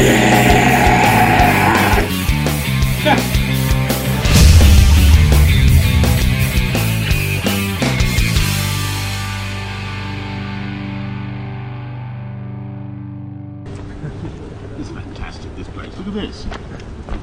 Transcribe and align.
This 14.78 14.88
is 14.88 14.94
fantastic, 14.94 15.54
this 15.56 15.68
place. 15.68 15.96
Look 15.98 16.06
at 16.08 16.14
this. 16.14 16.46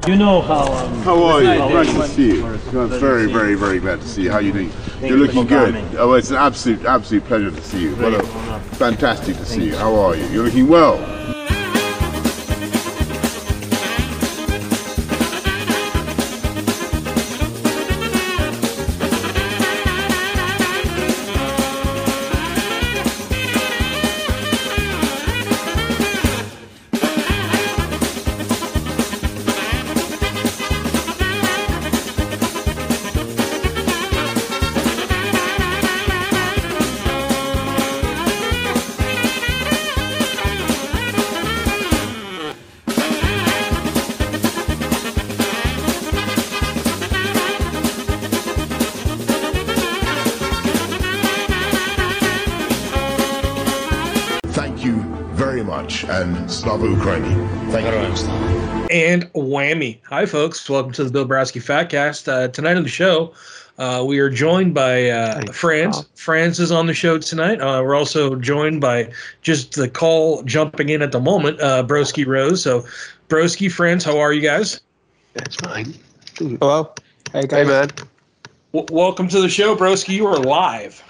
You 0.06 0.16
know 0.16 0.40
how. 0.40 0.72
Um, 0.72 1.02
How 1.02 1.22
are 1.24 1.42
you? 1.42 1.54
Glad 1.56 1.86
to 1.86 2.08
see 2.08 2.26
you. 2.36 2.46
I'm 2.46 2.88
very, 2.88 3.26
very, 3.30 3.54
very 3.54 3.80
glad 3.80 4.00
to 4.00 4.06
see 4.06 4.22
you. 4.22 4.30
How 4.30 4.36
are 4.36 4.42
you 4.42 4.52
doing? 4.52 4.72
You're 5.00 5.16
you 5.18 5.24
looking 5.24 5.46
good. 5.46 5.74
Oh, 5.96 6.12
it's 6.14 6.30
an 6.30 6.36
absolute, 6.36 6.84
absolute 6.84 7.24
pleasure 7.24 7.50
to 7.50 7.62
see 7.62 7.82
you. 7.82 7.96
What 7.96 8.12
a 8.12 8.22
fantastic 8.76 9.36
to 9.36 9.46
see 9.46 9.64
you. 9.64 9.76
How 9.76 9.94
are 9.94 10.14
you? 10.14 10.24
You're 10.26 10.44
looking 10.44 10.68
well. 10.68 11.19
Slava 56.70 56.86
Ukraini. 56.86 57.72
Thank 57.72 57.86
you. 57.86 58.90
And 58.90 59.24
whammy. 59.32 59.98
Hi, 60.04 60.24
folks. 60.24 60.70
Welcome 60.70 60.92
to 60.92 61.02
the 61.02 61.10
Bill 61.10 61.26
Brasky 61.26 61.60
Fatcast. 61.60 62.28
Uh, 62.28 62.46
tonight 62.46 62.76
on 62.76 62.84
the 62.84 62.88
show, 62.88 63.34
uh, 63.78 64.04
we 64.06 64.20
are 64.20 64.30
joined 64.30 64.72
by 64.72 65.10
uh, 65.10 65.50
Frans. 65.52 66.06
Frans 66.14 66.60
is 66.60 66.70
on 66.70 66.86
the 66.86 66.94
show 66.94 67.18
tonight. 67.18 67.60
Uh, 67.60 67.82
we're 67.82 67.96
also 67.96 68.36
joined 68.36 68.80
by 68.80 69.10
just 69.42 69.72
the 69.74 69.88
call 69.88 70.44
jumping 70.44 70.90
in 70.90 71.02
at 71.02 71.10
the 71.10 71.18
moment, 71.18 71.60
uh, 71.60 71.82
Broski 71.82 72.24
Rose. 72.24 72.62
So, 72.62 72.84
Broski, 73.28 73.68
Frans, 73.68 74.04
how 74.04 74.16
are 74.20 74.32
you 74.32 74.40
guys? 74.40 74.80
That's 75.34 75.56
fine. 75.56 75.92
Hello. 76.38 76.94
Hey 77.32 77.48
guys. 77.48 77.50
Hey, 77.50 77.64
man. 77.64 77.88
W- 78.74 78.86
welcome 78.92 79.26
to 79.26 79.40
the 79.40 79.48
show, 79.48 79.74
Broski. 79.74 80.10
You 80.10 80.28
are 80.28 80.38
live. 80.38 81.02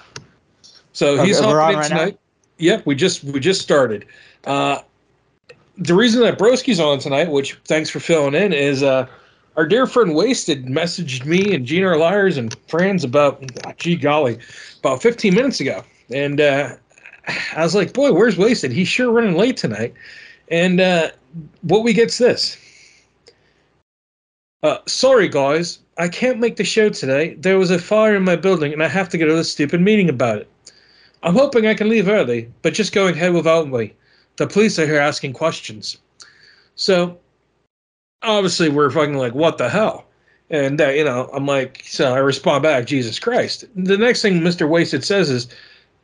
So 0.95 1.19
Okay, 1.19 1.27
he's 1.27 1.39
we're 1.39 1.61
hopping 1.61 1.65
on 1.65 1.73
in 1.73 1.79
right 1.81 1.91
now? 1.91 1.99
tonight. 1.99 2.19
Yep, 2.57 2.87
we 2.87 2.95
just 2.95 3.25
we 3.25 3.41
just 3.41 3.61
started. 3.61 4.07
Uh, 4.47 4.79
the 5.79 5.95
reason 5.95 6.23
that 6.23 6.39
Broski's 6.39 6.81
on 6.81 6.99
tonight, 6.99 7.31
which 7.31 7.55
thanks 7.65 7.91
for 7.91 8.01
filling 8.01 8.35
in, 8.35 8.53
is 8.53 8.83
uh, 8.83 9.07
our 9.57 9.67
dear 9.67 9.87
friend 9.87 10.15
Wasted 10.15 10.67
messaged 10.67 11.25
me 11.25 11.55
and 11.55 11.67
GNR 11.67 11.99
liars 11.99 12.37
and 12.37 12.55
Frans 12.69 13.05
about 13.05 13.43
ah, 13.65 13.73
gee 13.77 13.97
golly, 13.97 14.39
about 14.79 15.03
15 15.03 15.35
minutes 15.35 15.61
ago, 15.61 15.83
and 16.13 16.41
uh, 16.41 16.77
I 17.57 17.63
was 17.63 17.75
like, 17.75 17.93
boy, 17.93 18.13
where's 18.13 18.37
Wasted? 18.37 18.73
He's 18.73 18.89
sure 18.89 19.11
running 19.11 19.37
late 19.37 19.57
tonight. 19.57 19.95
And 20.49 20.81
uh, 20.81 21.11
what 21.63 21.85
we 21.85 21.93
get's 21.93 22.19
this. 22.19 22.57
Uh, 24.63 24.79
sorry, 24.87 25.29
guys, 25.29 25.79
I 25.97 26.09
can't 26.09 26.39
make 26.39 26.57
the 26.57 26.65
show 26.65 26.91
today. 26.91 27.35
There 27.35 27.59
was 27.59 27.71
a 27.71 27.79
fire 27.79 28.17
in 28.17 28.25
my 28.25 28.37
building, 28.37 28.73
and 28.73 28.83
I 28.83 28.89
have 28.89 29.09
to 29.11 29.19
go 29.19 29.27
to 29.27 29.35
this 29.35 29.51
stupid 29.51 29.81
meeting 29.81 30.09
about 30.09 30.39
it. 30.39 30.51
I'm 31.23 31.35
hoping 31.35 31.67
I 31.67 31.75
can 31.75 31.89
leave 31.89 32.09
early, 32.09 32.51
but 32.63 32.75
just 32.75 32.93
going 32.93 33.15
ahead 33.15 33.33
without 33.33 33.69
me. 33.69 33.95
The 34.41 34.47
police 34.47 34.79
are 34.79 34.87
here 34.87 34.99
asking 34.99 35.35
questions. 35.35 35.99
So, 36.75 37.19
obviously, 38.23 38.71
we're 38.71 38.91
fucking 38.91 39.19
like, 39.19 39.35
what 39.35 39.59
the 39.59 39.69
hell? 39.69 40.07
And, 40.49 40.81
uh, 40.81 40.89
you 40.89 41.05
know, 41.05 41.29
I'm 41.35 41.45
like, 41.45 41.83
so 41.85 42.15
I 42.15 42.21
respond 42.21 42.63
back, 42.63 42.87
Jesus 42.87 43.19
Christ. 43.19 43.67
The 43.77 43.99
next 43.99 44.23
thing 44.23 44.41
Mr. 44.41 44.67
Wasted 44.67 45.05
says 45.05 45.29
is, 45.29 45.49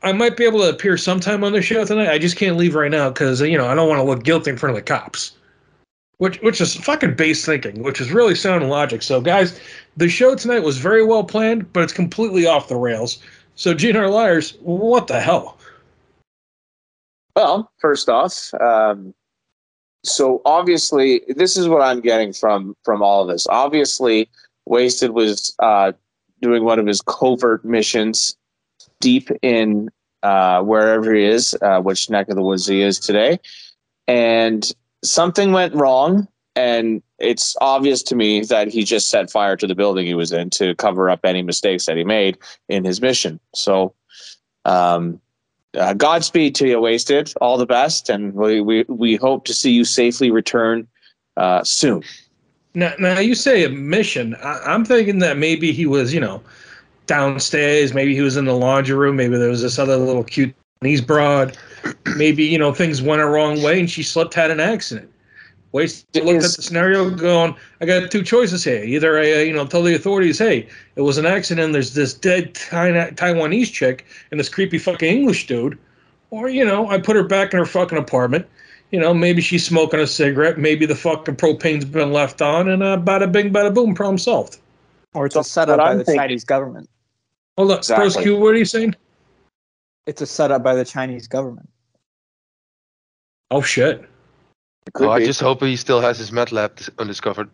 I 0.03 0.13
might 0.13 0.37
be 0.37 0.45
able 0.45 0.61
to 0.61 0.69
appear 0.69 0.99
sometime 0.99 1.45
on 1.45 1.55
the 1.55 1.63
show 1.63 1.83
tonight. 1.87 2.11
I 2.11 2.19
just 2.19 2.37
can't 2.37 2.59
leave 2.59 2.75
right 2.75 2.91
now 2.91 3.09
because, 3.09 3.41
you 3.41 3.57
know, 3.57 3.69
I 3.69 3.75
don't 3.75 3.89
want 3.89 4.01
to 4.01 4.05
look 4.05 4.23
guilty 4.23 4.51
in 4.51 4.59
front 4.59 4.77
of 4.77 4.85
the 4.85 4.87
cops. 4.87 5.33
Which, 6.19 6.39
which 6.43 6.61
is 6.61 6.75
fucking 6.75 7.15
base 7.15 7.43
thinking, 7.43 7.83
which 7.83 8.03
is 8.03 8.13
really 8.13 8.35
sound 8.35 8.69
logic. 8.69 9.01
So, 9.01 9.23
guys, 9.23 9.59
the 9.97 10.11
show 10.11 10.35
tonight 10.35 10.63
was 10.63 10.77
very 10.77 11.07
well 11.07 11.25
planned, 11.25 11.73
but 11.73 11.85
it's 11.85 11.93
completely 11.95 12.45
off 12.45 12.69
the 12.69 12.77
rails. 12.77 13.19
So, 13.55 13.75
our 13.95 14.11
liars, 14.11 14.59
what 14.61 15.07
the 15.07 15.21
hell? 15.21 15.56
Well, 17.37 17.71
first 17.79 18.09
off, 18.09 18.53
um, 18.55 19.15
so 20.03 20.41
obviously, 20.47 21.21
this 21.29 21.59
is 21.59 21.69
what 21.69 21.83
I'm 21.83 22.01
getting 22.01 22.33
from 22.33 22.75
from 22.83 23.03
all 23.03 23.23
of 23.23 23.29
this. 23.29 23.47
Obviously, 23.49 24.31
Wasted 24.65 25.11
was 25.11 25.55
uh, 25.59 25.93
doing 26.41 26.65
one 26.65 26.79
of 26.79 26.87
his 26.87 27.03
covert 27.03 27.63
missions 27.63 28.37
deep 29.01 29.29
in 29.43 29.91
uh, 30.23 30.63
wherever 30.63 31.15
he 31.15 31.25
is, 31.25 31.55
uh, 31.61 31.81
which 31.81 32.09
neck 32.09 32.31
of 32.31 32.37
the 32.37 32.43
woods 32.43 32.67
he 32.67 32.81
is 32.81 32.99
today, 32.99 33.39
and 34.09 34.73
something 35.05 35.53
went 35.53 35.75
wrong. 35.75 36.27
And 36.55 37.03
it's 37.19 37.55
obvious 37.61 38.03
to 38.05 38.17
me 38.17 38.41
that 38.45 38.69
he 38.69 38.83
just 38.83 39.11
set 39.11 39.31
fire 39.31 39.57
to 39.57 39.67
the 39.67 39.75
building 39.75 40.07
he 40.07 40.15
was 40.15 40.33
in 40.33 40.49
to 40.51 40.75
cover 40.77 41.11
up 41.11 41.21
any 41.23 41.43
mistakes 41.43 41.85
that 41.85 41.99
he 41.99 42.05
made 42.05 42.39
in 42.71 42.83
his 42.83 43.03
mission. 43.03 43.39
So, 43.55 43.95
um, 44.65 45.21
uh, 45.77 45.95
Godspeed 45.95 46.55
to 46.57 46.69
you, 46.69 46.81
Wasted. 46.81 47.33
All 47.41 47.59
the 47.59 47.67
best, 47.67 48.09
and 48.09 48.35
we 48.35 48.61
we, 48.61 48.85
we 48.89 49.17
hope 49.17 49.45
to 49.47 49.55
see 49.55 49.71
you 49.71 49.85
safely 49.85 50.31
return 50.31 50.87
uh, 51.37 51.63
soon. 51.65 52.03
Now, 52.75 52.93
now 52.99 53.19
you 53.19 53.35
say 53.35 53.65
a 53.65 53.71
mission. 53.71 54.35
I, 54.37 54.61
I'm 54.67 54.85
thinking 54.85 55.19
that 55.21 55.39
maybe 55.39 55.73
he 55.73 55.87
was, 55.87 56.13
you 56.13 56.21
know, 56.21 56.43
downstairs. 57.07 57.95
Maybe 57.95 58.15
he 58.15 58.21
was 58.21 58.37
in 58.37 58.45
the 58.45 58.55
laundry 58.55 58.97
room. 58.97 59.17
Maybe 59.17 59.37
there 59.39 59.49
was 59.49 59.63
this 59.63 59.79
other 59.79 59.97
little 59.97 60.25
cute 60.25 60.55
knees 60.83 61.01
broad. 61.01 61.57
Maybe 62.17 62.45
you 62.45 62.59
know 62.59 62.73
things 62.73 63.03
went 63.03 63.23
a 63.23 63.27
wrong 63.27 63.63
way 63.63 63.79
and 63.81 63.91
she 63.91 64.03
slipped, 64.03 64.35
had 64.35 64.51
an 64.51 64.61
accident. 64.61 65.11
Wasted 65.77 66.25
looked 66.25 66.39
Is- 66.43 66.53
at 66.53 66.57
the 66.57 66.63
scenario, 66.63 67.11
going, 67.11 67.55
"I 67.83 67.85
got 67.85 68.11
two 68.11 68.23
choices 68.23 68.65
here. 68.65 68.83
Either 68.83 69.19
I, 69.19 69.33
uh, 69.33 69.39
you 69.41 69.53
know, 69.53 69.67
tell 69.67 69.83
the 69.83 69.95
authorities, 69.95 70.39
hey, 70.39 70.67
it 70.97 71.03
was 71.03 71.19
an 71.19 71.27
accident. 71.27 71.75
There's 71.75 71.93
this 71.93 72.15
dead 72.15 72.55
Taiwanese 72.55 73.71
chick 73.71 74.07
and 74.31 74.41
this 74.41 74.49
creepy 74.49 74.79
fucking 74.79 75.07
English 75.19 75.47
dude, 75.47 75.77
or 76.31 76.49
you 76.49 76.65
know, 76.65 76.89
I 76.89 76.97
put 76.99 77.15
her 77.15 77.23
back 77.25 77.53
in 77.53 77.59
her 77.59 77.67
fucking 77.67 77.99
apartment." 77.99 78.47
You 78.91 79.01
know, 79.01 79.13
maybe 79.13 79.43
she's 79.43 79.67
smoking 79.67 80.01
a 80.01 80.07
cigarette. 80.07 80.57
Maybe 80.59 80.87
the 80.87 80.95
fucking 80.95 81.37
propane's 81.37 81.85
been 81.85 82.11
left 82.13 82.41
on, 82.41 82.69
and 82.71 82.83
uh, 82.83 82.97
bada 82.97 83.31
bing, 83.31 83.53
bada 83.53 83.75
boom, 83.75 83.95
problem 83.95 84.17
solved. 84.17 84.57
Or 85.13 85.27
it's 85.27 85.35
So 85.35 85.41
a 85.41 85.45
setup 85.45 85.77
what 85.79 85.85
by 85.85 85.91
I'm 85.91 85.99
the 85.99 86.05
thinking- 86.05 86.21
Chinese 86.21 86.45
government. 86.45 86.89
Hold 87.59 87.73
up, 87.73 87.79
Exactly. 87.81 88.25
Broski, 88.25 88.39
what 88.39 88.55
are 88.55 88.59
you 88.59 88.65
saying? 88.65 88.95
It's 90.07 90.23
a 90.23 90.27
setup 90.27 90.63
by 90.63 90.75
the 90.75 90.85
Chinese 90.87 91.27
government. 91.29 91.69
Oh 93.51 93.61
shit! 93.61 94.05
Could 94.95 95.09
Oh, 95.09 95.11
I 95.11 95.25
just 95.25 95.41
hope 95.41 95.63
he 95.63 95.77
still 95.77 96.01
has 96.01 96.19
his 96.19 96.33
med 96.33 96.53
lab 96.53 96.79
undiscovered. 96.99 97.51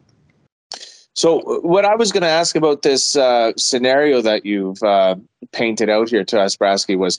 So, 1.14 1.40
uh, 1.40 1.60
what 1.60 1.84
I 1.84 1.94
was 1.94 2.10
going 2.10 2.22
to 2.22 2.28
ask 2.28 2.56
about 2.56 2.82
this 2.82 3.16
uh, 3.16 3.52
scenario 3.56 4.22
that 4.22 4.46
you've 4.46 4.82
uh, 4.82 5.16
painted 5.52 5.90
out 5.90 6.08
here 6.08 6.24
to 6.24 6.40
us, 6.40 6.56
Brasky, 6.56 6.96
was 6.96 7.18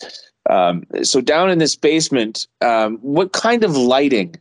um, 0.49 0.83
so 1.03 1.21
down 1.21 1.49
in 1.49 1.59
this 1.59 1.75
basement. 1.75 2.47
Um, 2.61 2.97
what 2.97 3.33
kind 3.33 3.63
of 3.63 3.77
lighting 3.77 4.35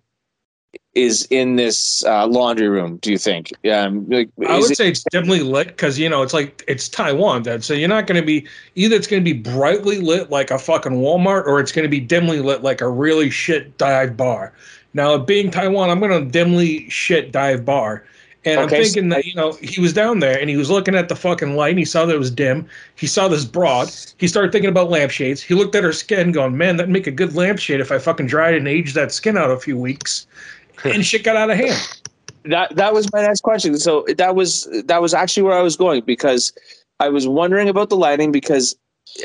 is 0.95 1.27
in 1.31 1.57
this 1.57 2.05
uh, 2.05 2.27
laundry 2.27 2.69
room? 2.69 2.97
Do 2.99 3.11
you 3.11 3.19
think? 3.19 3.53
Um, 3.71 4.09
like, 4.09 4.31
I 4.49 4.59
would 4.59 4.71
it- 4.71 4.77
say 4.77 4.89
it's 4.89 5.05
dimly 5.11 5.41
lit 5.41 5.69
because 5.69 5.99
you 5.99 6.09
know 6.09 6.23
it's 6.23 6.35
like 6.35 6.65
it's 6.67 6.89
Taiwan, 6.89 7.43
Dad. 7.43 7.63
So 7.63 7.75
you're 7.75 7.89
not 7.89 8.07
going 8.07 8.21
to 8.21 8.27
be 8.27 8.47
either. 8.75 8.97
It's 8.97 9.07
going 9.07 9.23
to 9.23 9.35
be 9.35 9.39
brightly 9.39 9.99
lit 9.99 10.31
like 10.31 10.51
a 10.51 10.59
fucking 10.59 10.93
Walmart, 10.93 11.47
or 11.47 11.61
it's 11.61 11.73
going 11.73 11.85
to 11.85 11.91
be 11.91 12.01
dimly 12.01 12.41
lit 12.41 12.63
like 12.63 12.81
a 12.81 12.89
really 12.89 13.29
shit 13.29 13.77
dive 13.77 14.17
bar. 14.17 14.55
Now, 14.95 15.17
being 15.19 15.51
Taiwan, 15.51 15.91
I'm 15.91 16.01
going 16.01 16.25
to 16.25 16.31
dimly 16.31 16.89
shit 16.91 17.33
dive 17.33 17.65
bar. 17.65 18.05
And 18.45 18.61
Okay, 18.61 18.77
I'm 18.77 18.83
thinking 18.83 19.09
that, 19.11 19.25
you 19.25 19.35
know, 19.35 19.53
he 19.53 19.81
was 19.81 19.93
down 19.93 20.19
there 20.19 20.39
and 20.39 20.51
he 20.51 20.57
was 20.57 20.69
looking 20.69 20.97
at 20.97 21.09
the 21.09 21.15
fucking 21.15 21.55
light 21.55 21.71
and 21.71 21.79
he 21.79 21.85
saw 21.85 22.05
that 22.05 22.15
it 22.15 22.19
was 22.19 22.31
dim. 22.31 22.67
He 22.97 23.07
saw 23.07 23.29
this 23.29 23.45
broad. 23.45 23.89
He 24.19 24.27
started 24.27 24.51
thinking 24.51 24.69
about 24.69 24.91
lampshades. 24.91 25.41
He 25.41 25.55
looked 25.55 25.77
at 25.77 25.85
her 25.85 25.93
skin 25.93 26.33
going, 26.33 26.57
man, 26.57 26.77
that'd 26.77 26.91
make 26.91 27.07
a 27.07 27.13
good 27.13 27.37
lampshade 27.37 27.81
if 27.81 27.93
I 27.93 27.99
fucking 27.99 28.27
dried 28.27 28.55
and 28.55 28.67
aged 28.67 28.97
that 28.97 29.13
skin 29.13 29.39
out 29.39 29.51
a 29.51 29.61
few 29.61 29.79
weeks. 29.79 30.27
and 30.85 31.07
shit 31.07 31.23
got 31.23 31.37
out 31.37 31.51
of 31.51 31.57
hand. 31.57 32.03
that 32.45 32.75
that 32.75 32.93
was 32.93 33.13
my 33.13 33.23
next 33.23 33.43
question. 33.43 33.79
So 33.79 34.05
that 34.17 34.35
was 34.35 34.69
that 34.87 35.01
was 35.01 35.15
actually 35.15 35.45
where 35.45 35.57
I 35.57 35.63
was 35.63 35.77
going 35.77 36.03
because 36.05 36.53
I 36.99 37.09
was 37.09 37.29
wondering 37.29 37.69
about 37.69 37.89
the 37.89 37.97
lighting 37.97 38.33
because 38.33 38.77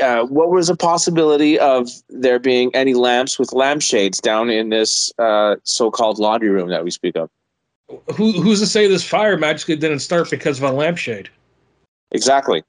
uh, 0.02 0.24
what 0.26 0.50
was 0.50 0.70
a 0.70 0.76
possibility 0.76 1.58
of 1.60 1.90
there 2.10 2.40
being 2.40 2.72
any 2.74 2.94
lamps 2.94 3.40
with 3.40 3.54
lampshades 3.54 4.20
down 4.20 4.50
in 4.50 4.70
this 4.70 5.12
uh, 5.18 5.56
so-called 5.64 6.20
laundry 6.20 6.50
room 6.50 6.70
that 6.70 6.84
we 6.84 6.92
speak 6.92 7.16
of? 7.16 7.30
Who 8.16 8.34
who's 8.34 8.60
to 8.60 8.68
say 8.68 8.88
this 8.88 9.04
fire 9.04 9.38
magically 9.38 9.78
didn't 9.78 10.00
start 10.00 10.30
because 10.30 10.58
of 10.58 10.70
a 10.70 10.74
lampshade? 10.74 11.30
Exactly. 12.12 12.64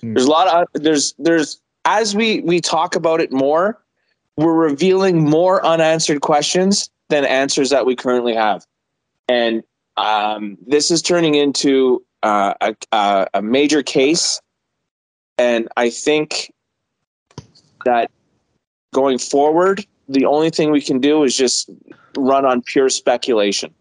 Hmm. 0.00 0.14
There's 0.14 0.26
a 0.26 0.30
lot 0.30 0.48
of 0.48 0.82
there's 0.82 1.14
there's 1.18 1.60
as 1.84 2.14
we 2.14 2.40
we 2.42 2.60
talk 2.60 2.94
about 2.94 3.20
it 3.20 3.32
more, 3.32 3.82
we're 4.36 4.54
revealing 4.54 5.28
more 5.28 5.64
unanswered 5.66 6.20
questions 6.20 6.88
than 7.08 7.24
answers 7.24 7.70
that 7.70 7.84
we 7.84 7.96
currently 7.96 8.34
have, 8.34 8.64
and 9.28 9.64
um, 9.96 10.56
this 10.66 10.90
is 10.90 11.02
turning 11.02 11.34
into 11.34 12.04
uh, 12.22 12.54
a 12.92 13.28
a 13.34 13.42
major 13.42 13.82
case, 13.82 14.40
and 15.38 15.68
I 15.76 15.90
think 15.90 16.52
that 17.84 18.10
going 18.92 19.18
forward, 19.18 19.84
the 20.08 20.24
only 20.24 20.50
thing 20.50 20.70
we 20.70 20.80
can 20.80 21.00
do 21.00 21.24
is 21.24 21.36
just 21.36 21.70
run 22.16 22.44
on 22.44 22.62
pure 22.62 22.88
speculation. 22.88 23.72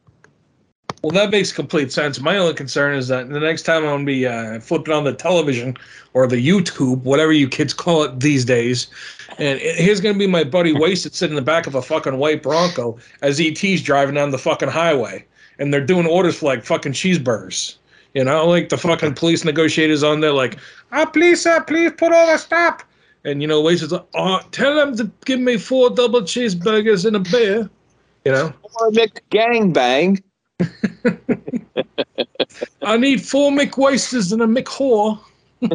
Well, 1.03 1.11
that 1.13 1.31
makes 1.31 1.51
complete 1.51 1.91
sense. 1.91 2.19
My 2.19 2.37
only 2.37 2.53
concern 2.53 2.93
is 2.95 3.07
that 3.07 3.27
the 3.29 3.39
next 3.39 3.63
time 3.63 3.83
I'm 3.83 3.89
gonna 3.89 4.05
be 4.05 4.27
uh, 4.27 4.59
flipping 4.59 4.93
on 4.93 5.03
the 5.03 5.13
television 5.13 5.75
or 6.13 6.27
the 6.27 6.35
YouTube, 6.35 7.01
whatever 7.01 7.31
you 7.31 7.49
kids 7.49 7.73
call 7.73 8.03
it 8.03 8.19
these 8.19 8.45
days, 8.45 8.87
and 9.39 9.59
here's 9.59 9.99
gonna 9.99 10.17
be 10.17 10.27
my 10.27 10.43
buddy 10.43 10.73
wasted 10.73 11.15
sitting 11.15 11.35
in 11.35 11.43
the 11.43 11.45
back 11.45 11.65
of 11.65 11.73
a 11.73 11.81
fucking 11.81 12.17
white 12.17 12.43
Bronco 12.43 12.99
as 13.23 13.39
ET's 13.39 13.81
driving 13.81 14.13
down 14.13 14.29
the 14.29 14.37
fucking 14.37 14.69
highway, 14.69 15.25
and 15.57 15.73
they're 15.73 15.83
doing 15.83 16.05
orders 16.05 16.37
for 16.37 16.45
like 16.45 16.63
fucking 16.63 16.93
cheeseburgers. 16.93 17.77
You 18.13 18.25
know, 18.25 18.45
like 18.47 18.69
the 18.69 18.77
fucking 18.77 19.15
police 19.15 19.45
negotiators 19.45 20.03
on 20.03 20.19
there, 20.19 20.33
like, 20.33 20.57
ah, 20.91 21.05
please, 21.05 21.41
sir, 21.41 21.63
please 21.63 21.91
put 21.97 22.11
over 22.11 22.37
stop. 22.37 22.83
And 23.23 23.41
you 23.41 23.47
know, 23.47 23.61
Wasted's 23.61 23.93
like, 23.93 24.05
oh, 24.15 24.41
tell 24.51 24.75
them 24.75 24.97
to 24.97 25.09
give 25.25 25.39
me 25.39 25.57
four 25.57 25.89
double 25.89 26.21
cheeseburgers 26.21 27.05
and 27.05 27.15
a 27.15 27.19
beer. 27.19 27.69
You 28.25 28.31
know, 28.31 28.53
Or 28.79 28.87
a 28.87 28.91
McGangbang. 28.91 30.21
I 32.81 32.97
need 32.97 33.21
four 33.21 33.51
McWasters 33.51 34.33
and 34.33 34.41
a 34.41 34.47
McWhore. 34.47 35.19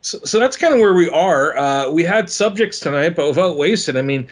so, 0.00 0.18
so 0.24 0.38
that's 0.38 0.56
kind 0.56 0.74
of 0.74 0.80
where 0.80 0.94
we 0.94 1.08
are. 1.10 1.56
Uh, 1.56 1.90
we 1.90 2.02
had 2.02 2.28
subjects 2.28 2.80
tonight, 2.80 3.10
but 3.10 3.28
without 3.28 3.56
wasting. 3.56 3.96
I 3.96 4.02
mean, 4.02 4.28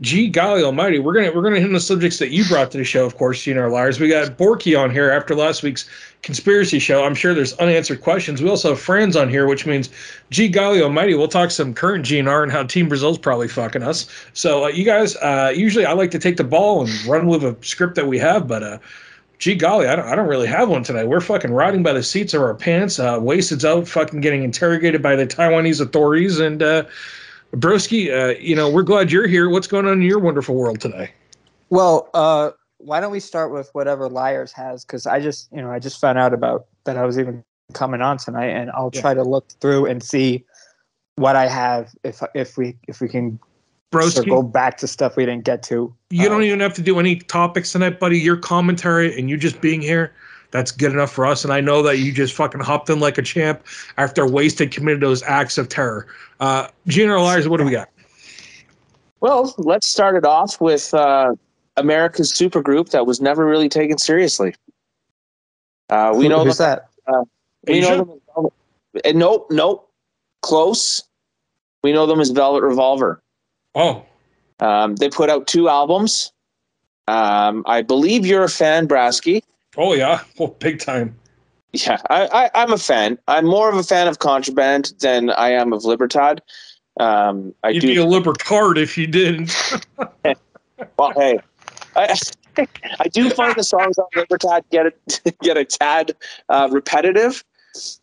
gee 0.00 0.28
golly 0.28 0.62
almighty, 0.62 0.98
we're 0.98 1.12
gonna 1.12 1.30
we're 1.32 1.42
gonna 1.42 1.56
hit 1.56 1.66
on 1.66 1.72
the 1.72 1.80
subjects 1.80 2.18
that 2.18 2.30
you 2.30 2.44
brought 2.46 2.70
to 2.70 2.78
the 2.78 2.84
show. 2.84 3.04
Of 3.04 3.16
course, 3.16 3.46
you 3.46 3.54
know, 3.54 3.68
liars. 3.68 4.00
We 4.00 4.08
got 4.08 4.38
Borky 4.38 4.78
on 4.78 4.90
here 4.90 5.10
after 5.10 5.34
last 5.34 5.62
week's 5.62 5.88
conspiracy 6.22 6.78
show. 6.78 7.04
I'm 7.04 7.14
sure 7.14 7.34
there's 7.34 7.54
unanswered 7.54 8.00
questions. 8.00 8.42
We 8.42 8.48
also 8.48 8.70
have 8.70 8.80
Frans 8.80 9.16
on 9.16 9.28
here, 9.28 9.46
which 9.46 9.66
means, 9.66 9.90
gee 10.30 10.48
golly 10.48 10.82
almighty, 10.82 11.14
we'll 11.14 11.28
talk 11.28 11.50
some 11.50 11.74
current 11.74 12.04
GNR 12.04 12.42
and 12.42 12.52
how 12.52 12.62
Team 12.62 12.88
Brazil's 12.88 13.18
probably 13.18 13.48
fucking 13.48 13.82
us. 13.82 14.06
So 14.32 14.64
uh, 14.64 14.68
you 14.68 14.84
guys, 14.84 15.16
uh, 15.16 15.52
usually 15.54 15.86
I 15.86 15.92
like 15.92 16.10
to 16.12 16.18
take 16.18 16.36
the 16.36 16.44
ball 16.44 16.82
and 16.82 17.04
run 17.04 17.26
with 17.26 17.44
a 17.44 17.56
script 17.62 17.94
that 17.94 18.06
we 18.06 18.18
have, 18.18 18.46
but 18.46 18.62
uh, 18.62 18.78
gee 19.38 19.54
golly, 19.54 19.86
I 19.86 19.96
don't, 19.96 20.06
I 20.06 20.14
don't 20.14 20.28
really 20.28 20.46
have 20.46 20.68
one 20.68 20.82
tonight. 20.82 21.08
We're 21.08 21.20
fucking 21.20 21.52
riding 21.52 21.82
by 21.82 21.94
the 21.94 22.02
seats 22.02 22.34
of 22.34 22.42
our 22.42 22.54
pants. 22.54 22.98
Uh, 22.98 23.18
Wasted's 23.20 23.64
out 23.64 23.88
fucking 23.88 24.20
getting 24.20 24.44
interrogated 24.44 25.02
by 25.02 25.16
the 25.16 25.26
Taiwanese 25.26 25.80
authorities. 25.80 26.38
And 26.38 26.62
uh, 26.62 26.84
Broski, 27.52 28.10
uh, 28.12 28.38
you 28.38 28.54
know, 28.54 28.70
we're 28.70 28.82
glad 28.82 29.10
you're 29.10 29.26
here. 29.26 29.50
What's 29.50 29.66
going 29.66 29.86
on 29.86 29.94
in 29.94 30.02
your 30.02 30.18
wonderful 30.18 30.54
world 30.54 30.80
today? 30.80 31.12
Well, 31.68 32.08
uh, 32.14 32.50
why 32.78 33.00
don't 33.00 33.12
we 33.12 33.20
start 33.20 33.52
with 33.52 33.70
whatever 33.72 34.08
Liars 34.08 34.52
has? 34.52 34.84
Because 34.84 35.06
I 35.06 35.20
just, 35.20 35.48
you 35.52 35.60
know, 35.60 35.70
I 35.70 35.78
just 35.78 36.00
found 36.00 36.18
out 36.18 36.32
about 36.32 36.66
that 36.84 36.96
I 36.96 37.04
was 37.04 37.18
even 37.18 37.44
coming 37.72 38.00
on 38.00 38.18
tonight, 38.18 38.48
and 38.50 38.70
I'll 38.70 38.90
Yeah. 38.92 39.00
try 39.00 39.14
to 39.14 39.22
look 39.22 39.48
through 39.60 39.86
and 39.86 40.02
see 40.02 40.44
what 41.16 41.36
I 41.36 41.48
have 41.48 41.94
if 42.04 42.22
if 42.34 42.56
we 42.56 42.76
if 42.88 43.00
we 43.00 43.08
can 43.08 43.38
circle 43.92 44.36
go 44.36 44.42
back 44.42 44.78
to 44.78 44.86
stuff 44.86 45.16
we 45.16 45.26
didn't 45.26 45.44
get 45.44 45.62
to. 45.64 45.94
you 46.10 46.28
don't 46.28 46.42
Uh, 46.42 46.44
even 46.44 46.60
have 46.60 46.74
to 46.74 46.82
do 46.82 46.98
any 46.98 47.16
topics 47.16 47.72
tonight, 47.72 48.00
buddy. 48.00 48.18
Your 48.18 48.36
commentary 48.36 49.16
and 49.18 49.28
you 49.28 49.36
just 49.36 49.60
being 49.60 49.82
here, 49.82 50.12
that's 50.50 50.70
good 50.72 50.92
enough 50.92 51.12
for 51.12 51.26
us. 51.26 51.44
And 51.44 51.52
I 51.52 51.60
know 51.60 51.82
that 51.82 51.98
you 51.98 52.12
just 52.12 52.34
fucking 52.34 52.60
hopped 52.60 52.90
in 52.90 53.00
like 53.00 53.18
a 53.18 53.22
champ 53.22 53.64
after 53.96 54.26
Wasted 54.26 54.72
committed 54.72 55.00
those 55.00 55.22
acts 55.22 55.58
of 55.58 55.68
terror. 55.68 56.06
Uh, 56.40 56.68
GNR 56.88 57.22
Liars, 57.22 57.48
what 57.48 57.58
do 57.58 57.64
we 57.64 57.70
got? 57.70 57.88
Well, 59.20 59.54
let's 59.58 59.86
start 59.88 60.16
it 60.16 60.24
off 60.24 60.60
with 60.60 60.92
uh, 60.94 61.34
America's 61.76 62.32
supergroup 62.32 62.90
that 62.90 63.06
was 63.06 63.20
never 63.20 63.44
really 63.46 63.68
taken 63.68 63.98
seriously. 63.98 64.54
Uh, 65.88 66.12
we 66.16 66.24
who- 66.24 66.28
know 66.30 66.44
who's 66.44 66.58
them, 66.58 66.78
that? 67.06 67.24
we 67.66 67.74
Asia? 67.74 67.90
know 67.90 67.96
them 68.04 68.10
as, 68.34 69.04
uh, 69.04 69.12
nope, 69.14 69.46
nope, 69.50 69.90
close. 70.42 71.02
We 71.82 71.92
know 71.92 72.06
them 72.06 72.20
as 72.20 72.30
Velvet 72.30 72.62
Revolver. 72.62 73.20
Oh, 73.74 74.04
Um, 74.58 74.96
they 74.96 75.08
put 75.08 75.30
out 75.30 75.46
two 75.46 75.68
albums. 75.68 76.32
Um, 77.08 77.62
I 77.66 77.82
believe 77.82 78.26
you're 78.26 78.44
a 78.44 78.48
fan, 78.48 78.86
Brasky. 78.86 79.42
Oh 79.80 79.94
yeah, 79.94 80.20
oh, 80.38 80.48
big 80.48 80.78
time. 80.78 81.16
Yeah, 81.72 82.00
I, 82.10 82.26
I, 82.26 82.62
I'm 82.62 82.72
a 82.72 82.78
fan. 82.78 83.18
I'm 83.28 83.46
more 83.46 83.68
of 83.70 83.76
a 83.76 83.82
fan 83.82 84.08
of 84.08 84.18
Contraband 84.18 84.92
than 85.00 85.30
I 85.30 85.50
am 85.50 85.72
of 85.72 85.84
Libertad. 85.84 86.42
Um, 86.98 87.54
I 87.62 87.70
You'd 87.70 87.80
do 87.80 87.86
be 87.86 87.96
a 87.96 88.04
libertard 88.04 88.76
if 88.76 88.96
you 88.98 89.06
didn't. 89.06 89.52
Well, 90.98 91.12
hey, 91.14 91.38
I, 91.94 92.16
I 93.00 93.08
do 93.08 93.28
find 93.30 93.54
the 93.54 93.62
songs 93.62 93.98
on 93.98 94.06
Libertad 94.16 94.64
get 94.70 94.86
a, 94.86 95.32
get 95.42 95.58
a 95.58 95.64
tad 95.64 96.16
uh, 96.48 96.68
repetitive. 96.70 97.44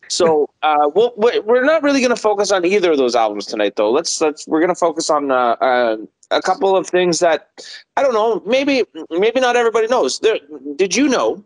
So 0.08 0.48
uh, 0.62 0.88
we'll, 0.94 1.12
we- 1.16 1.40
we're 1.40 1.64
not 1.64 1.82
really 1.82 2.00
going 2.00 2.14
to 2.14 2.20
focus 2.20 2.52
on 2.52 2.64
either 2.64 2.92
of 2.92 2.98
those 2.98 3.14
albums 3.14 3.46
tonight, 3.46 3.74
though. 3.76 3.90
Let's 3.90 4.20
let's 4.20 4.46
we're 4.46 4.60
going 4.60 4.68
to 4.68 4.74
focus 4.78 5.10
on 5.10 5.30
uh, 5.30 5.56
uh, 5.60 5.96
a 6.30 6.40
couple 6.40 6.76
of 6.76 6.86
things 6.86 7.18
that 7.18 7.50
I 7.96 8.02
don't 8.02 8.14
know. 8.14 8.42
Maybe 8.46 8.84
maybe 9.10 9.40
not 9.40 9.56
everybody 9.56 9.88
knows. 9.88 10.20
There, 10.20 10.38
did 10.76 10.94
you 10.96 11.08
know? 11.08 11.44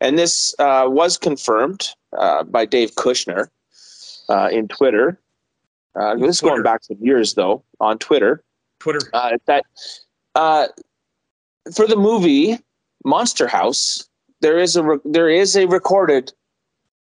And 0.00 0.18
this 0.18 0.54
uh, 0.58 0.86
was 0.88 1.18
confirmed 1.18 1.88
uh, 2.16 2.44
by 2.44 2.64
Dave 2.64 2.94
Kushner 2.94 3.48
uh, 4.28 4.48
in 4.50 4.68
Twitter. 4.68 5.20
Uh, 5.94 6.14
this 6.16 6.36
is 6.36 6.40
going 6.40 6.62
back 6.62 6.84
some 6.84 6.96
years, 7.00 7.34
though, 7.34 7.62
on 7.80 7.98
Twitter 7.98 8.42
Twitter. 8.78 9.00
uh, 9.12 9.36
that 9.46 9.64
uh, 10.34 10.68
for 11.74 11.86
the 11.86 11.96
movie 11.96 12.58
Monster 13.04 13.46
House, 13.46 14.08
there 14.40 14.58
is 14.58 14.76
a 14.76 14.82
re- 14.82 15.00
there 15.04 15.28
is 15.28 15.56
a 15.56 15.66
recorded 15.66 16.32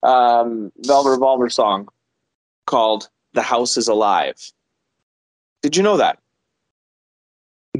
um, 0.03 0.73
Velvet 0.79 1.11
Revolver 1.11 1.51
song 1.51 1.89
called 2.67 3.09
"The 3.35 3.43
House 3.43 3.77
Is 3.77 3.89
Alive." 3.89 4.53
Did 5.63 5.77
you 5.77 5.83
know 5.83 5.97
that? 5.97 6.19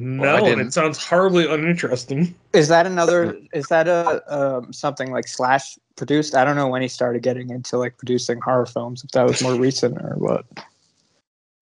No, 0.01 0.23
Well, 0.23 0.47
and 0.47 0.61
it 0.61 0.73
sounds 0.73 1.03
horribly 1.03 1.53
uninteresting. 1.53 2.33
Is 2.53 2.69
that 2.69 2.87
another? 2.87 3.37
Is 3.53 3.67
that 3.67 3.89
a 3.89 4.23
um, 4.29 4.73
something 4.73 5.11
like 5.11 5.27
Slash 5.27 5.77
produced? 5.97 6.37
I 6.37 6.45
don't 6.45 6.55
know 6.55 6.69
when 6.69 6.83
he 6.83 6.89
started 6.89 7.23
getting 7.23 7.51
into 7.51 7.79
like 7.79 7.99
producing 7.99 8.41
horror 8.41 8.67
films. 8.67 9.03
If 9.03 9.11
that 9.11 9.27
was 9.27 9.43
more 9.43 9.55
recent 9.57 9.99
or 9.99 10.15
what. 10.17 10.45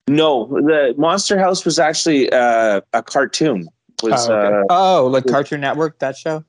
No, 0.06 0.46
the 0.48 0.94
Monster 0.98 1.38
House 1.38 1.64
was 1.64 1.78
actually 1.78 2.30
uh, 2.30 2.82
a 2.92 3.02
cartoon. 3.02 3.68
Was 4.02 4.28
oh, 4.28 4.34
okay. 4.34 4.56
uh, 4.58 4.64
oh, 4.68 5.06
like 5.06 5.26
Cartoon 5.26 5.62
Network 5.62 5.98
that 6.00 6.16
show? 6.16 6.44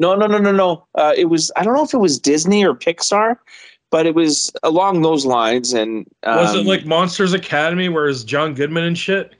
no, 0.00 0.14
no, 0.14 0.26
no, 0.26 0.36
no, 0.36 0.52
no. 0.52 0.86
Uh, 0.94 1.14
it 1.16 1.26
was 1.26 1.50
I 1.56 1.64
don't 1.64 1.74
know 1.74 1.84
if 1.84 1.94
it 1.94 1.98
was 1.98 2.18
Disney 2.18 2.66
or 2.66 2.74
Pixar, 2.74 3.38
but 3.90 4.04
it 4.04 4.14
was 4.14 4.52
along 4.62 5.00
those 5.00 5.24
lines. 5.24 5.72
And 5.72 6.06
um, 6.24 6.36
Was 6.36 6.54
it 6.54 6.66
like 6.66 6.84
Monsters 6.84 7.32
Academy, 7.32 7.88
where 7.88 8.08
it's 8.08 8.24
John 8.24 8.52
Goodman 8.52 8.84
and 8.84 8.98
shit? 8.98 9.34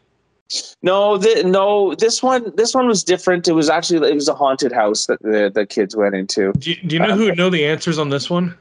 No, 0.83 1.19
th- 1.19 1.45
no. 1.45 1.95
This 1.95 2.23
one, 2.23 2.53
this 2.57 2.75
one 2.75 2.87
was 2.87 3.03
different. 3.03 3.49
It 3.49 3.53
was 3.53 3.71
actually 3.71 4.09
it 4.09 4.15
was 4.15 4.29
a 4.29 4.35
haunted 4.35 4.73
house 4.73 5.07
that 5.07 5.21
the, 5.23 5.51
the 5.53 5.67
kids 5.67 5.97
went 5.97 6.15
into. 6.15 6.53
Do 6.53 6.71
you, 6.71 6.77
do 6.87 6.97
you 6.97 7.03
know 7.03 7.17
who 7.17 7.25
would 7.25 7.39
know 7.39 7.51
the 7.51 7.65
answers 7.65 7.99
on 7.99 8.11
this 8.11 8.29
one? 8.29 8.57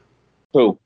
Who? 0.54 0.78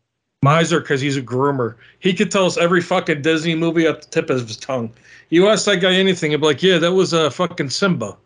Miser, 0.43 0.81
because 0.81 1.01
he's 1.01 1.17
a 1.17 1.23
groomer. 1.23 1.75
He 1.99 2.13
could 2.15 2.31
tell 2.31 2.47
us 2.47 2.57
every 2.57 2.81
fucking 2.81 3.23
Disney 3.23 3.55
movie 3.55 3.87
at 3.87 4.03
the 4.03 4.09
tip 4.09 4.31
of 4.31 4.47
his 4.47 4.57
tongue. 4.57 4.93
You 5.31 5.49
ask 5.49 5.65
that 5.67 5.79
guy 5.79 5.95
anything, 5.95 6.31
he'd 6.31 6.41
be 6.41 6.47
like, 6.47 6.63
"Yeah, 6.63 6.79
that 6.79 6.93
was 6.93 7.13
a 7.13 7.27
uh, 7.27 7.31
fucking 7.31 7.71
Simba." 7.71 8.17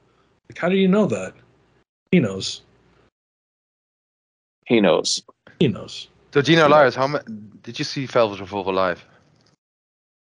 Like, 0.48 0.58
how 0.58 0.68
do 0.68 0.76
you 0.76 0.88
know 0.88 1.06
that? 1.06 1.34
He 2.10 2.20
knows. 2.20 2.62
He 4.66 4.80
knows. 4.80 5.22
He 5.58 5.68
knows. 5.68 6.08
So 6.32 6.40
GNR 6.40 6.68
Liars, 6.68 6.94
how 6.94 7.06
ma- 7.06 7.20
did 7.62 7.78
you 7.78 7.84
see 7.84 8.06
Velvet 8.06 8.40
Revolver 8.40 8.72
live? 8.72 9.04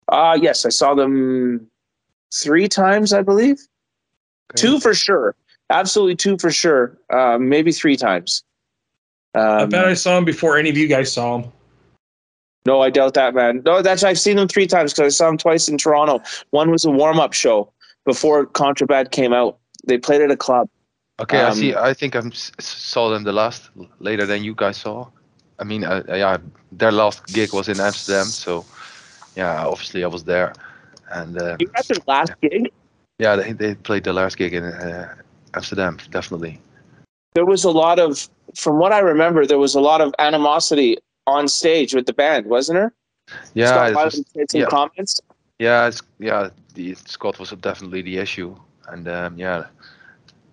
Uh 0.08 0.38
yes, 0.40 0.64
I 0.64 0.68
saw 0.68 0.94
them 0.94 1.68
three 2.34 2.68
times, 2.68 3.12
I 3.12 3.22
believe. 3.22 3.58
Okay. 4.52 4.62
Two 4.68 4.80
for 4.80 4.94
sure. 4.94 5.34
Absolutely 5.70 6.16
two 6.16 6.38
for 6.38 6.50
sure. 6.50 6.96
Uh, 7.10 7.38
maybe 7.38 7.72
three 7.72 7.96
times. 7.96 8.44
I 9.34 9.62
Um, 9.62 9.68
bet 9.70 9.84
I 9.84 9.94
saw 9.94 10.16
him 10.18 10.24
before 10.24 10.56
any 10.56 10.70
of 10.70 10.76
you 10.76 10.86
guys 10.88 11.12
saw 11.12 11.38
him. 11.38 11.52
no, 12.64 12.80
I 12.80 12.90
doubt 12.90 13.14
that, 13.14 13.34
man. 13.34 13.62
No, 13.64 13.82
that's 13.82 14.02
I've 14.02 14.18
seen 14.18 14.36
them 14.36 14.48
three 14.48 14.66
times 14.66 14.92
because 14.92 15.14
I 15.14 15.16
saw 15.16 15.26
them 15.26 15.38
twice 15.38 15.68
in 15.68 15.78
Toronto. 15.78 16.20
One 16.50 16.70
was 16.70 16.84
a 16.84 16.90
warm 16.90 17.18
up 17.20 17.32
show 17.32 17.72
before 18.04 18.46
Contraband 18.46 19.10
came 19.10 19.32
out. 19.32 19.58
They 19.86 19.98
played 19.98 20.20
at 20.20 20.30
a 20.30 20.36
club. 20.36 20.68
Okay, 21.20 21.38
I 21.40 21.48
Um, 21.50 21.54
see. 21.54 21.74
I 21.74 21.94
think 21.94 22.14
I 22.16 22.22
saw 22.60 23.08
them 23.08 23.24
the 23.24 23.32
last 23.32 23.70
later 24.00 24.26
than 24.26 24.42
you 24.44 24.54
guys 24.54 24.76
saw. 24.78 25.06
I 25.58 25.64
mean, 25.64 25.84
uh, 25.84 26.02
yeah, 26.08 26.36
their 26.72 26.92
last 26.92 27.26
gig 27.26 27.52
was 27.52 27.68
in 27.68 27.80
Amsterdam, 27.80 28.26
so 28.26 28.64
yeah, 29.36 29.64
obviously 29.66 30.04
I 30.04 30.08
was 30.08 30.24
there, 30.24 30.52
and 31.12 31.40
uh, 31.40 31.56
You 31.58 31.66
got 31.68 31.86
their 31.86 31.98
last 32.06 32.32
gig. 32.40 32.70
yeah, 33.18 33.36
they 33.36 33.52
they 33.52 33.74
played 33.74 34.04
the 34.04 34.12
last 34.12 34.36
gig 34.36 34.54
in 34.54 34.64
uh, 34.64 35.14
Amsterdam, 35.54 35.98
definitely. 36.10 36.60
There 37.34 37.46
was 37.46 37.64
a 37.64 37.70
lot 37.70 37.98
of, 37.98 38.28
from 38.54 38.78
what 38.78 38.92
I 38.92 39.00
remember, 39.00 39.46
there 39.46 39.58
was 39.58 39.74
a 39.74 39.80
lot 39.80 40.00
of 40.00 40.14
animosity 40.18 40.98
on 41.26 41.48
stage 41.48 41.94
with 41.94 42.06
the 42.06 42.12
band, 42.12 42.46
wasn't 42.46 42.78
there? 42.78 42.92
Yeah, 43.54 43.90
Scott 43.90 43.94
was, 43.94 44.24
yeah. 44.54 44.66
comments. 44.66 45.20
yeah, 45.58 45.88
it's, 45.88 46.00
yeah. 46.18 46.50
The 46.74 46.94
Scott 46.94 47.38
was 47.38 47.50
definitely 47.50 48.02
the 48.02 48.18
issue, 48.18 48.56
and 48.88 49.08
um, 49.08 49.38
yeah, 49.38 49.66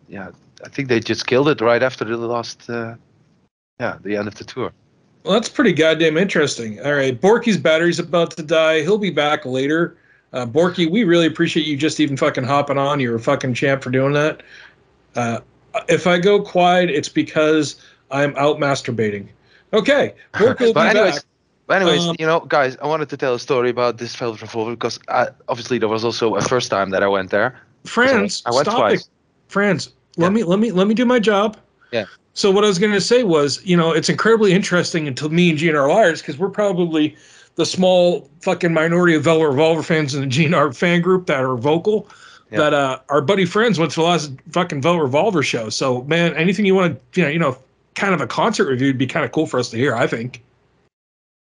yeah. 0.08 0.32
I 0.66 0.70
think 0.70 0.88
they 0.88 1.00
just 1.00 1.28
killed 1.28 1.50
it 1.50 1.62
right 1.62 1.84
after 1.84 2.06
the 2.06 2.18
last, 2.18 2.70
uh, 2.70 2.96
yeah, 3.80 3.98
the 4.02 4.16
end 4.16 4.28
of 4.28 4.36
the 4.36 4.46
tour. 4.46 4.72
Well, 5.24 5.34
that's 5.34 5.50
pretty 5.50 5.74
goddamn 5.74 6.18
interesting. 6.18 6.80
All 6.86 6.94
right, 6.94 7.20
Borky's 7.20 7.58
battery's 7.58 8.00
about 8.00 8.32
to 8.38 8.44
die. 8.44 8.82
He'll 8.82 8.98
be 8.98 9.12
back 9.12 9.46
later. 9.46 9.98
Uh, 10.34 10.46
Borky, 10.48 10.90
we 10.90 11.04
really 11.04 11.28
appreciate 11.28 11.66
you 11.68 11.78
just 11.78 12.00
even 12.00 12.18
fucking 12.18 12.44
hopping 12.44 12.78
on. 12.78 13.00
You're 13.00 13.16
a 13.16 13.20
fucking 13.20 13.54
champ 13.54 13.84
for 13.84 13.92
doing 13.92 14.14
that. 14.14 14.42
Uh, 15.16 15.40
if 15.88 16.08
I 16.08 16.18
go 16.18 16.42
quiet, 16.42 16.90
it's 16.90 17.10
because 17.10 17.76
I'm 18.12 18.36
out 18.36 18.58
masturbating. 18.58 19.28
Okay, 19.74 20.16
Borky 20.34 20.60
will 20.60 20.68
be 20.68 20.74
but 20.74 20.96
anyways, 20.96 21.16
back. 21.16 21.24
but 21.68 21.82
anyways, 21.82 22.08
Um, 22.08 22.16
you 22.20 22.26
know, 22.26 22.40
guys, 22.42 22.76
I 22.82 22.88
wanted 22.88 23.10
to 23.10 23.18
tell 23.18 23.36
a 23.36 23.40
story 23.40 23.70
about 23.70 23.98
this 24.00 24.16
Velvet 24.16 24.42
Revolver 24.42 24.72
because 24.72 25.00
I, 25.08 25.28
obviously 25.48 25.78
there 25.78 25.90
was 25.90 26.04
also 26.04 26.36
a 26.36 26.42
first 26.42 26.70
time 26.72 26.90
that 26.92 27.04
I 27.04 27.08
went 27.08 27.30
there. 27.30 27.60
Frans, 27.86 28.42
I 28.46 28.52
went 28.52 28.66
stop 28.68 28.78
twice. 28.78 29.02
it. 29.02 29.08
Frans, 29.50 29.90
let 30.18 30.28
Yeah. 30.28 30.30
me 30.32 30.44
let 30.44 30.60
me 30.60 30.72
let 30.72 30.88
me 30.88 30.94
do 30.96 31.06
my 31.06 31.20
job. 31.20 31.58
Yeah. 31.92 32.06
So 32.34 32.50
what 32.50 32.64
I 32.64 32.68
was 32.68 32.80
going 32.80 32.94
to 32.94 33.02
say 33.02 33.22
was, 33.24 33.64
you 33.64 33.78
know, 33.78 33.92
it's 33.92 34.10
incredibly 34.10 34.54
interesting 34.54 35.08
until 35.08 35.30
me 35.30 35.52
and 35.52 35.60
GNR 35.60 35.88
liars 35.88 36.22
because 36.22 36.40
we're 36.40 36.50
probably 36.50 37.16
the 37.56 37.66
small 37.66 38.30
fucking 38.42 38.74
minority 38.74 39.16
of 39.16 39.24
Velvet 39.24 39.48
Revolver 39.48 39.84
fans 39.84 40.16
in 40.16 40.22
the 40.22 40.28
GNR 40.28 40.76
fan 40.76 41.02
group 41.02 41.28
that 41.28 41.44
are 41.44 41.56
vocal. 41.56 42.10
Yeah. 42.52 42.60
That 42.60 42.74
uh, 42.74 43.00
our 43.10 43.22
buddy 43.22 43.46
Frans 43.46 43.80
went 43.80 43.92
to 43.94 44.02
the 44.02 44.06
last 44.06 44.32
fucking 44.52 44.82
Velvet 44.82 45.02
Revolver 45.04 45.42
show. 45.44 45.70
So 45.70 46.04
man, 46.04 46.36
anything 46.36 46.66
you 46.66 46.76
want 46.76 47.00
to, 47.14 47.22
you 47.22 47.26
know, 47.26 47.32
you 47.32 47.40
know, 47.40 47.58
kind 47.96 48.14
of 48.14 48.22
a 48.22 48.28
concert 48.28 48.68
review 48.68 48.88
would 48.88 48.98
be 48.98 49.08
kind 49.08 49.26
of 49.26 49.32
cool 49.32 49.48
for 49.48 49.60
us 49.60 49.70
to 49.72 49.78
hear. 49.78 49.96
I 49.96 50.08
think. 50.08 50.44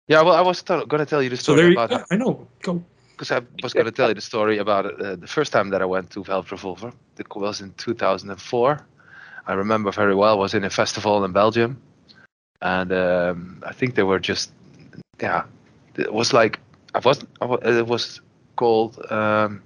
Yeah, 0.08 0.22
well, 0.22 0.36
I 0.36 0.42
was 0.42 0.62
t- 0.62 0.86
going 0.88 1.00
to 1.00 1.06
tell 1.06 1.22
you 1.24 1.30
the 1.30 1.38
So 1.38 1.54
story 1.54 1.58
there 1.58 1.68
you 1.70 1.74
about 1.74 1.90
go. 1.90 2.04
I 2.12 2.18
know. 2.18 2.48
Go. 2.62 2.84
because 3.12 3.32
I 3.32 3.42
was 3.64 3.74
going 3.74 3.86
to 3.88 3.92
tell 3.92 4.10
you 4.10 4.14
the 4.14 4.22
story 4.22 4.60
about 4.60 4.86
uh, 5.02 5.16
the 5.16 5.28
first 5.28 5.52
time 5.52 5.70
that 5.70 5.82
I 5.82 5.86
went 5.86 6.12
to 6.12 6.24
Velvet 6.24 6.52
Revolver. 6.52 6.92
It 7.18 7.36
was 7.36 7.62
in 7.62 7.74
2004. 7.74 8.86
I 9.48 9.54
remember 9.54 9.92
very 9.92 10.16
well. 10.16 10.38
Was 10.38 10.54
in 10.54 10.64
a 10.64 10.70
festival 10.70 11.24
in 11.24 11.32
Belgium, 11.32 11.82
and 12.62 12.92
um, 12.92 13.64
I 13.66 13.74
think 13.74 13.96
they 13.96 14.04
were 14.04 14.20
just 14.20 14.52
yeah. 15.22 15.44
It 15.98 16.14
was 16.14 16.34
like 16.34 16.60
I 16.94 17.00
was. 17.00 17.24
I 17.42 17.46
wa- 17.46 17.60
It 17.64 17.88
was 17.88 18.22
called. 18.56 19.00
Um, 19.12 19.62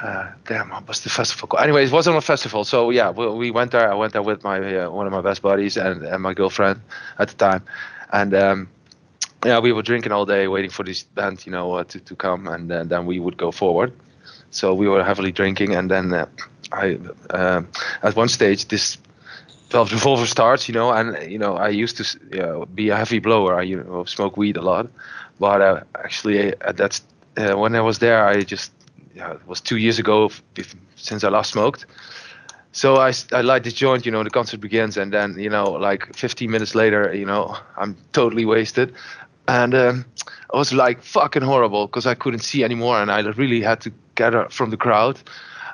uh, 0.00 0.30
damn, 0.46 0.70
what 0.70 0.86
was 0.88 1.00
the 1.02 1.10
festival 1.10 1.48
called? 1.48 1.62
Anyway, 1.62 1.84
it 1.84 1.92
wasn't 1.92 2.16
a 2.16 2.20
festival. 2.20 2.64
So 2.64 2.90
yeah, 2.90 3.10
we, 3.10 3.26
we 3.28 3.50
went 3.50 3.72
there. 3.72 3.90
I 3.90 3.94
went 3.94 4.12
there 4.12 4.22
with 4.22 4.42
my 4.44 4.58
uh, 4.84 4.90
one 4.90 5.06
of 5.06 5.12
my 5.12 5.20
best 5.20 5.42
buddies 5.42 5.76
and, 5.76 6.02
and 6.04 6.22
my 6.22 6.34
girlfriend 6.34 6.80
at 7.18 7.28
the 7.28 7.34
time, 7.34 7.62
and 8.12 8.34
um, 8.34 8.68
yeah, 9.44 9.58
we 9.58 9.72
were 9.72 9.82
drinking 9.82 10.12
all 10.12 10.24
day, 10.26 10.46
waiting 10.48 10.70
for 10.70 10.82
this 10.84 11.02
band, 11.02 11.44
you 11.46 11.52
know, 11.52 11.72
uh, 11.74 11.84
to 11.84 12.00
to 12.00 12.14
come, 12.16 12.46
and 12.48 12.70
then 12.70 13.06
we 13.06 13.18
would 13.20 13.36
go 13.36 13.50
forward. 13.50 13.92
So 14.50 14.74
we 14.74 14.88
were 14.88 15.02
heavily 15.04 15.32
drinking, 15.32 15.74
and 15.74 15.90
then 15.90 16.12
uh, 16.12 16.26
I, 16.72 16.98
um 17.30 17.68
at 18.02 18.16
one 18.16 18.28
stage, 18.28 18.68
this 18.68 18.98
Velvet 19.72 19.92
Revolver 19.92 20.26
starts, 20.26 20.68
you 20.68 20.74
know, 20.74 20.92
and 20.92 21.30
you 21.32 21.38
know, 21.38 21.56
I 21.56 21.68
used 21.68 21.96
to 21.98 22.18
you 22.32 22.40
know, 22.40 22.66
be 22.74 22.90
a 22.90 22.96
heavy 22.96 23.18
blower. 23.20 23.56
I 23.56 23.62
you 23.62 23.82
know 23.82 24.04
smoke 24.04 24.36
weed 24.36 24.56
a 24.56 24.62
lot, 24.62 24.88
but 25.40 25.60
uh, 25.62 25.80
actually 25.96 26.54
at 26.62 26.76
that 26.78 26.92
s- 26.94 27.02
uh, 27.38 27.56
when 27.58 27.74
I 27.76 27.80
was 27.80 27.98
there, 27.98 28.26
I 28.26 28.42
just 28.42 28.72
yeah, 29.14 29.32
it 29.32 29.46
was 29.46 29.60
two 29.60 29.76
years 29.78 29.98
ago 29.98 30.26
f- 30.26 30.42
bef- 30.54 30.76
since 30.96 31.24
I 31.24 31.28
last 31.30 31.52
smoked. 31.52 31.86
So 32.72 32.96
I, 32.96 33.12
I 33.32 33.42
light 33.42 33.64
the 33.64 33.70
joint, 33.70 34.06
you 34.06 34.12
know, 34.12 34.22
the 34.24 34.30
concert 34.30 34.60
begins, 34.60 34.96
and 34.96 35.12
then, 35.12 35.38
you 35.38 35.50
know, 35.50 35.70
like 35.70 36.14
15 36.14 36.50
minutes 36.50 36.74
later, 36.74 37.12
you 37.14 37.24
know, 37.26 37.56
I'm 37.76 37.96
totally 38.12 38.44
wasted. 38.44 38.92
And 39.48 39.74
um, 39.74 40.04
it 40.18 40.56
was 40.56 40.72
like 40.72 41.02
fucking 41.02 41.42
horrible 41.42 41.86
because 41.86 42.06
I 42.06 42.14
couldn't 42.14 42.40
see 42.40 42.64
anymore, 42.64 43.00
and 43.00 43.10
I 43.10 43.20
really 43.20 43.60
had 43.62 43.80
to 43.82 43.92
get 44.14 44.34
out 44.34 44.52
from 44.52 44.70
the 44.70 44.76
crowd 44.76 45.20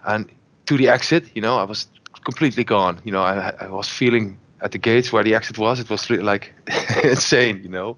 and 0.07 0.29
to 0.67 0.77
the 0.77 0.89
exit, 0.89 1.25
you 1.35 1.43
know, 1.43 1.57
I 1.59 1.65
was 1.65 1.87
completely 2.25 2.65
gone. 2.65 3.01
You 3.05 3.13
know, 3.13 3.23
I, 3.23 3.53
I 3.61 3.69
was 3.69 3.89
feeling 3.89 4.39
at 4.61 4.73
the 4.73 4.79
gates 4.79 5.13
where 5.13 5.23
the 5.23 5.35
exit 5.35 5.59
was, 5.59 5.81
it 5.81 5.91
was 5.91 6.11
really 6.11 6.23
like 6.23 6.53
insane, 7.05 7.63
you 7.63 7.69
know. 7.69 7.97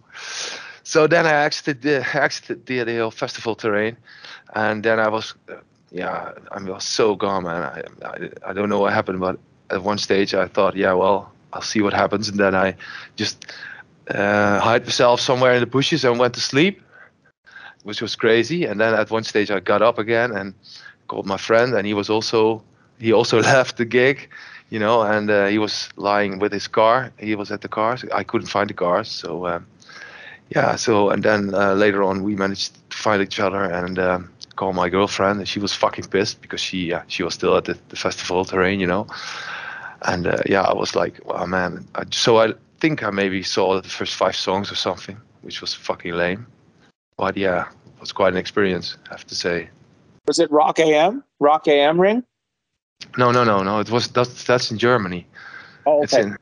So 0.82 1.06
then 1.06 1.26
I 1.26 1.44
exited 1.44 1.82
the, 1.82 2.06
exited 2.14 2.66
the, 2.66 2.84
the 2.84 2.98
whole 2.98 3.10
festival 3.10 3.54
terrain, 3.54 3.96
and 4.54 4.82
then 4.82 4.98
I 4.98 5.08
was, 5.08 5.34
uh, 5.48 5.56
yeah, 5.90 6.32
I 6.50 6.62
was 6.62 6.84
so 6.84 7.14
gone, 7.14 7.44
man. 7.44 7.62
I, 7.62 8.06
I, 8.06 8.50
I 8.50 8.52
don't 8.52 8.68
know 8.68 8.80
what 8.80 8.92
happened, 8.92 9.20
but 9.20 9.38
at 9.70 9.82
one 9.82 9.98
stage 9.98 10.34
I 10.34 10.46
thought, 10.46 10.76
yeah, 10.76 10.92
well, 10.92 11.32
I'll 11.52 11.62
see 11.62 11.80
what 11.80 11.92
happens, 11.92 12.28
and 12.28 12.38
then 12.38 12.54
I 12.54 12.76
just 13.16 13.46
uh, 14.10 14.60
hide 14.60 14.84
myself 14.84 15.20
somewhere 15.20 15.54
in 15.54 15.60
the 15.60 15.66
bushes 15.66 16.04
and 16.04 16.18
went 16.18 16.34
to 16.34 16.40
sleep, 16.40 16.80
which 17.84 18.02
was 18.02 18.16
crazy. 18.16 18.64
And 18.64 18.80
then 18.80 18.94
at 18.94 19.10
one 19.10 19.24
stage 19.24 19.50
I 19.50 19.60
got 19.60 19.82
up 19.82 19.98
again 19.98 20.32
and 20.32 20.54
called 21.08 21.26
my 21.26 21.36
friend, 21.36 21.74
and 21.74 21.86
he 21.86 21.94
was 21.94 22.10
also 22.10 22.62
he 23.00 23.12
also 23.12 23.40
left 23.54 23.76
the 23.76 23.84
gig, 23.84 24.28
you 24.70 24.78
know, 24.78 25.02
and 25.02 25.30
uh, 25.30 25.46
he 25.46 25.58
was 25.58 25.88
lying 25.96 26.38
with 26.38 26.52
his 26.52 26.68
car. 26.68 27.12
He 27.18 27.34
was 27.34 27.50
at 27.50 27.60
the 27.62 27.68
car. 27.68 27.96
So 27.96 28.08
I 28.12 28.22
couldn't 28.24 28.48
find 28.48 28.70
the 28.70 28.74
car, 28.74 29.04
so. 29.04 29.46
Um, 29.46 29.66
yeah, 30.50 30.74
so 30.74 31.10
and 31.10 31.22
then 31.22 31.54
uh, 31.54 31.74
later 31.74 32.02
on 32.02 32.24
we 32.24 32.34
managed 32.34 32.74
to 32.90 32.96
find 32.96 33.22
each 33.22 33.38
other 33.38 33.62
and 33.62 33.98
um, 34.00 34.32
call 34.56 34.72
my 34.72 34.88
girlfriend, 34.88 35.38
and 35.38 35.48
she 35.48 35.60
was 35.60 35.72
fucking 35.72 36.06
pissed 36.06 36.42
because 36.42 36.60
she 36.60 36.92
uh, 36.92 37.02
she 37.06 37.22
was 37.22 37.34
still 37.34 37.56
at 37.56 37.64
the, 37.64 37.78
the 37.88 37.96
festival 37.96 38.44
terrain, 38.44 38.80
you 38.80 38.86
know. 38.86 39.06
And 40.02 40.26
uh, 40.26 40.42
yeah, 40.46 40.62
I 40.62 40.74
was 40.74 40.96
like, 40.96 41.24
wow, 41.24 41.46
man. 41.46 41.86
I, 41.94 42.04
so 42.10 42.38
I 42.38 42.54
think 42.80 43.02
I 43.02 43.10
maybe 43.10 43.42
saw 43.42 43.80
the 43.80 43.88
first 43.88 44.14
five 44.14 44.34
songs 44.34 44.72
or 44.72 44.74
something, 44.74 45.16
which 45.42 45.60
was 45.60 45.72
fucking 45.72 46.14
lame. 46.14 46.46
But 47.16 47.36
yeah, 47.36 47.68
it 47.68 48.00
was 48.00 48.12
quite 48.12 48.32
an 48.32 48.38
experience, 48.38 48.96
I 49.08 49.14
have 49.14 49.26
to 49.28 49.34
say. 49.34 49.68
Was 50.26 50.40
it 50.40 50.50
Rock 50.50 50.78
AM? 50.80 51.22
Rock 51.38 51.68
AM 51.68 52.00
ring? 52.00 52.24
No, 53.16 53.30
no, 53.30 53.44
no, 53.44 53.62
no. 53.62 53.80
It 53.80 53.90
was 53.90 54.08
that's 54.08 54.44
that's 54.44 54.70
in 54.70 54.78
Germany. 54.78 55.26
Oh, 55.86 56.02
It's 56.02 56.12
in. 56.12 56.36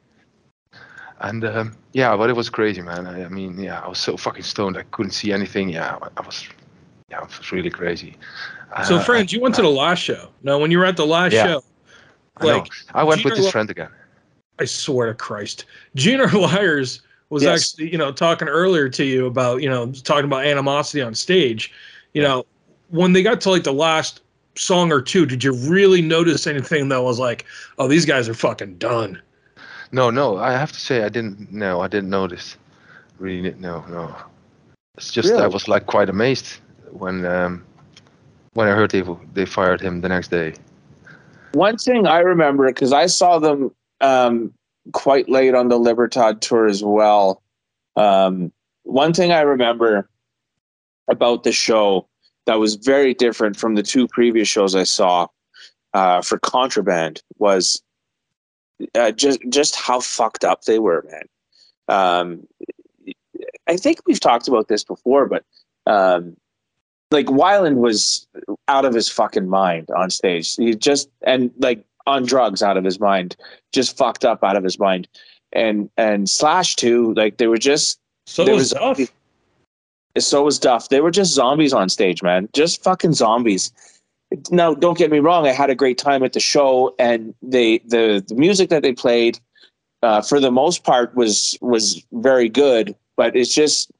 And 1.20 1.44
um, 1.44 1.76
yeah, 1.92 2.16
but 2.16 2.30
it 2.30 2.36
was 2.36 2.48
crazy, 2.48 2.80
man. 2.80 3.06
I, 3.06 3.24
I 3.24 3.28
mean, 3.28 3.58
yeah, 3.58 3.80
I 3.80 3.88
was 3.88 3.98
so 3.98 4.16
fucking 4.16 4.44
stoned. 4.44 4.76
I 4.76 4.82
couldn't 4.84 5.12
see 5.12 5.32
anything. 5.32 5.68
Yeah, 5.68 5.98
I 6.16 6.20
was, 6.20 6.48
yeah, 7.10 7.22
it 7.22 7.38
was 7.38 7.50
really 7.50 7.70
crazy. 7.70 8.16
So, 8.84 8.96
Uh, 8.96 9.00
Frans, 9.00 9.32
you 9.32 9.40
went 9.40 9.54
to 9.56 9.62
the 9.62 9.68
last 9.70 9.98
show. 9.98 10.28
No, 10.42 10.58
when 10.58 10.70
you 10.70 10.78
were 10.78 10.84
at 10.84 10.96
the 10.96 11.06
last 11.06 11.32
Yeah. 11.32 11.44
show, 11.44 11.64
I 12.36 12.44
like, 12.44 12.68
I 12.94 13.02
went 13.02 13.24
with 13.24 13.34
Gina- 13.34 13.42
this 13.44 13.50
friend 13.50 13.68
again. 13.70 13.90
I 14.60 14.64
swear 14.64 15.08
to 15.08 15.14
Christ, 15.14 15.64
GNR 15.96 16.32
Liars 16.32 17.00
was 17.30 17.42
Yes. 17.42 17.72
actually, 17.72 17.90
you 17.90 17.98
know, 17.98 18.12
talking 18.12 18.48
earlier 18.48 18.88
to 18.88 19.04
you 19.04 19.26
about, 19.26 19.60
you 19.62 19.68
know, 19.68 19.90
talking 19.90 20.24
about 20.24 20.44
animosity 20.46 21.02
on 21.02 21.14
stage. 21.14 21.72
You 22.14 22.22
know, 22.22 22.46
when 22.90 23.12
they 23.12 23.22
got 23.22 23.40
to 23.42 23.50
like 23.50 23.64
the 23.64 23.72
last 23.72 24.20
song 24.58 24.92
or 24.92 25.00
two, 25.00 25.26
did 25.26 25.44
you 25.44 25.52
really 25.52 26.02
notice 26.02 26.46
anything 26.46 26.88
that 26.88 27.02
was 27.02 27.18
like, 27.18 27.46
oh, 27.78 27.88
these 27.88 28.04
guys 28.04 28.28
are 28.28 28.34
fucking 28.34 28.78
done? 28.78 29.20
No, 29.92 30.10
no, 30.10 30.36
I 30.36 30.52
have 30.52 30.72
to 30.72 30.78
say 30.78 31.02
I 31.02 31.08
didn't. 31.08 31.52
No, 31.52 31.80
I 31.80 31.88
didn't 31.88 32.10
notice. 32.10 32.56
Really, 33.18 33.54
no, 33.54 33.84
no. 33.88 34.14
It's 34.96 35.12
just 35.12 35.32
I 35.32 35.46
was 35.46 35.68
like 35.68 35.86
quite 35.86 36.08
amazed 36.08 36.58
when 36.90 37.24
um, 37.24 37.64
when 38.54 38.68
I 38.68 38.72
heard 38.72 38.90
they 38.90 39.04
they 39.32 39.46
fired 39.46 39.80
him 39.80 40.00
the 40.00 40.08
next 40.08 40.28
day. 40.28 40.54
One 41.52 41.78
thing 41.78 42.06
I 42.06 42.18
remember 42.18 42.66
because 42.66 42.92
I 42.92 43.06
saw 43.06 43.38
them 43.38 43.74
um, 44.00 44.52
quite 44.92 45.28
late 45.28 45.54
on 45.54 45.68
the 45.68 45.78
Libertad 45.78 46.42
tour 46.42 46.66
as 46.66 46.82
well. 46.82 47.42
Um, 47.96 48.52
one 48.82 49.12
thing 49.12 49.32
I 49.32 49.40
remember 49.40 50.08
about 51.08 51.44
the 51.44 51.52
show 51.52 52.07
that 52.48 52.58
was 52.58 52.76
very 52.76 53.12
different 53.12 53.58
from 53.58 53.74
the 53.74 53.82
two 53.82 54.08
previous 54.08 54.48
shows 54.48 54.74
I 54.74 54.84
saw 54.84 55.26
uh, 55.92 56.22
for 56.22 56.38
Contraband 56.38 57.22
was 57.36 57.82
uh, 58.94 59.10
just 59.10 59.40
just 59.50 59.76
how 59.76 60.00
fucked 60.00 60.44
up 60.44 60.62
they 60.62 60.78
were, 60.78 61.04
man. 61.10 61.28
Um, 61.88 62.48
I 63.66 63.76
think 63.76 64.00
we've 64.06 64.18
talked 64.18 64.48
about 64.48 64.68
this 64.68 64.82
before, 64.82 65.26
but 65.26 65.44
um, 65.86 66.38
like 67.10 67.26
Weiland 67.26 67.76
was 67.76 68.26
out 68.66 68.86
of 68.86 68.94
his 68.94 69.10
fucking 69.10 69.50
mind 69.50 69.90
on 69.94 70.08
stage. 70.08 70.56
He 70.56 70.74
just 70.74 71.10
and 71.20 71.50
like 71.58 71.84
on 72.06 72.24
drugs 72.24 72.62
out 72.62 72.78
of 72.78 72.84
his 72.84 72.98
mind, 72.98 73.36
just 73.74 73.94
fucked 73.94 74.24
up 74.24 74.42
out 74.42 74.56
of 74.56 74.64
his 74.64 74.78
mind. 74.78 75.06
And 75.52 75.90
and 75.98 76.30
Slash 76.30 76.76
too, 76.76 77.12
like 77.12 77.36
they 77.36 77.46
were 77.46 77.58
just 77.58 78.00
So 78.24 78.46
There 78.46 78.54
was 78.54 78.70
Duff. 78.70 78.98
So 80.16 80.42
was 80.44 80.58
Duff. 80.58 80.88
They 80.88 81.00
were 81.00 81.10
just 81.10 81.32
zombies 81.32 81.72
on 81.72 81.88
stage, 81.88 82.22
man. 82.22 82.48
Just 82.52 82.82
fucking 82.82 83.12
zombies. 83.12 83.72
Now, 84.50 84.74
don't 84.74 84.98
get 84.98 85.10
me 85.10 85.20
wrong. 85.20 85.46
I 85.46 85.52
had 85.52 85.70
a 85.70 85.74
great 85.74 85.98
time 85.98 86.22
at 86.22 86.32
the 86.32 86.40
show, 86.40 86.94
and 86.98 87.34
they 87.42 87.78
the 87.78 88.24
the 88.26 88.34
music 88.34 88.68
that 88.70 88.82
they 88.82 88.92
played 88.92 89.38
uh, 90.02 90.22
for 90.22 90.40
the 90.40 90.50
most 90.50 90.84
part 90.84 91.14
was 91.14 91.56
was 91.60 92.04
very 92.12 92.48
good, 92.48 92.94
but 93.16 93.34
it's 93.36 93.54
just 93.54 93.90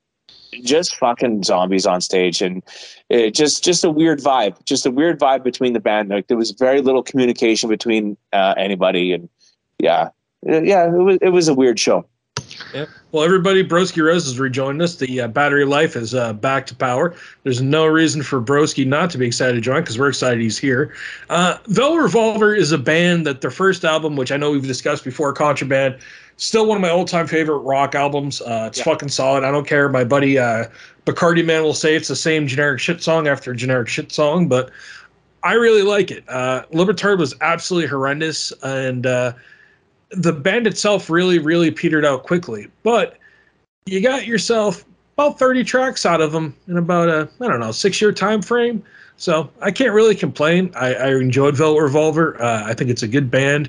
just 0.63 0.97
fucking 0.97 1.43
zombies 1.43 1.87
on 1.87 2.01
stage 2.01 2.41
and 2.41 2.63
it 3.11 3.35
just 3.35 3.63
just 3.63 3.85
a 3.85 3.91
weird 3.91 4.19
vibe 4.19 4.57
just 4.65 4.87
a 4.87 4.91
weird 4.91 5.21
vibe 5.21 5.43
between 5.43 5.75
the 5.75 5.81
band 5.81 6.09
like 6.09 6.27
there 6.27 6.37
was 6.37 6.53
very 6.53 6.81
little 6.81 7.03
communication 7.03 7.69
between 7.69 8.17
uh, 8.33 8.55
anybody 8.57 9.13
and 9.13 9.29
yeah 9.79 10.09
Uh, 10.49 10.63
yeah 10.63 10.87
it 10.87 10.93
was 10.93 11.19
it 11.21 11.29
was 11.29 11.49
a 11.49 11.55
weird 11.55 11.79
show 11.79 12.05
Well, 13.13 13.25
everybody, 13.25 13.65
Broski 13.65 14.05
Rose 14.05 14.25
has 14.25 14.39
rejoined 14.39 14.83
us. 14.83 14.97
The 14.97 15.23
uh, 15.23 15.29
battery 15.29 15.65
life 15.65 15.97
is 15.97 16.15
uh, 16.15 16.35
back 16.35 16.67
to 16.67 16.75
power. 16.75 17.15
There's 17.43 17.63
no 17.63 17.87
reason 17.87 18.23
for 18.23 18.41
Broski 18.41 18.87
not 18.87 19.11
to 19.11 19.19
be 19.19 19.27
excited 19.27 19.55
to 19.55 19.61
join 19.61 19.83
because 19.83 19.99
we're 19.99 20.11
excited 20.11 20.41
he's 20.41 20.59
here. 20.59 20.95
Uh, 21.31 21.59
Revolver 21.69 22.55
is 22.55 22.73
a 22.73 22.79
band 22.79 23.27
that 23.27 23.41
their 23.41 23.51
first 23.51 23.85
album, 23.85 24.17
which 24.17 24.31
I 24.31 24.37
know 24.37 24.51
we've 24.51 24.67
discussed 24.67 25.05
before, 25.05 25.33
Contraband, 25.33 25.99
still 26.37 26.67
one 26.67 26.77
of 26.77 26.83
my 26.83 26.91
all-time 26.91 27.27
favorite 27.27 27.59
rock 27.59 27.95
albums. 27.95 28.41
Uh, 28.41 28.67
it's 28.69 28.81
fucking 28.81 29.09
solid. 29.09 29.45
I 29.45 29.51
don't 29.51 29.67
care. 29.67 29.89
My 29.89 30.05
buddy 30.05 30.39
uh, 30.39 30.67
Bacardi 31.07 31.45
Man 31.45 31.63
will 31.63 31.75
say 31.75 31.97
it's 31.97 32.09
the 32.09 32.17
same 32.17 32.47
generic 32.47 32.81
shit 32.81 33.03
song 33.03 33.27
after 33.27 33.55
generic 33.55 33.89
shit 33.89 34.13
song, 34.13 34.49
but 34.49 34.71
I 35.43 35.55
really 35.55 35.83
like 35.83 36.11
it. 36.11 36.25
Uh, 36.29 36.65
Libertard 36.73 37.19
was 37.19 37.35
absolutely 37.41 37.89
horrendous, 37.89 38.53
and 38.63 39.07
uh, 39.07 39.33
the 40.11 40.33
band 40.33 40.67
itself 40.67 41.11
really, 41.11 41.39
really 41.39 41.71
petered 41.71 42.05
out 42.05 42.25
quickly. 42.25 42.69
But 42.83 43.19
you 43.87 44.01
got 44.01 44.27
yourself 44.27 44.85
about 45.17 45.39
30 45.39 45.65
tracks 45.65 46.07
out 46.07 46.21
of 46.21 46.33
them 46.33 46.55
in 46.69 46.77
about 46.77 47.09
a, 47.09 47.29
I 47.41 47.49
don't 47.49 47.61
know, 47.61 47.73
six 47.73 48.01
year 48.01 48.13
time 48.13 48.43
frame. 48.43 48.83
So 49.17 49.51
I 49.61 49.71
can't 49.73 49.93
really 49.93 50.15
complain. 50.15 50.71
I, 50.77 50.95
I 50.95 51.09
enjoyed 51.17 51.57
Velvet 51.57 51.83
Revolver. 51.83 52.41
Uh, 52.41 52.63
I 52.65 52.75
think 52.75 52.89
it's 52.89 53.03
a 53.03 53.09
good 53.09 53.31
band. 53.31 53.69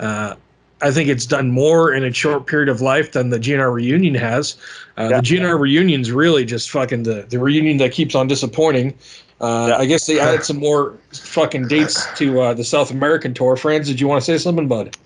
Uh, 0.00 0.34
I 0.82 0.90
think 0.90 1.08
it's 1.08 1.26
done 1.26 1.50
more 1.50 1.92
in 1.92 2.04
a 2.04 2.12
short 2.12 2.46
period 2.46 2.68
of 2.68 2.80
life 2.80 3.12
than 3.12 3.30
the 3.30 3.38
GNR 3.38 3.72
reunion 3.72 4.14
has. 4.14 4.56
Uh, 4.98 5.08
Yeah. 5.10 5.20
The 5.20 5.22
GNR 5.22 5.58
reunion's 5.60 6.12
really 6.12 6.44
just 6.44 6.70
fucking 6.70 7.02
the, 7.04 7.26
the 7.28 7.38
reunion 7.38 7.76
that 7.78 7.92
keeps 7.92 8.14
on 8.14 8.26
disappointing. 8.26 8.94
Uh, 9.40 9.66
Yeah. 9.68 9.76
I 9.78 9.86
guess 9.86 10.06
they 10.06 10.18
added 10.18 10.44
some 10.44 10.58
more 10.58 10.98
fucking 11.12 11.68
dates 11.68 12.06
to 12.16 12.40
uh, 12.40 12.54
the 12.54 12.64
South 12.64 12.90
American 12.90 13.34
tour. 13.34 13.56
Frans, 13.56 13.86
did 13.88 14.00
you 14.00 14.08
want 14.08 14.22
to 14.22 14.24
say 14.24 14.38
something, 14.42 14.66
bud? 14.68 14.96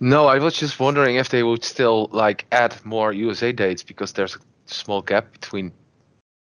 No, 0.00 0.26
I 0.26 0.38
was 0.38 0.54
just 0.54 0.78
wondering 0.78 1.16
if 1.16 1.30
they 1.30 1.42
would 1.42 1.64
still 1.64 2.08
like 2.12 2.44
add 2.52 2.76
more 2.84 3.12
USA 3.12 3.52
dates 3.52 3.82
because 3.82 4.12
there's 4.12 4.36
a 4.36 4.38
small 4.66 5.00
gap 5.00 5.32
between 5.32 5.72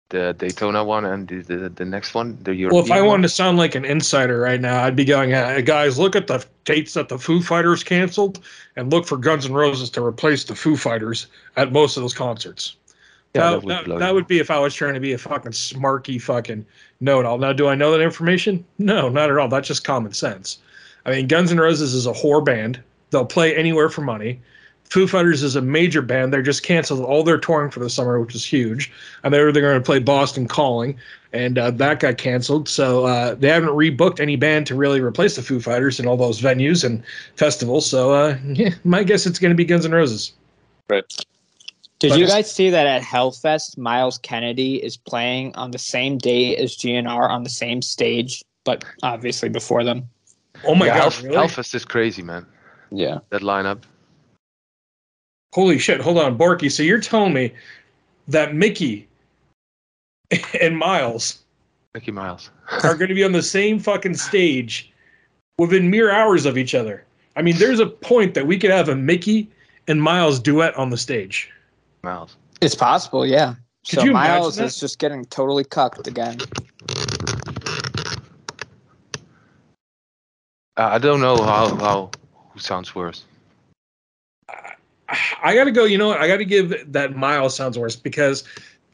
the 0.08 0.34
Daytona 0.34 0.84
one 0.84 1.04
and 1.04 1.28
the 1.28 1.42
the, 1.42 1.68
the 1.68 1.84
next 1.84 2.14
one, 2.14 2.38
the 2.42 2.54
European. 2.54 2.76
Well, 2.76 2.84
if 2.84 2.90
I 2.90 3.00
one. 3.00 3.08
wanted 3.08 3.22
to 3.22 3.28
sound 3.28 3.58
like 3.58 3.74
an 3.74 3.84
insider 3.84 4.40
right 4.40 4.60
now, 4.60 4.84
I'd 4.84 4.96
be 4.96 5.04
going, 5.04 5.34
uh, 5.34 5.60
guys, 5.64 5.98
look 5.98 6.14
at 6.16 6.26
the 6.26 6.44
dates 6.64 6.94
that 6.94 7.08
the 7.08 7.18
Foo 7.18 7.40
Fighters 7.40 7.82
canceled 7.84 8.44
and 8.76 8.92
look 8.92 9.06
for 9.06 9.16
Guns 9.16 9.46
N' 9.46 9.52
Roses 9.52 9.90
to 9.90 10.04
replace 10.04 10.44
the 10.44 10.54
Foo 10.54 10.76
Fighters 10.76 11.26
at 11.56 11.72
most 11.72 11.96
of 11.96 12.02
those 12.02 12.14
concerts. 12.14 12.76
Yeah, 13.34 13.50
that, 13.50 13.50
that 13.50 13.86
would 13.86 13.92
that, 13.92 13.98
that 13.98 14.14
would 14.14 14.26
be 14.26 14.38
if 14.38 14.50
I 14.50 14.58
was 14.58 14.74
trying 14.74 14.94
to 14.94 15.00
be 15.00 15.12
a 15.12 15.18
fucking 15.18 15.52
smarky 15.52 16.20
fucking 16.20 16.64
know 17.00 17.18
it 17.18 17.26
all. 17.26 17.38
Now, 17.38 17.52
do 17.52 17.68
I 17.68 17.74
know 17.74 17.90
that 17.90 18.00
information? 18.00 18.64
No, 18.78 19.08
not 19.08 19.30
at 19.30 19.38
all. 19.38 19.48
That's 19.48 19.68
just 19.68 19.84
common 19.84 20.12
sense. 20.12 20.58
I 21.06 21.10
mean, 21.10 21.26
Guns 21.26 21.50
N' 21.50 21.58
Roses 21.58 21.94
is 21.94 22.06
a 22.06 22.12
whore 22.12 22.44
band. 22.44 22.80
They'll 23.14 23.24
play 23.24 23.54
anywhere 23.54 23.88
for 23.88 24.00
money. 24.00 24.40
Foo 24.90 25.06
Fighters 25.06 25.44
is 25.44 25.54
a 25.54 25.62
major 25.62 26.02
band. 26.02 26.34
They 26.34 26.42
just 26.42 26.64
canceled 26.64 27.04
all 27.04 27.22
their 27.22 27.38
touring 27.38 27.70
for 27.70 27.78
the 27.78 27.88
summer, 27.88 28.20
which 28.20 28.34
is 28.34 28.44
huge. 28.44 28.90
And 29.22 29.32
they 29.32 29.40
were 29.40 29.52
they're 29.52 29.62
going 29.62 29.80
to 29.80 29.84
play 29.84 30.00
Boston 30.00 30.48
Calling, 30.48 30.98
and 31.32 31.56
uh, 31.56 31.70
that 31.70 32.00
got 32.00 32.18
canceled. 32.18 32.68
So 32.68 33.06
uh, 33.06 33.36
they 33.36 33.50
haven't 33.50 33.68
rebooked 33.68 34.18
any 34.18 34.34
band 34.34 34.66
to 34.66 34.74
really 34.74 35.00
replace 35.00 35.36
the 35.36 35.42
Foo 35.42 35.60
Fighters 35.60 36.00
in 36.00 36.08
all 36.08 36.16
those 36.16 36.40
venues 36.40 36.82
and 36.82 37.04
festivals. 37.36 37.88
So 37.88 38.12
uh, 38.12 38.36
yeah, 38.46 38.70
my 38.82 39.04
guess 39.04 39.26
it's 39.26 39.38
going 39.38 39.52
to 39.52 39.56
be 39.56 39.64
Guns 39.64 39.86
N' 39.86 39.92
Roses. 39.92 40.32
Right. 40.90 41.04
Did 42.00 42.10
But 42.10 42.18
you 42.18 42.26
guys 42.26 42.50
see 42.50 42.68
that 42.68 42.88
at 42.88 43.02
Hellfest, 43.02 43.78
Myles 43.78 44.18
Kennedy 44.18 44.82
is 44.82 44.96
playing 44.96 45.54
on 45.54 45.70
the 45.70 45.78
same 45.78 46.18
day 46.18 46.56
as 46.56 46.76
GNR 46.76 47.30
on 47.30 47.44
the 47.44 47.50
same 47.50 47.80
stage, 47.80 48.44
but 48.64 48.84
obviously 49.04 49.48
before 49.48 49.84
them? 49.84 50.08
Oh 50.64 50.74
my 50.74 50.86
yeah, 50.86 50.98
god! 50.98 51.12
Hellf- 51.12 51.22
really? 51.22 51.36
Hellfest 51.36 51.76
is 51.76 51.84
crazy, 51.84 52.20
man. 52.20 52.44
Yeah. 52.96 53.18
That 53.30 53.42
lineup. 53.42 53.82
Holy 55.52 55.78
shit! 55.78 56.00
Hold 56.00 56.18
on, 56.18 56.36
Borky. 56.36 56.70
So 56.70 56.82
you're 56.82 57.00
telling 57.00 57.32
me 57.32 57.52
that 58.26 58.54
Mickey 58.54 59.06
and 60.60 60.76
Myles 60.76 61.44
Mickey 61.94 62.10
Myles. 62.10 62.50
are 62.82 62.96
going 62.96 63.08
to 63.08 63.14
be 63.14 63.22
on 63.22 63.32
the 63.32 63.42
same 63.42 63.78
fucking 63.78 64.14
stage 64.14 64.92
within 65.58 65.90
mere 65.90 66.10
hours 66.10 66.44
of 66.44 66.58
each 66.58 66.74
other? 66.74 67.04
I 67.36 67.42
mean, 67.42 67.56
there's 67.58 67.78
a 67.78 67.86
point 67.86 68.34
that 68.34 68.46
we 68.46 68.58
could 68.58 68.70
have 68.70 68.88
a 68.88 68.96
Mickey 68.96 69.48
and 69.86 70.02
Myles 70.02 70.40
duet 70.40 70.74
on 70.76 70.90
the 70.90 70.96
stage. 70.96 71.50
Myles. 72.02 72.36
It's 72.60 72.74
possible, 72.74 73.24
yeah. 73.24 73.54
Could 73.88 74.00
so 74.00 74.04
you 74.04 74.12
Myles 74.12 74.56
that? 74.56 74.64
is 74.64 74.80
just 74.80 74.98
getting 74.98 75.24
totally 75.26 75.64
cucked 75.64 76.08
again. 76.08 76.38
Uh, 80.76 80.88
I 80.90 80.98
don't 80.98 81.20
know 81.20 81.36
how 81.36 81.76
how 81.76 82.10
who 82.54 82.60
sounds 82.60 82.94
worse. 82.94 83.24
I 85.42 85.54
got 85.54 85.64
to 85.64 85.70
go. 85.70 85.84
You 85.84 85.98
know 85.98 86.08
what? 86.08 86.20
I 86.20 86.28
got 86.28 86.38
to 86.38 86.44
give 86.44 86.92
that 86.92 87.14
Myles 87.14 87.54
sounds 87.54 87.78
worse 87.78 87.96
because 87.96 88.44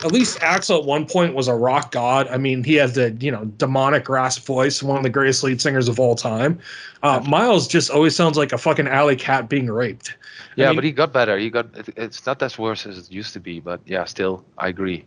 at 0.05 0.11
least 0.13 0.39
Axl 0.39 0.81
at 0.81 0.85
one 0.85 1.07
point 1.07 1.35
was 1.35 1.47
a 1.47 1.55
rock 1.55 1.93
god. 1.93 2.27
I 2.29 2.39
mean, 2.39 2.65
he 2.65 2.75
has 2.77 2.95
the 2.95 3.13
you 3.21 3.31
know 3.31 3.45
demonic 3.45 4.09
rasp 4.09 4.45
voice, 4.45 4.83
one 4.83 4.97
of 4.97 5.03
the 5.03 5.11
greatest 5.11 5.45
lead 5.45 5.61
singers 5.61 5.89
of 5.89 6.01
all 6.01 6.15
time. 6.17 6.59
Uh, 7.03 7.21
Myles 7.21 7.69
just 7.69 7.91
always 7.91 8.17
sounds 8.17 8.37
like 8.37 8.53
a 8.53 8.59
fucking 8.59 8.89
alley 8.89 9.15
cat 9.17 9.49
being 9.49 9.67
raped. 9.67 10.17
Yeah, 10.57 10.69
mean- 10.69 10.77
but 10.77 10.85
he 10.85 10.93
got 10.93 11.13
better. 11.13 11.39
He 11.39 11.51
got 11.51 11.67
it, 11.77 11.89
it's 11.97 12.27
not 12.27 12.43
as 12.43 12.59
worse 12.59 12.87
as 12.87 12.99
it 12.99 13.13
used 13.13 13.33
to 13.35 13.41
be, 13.41 13.61
but 13.61 13.81
yeah, 13.87 14.05
still 14.05 14.45
I 14.59 14.69
agree. 14.69 15.05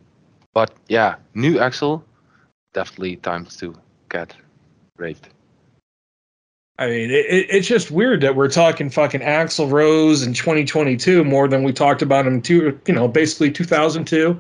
But 0.54 0.72
yeah, 0.88 1.16
new 1.34 1.56
Axl, 1.56 2.04
definitely 2.74 3.18
times 3.18 3.58
to 3.58 3.76
get 4.10 4.36
raped. 4.98 5.30
I 6.84 6.90
mean, 6.90 7.12
it, 7.12 7.26
it, 7.26 7.48
it's 7.50 7.68
just 7.68 7.92
weird 7.92 8.22
that 8.22 8.36
we're 8.36 8.50
talking 8.50 8.90
fucking 8.90 9.22
Axl 9.22 9.72
Rose 9.72 10.22
in 10.22 10.34
2022 10.34 11.24
more 11.24 11.48
than 11.48 11.64
we 11.64 11.72
talked 11.72 12.02
about 12.02 12.28
him 12.28 12.42
to 12.44 12.78
you 12.86 12.94
know 12.94 13.08
basically 13.08 13.52
2002 13.52 14.40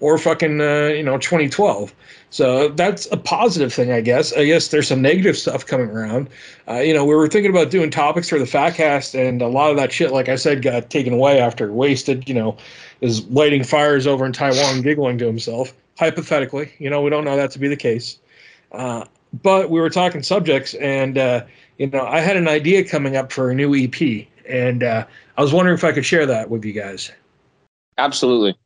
or 0.00 0.18
fucking 0.18 0.60
uh, 0.60 0.86
you 0.86 1.02
know 1.02 1.18
2012. 1.18 1.94
So 2.30 2.68
that's 2.68 3.06
a 3.12 3.18
positive 3.18 3.74
thing, 3.74 3.92
I 3.92 4.00
guess. 4.00 4.32
I 4.32 4.46
guess 4.46 4.68
there's 4.68 4.88
some 4.88 5.02
negative 5.02 5.36
stuff 5.36 5.66
coming 5.66 5.90
around. 5.90 6.30
Uh, 6.66 6.78
you 6.78 6.94
know, 6.94 7.04
we 7.04 7.14
were 7.14 7.28
thinking 7.28 7.50
about 7.50 7.70
doing 7.70 7.90
topics 7.90 8.30
for 8.30 8.38
the 8.38 8.46
Fatcast, 8.46 9.14
and 9.14 9.42
a 9.42 9.48
lot 9.48 9.70
of 9.70 9.76
that 9.76 9.92
shit, 9.92 10.12
like 10.12 10.30
I 10.30 10.36
said, 10.36 10.62
got 10.62 10.88
taken 10.88 11.12
away 11.12 11.40
after 11.40 11.70
Wasted. 11.70 12.26
You 12.26 12.34
know, 12.34 12.56
is 13.02 13.26
lighting 13.26 13.64
fires 13.64 14.06
over 14.06 14.24
in 14.24 14.32
Taiwan, 14.32 14.80
giggling 14.80 15.18
to 15.18 15.26
himself. 15.26 15.74
Hypothetically, 15.98 16.72
you 16.78 16.88
know, 16.88 17.02
we 17.02 17.10
don't 17.10 17.24
know 17.24 17.36
that 17.36 17.50
to 17.50 17.58
be 17.58 17.68
the 17.68 17.76
case. 17.76 18.18
Uh, 18.72 19.04
but 19.42 19.70
we 19.70 19.80
were 19.80 19.90
talking 19.90 20.22
subjects, 20.22 20.74
and 20.74 21.18
uh, 21.18 21.44
you 21.78 21.88
know, 21.88 22.06
I 22.06 22.20
had 22.20 22.36
an 22.36 22.48
idea 22.48 22.84
coming 22.84 23.16
up 23.16 23.32
for 23.32 23.50
a 23.50 23.54
new 23.54 23.74
EP, 23.74 24.26
and 24.48 24.82
uh, 24.82 25.06
I 25.36 25.42
was 25.42 25.52
wondering 25.52 25.76
if 25.76 25.84
I 25.84 25.92
could 25.92 26.06
share 26.06 26.26
that 26.26 26.50
with 26.50 26.64
you 26.64 26.72
guys. 26.72 27.10
absolutely 27.98 28.56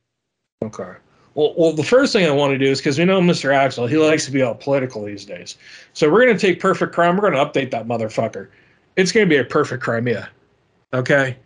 Okay. 0.63 0.93
Well, 1.35 1.55
well, 1.59 1.73
the 1.73 1.85
first 1.85 2.15
thing 2.15 2.27
I 2.27 2.31
want 2.31 2.53
to 2.53 2.59
do 2.59 2.65
is 2.65 2.79
because 2.79 2.99
we 2.99 3.05
know 3.05 3.21
Mr. 3.21 3.51
Axl, 3.51 3.89
he 3.89 3.99
likes 3.99 4.25
to 4.25 4.31
be 4.33 4.41
all 4.41 4.55
political 4.55 5.05
these 5.05 5.27
days. 5.27 5.59
So 5.93 6.11
we're 6.11 6.25
going 6.25 6.37
to 6.37 6.41
take 6.41 6.61
Perfect 6.61 6.95
Crime. 6.95 7.15
We're 7.15 7.31
going 7.31 7.35
to 7.35 7.45
update 7.45 7.71
that 7.73 7.87
motherfucker. 7.87 8.49
It's 8.97 9.13
going 9.13 9.29
to 9.29 9.29
be 9.29 9.37
a 9.37 9.45
perfect 9.45 9.83
Crimea. 9.83 10.31
Okay. 10.95 11.37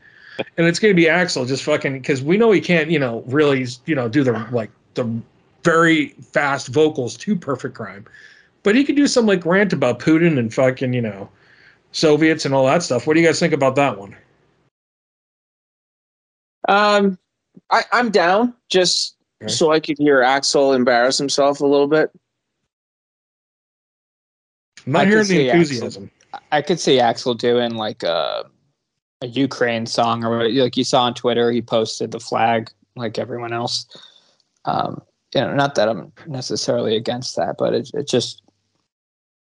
And 0.57 0.67
it's 0.67 0.79
going 0.79 0.95
to 0.95 0.97
be 0.97 1.09
Axl 1.09 1.47
just 1.47 1.65
fucking 1.65 1.95
because 1.95 2.23
we 2.23 2.39
know 2.39 2.53
he 2.53 2.61
can't, 2.61 2.89
you 2.89 3.01
know, 3.01 3.25
really, 3.27 3.67
you 3.87 3.97
know, 3.97 4.09
do 4.09 4.23
the 4.23 4.33
like 4.53 4.71
the 4.95 5.21
very 5.65 6.11
fast 6.21 6.69
vocals 6.69 7.17
to 7.19 7.37
Perfect 7.37 7.75
Crime, 7.75 8.07
but 8.63 8.75
he 8.75 8.85
could 8.85 8.97
do 8.97 9.07
some 9.07 9.27
like 9.27 9.45
rant 9.45 9.73
about 9.73 9.99
Putin 9.99 10.39
and 10.39 10.55
fucking, 10.55 10.93
you 10.93 11.03
know, 11.03 11.29
Soviets 11.93 12.45
and 12.45 12.55
all 12.55 12.67
that 12.67 12.83
stuff. 12.83 13.07
What 13.07 13.15
do 13.15 13.21
you 13.21 13.27
guys 13.27 13.41
think 13.41 13.53
about 13.53 13.75
that 13.77 13.99
one? 13.99 14.17
um 16.69 17.19
I, 17.71 17.83
i'm 17.93 18.11
down 18.11 18.55
just 18.69 19.17
Okay. 19.43 19.51
so 19.51 19.73
i 19.73 19.81
could 19.81 19.97
hear 19.99 20.21
axl 20.21 20.77
embarrass 20.77 21.17
himself 21.17 21.61
a 21.61 21.67
little 21.67 21.87
bit 21.89 22.11
I'm 24.87 24.93
not 24.93 25.01
I 25.01 25.05
could 25.05 25.11
hearing 25.11 25.23
the 25.23 25.35
see 25.35 25.45
Axl. 25.47 25.53
enthusiasm. 25.55 26.11
I 26.53 26.63
could 26.63 26.81
see 26.81 26.97
Axl 26.99 27.37
doing 27.37 27.75
like 27.75 28.03
a, 28.03 28.45
a 29.23 29.27
Ukraine 29.27 29.85
song 29.87 30.25
or 30.25 30.39
what- 30.39 30.53
like 30.53 30.77
you 30.77 30.85
saw 30.85 31.03
on 31.05 31.15
Twitter. 31.15 31.51
He 31.51 31.61
posted 31.61 32.11
the 32.13 32.21
flag 32.21 32.71
like 32.97 33.19
everyone 33.19 33.53
else. 33.53 33.87
Um, 34.65 35.03
you 35.35 35.41
know, 35.43 35.55
not 35.55 35.75
that 35.75 35.89
I'm 35.91 36.13
necessarily 36.27 36.97
against 36.97 37.37
that, 37.37 37.57
but 37.59 37.75
it 37.75 37.91
it 37.95 38.09
just 38.09 38.43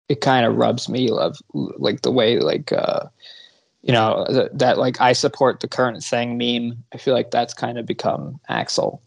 it 0.10 0.22
kind 0.22 0.46
of 0.46 0.56
rubs 0.56 0.90
me 0.90 1.10
love 1.10 1.38
like 1.54 2.02
the 2.02 2.12
way 2.12 2.40
like 2.40 2.72
uh, 2.74 3.02
you 3.84 3.94
know 3.94 4.26
th- 4.30 4.50
that 4.54 4.78
like 4.78 5.00
I 5.00 5.14
support 5.14 5.60
the 5.62 5.68
current 5.68 6.04
thing 6.04 6.38
meme. 6.38 6.84
I 6.94 6.98
feel 6.98 7.14
like 7.14 7.32
that's 7.32 7.54
kind 7.54 7.78
of 7.78 7.86
become 7.86 8.40
Axl. 8.50 9.00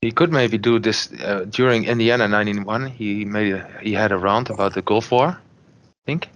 He 0.00 0.10
could 0.10 0.32
maybe 0.32 0.58
do 0.58 0.78
this 0.78 1.10
uh, 1.22 1.46
during 1.48 1.84
Indiana 1.84 2.26
'91. 2.28 2.86
He 2.88 3.24
made 3.24 3.52
a, 3.54 3.70
he 3.82 3.92
had 3.92 4.12
a 4.12 4.18
rant 4.18 4.50
about 4.50 4.74
the 4.74 4.82
Gulf 4.82 5.10
War, 5.10 5.28
I 5.28 5.38
think. 6.06 6.28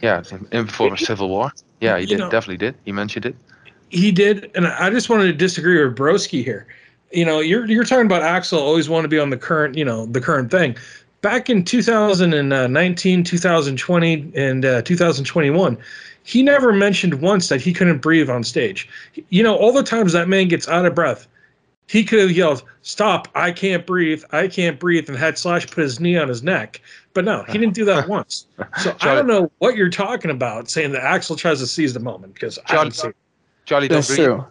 Yeah, 0.00 0.22
in, 0.30 0.48
in 0.52 0.66
before 0.66 0.90
the 0.90 0.96
Civil 0.96 1.28
War. 1.28 1.52
Yeah, 1.80 1.96
he 1.96 2.02
You 2.02 2.08
did 2.08 2.18
know- 2.20 2.30
definitely 2.30 2.56
did. 2.58 2.74
He 2.84 2.92
mentioned 2.92 3.26
it. 3.26 3.36
he 3.90 4.10
did, 4.12 4.50
and 4.54 4.66
I 4.66 4.88
just 4.90 5.10
wanted 5.10 5.24
to 5.26 5.32
disagree 5.34 5.84
with 5.84 5.96
Broski 5.96 6.42
here. 6.44 6.66
You 7.12 7.26
know, 7.26 7.40
you're 7.40 7.66
you're 7.66 7.84
talking 7.84 8.06
about 8.06 8.22
Axl 8.22 8.58
always 8.58 8.88
want 8.88 9.04
to 9.04 9.08
be 9.08 9.18
on 9.18 9.28
the 9.30 9.36
current, 9.36 9.76
you 9.76 9.84
know, 9.84 10.06
the 10.06 10.20
current 10.20 10.50
thing. 10.50 10.76
Back 11.22 11.48
in 11.48 11.64
2019, 11.64 13.24
2020, 13.24 14.32
and 14.34 14.64
uh, 14.64 14.82
2021, 14.82 15.78
he 16.24 16.42
never 16.42 16.72
mentioned 16.72 17.14
once 17.20 17.48
that 17.48 17.60
he 17.60 17.72
couldn't 17.72 17.98
breathe 17.98 18.28
on 18.28 18.42
stage. 18.44 18.88
You 19.30 19.42
know, 19.42 19.56
all 19.56 19.72
the 19.72 19.82
times 19.84 20.12
that 20.12 20.28
man 20.28 20.48
gets 20.48 20.68
out 20.68 20.84
of 20.84 20.94
breath, 20.94 21.28
he 21.86 22.02
could 22.04 22.18
have 22.20 22.32
yelled, 22.32 22.64
"Stop! 22.82 23.28
I 23.36 23.52
can't 23.52 23.86
breathe! 23.86 24.24
I 24.32 24.48
can't 24.48 24.80
breathe!" 24.80 25.08
and 25.08 25.16
had 25.16 25.38
Slash 25.38 25.66
put 25.68 25.82
his 25.82 26.00
knee 26.00 26.16
on 26.16 26.26
his 26.28 26.42
neck. 26.42 26.80
But 27.14 27.24
no, 27.24 27.44
he 27.44 27.52
didn't 27.52 27.74
do 27.74 27.84
that 27.84 28.08
once. 28.16 28.46
So 28.80 28.96
I 29.00 29.14
don't 29.14 29.26
know 29.28 29.50
what 29.58 29.76
you're 29.76 29.90
talking 29.90 30.30
about, 30.30 30.70
saying 30.70 30.90
that 30.92 31.02
Axl 31.02 31.36
tries 31.38 31.60
to 31.60 31.66
seize 31.66 31.92
the 31.94 32.00
moment 32.00 32.34
because 32.34 32.58
I 32.66 32.72
John- 32.74 32.84
don't 32.86 32.94
see. 32.94 33.08
it. 33.08 33.16
Charlie, 33.64 33.86
don't 33.88 33.98
That's 33.98 34.08
breathe. 34.08 34.26
true. 34.26 34.44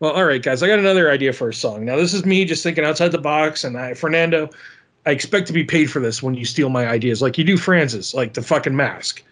Well, 0.00 0.10
all 0.12 0.24
right, 0.24 0.42
guys, 0.42 0.60
I 0.62 0.66
got 0.66 0.80
another 0.80 1.08
idea 1.10 1.32
for 1.32 1.48
a 1.48 1.54
song. 1.54 1.84
Now, 1.84 1.96
this 1.96 2.12
is 2.12 2.24
me 2.26 2.44
just 2.44 2.62
thinking 2.64 2.84
outside 2.84 3.12
the 3.12 3.18
box, 3.18 3.62
and 3.62 3.78
I, 3.78 3.94
Fernando, 3.94 4.50
I 5.06 5.10
expect 5.10 5.46
to 5.48 5.52
be 5.52 5.64
paid 5.64 5.90
for 5.90 6.00
this 6.00 6.22
when 6.22 6.34
you 6.34 6.44
steal 6.44 6.68
my 6.70 6.88
ideas, 6.88 7.20
like 7.20 7.36
you 7.36 7.44
do 7.44 7.56
Francis, 7.56 8.14
like 8.14 8.34
the 8.34 8.42
fucking 8.42 8.74
mask. 8.74 9.22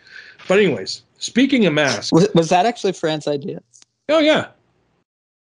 But 0.48 0.58
anyways, 0.58 1.02
speaking 1.18 1.66
of 1.66 1.72
masks, 1.72 2.12
Was, 2.12 2.28
was 2.35 2.48
that 2.50 2.66
actually 2.66 2.92
Fran's 2.92 3.26
idea? 3.26 3.62
oh 4.08 4.18
yeah, 4.18 4.48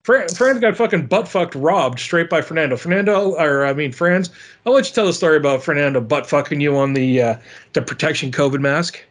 Fran, 0.04 0.28
Fran's 0.28 0.60
got 0.60 0.76
fucking 0.76 1.06
butt 1.06 1.26
fucked 1.26 1.54
robbed 1.54 1.98
straight 1.98 2.28
by 2.28 2.42
Fernando. 2.42 2.76
Fernando, 2.76 3.32
or 3.36 3.64
I 3.64 3.72
mean 3.72 3.90
Frans, 3.90 4.30
I'll 4.66 4.74
let 4.74 4.86
you 4.86 4.94
tell 4.94 5.06
the 5.06 5.14
story 5.14 5.38
about 5.38 5.62
Fernando 5.64 6.00
butt 6.00 6.26
fucking 6.26 6.60
you 6.60 6.76
on 6.76 6.92
the 6.92 7.22
uh, 7.22 7.36
the 7.72 7.80
protection 7.80 8.30
COVID 8.30 8.60
mask. 8.60 9.02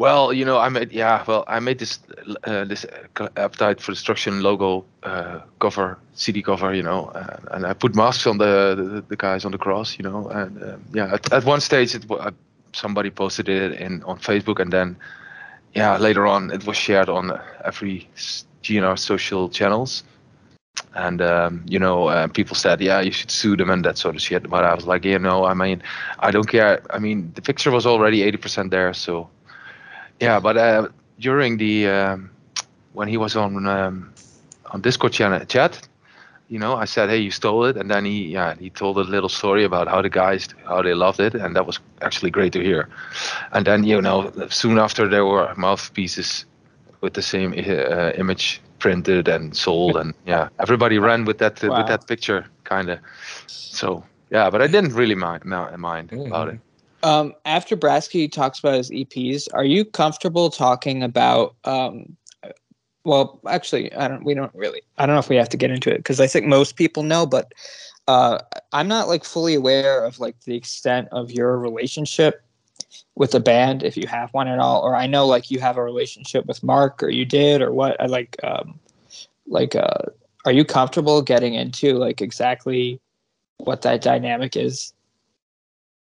Well, 0.00 0.32
you 0.32 0.46
know, 0.46 0.56
I 0.56 0.70
made 0.70 0.92
yeah. 0.92 1.22
Well, 1.26 1.44
I 1.46 1.60
made 1.60 1.78
this 1.78 1.98
uh, 2.44 2.64
this 2.64 2.86
uh, 2.86 3.28
Appetite 3.36 3.82
for 3.82 3.92
Destruction 3.92 4.42
logo 4.42 4.86
uh, 5.02 5.40
cover, 5.58 5.98
CD 6.14 6.40
cover, 6.40 6.72
you 6.72 6.82
know, 6.82 7.08
uh, 7.14 7.36
and 7.50 7.66
I 7.66 7.74
put 7.74 7.94
masks 7.94 8.26
on 8.26 8.38
the, 8.38 8.74
the 8.74 9.04
the 9.08 9.16
guys 9.16 9.44
on 9.44 9.52
the 9.52 9.58
cross, 9.58 9.98
you 9.98 10.02
know, 10.02 10.26
and 10.30 10.62
um, 10.62 10.84
yeah. 10.94 11.12
At, 11.12 11.30
at 11.34 11.44
one 11.44 11.60
stage, 11.60 11.94
it 11.94 12.10
uh, 12.10 12.30
somebody 12.72 13.10
posted 13.10 13.50
it 13.50 13.72
in 13.72 14.02
on 14.04 14.18
Facebook, 14.18 14.58
and 14.58 14.72
then 14.72 14.96
yeah, 15.74 15.98
later 15.98 16.26
on, 16.26 16.50
it 16.50 16.66
was 16.66 16.78
shared 16.78 17.10
on 17.10 17.38
every 17.66 18.08
GNR 18.62 18.98
social 18.98 19.50
channels, 19.50 20.02
and 20.94 21.20
um, 21.20 21.62
you 21.68 21.78
know, 21.78 22.08
uh, 22.08 22.26
people 22.26 22.56
said, 22.56 22.80
yeah, 22.80 23.02
you 23.02 23.12
should 23.12 23.30
sue 23.30 23.54
them 23.54 23.68
and 23.68 23.84
that 23.84 23.98
sort 23.98 24.14
of 24.14 24.22
shit. 24.22 24.48
But 24.48 24.64
I 24.64 24.74
was 24.74 24.86
like, 24.86 25.04
you 25.04 25.18
know, 25.18 25.44
I 25.44 25.52
mean, 25.52 25.82
I 26.20 26.30
don't 26.30 26.48
care. 26.48 26.80
I 26.88 26.98
mean, 26.98 27.32
the 27.34 27.42
picture 27.42 27.70
was 27.70 27.84
already 27.84 28.22
eighty 28.22 28.38
percent 28.38 28.70
there, 28.70 28.94
so. 28.94 29.28
Yeah, 30.20 30.40
but 30.40 30.56
uh, 30.56 30.88
during 31.18 31.58
the 31.58 31.88
um, 31.88 32.30
when 32.92 33.08
he 33.08 33.16
was 33.16 33.36
on 33.36 33.66
um, 33.66 34.12
on 34.72 34.80
Discord 34.82 35.12
channel 35.12 35.44
chat, 35.46 35.80
you 36.48 36.58
know, 36.58 36.76
I 36.76 36.84
said, 36.86 37.08
"Hey, 37.10 37.18
you 37.18 37.30
stole 37.30 37.64
it," 37.66 37.76
and 37.76 37.90
then 37.90 38.04
he 38.04 38.28
yeah 38.28 38.54
he 38.58 38.70
told 38.70 38.98
a 38.98 39.02
little 39.02 39.28
story 39.28 39.64
about 39.64 39.88
how 39.88 40.02
the 40.02 40.10
guys 40.10 40.48
how 40.66 40.82
they 40.82 40.94
loved 40.94 41.20
it, 41.20 41.34
and 41.34 41.56
that 41.56 41.66
was 41.66 41.80
actually 42.02 42.30
great 42.30 42.52
to 42.54 42.60
hear. 42.62 42.88
And 43.52 43.66
then 43.66 43.84
you 43.84 44.00
know, 44.00 44.30
soon 44.48 44.78
after 44.78 45.08
there 45.08 45.26
were 45.26 45.52
mouthpieces 45.56 46.44
with 47.00 47.14
the 47.14 47.22
same 47.22 47.52
uh, 47.52 48.10
image 48.16 48.60
printed 48.78 49.28
and 49.28 49.56
sold, 49.56 49.96
and 49.96 50.14
yeah, 50.26 50.48
everybody 50.58 50.98
ran 50.98 51.24
with 51.24 51.38
that 51.38 51.62
uh, 51.64 51.70
Wow. 51.70 51.76
with 51.76 51.86
that 51.86 52.06
picture 52.06 52.46
kind 52.64 52.90
of. 52.90 52.98
So 53.70 54.04
yeah, 54.30 54.50
but 54.50 54.62
I 54.62 54.66
didn't 54.66 54.94
really 54.94 55.14
mind 55.16 55.44
mi- 55.44 55.76
mind 55.76 56.12
about 56.26 56.48
it. 56.48 56.58
Um, 57.02 57.34
after 57.44 57.76
Brasky 57.76 58.30
talks 58.30 58.58
about 58.58 58.74
his 58.74 58.90
EPs, 58.90 59.48
are 59.54 59.64
you 59.64 59.84
comfortable 59.84 60.50
talking 60.50 61.02
about? 61.02 61.54
Um, 61.64 62.16
well, 63.04 63.40
actually, 63.48 63.92
I 63.94 64.08
don't. 64.08 64.24
We 64.24 64.34
don't 64.34 64.54
really. 64.54 64.82
I 64.98 65.06
don't 65.06 65.14
know 65.14 65.20
if 65.20 65.28
we 65.28 65.36
have 65.36 65.48
to 65.50 65.56
get 65.56 65.70
into 65.70 65.90
it 65.90 65.98
because 65.98 66.20
I 66.20 66.26
think 66.26 66.46
most 66.46 66.76
people 66.76 67.02
know, 67.02 67.24
but 67.24 67.52
uh, 68.08 68.38
I'm 68.72 68.88
not 68.88 69.08
like 69.08 69.24
fully 69.24 69.54
aware 69.54 70.04
of 70.04 70.20
like 70.20 70.40
the 70.42 70.56
extent 70.56 71.08
of 71.12 71.30
your 71.30 71.58
relationship 71.58 72.42
with 73.14 73.30
the 73.30 73.40
band, 73.40 73.82
if 73.82 73.96
you 73.96 74.06
have 74.06 74.32
one 74.32 74.48
at 74.48 74.58
all. 74.58 74.82
Or 74.82 74.96
I 74.96 75.06
know 75.06 75.26
like 75.26 75.50
you 75.50 75.60
have 75.60 75.76
a 75.76 75.82
relationship 75.82 76.46
with 76.46 76.62
Mark, 76.62 77.02
or 77.02 77.08
you 77.08 77.24
did, 77.24 77.62
or 77.62 77.72
what? 77.72 78.00
I 78.00 78.06
like, 78.06 78.36
um, 78.42 78.78
like, 79.46 79.74
uh, 79.74 80.04
are 80.44 80.52
you 80.52 80.64
comfortable 80.64 81.22
getting 81.22 81.54
into 81.54 81.94
like 81.94 82.20
exactly 82.20 83.00
what 83.58 83.82
that 83.82 84.02
dynamic 84.02 84.56
is? 84.56 84.92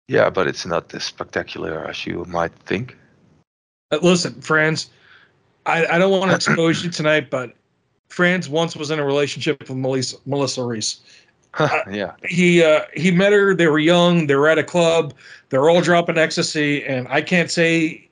Yeah, 0.08 0.30
but 0.30 0.46
it's 0.46 0.64
not 0.64 0.92
as 0.94 1.04
spectacular 1.04 1.86
as 1.86 2.06
you 2.06 2.24
might 2.26 2.52
think. 2.64 2.96
Uh, 3.90 3.98
listen, 4.02 4.40
Frans, 4.40 4.90
I, 5.66 5.86
I 5.86 5.98
don't 5.98 6.10
want 6.10 6.30
to 6.30 6.34
expose 6.36 6.82
you 6.82 6.90
tonight, 6.90 7.30
but 7.30 7.54
Franz 8.08 8.48
once 8.48 8.74
was 8.74 8.90
in 8.90 8.98
a 8.98 9.04
relationship 9.04 9.60
with 9.60 9.70
Melissa, 9.76 10.16
Melissa 10.26 10.64
Reese. 10.64 11.00
yeah. 11.90 12.12
He 12.24 12.62
uh, 12.62 12.82
he 12.94 13.10
met 13.10 13.32
her. 13.32 13.54
They 13.54 13.66
were 13.66 13.78
young. 13.78 14.26
They 14.26 14.34
were 14.34 14.48
at 14.48 14.58
a 14.58 14.64
club. 14.64 15.14
They're 15.50 15.68
all 15.68 15.80
dropping 15.80 16.18
ecstasy, 16.18 16.84
and 16.84 17.06
I 17.08 17.22
can't 17.22 17.50
say 17.50 18.08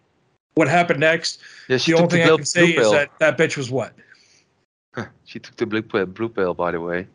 what 0.54 0.68
happened 0.68 1.00
next. 1.00 1.40
Yeah, 1.68 1.76
she 1.76 1.92
The 1.92 1.98
only 1.98 2.08
the 2.08 2.16
thing 2.16 2.22
I 2.24 2.36
can 2.36 2.44
say 2.44 2.70
is 2.70 2.90
that 2.92 3.10
that 3.18 3.38
bitch 3.38 3.56
was 3.56 3.70
what. 3.70 3.92
She 5.26 5.38
took 5.38 5.56
the 5.56 5.66
blue 5.66 5.82
pill, 5.82 6.06
blue 6.06 6.28
pill, 6.28 6.54
by 6.54 6.70
the 6.70 6.80
way. 6.80 7.06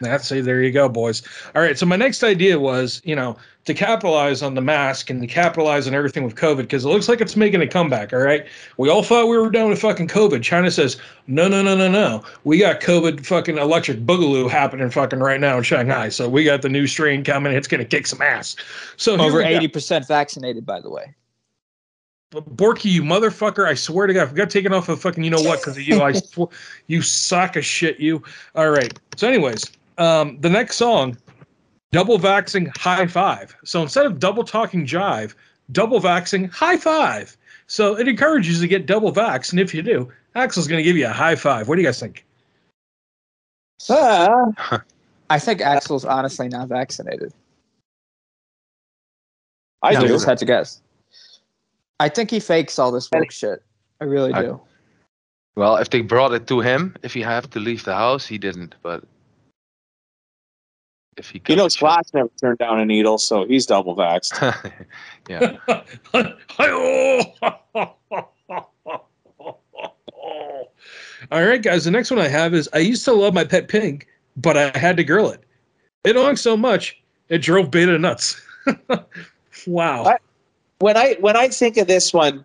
That's 0.00 0.26
say 0.26 0.40
there 0.40 0.62
you 0.62 0.72
go, 0.72 0.88
boys. 0.88 1.22
All 1.54 1.62
right. 1.62 1.78
So 1.78 1.86
my 1.86 1.96
next 1.96 2.22
idea 2.22 2.58
was, 2.58 3.00
you 3.04 3.16
know, 3.16 3.36
to 3.64 3.74
capitalize 3.74 4.42
on 4.42 4.54
the 4.54 4.60
mask 4.60 5.10
and 5.10 5.20
to 5.20 5.26
capitalize 5.26 5.88
on 5.88 5.94
everything 5.94 6.22
with 6.22 6.34
COVID 6.34 6.58
because 6.58 6.84
it 6.84 6.88
looks 6.88 7.08
like 7.08 7.20
it's 7.20 7.36
making 7.36 7.60
a 7.62 7.66
comeback. 7.66 8.12
All 8.12 8.20
right. 8.20 8.46
We 8.76 8.88
all 8.88 9.02
thought 9.02 9.26
we 9.26 9.36
were 9.36 9.50
done 9.50 9.68
with 9.68 9.80
fucking 9.80 10.08
COVID. 10.08 10.42
China 10.42 10.70
says, 10.70 10.96
no, 11.26 11.48
no, 11.48 11.62
no, 11.62 11.76
no, 11.76 11.90
no. 11.90 12.22
We 12.44 12.58
got 12.58 12.80
COVID 12.80 13.26
fucking 13.26 13.58
electric 13.58 14.00
boogaloo 14.00 14.50
happening 14.50 14.90
fucking 14.90 15.18
right 15.18 15.40
now 15.40 15.58
in 15.58 15.64
Shanghai. 15.64 16.10
So 16.10 16.28
we 16.28 16.44
got 16.44 16.62
the 16.62 16.68
new 16.68 16.86
strain 16.86 17.24
coming. 17.24 17.52
It's 17.52 17.68
gonna 17.68 17.84
kick 17.84 18.06
some 18.06 18.22
ass. 18.22 18.56
So 18.96 19.18
Over 19.18 19.42
eighty 19.42 19.68
percent 19.68 20.06
vaccinated, 20.06 20.64
by 20.64 20.80
the 20.80 20.90
way. 20.90 21.14
Borky, 22.32 22.90
you 22.90 23.02
motherfucker! 23.02 23.66
I 23.66 23.74
swear 23.74 24.06
to 24.06 24.12
God, 24.12 24.24
if 24.24 24.32
I 24.32 24.34
got 24.34 24.50
taken 24.50 24.72
off 24.72 24.88
of 24.88 25.00
fucking 25.00 25.22
you 25.22 25.30
know 25.30 25.40
what 25.40 25.60
because 25.60 25.76
of 25.76 25.82
you, 25.82 26.02
I 26.02 26.12
sw- 26.12 26.50
you 26.88 27.00
sack 27.00 27.56
of 27.56 27.64
shit, 27.64 28.00
you. 28.00 28.22
All 28.54 28.70
right. 28.70 28.98
So, 29.16 29.28
anyways, 29.28 29.64
um, 29.98 30.38
the 30.40 30.50
next 30.50 30.76
song, 30.76 31.16
double 31.92 32.18
vaxing 32.18 32.76
high 32.76 33.06
five. 33.06 33.56
So 33.64 33.80
instead 33.82 34.06
of 34.06 34.18
double 34.18 34.44
talking 34.44 34.84
jive, 34.84 35.34
double 35.72 36.00
vaxing 36.00 36.50
high 36.50 36.76
five. 36.76 37.36
So 37.68 37.96
it 37.98 38.08
encourages 38.08 38.56
you 38.56 38.60
to 38.62 38.68
get 38.68 38.86
double 38.86 39.12
vax, 39.12 39.52
and 39.52 39.60
if 39.60 39.72
you 39.72 39.82
do, 39.82 40.12
Axl's 40.34 40.68
going 40.68 40.78
to 40.78 40.84
give 40.84 40.96
you 40.96 41.06
a 41.06 41.12
high 41.12 41.36
five. 41.36 41.68
What 41.68 41.76
do 41.76 41.82
you 41.82 41.88
guys 41.88 42.00
think? 42.00 42.24
Ah, 43.88 44.82
I 45.30 45.38
think 45.38 45.60
Axl's 45.60 46.04
honestly 46.04 46.48
not 46.48 46.68
vaccinated. 46.68 47.32
I 49.82 49.90
I 49.90 50.00
do. 50.00 50.08
just 50.08 50.26
had 50.26 50.38
to 50.38 50.44
guess. 50.44 50.80
I 52.00 52.08
think 52.08 52.30
he 52.30 52.40
fakes 52.40 52.78
all 52.78 52.92
this 52.92 53.08
woke 53.12 53.30
shit. 53.30 53.62
I 54.00 54.04
really 54.04 54.32
I- 54.32 54.42
do. 54.42 54.60
Well, 55.56 55.76
if 55.76 55.88
they 55.88 56.02
brought 56.02 56.34
it 56.34 56.46
to 56.48 56.60
him, 56.60 56.94
if 57.02 57.14
he 57.14 57.22
had 57.22 57.50
to 57.52 57.58
leave 57.58 57.84
the 57.84 57.94
house, 57.94 58.26
he 58.26 58.36
didn't. 58.36 58.74
But 58.82 59.04
if 61.16 61.30
he, 61.30 61.40
You 61.48 61.56
know, 61.56 61.64
got 61.64 61.72
Slash 61.72 62.04
never 62.12 62.28
turned 62.38 62.58
down 62.58 62.78
a 62.78 62.84
needle, 62.84 63.16
so 63.16 63.46
he's 63.46 63.64
double 63.64 63.96
vaxxed. 63.96 64.86
yeah. 65.30 65.56
All 71.32 71.42
right, 71.42 71.62
guys. 71.62 71.86
The 71.86 71.90
next 71.90 72.10
one 72.10 72.20
I 72.20 72.28
have 72.28 72.52
is 72.52 72.68
I 72.74 72.78
used 72.78 73.06
to 73.06 73.14
love 73.14 73.32
my 73.32 73.44
pet 73.44 73.68
pig, 73.68 74.06
but 74.36 74.58
I 74.58 74.78
had 74.78 74.98
to 74.98 75.04
grill 75.04 75.30
it. 75.30 75.42
It 76.04 76.16
hung 76.16 76.36
so 76.36 76.54
much 76.54 77.00
it 77.28 77.38
drove 77.38 77.70
Beta 77.70 77.98
nuts. 77.98 78.40
wow. 79.66 80.04
What? 80.04 80.20
When 80.78 80.96
I 80.96 81.16
when 81.20 81.36
I 81.36 81.48
think 81.48 81.76
of 81.76 81.86
this 81.86 82.12
one, 82.12 82.44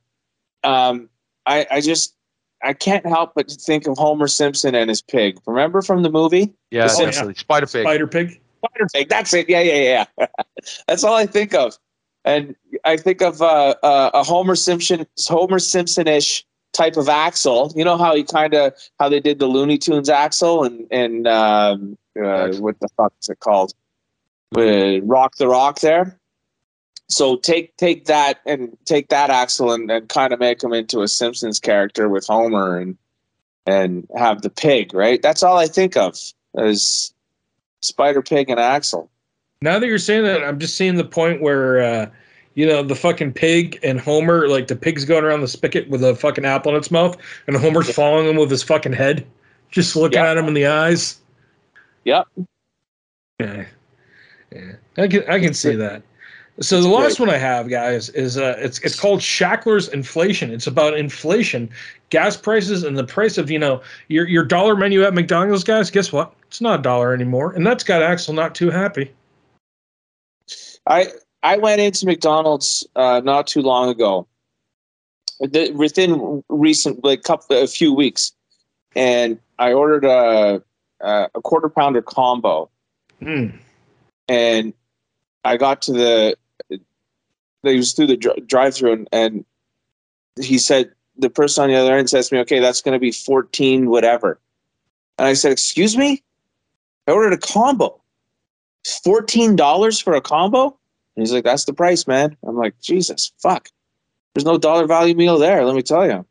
um, 0.64 1.10
I, 1.46 1.66
I 1.70 1.82
just 1.82 2.16
I 2.64 2.74
can't 2.74 3.06
help 3.06 3.34
but 3.36 3.52
think 3.52 3.88
of 3.88 3.98
Homer 3.98 4.28
Simpson 4.28 4.76
and 4.76 4.90
his 4.90 5.02
pig. 5.02 5.40
Remember 5.46 5.82
from 5.82 6.04
the 6.04 6.10
movie? 6.10 6.54
Yeah, 6.70 6.88
Oh, 6.90 7.04
yeah. 7.04 7.32
Spider 7.34 7.66
Pig. 7.68 7.84
Spider 7.84 8.08
pig. 8.08 8.42
Spider 8.64 8.88
Pig. 8.94 9.10
That's 9.10 9.34
it. 9.34 9.50
Yeah, 9.50 9.62
yeah, 9.62 10.06
yeah. 10.18 10.28
That's 10.88 11.04
all 11.04 11.16
I 11.16 11.26
think 11.26 11.54
of, 11.54 11.78
and 12.24 12.56
I 12.86 12.98
think 12.98 13.22
of 13.22 13.42
uh, 13.42 13.76
uh, 13.84 14.12
a 14.14 14.24
Homer 14.24 14.56
Simpson 14.56 15.06
Homer 15.28 15.60
Simpson-ish 15.60 16.46
type 16.74 16.96
of 16.96 17.08
Axl. 17.08 17.76
You 17.76 17.84
know 17.84 17.98
how 17.98 18.16
he 18.16 18.24
kind 18.24 18.54
of 18.54 18.74
how 19.00 19.10
they 19.10 19.20
did 19.20 19.40
the 19.40 19.48
Looney 19.48 19.78
Tunes 19.78 20.10
Axl 20.10 20.66
and 20.66 20.88
and 20.92 21.28
um, 21.28 21.98
uh, 22.24 22.54
what 22.60 22.80
the 22.80 22.88
fuck 22.96 23.14
is 23.22 23.30
it 23.30 23.40
called? 23.40 23.74
Uh, 24.56 25.02
Rock 25.02 25.36
the 25.38 25.48
Rock 25.48 25.80
there. 25.80 26.20
So 27.12 27.36
take 27.36 27.76
take 27.78 28.06
that 28.06 28.40
and 28.46 28.78
take 28.86 29.10
that 29.10 29.30
Axl 29.30 29.74
and, 29.76 29.92
and 29.92 30.08
kind 30.10 30.34
of 30.34 30.40
make 30.40 30.64
him 30.64 30.74
into 30.74 31.02
a 31.02 31.08
Simpsons 31.08 31.60
character 31.60 32.08
with 32.10 32.26
Homer 32.26 32.78
and 32.80 32.98
and 33.68 34.08
have 34.16 34.42
the 34.42 34.50
pig, 34.50 34.94
right? 34.94 35.22
That's 35.22 35.44
all 35.44 35.58
I 35.58 35.68
think 35.68 35.96
of 35.98 36.18
is 36.56 37.14
Spider 37.82 38.22
Pig 38.22 38.50
and 38.50 38.60
Axl. 38.60 39.08
Now 39.62 39.78
that 39.78 39.86
you're 39.86 40.00
saying 40.00 40.24
that, 40.24 40.44
I'm 40.44 40.58
just 40.58 40.76
seeing 40.76 40.96
the 40.96 41.04
point 41.04 41.42
where 41.42 41.80
uh, 41.82 42.10
You 42.56 42.66
know, 42.66 42.84
the 42.84 42.96
fucking 42.96 43.34
pig 43.34 43.80
and 43.84 44.00
Homer, 44.00 44.48
like 44.50 44.68
the 44.68 44.76
pig's 44.76 45.06
going 45.06 45.24
around 45.24 45.42
the 45.42 45.48
spigot 45.48 45.88
with 45.90 46.04
a 46.04 46.16
fucking 46.16 46.44
apple 46.46 46.72
in 46.74 46.78
its 46.78 46.92
mouth, 46.92 47.16
and 47.48 47.56
Homer's 47.56 47.90
following 47.94 48.28
him 48.28 48.36
with 48.38 48.50
his 48.52 48.64
fucking 48.64 48.92
head, 48.94 49.26
just 49.70 49.96
looking 49.96 50.18
Yeah. 50.20 50.32
at 50.32 50.38
him 50.38 50.48
in 50.48 50.54
the 50.54 50.66
eyes. 50.66 51.22
Yep. 52.04 52.28
Yeah, 53.40 53.66
yeah, 54.52 54.72
I 54.98 55.08
can 55.08 55.30
I 55.30 55.40
can 55.40 55.54
see 55.54 55.76
that. 55.76 56.04
So 56.62 56.80
the 56.80 56.88
last 56.88 57.20
one 57.20 57.30
I 57.30 57.38
have, 57.38 57.70
guys, 57.70 58.10
is 58.10 58.38
uh, 58.38 58.56
it's 58.60 58.80
it's 58.80 59.00
called 59.00 59.22
Shackler's 59.22 59.88
inflation. 59.88 60.52
It's 60.52 60.68
about 60.68 60.96
inflation, 60.96 61.70
gas 62.12 62.38
prices, 62.38 62.84
and 62.84 62.96
the 62.96 63.04
price 63.04 63.40
of 63.40 63.50
you 63.50 63.58
know 63.58 63.82
your 64.10 64.28
your 64.28 64.46
dollar 64.46 64.76
menu 64.76 65.04
at 65.04 65.14
McDonald's, 65.16 65.64
guys. 65.64 65.90
Guess 65.90 66.12
what? 66.12 66.34
It's 66.48 66.62
not 66.62 66.80
a 66.80 66.82
dollar 66.84 67.16
anymore, 67.16 67.52
and 67.54 67.66
that's 67.66 67.84
got 67.84 68.02
Axl 68.04 68.36
not 68.36 68.54
too 68.54 68.70
happy. 68.70 69.12
I 70.86 71.08
I 71.42 71.58
went 71.58 71.82
into 71.82 72.06
McDonald's 72.06 72.86
uh, 72.96 73.22
not 73.24 73.48
too 73.48 73.62
long 73.62 73.90
ago, 73.90 74.28
the, 75.40 75.72
within 75.72 76.44
recent 76.50 77.04
like 77.04 77.24
couple 77.24 77.58
a 77.58 77.66
few 77.66 77.92
weeks, 77.92 78.34
and 78.96 79.40
I 79.58 79.74
ordered 79.74 80.06
a 80.06 80.62
a, 81.00 81.30
a 81.34 81.42
quarter 81.42 81.70
pounder 81.70 82.04
combo, 82.04 82.70
Hmm. 83.20 83.48
and 84.28 84.74
I 85.44 85.58
got 85.58 85.82
to 85.84 85.94
the 85.94 86.38
they 87.64 87.78
was 87.78 87.94
through 87.94 88.08
the 88.08 88.18
dri- 88.18 88.42
drive 88.46 88.76
through 88.76 88.94
and, 88.94 89.10
and 89.12 89.46
he 90.40 90.58
said 90.58 90.92
the 91.18 91.30
person 91.30 91.64
on 91.64 91.70
the 91.70 91.76
other 91.76 91.96
end 91.96 92.10
says 92.10 92.30
to 92.30 92.36
me, 92.36 92.42
"Okay, 92.42 92.60
that's 92.60 92.82
going 92.82 92.94
to 92.94 93.00
be 93.00 93.12
fourteen 93.12 93.90
whatever," 93.90 94.40
and 95.18 95.28
I 95.28 95.34
said, 95.34 95.52
"Excuse 95.52 95.98
me, 95.98 96.24
I 97.08 97.12
ordered 97.12 97.34
a 97.34 97.38
combo, 97.38 98.02
fourteen 99.04 99.56
dollars 99.56 100.00
for 100.00 100.14
a 100.14 100.22
combo." 100.22 100.78
And 101.16 101.24
he's 101.24 101.34
like, 101.34 101.44
"That's 101.44 101.66
the 101.66 101.74
price, 101.74 102.08
man." 102.08 102.36
I'm 102.44 102.56
like, 102.56 102.80
"Jesus, 102.82 103.32
fuck." 103.40 103.70
There's 104.34 104.46
no 104.46 104.58
dollar 104.58 104.88
value 104.88 105.14
meal 105.14 105.38
there. 105.38 105.66
Let 105.66 105.76
me 105.76 105.82
tell 105.82 106.06
you. 106.06 106.26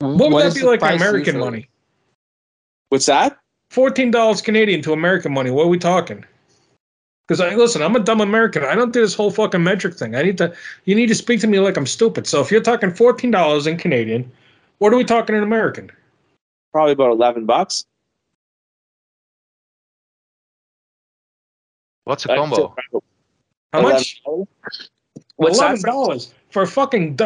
What 0.00 0.32
would 0.32 0.44
is 0.44 0.54
that 0.54 0.60
be 0.60 0.66
like 0.66 0.82
in 0.82 0.96
American 0.96 1.38
money? 1.38 1.68
What's 2.90 3.06
that? 3.06 3.38
Fourteen 3.70 4.10
dollars 4.10 4.42
Canadian 4.42 4.82
to 4.82 4.92
American 4.92 5.32
money. 5.32 5.50
What 5.50 5.64
are 5.64 5.68
we 5.68 5.78
talking? 5.78 6.24
Because 7.26 7.40
I 7.40 7.54
listen, 7.54 7.82
I'm 7.82 7.94
a 7.96 8.00
dumb 8.00 8.20
American. 8.20 8.64
I 8.64 8.74
don't 8.74 8.92
do 8.92 9.00
this 9.00 9.14
whole 9.14 9.30
fucking 9.30 9.62
metric 9.62 9.94
thing. 9.94 10.14
I 10.14 10.22
need 10.22 10.38
to. 10.38 10.52
You 10.84 10.94
need 10.94 11.06
to 11.06 11.14
speak 11.14 11.40
to 11.40 11.46
me 11.46 11.60
like 11.60 11.76
I'm 11.76 11.86
stupid. 11.86 12.26
So 12.26 12.40
if 12.40 12.50
you're 12.50 12.60
talking 12.60 12.92
fourteen 12.92 13.30
dollars 13.30 13.66
in 13.66 13.78
Canadian, 13.78 14.30
what 14.78 14.92
are 14.92 14.96
we 14.96 15.04
talking 15.04 15.36
in 15.36 15.42
American? 15.42 15.90
Probably 16.72 16.92
about 16.92 17.12
eleven 17.12 17.46
bucks. 17.46 17.84
What's 22.04 22.24
a 22.24 22.28
combo? 22.28 22.74
How 23.72 23.82
much? 23.82 24.20
What's 25.36 25.58
eleven 25.58 25.80
that? 25.80 25.86
dollars 25.86 26.34
for 26.52 26.62
a 26.62 26.66
fucking. 26.66 27.18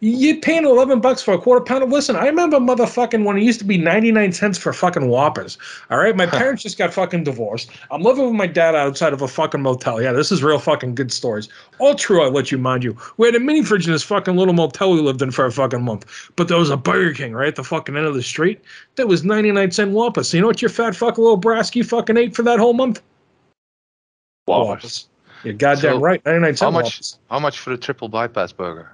You 0.00 0.40
paying 0.40 0.64
eleven 0.64 1.00
bucks 1.00 1.22
for 1.22 1.32
a 1.32 1.38
quarter 1.38 1.64
pound 1.64 1.84
of? 1.84 1.90
Listen, 1.90 2.16
I 2.16 2.26
remember 2.26 2.58
motherfucking 2.58 3.24
when 3.24 3.36
it 3.38 3.42
used 3.42 3.60
to 3.60 3.64
be 3.64 3.78
ninety 3.78 4.10
nine 4.10 4.32
cents 4.32 4.58
for 4.58 4.72
fucking 4.72 5.08
Whoppers. 5.08 5.56
All 5.90 5.98
right, 5.98 6.16
my 6.16 6.26
parents 6.26 6.62
just 6.62 6.76
got 6.76 6.92
fucking 6.92 7.24
divorced. 7.24 7.70
I'm 7.90 8.02
living 8.02 8.24
with 8.24 8.34
my 8.34 8.46
dad 8.46 8.74
outside 8.74 9.12
of 9.12 9.22
a 9.22 9.28
fucking 9.28 9.62
motel. 9.62 10.02
Yeah, 10.02 10.12
this 10.12 10.32
is 10.32 10.42
real 10.42 10.58
fucking 10.58 10.94
good 10.96 11.12
stories. 11.12 11.48
All 11.78 11.94
true, 11.94 12.22
I 12.22 12.28
let 12.28 12.50
you 12.50 12.58
mind 12.58 12.84
you. 12.84 12.96
We 13.16 13.26
had 13.26 13.36
a 13.36 13.40
mini 13.40 13.62
fridge 13.62 13.86
in 13.86 13.92
this 13.92 14.02
fucking 14.02 14.36
little 14.36 14.54
motel 14.54 14.92
we 14.92 15.00
lived 15.00 15.22
in 15.22 15.30
for 15.30 15.46
a 15.46 15.52
fucking 15.52 15.82
month. 15.82 16.04
But 16.36 16.48
there 16.48 16.58
was 16.58 16.70
a 16.70 16.76
Burger 16.76 17.14
King 17.14 17.32
right 17.32 17.48
at 17.48 17.56
the 17.56 17.64
fucking 17.64 17.96
end 17.96 18.06
of 18.06 18.14
the 18.14 18.22
street. 18.22 18.60
That 18.96 19.06
was 19.08 19.24
ninety 19.24 19.52
nine 19.52 19.70
cent 19.70 19.92
Whoppers. 19.92 20.28
So 20.28 20.36
you 20.36 20.40
know 20.40 20.48
what 20.48 20.60
your 20.60 20.68
fat 20.68 20.96
fucking 20.96 21.22
little 21.22 21.40
brasky 21.40 21.86
fucking 21.86 22.16
ate 22.16 22.34
for 22.34 22.42
that 22.42 22.58
whole 22.58 22.74
month? 22.74 23.00
Whoppers. 24.46 25.08
You're 25.44 25.54
goddamn 25.54 25.94
So, 25.96 26.00
right. 26.00 26.24
Ninety 26.24 26.40
nine 26.40 26.56
cent 26.56 26.66
How 26.66 26.70
much? 26.70 26.84
Whoppers. 26.86 27.18
How 27.30 27.38
much 27.38 27.58
for 27.58 27.70
the 27.70 27.76
triple 27.76 28.08
bypass 28.08 28.52
burger? 28.52 28.90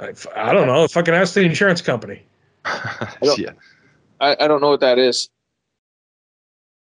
I, 0.00 0.12
I 0.36 0.52
don't 0.52 0.66
know. 0.66 0.86
Fucking 0.88 1.14
ask 1.14 1.34
the 1.34 1.42
insurance 1.42 1.80
company. 1.80 2.22
don't- 3.22 3.38
yeah. 3.38 3.50
I, 4.20 4.36
I 4.40 4.48
don't 4.48 4.60
know 4.60 4.70
what 4.70 4.80
that 4.80 4.98
is. 4.98 5.28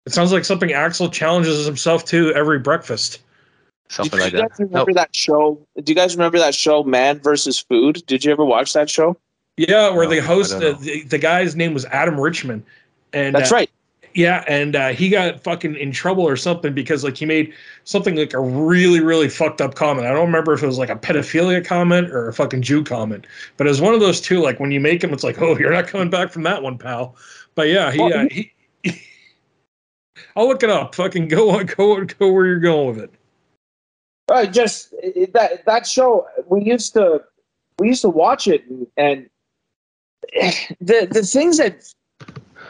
It 0.06 0.14
sounds 0.14 0.32
like 0.32 0.46
something 0.46 0.70
Axl 0.70 1.12
challenges 1.12 1.66
himself 1.66 2.06
to 2.06 2.34
every 2.34 2.58
breakfast. 2.60 3.20
Something 3.90 4.18
Do 4.18 4.24
like 4.24 4.34
you 4.34 4.40
that. 4.40 4.50
guys 4.50 4.60
remember 4.60 4.94
that 4.94 5.16
show? 5.16 5.60
Do 5.84 5.92
you 5.92 5.96
guys 5.96 6.16
remember 6.16 6.40
that 6.40 6.56
show, 6.56 6.84
Man 6.84 7.20
versus 7.20 7.60
Food? 7.60 8.04
Did 8.08 8.24
you 8.24 8.32
ever 8.32 8.46
watch 8.46 8.74
that 8.74 8.90
show? 8.90 9.18
Yeah, 9.58 9.90
where 9.90 10.06
No, 10.06 10.10
the 10.12 10.20
host, 10.22 10.54
uh, 10.54 10.74
the, 10.74 11.04
the 11.04 11.18
guy's 11.18 11.56
name 11.56 11.74
was 11.74 11.86
Adam 11.86 12.20
Richman, 12.20 12.64
and 13.14 13.36
That's 13.36 13.52
uh, 13.52 13.56
right. 13.56 13.70
Yeah, 14.14 14.44
and 14.48 14.76
uh, 14.76 14.90
he 14.90 15.10
got 15.10 15.44
fucking 15.44 15.76
in 15.76 15.92
trouble 15.92 16.28
or 16.28 16.36
something 16.36 16.74
because 16.74 17.04
like 17.04 17.18
he 17.18 17.26
made 17.26 17.54
something 17.84 18.16
like 18.16 18.34
a 18.34 18.40
really 18.40 19.00
really 19.00 19.30
fucked 19.30 19.62
up 19.62 19.76
comment. 19.76 20.08
I 20.08 20.12
don't 20.12 20.26
remember 20.26 20.54
if 20.54 20.64
it 20.64 20.68
was 20.68 20.78
like 20.78 20.90
a 20.90 20.96
pedophilia 20.96 21.64
comment 21.64 22.10
or 22.10 22.28
a 22.28 22.34
fucking 22.34 22.62
Jew 22.62 22.84
comment, 22.84 23.28
but 23.58 23.68
it 23.68 23.70
was 23.70 23.82
one 23.82 23.94
of 23.94 24.00
those 24.00 24.20
two. 24.20 24.42
Like 24.42 24.60
when 24.60 24.72
you 24.72 24.80
make 24.80 25.02
them, 25.02 25.14
it's 25.14 25.24
like, 25.24 25.42
oh, 25.42 25.58
you're 25.58 25.72
not 25.72 25.88
coming 25.88 26.10
back 26.10 26.32
from 26.32 26.44
that 26.44 26.64
one, 26.64 26.78
pal. 26.78 27.16
But 27.56 27.68
yeah, 27.70 27.92
he. 27.92 28.02
Uh, 28.02 28.28
he 28.32 28.52
I'll 30.36 30.48
look 30.48 30.64
it 30.64 30.70
up. 30.70 30.96
Fucking 30.96 31.28
go 31.28 31.52
on, 31.52 31.66
go 31.66 31.98
on, 31.98 32.08
go 32.08 32.32
where 32.32 32.46
you're 32.46 32.60
going 32.60 32.88
with 32.88 33.00
it. 33.00 33.14
Uh, 34.30 34.46
just 34.46 34.92
that 35.34 35.66
that 35.66 35.88
show 35.88 36.28
we 36.48 36.64
used 36.64 36.94
to 36.94 37.22
we 37.80 37.88
used 37.88 38.02
to 38.02 38.10
watch 38.10 38.48
it 38.48 38.64
and, 38.68 38.88
and 38.98 39.30
the 40.82 41.08
the 41.10 41.24
things 41.24 41.58
that 41.58 41.92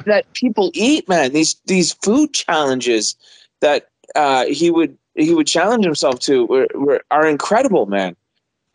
that 0.06 0.32
people 0.34 0.72
eat 0.74 1.08
man 1.08 1.34
these 1.34 1.56
these 1.66 1.94
food 1.94 2.34
challenges 2.34 3.16
that 3.62 3.90
uh, 4.16 4.46
he 4.46 4.72
would 4.72 4.98
he 5.16 5.34
would 5.34 5.48
challenge 5.48 5.84
himself 5.84 6.20
to 6.20 6.46
were, 6.46 6.68
were 6.76 7.04
are 7.12 7.28
incredible 7.28 7.86
man. 7.86 8.16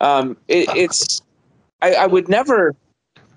Um 0.01 0.37
it, 0.47 0.69
it's 0.75 1.21
I, 1.81 1.93
I 1.93 2.05
would 2.05 2.29
never 2.29 2.75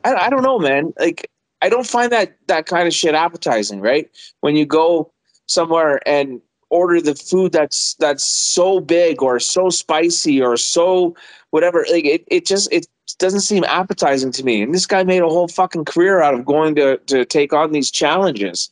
I, 0.05 0.15
I 0.15 0.31
don't 0.31 0.43
know 0.43 0.59
man. 0.59 0.93
Like 0.99 1.31
I 1.63 1.69
don't 1.69 1.87
find 1.87 2.13
that 2.13 2.37
that 2.47 2.67
kind 2.67 2.87
of 2.87 2.95
shit 2.95 3.15
appetizing 3.15 3.81
right? 3.81 4.09
When 4.41 4.57
you 4.57 4.67
go 4.67 5.13
somewhere 5.47 6.01
and 6.07 6.41
order 6.71 7.01
the 7.01 7.15
food 7.15 7.53
that's 7.53 7.95
that's 7.95 8.25
so 8.25 8.81
big 8.81 9.23
or 9.23 9.41
so 9.41 9.71
spicy 9.71 10.43
or 10.43 10.57
so 10.57 11.17
whatever 11.51 11.87
like 11.91 12.05
it, 12.05 12.25
it 12.27 12.45
just 12.45 12.71
it 12.71 12.87
doesn't 13.15 13.41
seem 13.41 13.65
appetizing 13.65 14.31
to 14.33 14.45
me 14.45 14.63
and 14.63 14.75
this 14.75 14.87
guy 14.87 15.03
made 15.03 15.23
a 15.23 15.29
whole 15.29 15.49
fucking 15.49 15.85
career 15.85 16.21
out 16.21 16.35
of 16.35 16.45
going 16.45 16.75
to 16.75 16.99
to 17.07 17.25
take 17.25 17.53
on 17.53 17.73
these 17.73 17.91
challenges 17.91 18.71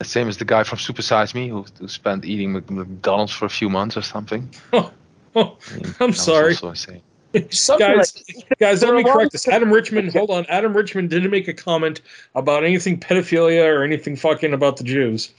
The 0.00 0.04
same 0.04 0.28
as 0.28 0.36
the 0.36 0.44
guy 0.44 0.62
from 0.64 0.78
Super 0.78 1.02
Size 1.02 1.34
Me 1.34 1.48
who, 1.48 1.64
who 1.78 1.88
spent 1.88 2.24
eating 2.24 2.52
McDonald's 2.52 3.32
for 3.32 3.46
a 3.46 3.50
few 3.50 3.68
months 3.68 3.96
or 3.96 4.02
something. 4.02 4.48
Oh, 5.36 5.56
I 5.70 5.74
mean, 5.76 5.94
I'm 6.00 6.06
was 6.08 6.20
sorry. 6.20 6.52
also 6.54 6.70
insane. 6.70 7.02
Something 7.50 7.96
guys, 7.96 8.24
like- 8.38 8.58
guys, 8.58 8.82
let 8.82 8.94
me 8.94 9.00
are 9.00 9.04
a 9.04 9.06
lot 9.06 9.12
correct 9.12 9.32
this. 9.32 9.46
Adam 9.46 9.70
Richmond, 9.70 10.10
hold 10.12 10.30
on. 10.30 10.46
Adam 10.48 10.74
Richmond 10.74 11.10
didn't 11.10 11.30
make 11.30 11.46
a 11.46 11.52
comment 11.54 12.00
about 12.34 12.64
anything 12.64 12.98
pedophilia 12.98 13.64
or 13.66 13.84
anything 13.84 14.16
fucking 14.16 14.54
about 14.54 14.78
the 14.78 14.84
Jews. 14.84 15.30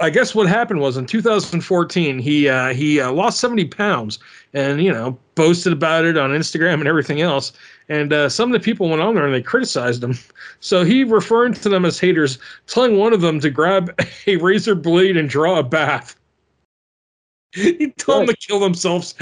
I 0.00 0.10
guess 0.10 0.34
what 0.34 0.48
happened 0.48 0.80
was 0.80 0.96
in 0.96 1.06
2014 1.06 2.18
he 2.18 2.48
uh, 2.48 2.74
he 2.74 3.00
uh, 3.00 3.12
lost 3.12 3.40
70 3.40 3.66
pounds 3.66 4.18
and 4.52 4.82
you 4.82 4.90
know 4.92 5.18
boasted 5.34 5.72
about 5.72 6.04
it 6.04 6.16
on 6.16 6.30
Instagram 6.30 6.74
and 6.74 6.88
everything 6.88 7.20
else. 7.20 7.52
And 7.88 8.12
uh, 8.12 8.28
some 8.28 8.52
of 8.52 8.60
the 8.60 8.64
people 8.64 8.88
went 8.88 9.02
on 9.02 9.14
there 9.14 9.26
and 9.26 9.34
they 9.34 9.42
criticized 9.42 10.02
him. 10.02 10.14
So 10.64 10.84
he 10.84 11.02
referred 11.02 11.56
to 11.56 11.68
them 11.68 11.84
as 11.84 11.98
haters, 11.98 12.38
telling 12.68 12.96
one 12.96 13.12
of 13.12 13.20
them 13.20 13.40
to 13.40 13.50
grab 13.50 14.00
a 14.28 14.36
razor 14.36 14.76
blade 14.76 15.16
and 15.16 15.28
draw 15.28 15.58
a 15.58 15.64
bath. 15.64 16.14
He 17.52 17.90
told 17.98 18.28
them 18.28 18.34
to 18.34 18.36
kill 18.36 18.60
themselves. 18.60 19.16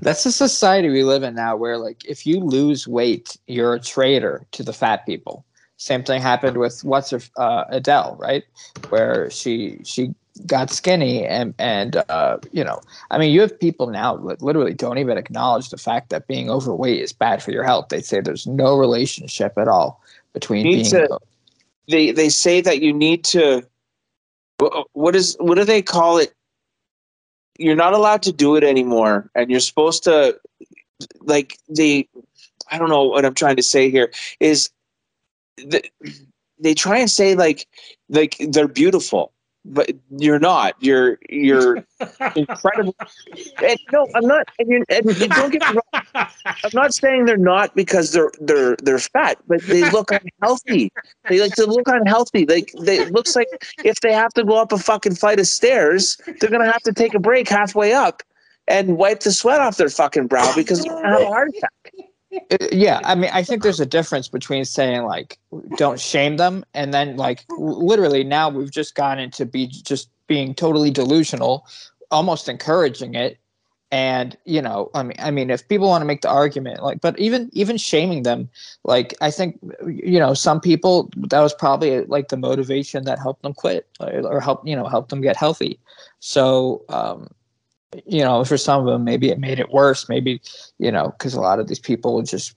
That's 0.00 0.24
the 0.24 0.30
society 0.30 0.90
we 0.90 1.02
live 1.02 1.22
in 1.22 1.34
now 1.34 1.56
where 1.56 1.78
like 1.78 2.04
if 2.04 2.26
you 2.26 2.40
lose 2.40 2.86
weight, 2.86 3.36
you're 3.46 3.74
a 3.74 3.80
traitor 3.80 4.46
to 4.52 4.62
the 4.62 4.74
fat 4.74 5.04
people. 5.06 5.44
Same 5.78 6.02
thing 6.02 6.20
happened 6.20 6.56
with 6.56 6.82
what's 6.82 7.10
her 7.10 7.20
uh, 7.36 7.64
Adele, 7.70 8.16
right? 8.20 8.44
Where 8.90 9.30
she 9.30 9.80
she 9.84 10.12
got 10.46 10.70
skinny 10.70 11.24
and 11.24 11.54
and 11.58 12.02
uh, 12.08 12.38
you 12.52 12.64
know, 12.64 12.80
I 13.10 13.18
mean, 13.18 13.32
you 13.32 13.40
have 13.40 13.58
people 13.58 13.86
now 13.86 14.16
that 14.16 14.42
literally 14.42 14.74
don't 14.74 14.98
even 14.98 15.16
acknowledge 15.16 15.70
the 15.70 15.78
fact 15.78 16.10
that 16.10 16.26
being 16.26 16.50
overweight 16.50 17.00
is 17.00 17.12
bad 17.12 17.42
for 17.42 17.52
your 17.52 17.62
health. 17.62 17.88
They 17.90 18.00
say 18.00 18.20
there's 18.20 18.46
no 18.46 18.76
relationship 18.76 19.54
at 19.56 19.68
all 19.68 20.02
between 20.32 20.64
being 20.64 20.84
to- 20.90 21.18
they 21.88 22.10
they 22.10 22.28
say 22.28 22.60
that 22.60 22.82
you 22.82 22.92
need 22.92 23.24
to 23.24 23.62
what 24.92 25.14
is 25.14 25.36
what 25.40 25.54
do 25.54 25.64
they 25.64 25.80
call 25.80 26.18
it 26.18 26.32
you're 27.58 27.76
not 27.76 27.92
allowed 27.92 28.22
to 28.22 28.32
do 28.32 28.56
it 28.56 28.64
anymore 28.64 29.30
and 29.34 29.50
you're 29.50 29.60
supposed 29.60 30.04
to 30.04 30.38
like 31.20 31.56
they 31.68 32.08
i 32.70 32.78
don't 32.78 32.88
know 32.88 33.04
what 33.04 33.24
i'm 33.24 33.34
trying 33.34 33.56
to 33.56 33.62
say 33.62 33.90
here 33.90 34.12
is 34.40 34.68
the, 34.68 34.77
they 36.60 36.74
try 36.74 36.98
and 36.98 37.10
say 37.10 37.34
like 37.34 37.66
like 38.08 38.36
they're 38.50 38.68
beautiful 38.68 39.32
but 39.68 39.90
you're 40.10 40.38
not. 40.38 40.74
You're 40.80 41.18
you're 41.28 41.84
incredible. 42.36 42.94
And 43.62 43.78
no, 43.92 44.08
I'm 44.14 44.26
not. 44.26 44.48
And, 44.58 44.68
you 44.68 44.84
and 44.88 45.06
you 45.06 45.28
don't 45.28 45.52
get 45.52 45.62
me 45.62 45.80
wrong. 45.94 46.26
I'm 46.44 46.70
not 46.72 46.94
saying 46.94 47.26
they're 47.26 47.36
not 47.36 47.74
because 47.74 48.12
they're 48.12 48.32
they're 48.40 48.76
they're 48.82 48.98
fat, 48.98 49.38
but 49.46 49.62
they 49.62 49.88
look 49.90 50.10
unhealthy. 50.10 50.90
They 51.28 51.40
like 51.40 51.54
to 51.54 51.66
look 51.66 51.86
unhealthy. 51.86 52.46
Like 52.46 52.72
they 52.80 52.98
it 52.98 53.12
looks 53.12 53.36
like 53.36 53.48
if 53.84 54.00
they 54.00 54.12
have 54.12 54.32
to 54.34 54.44
go 54.44 54.60
up 54.60 54.72
a 54.72 54.78
fucking 54.78 55.14
flight 55.14 55.38
of 55.40 55.46
stairs, 55.46 56.16
they're 56.40 56.50
gonna 56.50 56.70
have 56.70 56.82
to 56.82 56.92
take 56.92 57.14
a 57.14 57.20
break 57.20 57.48
halfway 57.48 57.92
up 57.92 58.22
and 58.66 58.96
wipe 58.96 59.20
the 59.20 59.32
sweat 59.32 59.60
off 59.60 59.76
their 59.76 59.90
fucking 59.90 60.26
brow 60.26 60.52
because 60.54 60.82
they're 60.82 60.92
gonna 60.92 61.08
have 61.08 61.22
a 61.22 61.26
heart 61.26 61.48
attack. 61.48 61.92
Uh, 62.32 62.56
yeah 62.72 63.00
i 63.04 63.14
mean 63.14 63.30
i 63.32 63.42
think 63.42 63.62
there's 63.62 63.80
a 63.80 63.86
difference 63.86 64.28
between 64.28 64.64
saying 64.64 65.02
like 65.04 65.38
don't 65.76 65.98
shame 65.98 66.36
them 66.36 66.62
and 66.74 66.92
then 66.92 67.16
like 67.16 67.44
literally 67.56 68.22
now 68.22 68.50
we've 68.50 68.70
just 68.70 68.94
gone 68.94 69.18
into 69.18 69.46
be 69.46 69.66
just 69.66 70.10
being 70.26 70.54
totally 70.54 70.90
delusional 70.90 71.66
almost 72.10 72.48
encouraging 72.48 73.14
it 73.14 73.38
and 73.90 74.36
you 74.44 74.60
know 74.60 74.90
i 74.94 75.02
mean 75.02 75.16
i 75.20 75.30
mean 75.30 75.48
if 75.48 75.66
people 75.68 75.88
want 75.88 76.02
to 76.02 76.06
make 76.06 76.20
the 76.20 76.28
argument 76.28 76.82
like 76.82 77.00
but 77.00 77.18
even 77.18 77.48
even 77.54 77.78
shaming 77.78 78.22
them 78.24 78.50
like 78.84 79.14
i 79.22 79.30
think 79.30 79.58
you 79.86 80.18
know 80.18 80.34
some 80.34 80.60
people 80.60 81.10
that 81.16 81.40
was 81.40 81.54
probably 81.54 82.02
like 82.04 82.28
the 82.28 82.36
motivation 82.36 83.04
that 83.04 83.18
helped 83.18 83.40
them 83.42 83.54
quit 83.54 83.86
or, 84.00 84.20
or 84.26 84.40
help 84.40 84.66
you 84.66 84.76
know 84.76 84.86
help 84.86 85.08
them 85.08 85.22
get 85.22 85.36
healthy. 85.36 85.78
So 86.20 86.84
um 86.90 87.28
you 88.06 88.20
know, 88.20 88.44
for 88.44 88.56
some 88.56 88.80
of 88.80 88.86
them, 88.86 89.04
maybe 89.04 89.30
it 89.30 89.38
made 89.38 89.58
it 89.58 89.70
worse. 89.70 90.08
Maybe, 90.08 90.40
you 90.78 90.92
know, 90.92 91.14
because 91.18 91.34
a 91.34 91.40
lot 91.40 91.58
of 91.58 91.68
these 91.68 91.78
people 91.78 92.22
just 92.22 92.54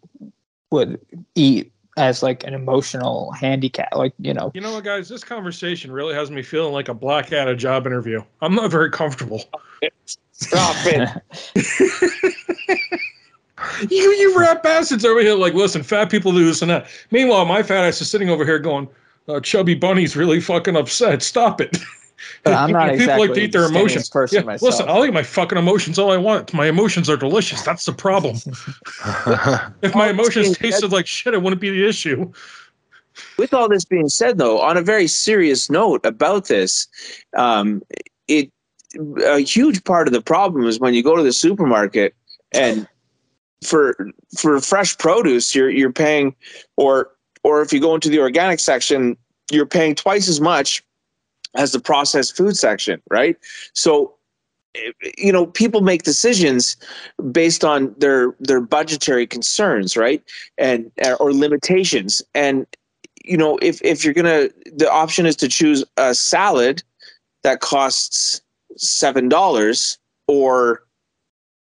would 0.72 1.00
eat 1.36 1.72
as 1.98 2.24
like 2.24 2.44
an 2.44 2.54
emotional 2.54 3.32
handicap, 3.32 3.96
like 3.96 4.14
you 4.20 4.34
know. 4.34 4.52
You 4.54 4.62
know 4.62 4.74
what, 4.74 4.84
guys? 4.84 5.10
This 5.10 5.24
conversation 5.24 5.92
really 5.92 6.14
has 6.14 6.32
me 6.32 6.42
feeling 6.42 6.74
like 6.74 6.90
a 6.90 6.94
black 6.94 7.32
at 7.32 7.48
a 7.48 7.56
job 7.56 7.86
interview. 7.86 8.22
I'm 8.42 8.56
not 8.56 8.72
very 8.72 8.90
comfortable. 8.90 9.44
Stop 10.32 10.76
it. 10.86 11.10
You, 13.90 13.98
you 13.98 14.38
rap 14.40 14.64
bastards 14.64 15.06
over 15.06 15.20
here, 15.20 15.36
like, 15.36 15.54
listen, 15.54 15.84
fat 15.84 16.10
people 16.10 16.32
do 16.32 16.46
this 16.46 16.62
and 16.62 16.72
that. 16.72 16.88
Meanwhile, 17.12 17.46
my 17.46 17.64
fat 17.64 17.86
ass 17.86 18.02
is 18.02 18.10
sitting 18.10 18.30
over 18.30 18.46
here 18.46 18.60
going, 18.60 18.88
uh, 19.28 19.40
"Chubby 19.40 19.76
Bunny's 19.76 20.16
really 20.16 20.42
fucking 20.42 20.76
upset. 20.76 21.22
Stop 21.22 21.62
it." 21.62 21.78
But 22.44 22.54
I'm 22.54 22.72
not 22.72 22.90
people 22.90 22.96
exactly 22.96 23.28
like 23.28 23.36
to 23.36 23.42
eat 23.42 23.52
their 23.52 23.66
emotions. 23.66 24.10
person 24.10 24.40
Yeah, 24.40 24.44
myself. 24.44 24.72
listen, 24.72 24.90
I'll 24.90 25.06
eat 25.06 25.14
my 25.14 25.24
fucking 25.24 25.58
emotions 25.58 26.00
all 26.00 26.12
I 26.12 26.18
want. 26.18 26.54
My 26.54 26.68
emotions 26.68 27.10
are 27.10 27.18
delicious. 27.18 27.62
That's 27.62 27.86
the 27.86 27.94
problem. 27.94 28.38
if 29.82 29.94
my 29.96 30.10
emotions 30.10 30.58
tasted 30.58 30.92
like 30.92 31.08
shit, 31.08 31.34
it 31.34 31.42
wouldn't 31.42 31.62
be 31.62 31.70
the 31.70 31.88
issue. 31.88 32.32
with 33.38 33.54
all 33.54 33.70
this 33.70 33.86
being 33.86 34.10
said 34.10 34.38
though 34.38 34.62
on 34.62 34.78
a 34.78 34.82
very 34.82 35.08
serious 35.08 35.70
note 35.70 36.06
about 36.06 36.48
this 36.48 36.88
um, 37.36 37.82
it 38.28 38.52
a 39.26 39.40
huge 39.40 39.84
part 39.84 40.08
of 40.08 40.14
the 40.14 40.22
problem 40.22 40.66
is 40.66 40.80
when 40.80 40.94
you 40.94 41.04
go 41.04 41.16
to 41.16 41.24
the 41.24 41.32
supermarket 41.32 42.14
and 42.54 42.88
for 43.64 43.96
for 44.38 44.60
fresh 44.60 44.98
produce 44.98 45.56
you're 45.56 45.70
you're 45.70 45.92
paying 45.92 46.36
or 46.78 47.10
or 47.44 47.62
if 47.62 47.72
you 47.72 47.80
go 47.80 47.96
into 47.96 48.10
the 48.10 48.20
organic 48.20 48.60
section 48.60 49.16
you're 49.52 49.66
paying 49.66 49.96
twice 49.96 50.28
as 50.28 50.42
much 50.42 50.84
as 51.56 51.72
the 51.72 51.80
processed 51.80 52.36
food 52.36 52.56
section 52.56 53.02
right 53.10 53.38
so 53.74 54.14
eh, 54.76 54.92
you 55.18 55.32
know 55.32 55.46
people 55.46 55.82
make 55.82 56.04
decisions 56.04 56.78
based 57.32 57.64
on 57.64 57.94
their 57.98 58.36
their 58.40 58.62
budgetary 58.62 59.28
concerns 59.28 59.98
right 59.98 60.24
and 60.58 60.92
or 61.20 61.34
limitations 61.34 62.22
and 62.34 62.66
you 63.24 63.38
know, 63.38 63.58
if 63.62 63.82
if 63.84 64.04
you're 64.04 64.14
gonna, 64.14 64.50
the 64.74 64.90
option 64.92 65.26
is 65.26 65.36
to 65.38 65.48
choose 65.48 65.84
a 65.98 66.16
salad 66.16 66.84
that 67.44 67.60
costs 67.60 68.42
seven 68.78 69.30
dollars, 69.30 69.98
or 70.28 70.84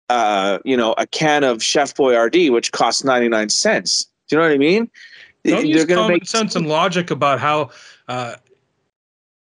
uh, 0.10 0.60
you 0.64 0.78
know, 0.78 0.94
a 0.98 1.08
can 1.08 1.44
of 1.44 1.64
Chef 1.64 1.94
Boyardee 1.96 2.52
which 2.52 2.72
costs 2.72 3.04
ninety 3.04 3.28
nine 3.28 3.50
cents. 3.50 4.06
Do 4.28 4.36
you 4.36 4.42
know 4.42 4.48
what 4.48 4.54
I 4.54 4.58
mean? 4.58 4.90
Don't 5.44 5.66
use 5.66 5.78
They're 5.78 5.88
gonna 5.88 6.02
common 6.02 6.14
make 6.14 6.28
sense 6.28 6.56
and 6.56 6.68
logic 6.68 7.12
about 7.12 7.40
how 7.40 7.72
uh, 8.08 8.36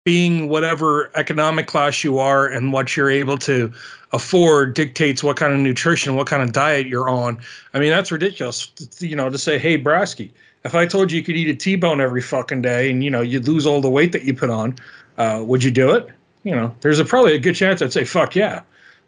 being 0.09 0.49
whatever 0.49 1.11
economic 1.13 1.67
class 1.67 2.03
you 2.03 2.17
are 2.17 2.47
and 2.47 2.73
what 2.73 2.97
you're 2.97 3.11
able 3.11 3.37
to 3.37 3.71
afford 4.11 4.73
dictates 4.73 5.23
what 5.23 5.37
kind 5.37 5.53
of 5.53 5.59
nutrition, 5.59 6.15
what 6.15 6.25
kind 6.25 6.41
of 6.41 6.51
diet 6.51 6.87
you're 6.87 7.07
on. 7.07 7.37
I 7.75 7.79
mean, 7.79 7.91
that's 7.91 8.11
ridiculous. 8.11 8.71
You 8.97 9.15
know, 9.15 9.29
to 9.29 9.37
say, 9.37 9.59
hey, 9.59 9.77
Brasky, 9.77 10.31
if 10.63 10.73
I 10.73 10.87
told 10.87 11.11
you 11.11 11.19
you 11.19 11.23
could 11.23 11.37
eat 11.37 11.47
a 11.47 11.53
T-bone 11.53 12.01
every 12.01 12.23
fucking 12.23 12.63
day 12.63 12.89
and 12.89 13.03
you 13.03 13.11
know 13.11 13.21
you'd 13.21 13.47
lose 13.47 13.67
all 13.67 13.81
the 13.81 13.89
weight 13.89 14.11
that 14.13 14.23
you 14.23 14.33
put 14.33 14.49
on, 14.49 14.75
uh, 15.19 15.43
would 15.45 15.63
you 15.63 15.69
do 15.69 15.91
it? 15.91 16.09
You 16.41 16.55
know, 16.55 16.75
there's 16.81 16.97
a 16.97 17.05
probably 17.05 17.35
a 17.35 17.39
good 17.39 17.53
chance 17.53 17.79
I'd 17.83 17.93
say 17.93 18.03
fuck 18.03 18.35
yeah, 18.35 18.63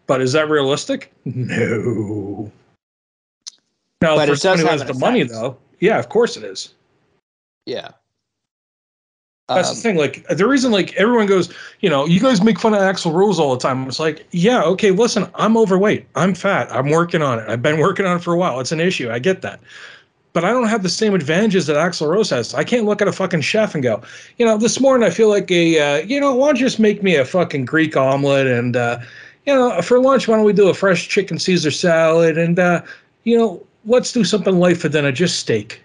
but 0.06 0.22
is 0.22 0.34
that 0.34 0.50
realistic? 0.52 1.12
No. 1.26 2.52
Now, 4.04 4.18
But 4.18 4.30
for 4.30 4.36
someone 4.36 4.60
who 4.60 4.68
has 4.68 4.86
the 4.86 4.94
money, 4.94 5.24
though, 5.24 5.58
yeah, 5.80 5.98
of 5.98 6.10
course 6.10 6.38
it 6.38 6.44
is. 6.44 6.76
yeah. 7.66 7.90
That's 9.56 9.70
Um, 9.70 9.76
the 9.76 9.82
thing. 9.82 9.98
Like 9.98 10.28
the 10.28 10.48
reason, 10.48 10.72
like 10.72 10.94
everyone 10.96 11.26
goes, 11.28 11.54
you 11.80 11.90
know, 11.90 12.06
you 12.06 12.20
guys 12.20 12.42
make 12.42 12.60
fun 12.60 12.74
of 12.74 12.80
Axl 12.82 13.14
Rose 13.14 13.40
all 13.40 13.54
the 13.56 13.60
time. 13.62 13.88
It's 13.88 14.00
like, 14.00 14.26
yeah, 14.32 14.64
okay, 14.64 14.92
listen, 14.92 15.28
I'm 15.36 15.58
overweight, 15.58 16.06
I'm 16.16 16.34
fat, 16.36 16.72
I'm 16.72 16.90
working 16.90 17.22
on 17.22 17.40
it. 17.40 17.50
I've 17.50 17.62
been 17.62 17.80
working 17.80 18.06
on 18.06 18.18
it 18.18 18.24
for 18.24 18.34
a 18.34 18.38
while. 18.38 18.60
It's 18.60 18.72
an 18.72 18.80
issue. 18.80 19.12
I 19.12 19.20
get 19.20 19.42
that, 19.42 19.60
but 20.34 20.44
I 20.46 20.52
don't 20.52 20.68
have 20.68 20.84
the 20.84 20.90
same 20.90 21.14
advantages 21.14 21.68
that 21.68 21.78
Axl 21.78 22.08
Rose 22.08 22.30
has. 22.30 22.54
I 22.54 22.64
can't 22.64 22.86
look 22.86 23.02
at 23.02 23.08
a 23.08 23.12
fucking 23.12 23.42
chef 23.42 23.74
and 23.76 23.84
go, 23.84 24.02
you 24.38 24.46
know, 24.46 24.58
this 24.58 24.80
morning 24.80 25.06
I 25.08 25.12
feel 25.12 25.30
like 25.30 25.50
a, 25.52 25.80
uh, 25.80 25.98
you 26.06 26.20
know, 26.20 26.36
why 26.36 26.48
don't 26.48 26.60
you 26.60 26.66
just 26.66 26.80
make 26.80 27.04
me 27.04 27.16
a 27.16 27.26
fucking 27.26 27.66
Greek 27.66 27.96
omelet 27.98 28.48
and, 28.48 28.76
uh, 28.76 29.00
you 29.46 29.54
know, 29.56 29.82
for 29.82 30.00
lunch 30.00 30.28
why 30.28 30.36
don't 30.36 30.46
we 30.46 30.54
do 30.54 30.70
a 30.70 30.74
fresh 30.74 31.08
chicken 31.10 31.40
Caesar 31.40 31.72
salad 31.72 32.38
and, 32.38 32.60
uh, 32.60 32.82
you 33.24 33.38
know, 33.38 33.62
let's 33.86 34.12
do 34.12 34.24
something 34.24 34.60
light 34.60 34.78
for 34.78 34.90
dinner, 34.90 35.12
just 35.12 35.40
steak. 35.40 35.82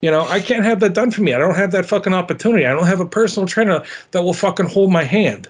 You 0.00 0.10
know, 0.10 0.26
I 0.28 0.40
can't 0.40 0.64
have 0.64 0.80
that 0.80 0.94
done 0.94 1.10
for 1.10 1.22
me. 1.22 1.34
I 1.34 1.38
don't 1.38 1.56
have 1.56 1.72
that 1.72 1.84
fucking 1.86 2.14
opportunity. 2.14 2.64
I 2.66 2.72
don't 2.72 2.86
have 2.86 3.00
a 3.00 3.06
personal 3.06 3.48
trainer 3.48 3.82
that 4.12 4.22
will 4.22 4.32
fucking 4.34 4.66
hold 4.66 4.92
my 4.92 5.02
hand. 5.02 5.48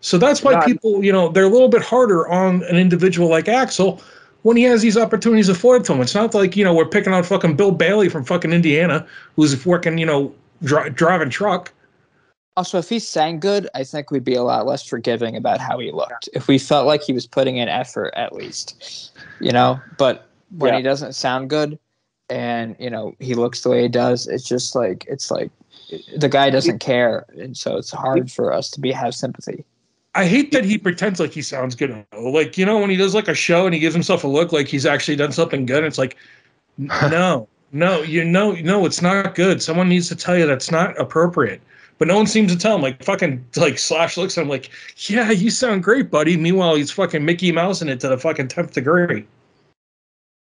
So 0.00 0.16
that's 0.16 0.42
why 0.42 0.52
Not- 0.52 0.64
people, 0.66 1.04
you 1.04 1.12
know, 1.12 1.28
they're 1.28 1.44
a 1.44 1.48
little 1.50 1.68
bit 1.68 1.82
harder 1.82 2.26
on 2.28 2.62
an 2.64 2.76
individual 2.76 3.28
like 3.28 3.44
Axl 3.44 4.00
when 4.42 4.56
he 4.56 4.62
has 4.62 4.80
these 4.80 4.96
opportunities 4.96 5.50
afforded 5.50 5.84
to 5.86 5.92
him. 5.92 6.00
It's 6.00 6.14
not 6.14 6.32
like, 6.32 6.56
you 6.56 6.64
know, 6.64 6.72
we're 6.72 6.86
picking 6.86 7.12
on 7.12 7.22
fucking 7.22 7.56
Bill 7.56 7.72
Bailey 7.72 8.08
from 8.08 8.24
fucking 8.24 8.52
Indiana 8.54 9.06
who's 9.36 9.66
working, 9.66 9.98
you 9.98 10.06
know, 10.06 10.32
dri- 10.62 10.88
driving 10.88 11.28
truck. 11.28 11.70
Also, 12.56 12.78
if 12.78 12.88
he 12.88 12.98
sang 12.98 13.38
good, 13.38 13.68
I 13.74 13.84
think 13.84 14.10
we'd 14.10 14.24
be 14.24 14.34
a 14.34 14.42
lot 14.42 14.66
less 14.66 14.82
forgiving 14.84 15.36
about 15.36 15.60
how 15.60 15.78
he 15.78 15.92
looked. 15.92 16.28
If 16.32 16.48
we 16.48 16.58
felt 16.58 16.86
like 16.86 17.02
he 17.02 17.12
was 17.12 17.26
putting 17.26 17.58
in 17.58 17.68
effort, 17.68 18.12
at 18.16 18.32
least, 18.34 19.12
you 19.40 19.52
know. 19.52 19.78
But 19.98 20.26
when 20.56 20.72
Yeah. 20.72 20.78
he 20.78 20.82
doesn't 20.82 21.14
sound 21.14 21.50
good, 21.50 21.78
and 22.30 22.76
you 22.78 22.88
know 22.88 23.14
he 23.18 23.34
looks 23.34 23.62
the 23.62 23.70
way 23.70 23.82
he 23.82 23.88
does, 23.88 24.26
it's 24.26 24.44
just 24.44 24.74
like 24.74 25.04
it's 25.08 25.30
like 25.30 25.50
the 26.16 26.28
guy 26.28 26.50
doesn't 26.50 26.78
care, 26.78 27.26
and 27.36 27.56
so 27.56 27.76
it's 27.76 27.90
hard 27.90 28.30
for 28.30 28.52
us 28.52 28.70
to 28.70 28.80
be 28.80 28.92
have 28.92 29.14
sympathy. 29.14 29.64
I 30.14 30.24
hate 30.26 30.50
that 30.52 30.64
he 30.64 30.76
pretends 30.76 31.20
like 31.20 31.32
he 31.32 31.42
sounds 31.42 31.74
good. 31.74 32.04
Like, 32.18 32.58
you 32.58 32.66
know, 32.66 32.78
when 32.78 32.90
he 32.90 32.96
does 32.96 33.14
like 33.14 33.28
a 33.28 33.34
show 33.34 33.66
and 33.66 33.74
he 33.74 33.80
gives 33.80 33.94
himself 33.94 34.24
a 34.24 34.28
look 34.28 34.52
like 34.52 34.66
he's 34.66 34.84
actually 34.84 35.16
done 35.16 35.30
something 35.30 35.66
good, 35.66 35.84
it's 35.84 35.98
like, 35.98 36.16
no, 36.78 37.48
no, 37.72 38.02
you 38.02 38.24
know, 38.24 38.52
no, 38.52 38.86
it's 38.86 39.02
not 39.02 39.34
good. 39.34 39.62
Someone 39.62 39.88
needs 39.88 40.08
to 40.08 40.16
tell 40.16 40.36
you 40.36 40.46
that's 40.46 40.70
not 40.70 40.98
appropriate. 40.98 41.60
But 41.98 42.08
no 42.08 42.16
one 42.16 42.26
seems 42.26 42.50
to 42.50 42.58
tell 42.58 42.76
him. 42.76 42.82
Like 42.82 43.04
fucking 43.04 43.44
like 43.56 43.78
Slash 43.78 44.16
looks 44.16 44.36
at 44.38 44.42
him 44.42 44.48
like, 44.48 44.70
yeah, 45.08 45.30
you 45.30 45.50
sound 45.50 45.84
great, 45.84 46.10
buddy. 46.10 46.36
Meanwhile, 46.36 46.76
he's 46.76 46.90
fucking 46.90 47.24
Mickey 47.24 47.52
Mouse 47.52 47.82
in 47.82 47.88
it 47.88 48.00
to 48.00 48.08
the 48.08 48.18
fucking 48.18 48.48
tenth 48.48 48.72
degree. 48.72 49.26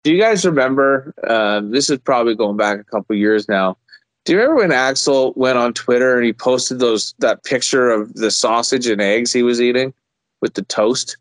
Do 0.03 0.13
you 0.13 0.21
guys 0.21 0.45
remember? 0.45 1.13
Um, 1.27 1.71
this 1.71 1.89
is 1.89 1.99
probably 1.99 2.35
going 2.35 2.57
back 2.57 2.79
a 2.79 2.83
couple 2.83 3.15
years 3.15 3.47
now. 3.47 3.77
Do 4.25 4.33
you 4.33 4.39
remember 4.39 4.61
when 4.61 4.71
Axl 4.71 5.35
went 5.35 5.57
on 5.57 5.73
Twitter 5.73 6.15
and 6.15 6.25
he 6.25 6.33
posted 6.33 6.79
those 6.79 7.13
that 7.19 7.43
picture 7.43 7.89
of 7.89 8.13
the 8.13 8.31
sausage 8.31 8.87
and 8.87 9.01
eggs 9.01 9.33
he 9.33 9.43
was 9.43 9.61
eating 9.61 9.93
with 10.41 10.53
the 10.53 10.63
toast? 10.63 11.17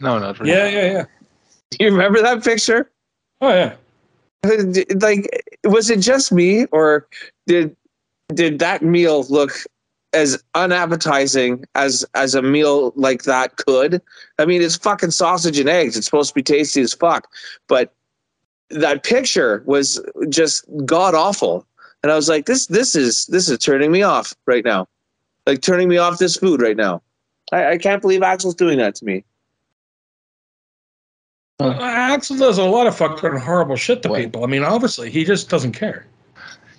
no, 0.00 0.18
not 0.18 0.38
really. 0.38 0.52
Yeah, 0.52 0.68
yeah, 0.68 0.92
yeah. 0.92 1.04
Do 1.70 1.76
you 1.84 1.90
remember 1.90 2.22
that 2.22 2.42
picture? 2.42 2.90
Oh 3.40 3.50
yeah. 3.50 3.74
Like, 4.96 5.44
was 5.64 5.90
it 5.90 6.00
just 6.00 6.32
me, 6.32 6.64
or 6.66 7.06
did 7.46 7.76
did 8.32 8.58
that 8.60 8.82
meal 8.82 9.24
look 9.24 9.52
as 10.12 10.42
unappetizing 10.54 11.64
as 11.74 12.04
as 12.14 12.34
a 12.34 12.42
meal 12.42 12.92
like 12.96 13.22
that 13.24 13.56
could? 13.56 14.00
I 14.38 14.44
mean, 14.44 14.62
it's 14.62 14.76
fucking 14.76 15.10
sausage 15.12 15.58
and 15.58 15.68
eggs. 15.68 15.96
It's 15.96 16.06
supposed 16.06 16.30
to 16.30 16.34
be 16.34 16.42
tasty 16.42 16.80
as 16.80 16.92
fuck, 16.92 17.28
but 17.68 17.92
that 18.70 19.02
picture 19.04 19.62
was 19.66 20.00
just 20.28 20.64
god 20.84 21.14
awful. 21.14 21.66
And 22.02 22.10
I 22.10 22.16
was 22.16 22.28
like, 22.28 22.46
this 22.46 22.66
this 22.66 22.96
is 22.96 23.26
this 23.26 23.48
is 23.48 23.58
turning 23.58 23.92
me 23.92 24.02
off 24.02 24.34
right 24.46 24.64
now, 24.64 24.88
like 25.46 25.60
turning 25.62 25.88
me 25.88 25.98
off 25.98 26.18
this 26.18 26.36
food 26.36 26.60
right 26.62 26.76
now. 26.76 27.02
I, 27.52 27.72
I 27.72 27.78
can't 27.78 28.00
believe 28.00 28.20
Axl's 28.20 28.54
doing 28.54 28.78
that 28.78 28.94
to 28.96 29.04
me. 29.04 29.24
Uh, 31.58 31.74
Axl 31.74 32.38
does 32.38 32.56
a 32.56 32.64
lot 32.64 32.86
of 32.86 32.96
fucking 32.96 33.36
horrible 33.38 33.76
shit 33.76 34.02
to 34.02 34.08
What? 34.08 34.20
people. 34.20 34.44
I 34.44 34.46
mean, 34.46 34.64
obviously, 34.64 35.10
he 35.10 35.24
just 35.24 35.50
doesn't 35.50 35.72
care. 35.72 36.06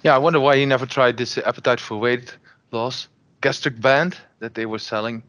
Yeah, 0.04 0.16
I 0.16 0.18
wonder 0.18 0.40
why 0.40 0.58
he 0.58 0.66
never 0.66 0.88
tried 0.88 1.18
this 1.18 1.38
appetite 1.38 1.80
for 1.80 1.98
weight 1.98 2.36
loss. 2.72 3.08
Gastric 3.42 3.80
band 3.82 4.18
that 4.40 4.54
they 4.56 4.66
were 4.66 4.80
selling. 4.80 5.24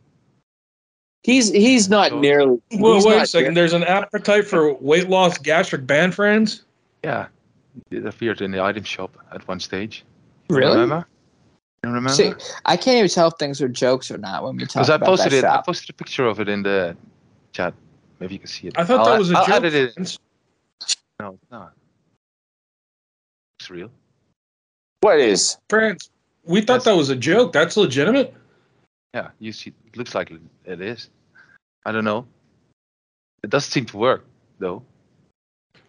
He's 1.25 1.51
he's 1.51 1.89
not 1.89 2.11
So- 2.11 2.21
nearly. 2.21 2.61
Well, 2.73 3.05
wait 3.05 3.15
a 3.15 3.19
not 3.19 3.29
second. 3.29 3.55
There's 3.55 3.73
an 3.73 3.85
appetite 3.85 4.47
for 4.47 4.75
weight 4.75 5.09
loss 5.09 5.39
gastric 5.39 5.87
band 5.87 6.15
friends. 6.15 6.65
Yeah, 7.05 7.27
it 7.91 8.05
appeared 8.07 8.41
in 8.41 8.51
the 8.51 8.63
item 8.63 8.85
shop 8.85 9.17
at 9.33 9.47
one 9.49 9.61
stage. 9.61 10.05
Really? 10.49 10.73
Remember? 10.73 11.07
You 11.85 11.91
remember? 11.91 12.11
See, 12.13 12.33
I 12.65 12.77
can't 12.77 12.99
even 12.99 13.09
tell 13.09 13.29
if 13.29 13.35
things 13.39 13.61
are 13.61 13.69
jokes 13.69 14.11
or 14.11 14.19
not 14.19 14.45
when 14.45 14.57
we 14.57 14.63
talk 14.65 14.75
Because 14.75 14.91
I 14.91 14.95
about 14.97 15.07
posted 15.07 15.33
that 15.33 15.39
it. 15.39 15.45
I 15.45 15.63
posted 15.63 15.91
a 15.91 15.93
picture 15.95 16.27
of 16.27 16.39
it 16.41 16.49
in 16.49 16.63
the 16.63 16.97
chat. 17.53 17.75
Maybe 18.21 18.35
you 18.35 18.39
can 18.39 18.49
see 18.49 18.69
it. 18.69 18.75
I 18.77 18.85
thought 18.85 19.01
I'll 19.01 19.07
that 19.07 19.19
was 19.19 19.31
a 19.33 19.39
I'll 19.39 19.47
joke. 19.47 19.55
edit 19.57 19.75
it. 19.75 19.95
friends. 19.95 20.19
No, 21.19 21.39
no. 21.51 21.69
It's 23.59 23.71
real. 23.71 23.91
What 25.01 25.19
is? 25.19 25.57
Friends, 25.69 26.11
we 26.45 26.61
thought 26.61 26.75
Yes. 26.75 26.85
that 26.85 26.97
was 26.97 27.09
a 27.11 27.17
joke. 27.17 27.53
That's 27.53 27.77
legitimate. 27.77 28.35
Yeah, 29.15 29.31
you 29.39 29.53
see, 29.53 29.73
it 29.87 29.97
looks 29.97 30.15
like 30.15 30.33
it 30.65 30.81
is. 30.81 31.11
I 31.85 31.93
don't 31.93 32.05
know. 32.05 32.27
It 33.43 33.51
doesn't 33.51 33.71
seem 33.71 33.87
to 33.87 33.97
work 33.97 34.25
though. 34.59 34.83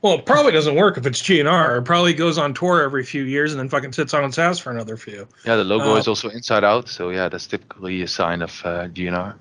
Well, 0.01 0.15
it 0.15 0.25
probably 0.25 0.51
doesn't 0.51 0.75
work 0.75 0.97
if 0.97 1.05
it's 1.05 1.21
GNR. 1.21 1.77
It 1.79 1.85
probably 1.85 2.13
goes 2.13 2.37
on 2.37 2.53
tour 2.53 2.81
every 2.81 3.05
few 3.05 3.23
years 3.23 3.53
and 3.53 3.59
then 3.59 3.69
fucking 3.69 3.93
sits 3.93 4.13
on 4.13 4.25
its 4.25 4.37
ass 4.37 4.59
for 4.59 4.69
another 4.69 4.97
few. 4.97 5.25
Yeah, 5.45 5.55
the 5.55 5.63
logo 5.63 5.93
Uh, 5.93 5.97
is 5.97 6.09
also 6.09 6.29
inside 6.29 6.65
out, 6.65 6.89
so 6.89 7.09
yeah, 7.09 7.29
that's 7.29 7.47
typically 7.47 8.01
a 8.01 8.07
sign 8.07 8.41
of 8.41 8.51
uh, 8.65 8.87
GNR. 8.89 9.35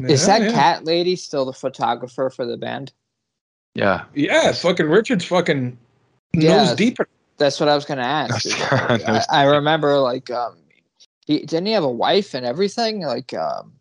Is 0.00 0.26
that 0.26 0.42
yeah. 0.42 0.50
cat 0.50 0.84
lady 0.84 1.14
still 1.14 1.44
the 1.44 1.52
photographer 1.52 2.30
for 2.30 2.44
the 2.44 2.56
band? 2.56 2.92
Yeah. 3.76 4.06
Yeah, 4.14 4.50
fucking 4.52 4.86
Richard's 4.86 5.24
fucking 5.24 5.78
Yes. 6.32 6.68
nose 6.70 6.76
deep. 6.76 6.98
That's 7.36 7.58
what 7.58 7.68
I 7.68 7.74
was 7.74 7.84
gonna 7.84 8.02
ask. 8.02 8.44
Yes. 8.44 9.26
I, 9.30 9.42
I 9.42 9.44
remember 9.44 9.98
like 9.98 10.30
um, 10.30 10.56
he 11.26 11.40
didn't 11.40 11.66
he 11.66 11.72
have 11.72 11.84
a 11.84 11.90
wife 11.90 12.34
and 12.34 12.46
everything? 12.46 13.02
Like 13.02 13.34
um, 13.34 13.72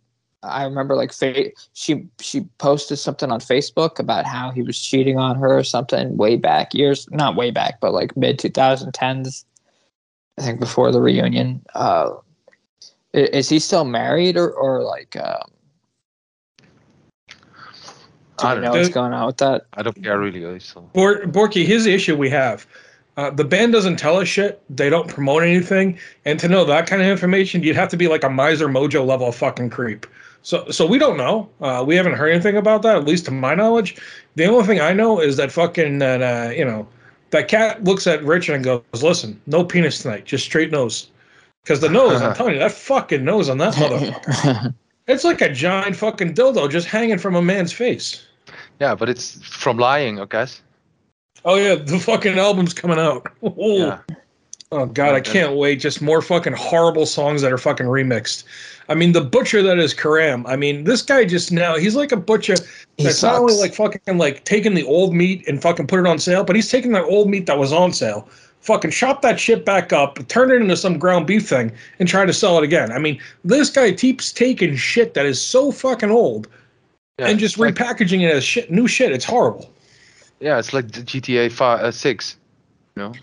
I 0.42 0.64
remember 0.64 0.96
like 0.96 1.14
fa- 1.14 1.52
she 1.74 2.08
she 2.20 2.42
posted 2.58 3.00
something 3.00 3.32
on 3.32 3.40
Facebook 3.40 4.00
about 4.00 4.26
how 4.26 4.52
he 4.52 4.62
was 4.62 4.80
cheating 4.80 5.18
on 5.18 5.38
her 5.38 5.58
or 5.58 5.64
something 5.64 6.18
way 6.18 6.36
back 6.36 6.74
years, 6.74 7.08
not 7.12 7.36
way 7.36 7.52
back, 7.52 7.80
but 7.80 7.94
like 7.94 8.16
mid 8.18 8.40
2010s. 8.40 9.46
I 10.38 10.42
think 10.42 10.60
before 10.60 10.92
the 10.92 11.00
reunion. 11.00 11.64
Uh, 11.76 12.16
is 13.14 13.48
he 13.48 13.60
still 13.60 13.86
married 13.86 14.36
or 14.36 14.52
or 14.52 14.84
like? 14.84 15.16
Um, 15.16 15.52
do 18.38 18.48
I 18.48 18.54
don't 18.56 18.64
know 18.64 18.72
know. 18.72 18.80
what's 18.80 18.90
going 18.90 19.14
on 19.14 19.28
with 19.28 19.38
that? 19.38 19.66
I 19.74 19.84
don't 19.84 20.02
care 20.02 20.20
really. 20.20 20.60
So. 20.60 20.82
Bor- 20.94 21.22
Borky, 21.26 21.66
here's 21.66 21.84
the 21.84 21.94
issue 21.94 22.18
we 22.18 22.30
have. 22.32 22.66
Uh, 23.16 23.30
the 23.30 23.44
band 23.44 23.74
doesn't 23.74 23.98
tell 23.98 24.18
us 24.18 24.28
shit. 24.28 24.62
They 24.70 24.90
don't 24.90 25.08
promote 25.08 25.44
anything. 25.44 26.00
And 26.26 26.40
to 26.40 26.48
know 26.48 26.66
that 26.66 26.88
kind 26.88 27.02
of 27.02 27.08
information, 27.08 27.62
you'd 27.62 27.76
have 27.76 27.90
to 27.90 27.98
be 27.98 28.08
like 28.08 28.24
a 28.24 28.30
miser 28.30 28.68
mojo 28.68 29.06
level 29.06 29.32
fucking 29.32 29.70
creep. 29.70 30.08
So, 30.42 30.70
so 30.70 30.86
we 30.86 30.98
don't 30.98 31.18
know. 31.18 31.50
Uh, 31.62 31.84
we 31.86 31.96
haven't 31.96 32.14
heard 32.14 32.30
anything 32.30 32.58
about 32.58 32.82
that, 32.82 32.98
at 32.98 33.06
least 33.06 33.26
to 33.26 33.32
my 33.32 33.56
knowledge. 33.56 33.96
The 34.36 34.46
only 34.46 34.66
thing 34.66 34.82
I 34.82 34.92
know 34.92 35.20
is 35.22 35.38
that 35.38 35.52
fucking, 35.52 36.02
uh, 36.02 36.52
you 36.56 36.66
know, 36.66 36.88
that 37.30 37.48
cat 37.48 37.84
looks 37.84 38.08
at 38.08 38.24
Richard 38.24 38.56
and 38.56 38.64
goes, 38.64 39.04
"Listen, 39.04 39.40
no 39.48 39.64
penis 39.64 40.00
tonight, 40.00 40.26
just 40.26 40.46
straight 40.46 40.72
nose." 40.72 41.08
Because 41.64 41.80
the 41.80 41.90
nose, 41.90 42.22
I'm 42.22 42.34
telling 42.36 42.54
you, 42.54 42.60
that 42.60 42.74
fucking 42.74 43.24
nose 43.24 43.50
on 43.50 43.58
that 43.60 43.74
motherfucker, 43.74 44.74
it's 45.08 45.24
like 45.24 45.42
a 45.42 45.52
giant 45.52 45.96
fucking 45.96 46.34
dildo 46.34 46.70
just 46.70 46.88
hanging 46.88 47.18
from 47.18 47.36
a 47.36 47.42
man's 47.42 47.72
face. 47.72 48.26
Yeah, 48.82 48.96
but 48.96 49.10
it's 49.10 49.42
from 49.46 49.78
lying, 49.78 50.20
I 50.20 50.26
guess. 50.26 50.62
Oh 51.46 51.56
yeah, 51.56 51.76
the 51.76 52.00
fucking 52.00 52.38
album's 52.40 52.74
coming 52.74 53.00
out. 53.00 53.28
Oh, 53.44 53.78
Yeah. 53.78 54.00
oh 54.72 54.86
god, 54.86 55.14
I 55.16 55.20
can't 55.22 55.56
wait. 55.56 55.80
Just 55.80 56.02
more 56.02 56.22
fucking 56.22 56.54
horrible 56.54 57.06
songs 57.06 57.42
that 57.42 57.52
are 57.52 57.58
fucking 57.58 57.86
remixed. 57.86 58.44
I 58.90 58.96
mean, 58.96 59.12
the 59.14 59.22
butcher 59.22 59.62
that 59.64 59.78
is 59.80 59.94
Caram. 59.94 60.44
I 60.48 60.56
mean, 60.56 60.84
this 60.84 61.02
guy 61.02 61.26
just 61.26 61.52
now 61.52 61.76
he's 61.78 61.96
like 61.96 62.12
a 62.12 62.18
butcher 62.18 62.56
He 62.98 63.04
that's 63.04 63.24
not 63.24 63.36
only 63.36 63.56
like 63.56 63.74
fucking 63.74 64.18
like 64.18 64.44
taking 64.46 64.74
the 64.74 64.84
old 64.86 65.14
meat 65.14 65.48
and 65.48 65.62
fucking 65.62 65.88
put 65.88 66.00
it 66.00 66.08
on 66.08 66.20
sale, 66.20 66.44
but 66.44 66.56
he's 66.56 66.70
taking 66.70 66.92
that 66.94 67.04
old 67.04 67.30
meat 67.30 67.46
that 67.46 67.58
was 67.58 67.72
on 67.72 67.94
sale, 67.94 68.28
fucking 68.62 68.92
chop 68.92 69.22
that 69.22 69.40
shit 69.40 69.66
back 69.66 69.94
up, 69.94 70.26
turn 70.28 70.52
it 70.52 70.56
into 70.62 70.76
some 70.78 70.98
ground 70.98 71.28
beef 71.28 71.48
thing, 71.48 71.72
and 72.00 72.08
try 72.10 72.26
to 72.26 72.34
sell 72.34 72.58
it 72.58 72.64
again. 72.64 72.92
I 72.92 73.00
mean, 73.00 73.20
this 73.44 73.70
guy 73.70 73.92
keeps 73.94 74.32
taking 74.32 74.76
shit 74.76 75.14
that 75.14 75.26
is 75.26 75.40
so 75.42 75.72
fucking 75.72 76.12
old 76.12 76.48
Yeah, 77.20 77.28
and 77.28 77.40
just 77.40 77.56
it's 77.56 77.60
like, 77.60 77.76
repackaging 77.76 78.22
it 78.22 78.34
as 78.34 78.44
shit, 78.44 78.72
new 78.72 78.88
shit. 78.88 79.12
It's 79.12 79.26
horrible. 79.26 79.73
Yeah, 80.44 80.60
it's 80.60 80.74
like 80.74 80.92
the 80.92 81.02
GTA 81.02 81.50
five, 81.50 81.80
uh, 81.80 81.92
six, 81.92 82.38
you 82.98 83.04
know, 83.04 83.14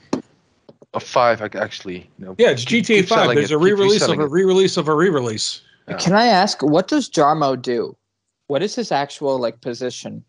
or 0.95 1.01
five 1.01 1.43
ac- 1.43 1.59
actually. 1.59 2.11
You 2.19 2.25
know. 2.27 2.35
Yeah, 2.39 2.51
it's 2.51 2.65
GTA 2.65 2.87
keep 2.87 3.09
Five. 3.09 3.35
There's 3.35 3.51
it, 3.51 3.55
a 3.55 3.59
re-release 3.59 4.09
of 4.09 4.19
a 4.19 4.27
re-release 4.27 4.79
of 4.79 4.89
a 4.89 4.95
re-release. 4.95 5.61
Yeah. 5.87 5.99
Can 5.99 6.15
I 6.15 6.27
ask 6.27 6.63
what 6.63 6.89
does 6.89 7.11
Jarmo 7.11 7.61
do? 7.61 7.95
What 8.47 8.63
is 8.63 8.75
his 8.75 8.91
actual 8.91 9.39
like 9.39 9.61
position? 9.61 10.25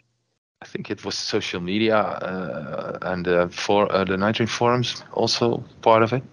I 0.61 0.65
think 0.65 0.91
it 0.91 1.05
was 1.05 1.17
social 1.17 1.61
media 1.61 1.97
uh, 1.97 2.99
and 3.03 3.27
uh, 3.27 3.47
for 3.47 3.91
uh, 3.91 4.03
the 4.03 4.17
Nitrate 4.17 4.49
forums 4.49 5.03
also 5.13 5.63
part 5.81 6.03
of 6.03 6.11
it. 6.13 6.23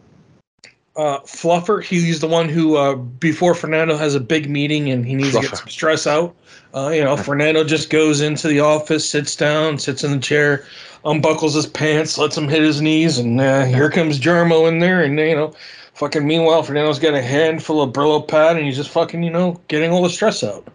Uh, 0.99 1.20
Fluffer, 1.20 1.82
he's 1.82 2.18
the 2.18 2.26
one 2.26 2.49
who, 2.49 2.76
uh, 2.76 2.96
before 2.96 3.55
Fernando 3.55 3.96
has 3.96 4.16
a 4.16 4.20
big 4.20 4.51
meeting 4.51 4.90
and 4.90 5.07
he 5.07 5.14
needs 5.14 5.32
to 5.32 5.40
get 5.40 5.57
some 5.57 5.68
stress 5.68 6.09
out, 6.09 6.34
uh, 6.74 6.88
you 6.88 7.03
know, 7.03 7.16
Fernando 7.16 7.62
just 7.62 7.88
goes 7.88 8.20
into 8.20 8.49
the 8.49 8.59
office, 8.59 9.09
sits 9.09 9.36
down, 9.36 9.78
sits 9.78 10.03
in 10.03 10.11
the 10.11 10.18
chair, 10.18 10.64
unbuckles 11.05 11.55
his 11.55 11.66
pants, 11.66 12.18
lets 12.18 12.36
him 12.36 12.49
hit 12.49 12.62
his 12.62 12.80
knees, 12.80 13.16
and 13.16 13.40
uh, 13.40 13.64
here 13.64 13.90
comes 13.90 14.18
Jarmo 14.18 14.68
in 14.68 14.80
there, 14.80 15.03
and 15.03 15.18
you 15.18 15.36
know, 15.36 15.55
fucking. 15.94 16.26
Meanwhile, 16.26 16.64
Fernando's 16.64 16.99
got 16.99 17.14
a 17.14 17.22
handful 17.22 17.80
of 17.80 17.92
Brillo 17.92 18.26
pad, 18.26 18.57
and 18.57 18.66
he's 18.66 18.76
just 18.76 18.90
fucking, 18.90 19.22
you 19.22 19.30
know, 19.30 19.61
getting 19.68 19.92
all 19.92 20.03
the 20.03 20.11
stress 20.11 20.42
out. 20.42 20.66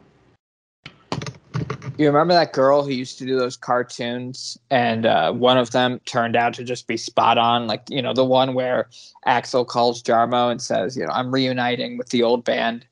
You 1.98 2.08
remember 2.08 2.34
that 2.34 2.54
girl 2.54 2.84
who 2.84 2.91
used 2.91 3.20
to 3.20 3.26
do 3.26 3.38
those 3.38 3.56
cartoons, 3.56 4.58
and 4.72 5.06
uh, 5.06 5.32
one 5.32 5.58
of 5.58 5.72
them 5.72 6.00
turned 6.06 6.36
out 6.36 6.54
to 6.56 6.64
just 6.64 6.88
be 6.88 6.98
spot 6.98 7.38
on, 7.38 7.68
like 7.68 7.84
you 7.88 8.02
know 8.02 8.14
the 8.14 8.26
one 8.26 8.56
where 8.56 8.89
Axl 9.28 9.68
calls 9.68 10.02
Jarmo 10.02 10.50
and 10.50 10.62
says, 10.62 10.98
you 10.98 11.04
know, 11.04 11.12
I'm 11.12 11.32
reuniting 11.32 11.98
with 11.98 12.10
the 12.10 12.24
old 12.24 12.44
band. 12.44 12.86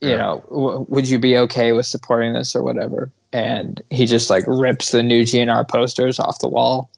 You 0.00 0.10
Yeah. 0.10 0.16
know, 0.16 0.44
w- 0.48 0.86
would 0.88 1.08
you 1.08 1.18
be 1.18 1.36
okay 1.36 1.72
with 1.72 1.84
supporting 1.84 2.32
this 2.32 2.56
or 2.56 2.62
whatever? 2.62 3.12
And 3.32 3.82
he 3.90 4.06
just 4.06 4.30
like 4.30 4.44
rips 4.46 4.90
the 4.90 5.02
new 5.02 5.22
GNR 5.24 5.68
posters 5.68 6.18
off 6.18 6.38
the 6.38 6.48
wall. 6.48 6.90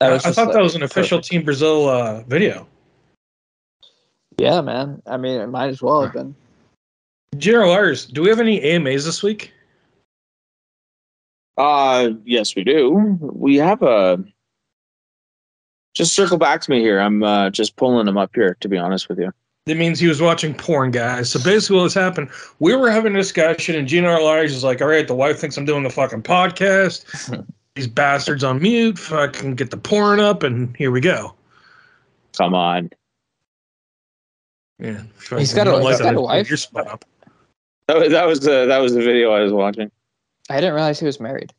I, 0.00 0.14
I 0.14 0.18
thought 0.18 0.48
like, 0.48 0.52
that 0.52 0.62
was 0.62 0.74
an 0.74 0.82
official 0.82 1.18
perfect. 1.18 1.30
Team 1.30 1.44
Brazil 1.44 1.88
uh, 1.88 2.22
video. 2.24 2.66
Yeah, 4.36 4.60
man. 4.60 5.02
I 5.06 5.16
mean, 5.16 5.40
it 5.40 5.48
might 5.48 5.68
as 5.68 5.82
well 5.82 6.02
have 6.02 6.12
been. 6.12 6.34
GNR 7.36 7.66
Liars, 7.68 8.06
do 8.06 8.22
we 8.22 8.28
have 8.28 8.40
any 8.40 8.60
AMAs 8.62 9.04
this 9.04 9.22
week? 9.22 9.52
Uh, 11.58 12.10
yes, 12.24 12.54
we 12.54 12.64
do. 12.64 13.18
We 13.20 13.56
have 13.56 13.82
a. 13.82 14.24
Just 15.94 16.14
circle 16.14 16.38
back 16.38 16.60
to 16.62 16.70
me 16.70 16.80
here. 16.80 17.00
I'm 17.00 17.24
uh, 17.24 17.50
just 17.50 17.74
pulling 17.76 18.06
them 18.06 18.16
up 18.16 18.30
here, 18.34 18.56
to 18.60 18.68
be 18.68 18.78
honest 18.78 19.08
with 19.08 19.18
you. 19.18 19.32
That 19.66 19.76
means 19.76 19.98
he 19.98 20.06
was 20.06 20.22
watching 20.22 20.54
porn, 20.54 20.92
guys. 20.92 21.30
So 21.30 21.42
basically, 21.42 21.78
what's 21.80 21.94
happened? 21.94 22.30
We 22.60 22.74
were 22.76 22.90
having 22.90 23.14
a 23.14 23.18
discussion, 23.18 23.74
and 23.74 23.88
GNR 23.88 24.22
Liars 24.22 24.54
is 24.54 24.62
like, 24.62 24.80
"All 24.80 24.86
right, 24.88 25.06
the 25.06 25.14
wife 25.14 25.40
thinks 25.40 25.56
I'm 25.58 25.64
doing 25.64 25.84
a 25.84 25.90
fucking 25.90 26.22
podcast. 26.22 27.44
These 27.74 27.88
bastards 27.88 28.44
on 28.44 28.62
mute. 28.62 28.98
Fucking 28.98 29.56
get 29.56 29.70
the 29.70 29.76
porn 29.76 30.20
up, 30.20 30.44
and 30.44 30.74
here 30.76 30.92
we 30.92 31.00
go." 31.00 31.34
Come 32.36 32.54
on. 32.54 32.90
Yeah, 34.78 35.02
He's 35.36 35.52
got 35.52 35.66
a- 35.66 35.70
You 35.70 35.76
don't 35.76 35.86
he's 35.90 35.98
that, 35.98 36.04
got 36.04 36.14
a 36.14 36.20
wife? 36.20 36.48
Your 36.48 36.56
spot 36.56 36.86
up. 36.86 37.04
That 37.88 37.98
was, 37.98 38.10
that 38.10 38.26
was 38.26 38.40
the 38.40 38.66
that 38.66 38.78
was 38.78 38.94
the 38.94 39.02
video 39.02 39.32
I 39.32 39.40
was 39.40 39.52
watching. 39.52 39.90
I 40.48 40.56
didn't 40.56 40.74
realize 40.74 40.98
he 40.98 41.06
was 41.06 41.20
married. 41.20 41.52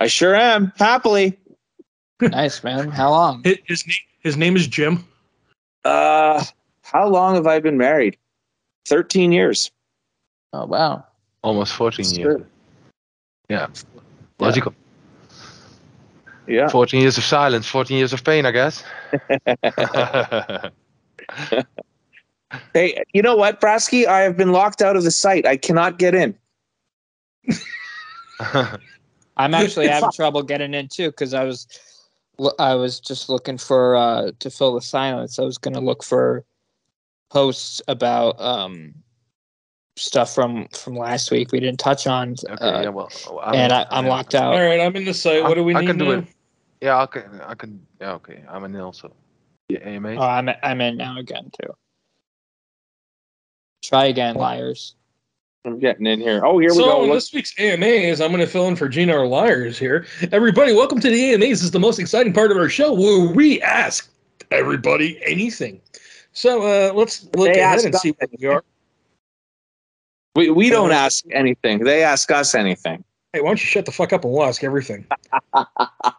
I 0.00 0.06
sure 0.06 0.34
am 0.34 0.72
happily. 0.76 1.38
nice, 2.20 2.62
man. 2.62 2.90
How 2.90 3.10
long? 3.10 3.42
His, 3.44 3.58
his 3.64 3.86
name, 3.86 3.96
his 4.20 4.36
name 4.36 4.56
is 4.56 4.66
Jim. 4.66 5.04
Uh, 5.84 6.42
how 6.82 7.08
long 7.08 7.34
have 7.34 7.46
I 7.46 7.60
been 7.60 7.78
married? 7.78 8.16
Thirteen 8.86 9.32
years. 9.32 9.70
Oh 10.52 10.66
wow. 10.66 11.04
Almost 11.42 11.74
14 11.74 12.06
years. 12.06 12.16
Sure. 12.16 12.46
Yeah. 13.50 13.66
Logical. 14.38 14.74
Yeah. 16.46 16.68
14 16.68 17.02
years 17.02 17.18
of 17.18 17.24
silence, 17.24 17.66
14 17.66 17.98
years 17.98 18.14
of 18.14 18.24
pain, 18.24 18.46
I 18.46 18.50
guess. 18.50 18.82
Hey, 22.72 23.02
you 23.12 23.22
know 23.22 23.36
what, 23.36 23.60
Brasky? 23.60 24.06
I 24.06 24.20
have 24.20 24.36
been 24.36 24.52
locked 24.52 24.82
out 24.82 24.96
of 24.96 25.04
the 25.04 25.10
site. 25.10 25.46
I 25.46 25.56
cannot 25.56 25.98
get 25.98 26.14
in. 26.14 26.36
I'm 29.36 29.54
actually 29.54 29.88
having 29.88 30.10
trouble 30.12 30.42
getting 30.42 30.74
in 30.74 30.88
too 30.88 31.10
because 31.10 31.34
I 31.34 31.44
was 31.44 31.66
I 32.58 32.74
was 32.74 33.00
just 33.00 33.28
looking 33.28 33.58
for 33.58 33.96
uh 33.96 34.30
to 34.38 34.50
fill 34.50 34.74
the 34.74 34.80
silence. 34.80 35.38
I 35.38 35.42
was 35.42 35.58
gonna 35.58 35.80
look 35.80 36.02
for 36.02 36.44
posts 37.30 37.82
about 37.88 38.40
um 38.40 38.94
stuff 39.96 40.34
from 40.34 40.68
from 40.68 40.96
last 40.96 41.30
week 41.30 41.52
we 41.52 41.60
didn't 41.60 41.80
touch 41.80 42.06
on. 42.06 42.34
okay, 42.48 42.64
uh, 42.64 42.82
yeah, 42.82 42.88
well. 42.88 43.10
I'm, 43.42 43.54
and 43.54 43.72
I, 43.72 43.86
I'm 43.90 44.06
locked 44.06 44.34
out. 44.34 44.54
All 44.54 44.60
right, 44.60 44.80
I'm 44.80 44.96
in 44.96 45.04
the 45.04 45.14
site. 45.14 45.42
What 45.42 45.54
do 45.54 45.64
we 45.64 45.74
I 45.74 45.80
need 45.80 45.86
can 45.86 45.98
do 45.98 46.04
now? 46.06 46.18
it. 46.18 46.24
Yeah, 46.80 47.00
I 47.00 47.06
can. 47.06 47.40
I 47.40 47.54
can. 47.54 47.86
Yeah, 48.00 48.12
okay. 48.14 48.44
I'm 48.48 48.64
in 48.64 48.76
also. 48.76 49.14
Yeah, 49.68 49.78
AMA. 49.78 50.16
Oh, 50.16 50.20
I'm 50.20 50.50
I'm 50.62 50.80
in 50.80 50.96
now 50.96 51.18
again 51.18 51.50
too. 51.60 51.72
Try 53.82 54.06
again, 54.06 54.34
liars. 54.34 54.96
I'm 55.64 55.78
getting 55.78 56.06
in 56.06 56.20
here. 56.20 56.42
Oh, 56.44 56.58
here 56.58 56.72
we 56.72 56.78
go. 56.78 57.04
Look, 57.04 57.14
this 57.14 57.32
week's 57.32 57.54
AMAs, 57.58 58.20
I'm 58.20 58.30
going 58.30 58.40
to 58.40 58.46
fill 58.46 58.68
in 58.68 58.76
for 58.76 58.86
GNR 58.86 59.28
Liars 59.28 59.78
here. 59.78 60.06
Everybody, 60.30 60.74
welcome 60.74 61.00
to 61.00 61.08
the 61.08 61.32
AMAs. 61.32 61.48
This 61.48 61.62
is 61.62 61.70
the 61.70 61.80
most 61.80 61.98
exciting 61.98 62.34
part 62.34 62.50
of 62.50 62.58
our 62.58 62.68
show 62.68 62.92
where 62.92 63.32
we 63.32 63.62
ask 63.62 64.10
everybody 64.50 65.18
anything. 65.24 65.80
So 66.32 66.62
uh, 66.62 66.92
let's 66.92 67.24
look 67.34 67.54
They 67.54 67.60
ahead 67.60 67.80
and 67.80 67.94
see 67.94 68.10
where 68.10 68.28
we 68.38 68.46
are. 68.46 68.64
we, 70.36 70.50
we 70.50 70.68
don't 70.68 70.92
ask 70.92 71.24
anything. 71.30 71.82
They 71.82 72.02
ask 72.02 72.30
us 72.30 72.54
anything. 72.54 73.02
Hey, 73.32 73.40
why 73.40 73.48
don't 73.48 73.60
you 73.60 73.66
shut 73.66 73.86
the 73.86 73.92
fuck 73.92 74.12
up 74.12 74.24
and 74.24 74.34
we'll 74.34 74.44
ask 74.44 74.62
everything? 74.62 75.06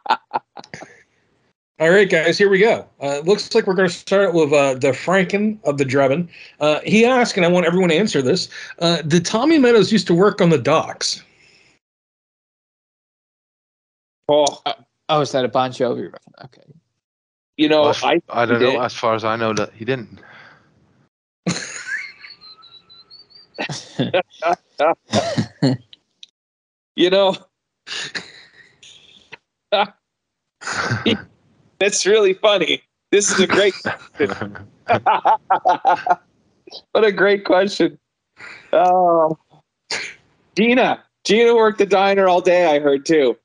All 1.78 1.90
right, 1.90 2.10
guys, 2.10 2.38
here 2.38 2.50
we 2.50 2.60
go. 2.60 2.88
Uh, 3.02 3.20
looks 3.26 3.54
like 3.54 3.68
we're 3.68 3.74
going 3.74 3.90
to 3.90 3.94
start 3.94 4.34
with 4.34 4.54
uh, 4.54 4.76
the 4.76 4.92
Franken 4.92 5.62
of 5.66 5.78
the 5.78 5.84
Drebin. 5.84 6.30
Uh, 6.62 6.80
he 6.86 7.06
asked, 7.06 7.36
and 7.36 7.46
I 7.46 7.50
want 7.50 7.66
everyone 7.66 7.90
to 7.90 7.96
answer 7.96 8.22
this 8.22 8.48
uh, 8.80 9.02
Did 9.02 9.26
Tommy 9.26 9.58
Meadows 9.58 9.92
used 9.92 10.08
to 10.08 10.14
work 10.14 10.40
on 10.40 10.50
the 10.52 10.58
docks? 10.58 11.22
Oh, 14.30 14.46
Oh, 15.10 15.22
is 15.22 15.32
that 15.34 15.46
a 15.46 15.50
Bon 15.50 15.70
Jovi 15.70 16.06
reference? 16.06 16.36
Okay. 16.46 16.64
you 17.58 17.70
know, 17.70 17.82
Well, 17.84 17.96
I, 18.04 18.22
I 18.30 18.46
don't 18.46 18.60
know. 18.62 18.72
did. 18.72 18.80
As 18.82 18.94
far 18.94 19.14
as 19.14 19.24
I 19.24 19.36
know, 19.36 19.54
that 19.54 19.72
he 19.74 19.86
didn't. 19.86 20.20
you 26.96 27.10
know, 27.10 27.36
that's 31.80 32.06
really 32.06 32.34
funny. 32.34 32.82
This 33.12 33.32
is 33.32 33.40
a 33.40 33.48
great, 33.48 33.74
what 36.92 37.04
a 37.04 37.12
great 37.12 37.46
question. 37.46 37.98
Oh, 38.74 39.38
Gina, 40.58 41.04
Gina 41.24 41.56
worked 41.56 41.78
the 41.78 41.86
diner 41.86 42.28
all 42.28 42.42
day. 42.42 42.66
I 42.76 42.80
heard 42.80 43.06
too. 43.06 43.38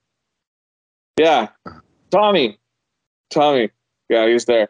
Yeah, 1.18 1.48
Tommy, 2.10 2.58
Tommy. 3.30 3.70
Yeah, 4.08 4.26
he 4.26 4.32
was 4.32 4.44
there. 4.46 4.68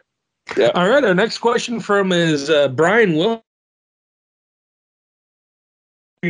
All 0.75 0.89
right, 0.89 1.03
our 1.03 1.13
next 1.15 1.37
question 1.37 1.79
from 1.79 2.11
is 2.11 2.49
uh, 2.49 2.67
Brian 2.69 3.15
Will. 3.15 3.43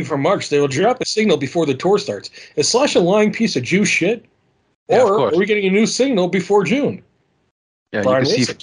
From 0.06 0.22
March, 0.22 0.48
they 0.48 0.58
will 0.58 0.68
drop 0.68 1.02
a 1.02 1.04
signal 1.04 1.36
before 1.36 1.66
the 1.66 1.74
tour 1.74 1.98
starts. 1.98 2.30
Is 2.56 2.66
Slash 2.68 2.94
a 2.94 3.00
lying 3.00 3.30
piece 3.30 3.56
of 3.56 3.62
Jew 3.62 3.84
shit? 3.84 4.24
Yeah, 4.88 5.02
of 5.02 5.10
or 5.10 5.16
course. 5.16 5.34
are 5.34 5.38
we 5.38 5.44
getting 5.44 5.66
a 5.66 5.70
new 5.70 5.86
signal 5.86 6.28
before 6.28 6.64
June? 6.64 7.02
Yeah, 7.92 8.00
you 8.00 8.04
Brian 8.04 8.24
can 8.24 8.44
see. 8.44 8.54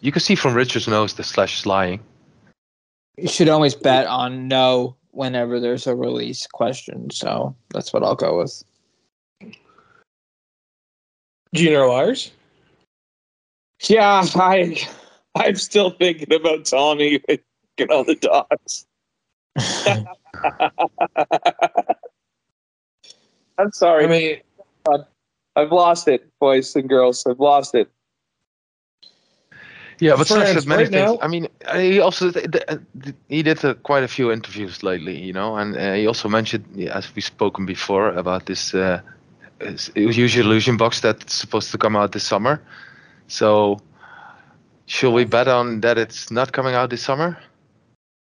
You 0.00 0.12
can 0.12 0.20
see 0.20 0.34
from 0.34 0.54
Richard's 0.54 0.86
nose 0.86 1.14
the 1.14 1.24
Slash 1.24 1.58
is 1.58 1.66
lying. 1.66 2.00
You 3.16 3.28
should 3.28 3.48
always 3.48 3.74
bet 3.74 4.06
on 4.06 4.46
no 4.46 4.96
whenever 5.10 5.58
there's 5.58 5.86
a 5.86 5.96
release 5.96 6.46
question. 6.46 7.10
So 7.10 7.56
that's 7.70 7.92
what 7.92 8.02
I'll 8.02 8.14
go 8.14 8.38
with. 8.38 8.62
GNR 11.54 11.88
liars? 11.88 12.30
Yeah, 13.88 14.24
I, 14.34 14.78
I'm 15.34 15.56
still 15.56 15.90
thinking 15.90 16.32
about 16.32 16.66
Tommy 16.66 17.20
and 17.28 17.90
all 17.90 18.04
the 18.04 18.14
dogs. 18.16 18.86
I'm 23.58 23.72
sorry. 23.72 24.04
I 24.04 24.08
mean, 24.08 24.36
I've 25.56 25.72
lost 25.72 26.08
it, 26.08 26.28
boys 26.40 26.76
and 26.76 26.88
girls. 26.88 27.24
I've 27.26 27.40
lost 27.40 27.74
it. 27.74 27.90
Yeah, 29.98 30.14
but 30.16 30.26
Slash 30.26 30.42
Frans, 30.42 30.58
said 30.60 30.68
many 30.68 30.82
right 30.84 30.92
things. 30.92 31.12
now- 31.12 31.18
I 31.22 31.28
mean, 31.28 31.48
uh, 31.66 31.78
he 31.78 32.00
also 32.00 32.30
th- 32.30 32.50
th- 32.50 32.64
uh, 32.68 32.76
th- 33.02 33.16
he 33.28 33.42
did 33.42 33.64
uh, 33.64 33.74
quite 33.82 34.02
a 34.04 34.08
few 34.08 34.30
interviews 34.30 34.82
lately, 34.82 35.16
you 35.18 35.32
know, 35.32 35.56
and 35.56 35.74
uh, 35.76 35.94
he 35.94 36.06
also 36.06 36.28
mentioned, 36.28 36.64
as 36.90 37.08
we've 37.14 37.24
spoken 37.24 37.64
before, 37.66 38.10
about 38.10 38.44
this 38.46 38.74
uh, 38.74 39.00
is- 39.60 39.90
Use 39.96 40.34
Your 40.36 40.44
Illusion 40.44 40.76
box 40.76 41.00
that's 41.00 41.32
supposed 41.34 41.70
to 41.70 41.78
come 41.78 41.96
out 41.96 42.12
this 42.12 42.24
summer. 42.24 42.60
So, 43.28 43.80
should 44.86 45.12
we 45.12 45.24
bet 45.24 45.48
on 45.48 45.80
that 45.80 45.96
it's 45.98 46.30
not 46.30 46.52
coming 46.52 46.74
out 46.74 46.90
this 46.90 47.02
summer? 47.02 47.38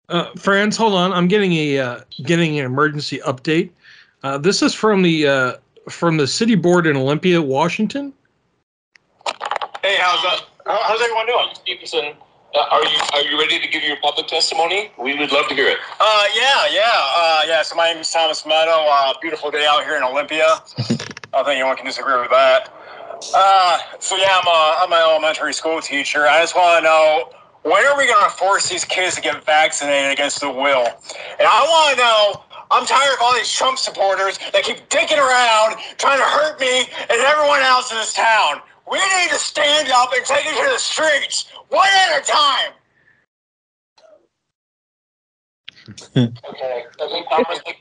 Uh, 0.09 0.27
Frans, 0.37 0.77
hold 0.77 0.95
on. 0.95 1.13
I'm 1.13 1.29
getting 1.29 1.53
a 1.53 1.79
uh, 1.79 2.01
getting 2.25 2.59
an 2.59 2.67
emergency 2.67 3.21
update. 3.25 3.71
Uh, 4.25 4.37
this 4.39 4.61
is 4.61 4.75
from 4.75 5.03
the 5.03 5.27
uh, 5.29 5.53
from 5.89 6.17
the 6.17 6.27
city 6.27 6.57
board 6.57 6.87
in 6.89 6.97
Olympia, 6.97 7.41
Washington. 7.41 8.13
Hey, 9.83 9.97
how's 10.01 10.23
that? 10.25 10.45
How- 10.71 10.83
How's 10.85 11.01
everyone 11.03 11.27
doing? 11.27 11.49
Stevenson, 11.55 12.15
uh, 12.55 12.59
are 12.71 12.85
you 12.85 12.99
are 13.15 13.23
you 13.23 13.39
ready 13.39 13.59
to 13.61 13.69
give 13.69 13.83
your 13.83 13.97
public 14.03 14.27
testimony? 14.29 14.91
We 14.99 15.17
would 15.19 15.33
love 15.33 15.49
to 15.49 15.55
hear 15.55 15.69
it. 15.69 15.79
Uh, 16.01 16.25
yeah, 16.35 16.67
yeah, 16.71 16.91
uh, 17.17 17.43
yeah. 17.47 17.63
So 17.63 17.75
my 17.77 17.93
name 17.93 17.99
is 18.01 18.11
Thomas 18.11 18.45
Meadow. 18.47 18.87
Uh, 18.91 19.15
beautiful 19.21 19.51
day 19.51 19.67
out 19.69 19.85
here 19.85 19.97
in 19.97 20.03
Olympia. 20.03 20.47
I 20.79 20.85
don't 21.33 21.45
think 21.45 21.61
anyone 21.61 21.77
can 21.77 21.87
disagree 21.87 22.21
with 22.21 22.31
that. 22.31 22.73
Uh, 23.35 23.79
so 23.99 24.17
yeah, 24.17 24.41
I'm 24.41 24.47
a 24.47 24.77
I'm 24.83 24.93
an 24.93 24.99
elementary 24.99 25.53
school 25.55 25.81
teacher. 25.81 26.27
I 26.27 26.41
just 26.41 26.57
want 26.57 26.79
to 26.79 26.85
know 26.85 27.31
when 27.63 27.85
are 27.87 27.97
we 27.97 28.07
going 28.07 28.25
to 28.25 28.31
force 28.31 28.69
these 28.69 28.85
kids 28.85 29.15
to 29.17 29.21
get 29.21 29.45
vaccinated 29.45 30.11
against 30.13 30.41
their 30.41 30.51
will? 30.51 30.87
And 30.87 31.47
I 31.47 31.63
want 31.69 31.97
to 31.99 32.03
know. 32.03 32.45
I'm 32.73 32.87
tired 32.87 33.15
of 33.15 33.19
all 33.21 33.35
these 33.35 33.53
Trump 33.53 33.79
supporters 33.79 34.39
that 34.53 34.63
keep 34.63 34.89
dicking 34.91 35.19
around, 35.19 35.75
trying 35.99 36.19
to 36.19 36.25
hurt 36.25 36.61
me 36.61 36.87
and 37.11 37.21
everyone 37.21 37.59
else 37.63 37.91
in 37.91 37.99
this 37.99 38.13
town. 38.13 38.61
We 38.91 38.99
need 38.99 39.31
to 39.31 39.39
stand 39.39 39.89
up 39.91 40.11
and 40.15 40.25
take 40.25 40.47
it 40.47 40.65
to 40.67 40.73
the 40.73 40.79
streets, 40.79 41.47
one 41.69 41.89
at 41.89 42.23
a 42.23 42.27
time. 42.27 42.73
okay, 46.17 46.85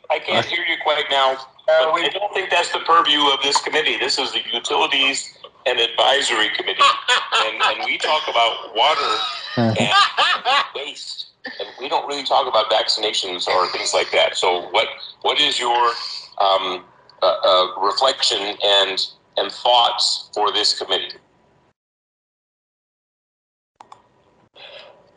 I 0.10 0.20
can't 0.20 0.45
hear 0.45 0.64
you 0.66 0.78
quite 0.84 1.05
now. 1.10 1.38
But 1.68 1.93
I 1.93 2.10
don't 2.10 2.34
think 2.34 2.49
that's 2.49 2.72
the 2.72 2.80
purview 2.80 3.22
of 3.32 3.41
this 3.43 3.60
committee. 3.62 3.97
This 3.97 4.18
is 4.20 4.32
the 4.32 4.41
Utilities 4.53 5.38
and 5.66 5.80
Advisory 5.80 6.49
Committee, 6.55 6.82
and, 7.45 7.62
and 7.62 7.86
we 7.86 7.97
talk 7.97 8.24
about 8.28 8.76
water 8.76 9.18
and 9.57 9.89
waste, 10.76 11.28
and 11.45 11.70
we 11.80 11.89
don't 11.89 12.07
really 12.07 12.24
talk 12.24 12.47
about 12.47 12.72
vaccinations 12.72 13.47
or 13.47 13.68
things 13.72 13.93
like 13.93 14.12
that. 14.12 14.36
So, 14.38 14.70
what 14.70 14.88
what 15.22 15.39
is 15.39 15.60
your 15.60 15.91
um, 16.39 16.86
uh, 17.22 17.36
uh, 17.43 17.82
reflection 17.82 18.55
and 18.64 19.05
and 19.38 19.51
thoughts 19.51 20.30
for 20.34 20.51
this 20.51 20.77
committee? 20.77 21.17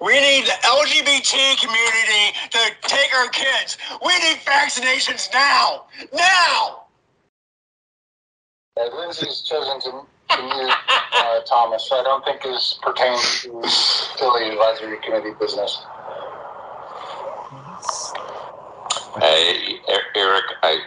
We 0.00 0.14
need 0.14 0.46
the 0.46 0.56
LGBT 0.64 1.60
community 1.60 2.38
to 2.50 2.58
take 2.82 3.14
our 3.14 3.28
kids. 3.28 3.78
We 4.04 4.12
need 4.18 4.38
vaccinations 4.44 5.28
now. 5.32 5.84
Now! 6.12 6.82
Lindsay's 8.76 9.42
chosen 9.42 9.80
to, 9.80 9.90
to 10.30 10.42
mute 10.42 10.74
uh, 11.14 11.40
Thomas, 11.46 11.88
so 11.88 12.00
I 12.00 12.02
don't 12.02 12.24
think 12.24 12.42
this 12.42 12.78
pertains 12.82 13.42
to 13.42 13.62
Philly 14.18 14.48
Advisory 14.48 14.98
Committee 15.04 15.34
business. 15.38 15.78
Hey, 19.20 19.78
Eric, 20.16 20.44
I, 20.62 20.78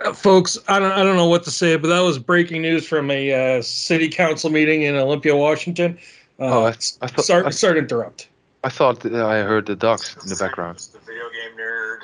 Uh, 0.00 0.12
folks, 0.12 0.58
I 0.68 0.78
don't 0.78 0.92
I 0.92 1.02
don't 1.02 1.16
know 1.16 1.28
what 1.28 1.44
to 1.44 1.50
say, 1.50 1.76
but 1.76 1.88
that 1.88 2.00
was 2.00 2.18
breaking 2.18 2.62
news 2.62 2.86
from 2.86 3.10
a 3.10 3.58
uh, 3.58 3.62
city 3.62 4.08
council 4.08 4.50
meeting 4.50 4.82
in 4.82 4.96
Olympia, 4.96 5.36
Washington. 5.36 5.98
Oh, 6.38 6.64
Uh, 6.64 6.66
I, 6.66 6.68
I 6.68 7.06
thought 7.06 7.24
sorry, 7.24 7.44
I, 7.44 7.50
sorry 7.50 7.74
to 7.74 7.80
interrupt. 7.80 8.28
I 8.64 8.70
thought 8.70 9.00
that 9.00 9.14
I 9.14 9.42
heard 9.42 9.66
the 9.66 9.76
ducks 9.76 10.16
in 10.22 10.28
the 10.28 10.36
background. 10.36 10.78
The 10.78 10.98
video 11.00 11.24
game 11.30 11.58
nerd. 11.58 11.98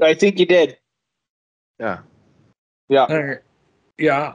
I 0.00 0.14
think 0.14 0.38
you 0.38 0.46
did. 0.46 0.78
Yeah. 1.78 1.98
All 3.04 3.22
right. 3.22 3.38
Yeah. 3.98 4.34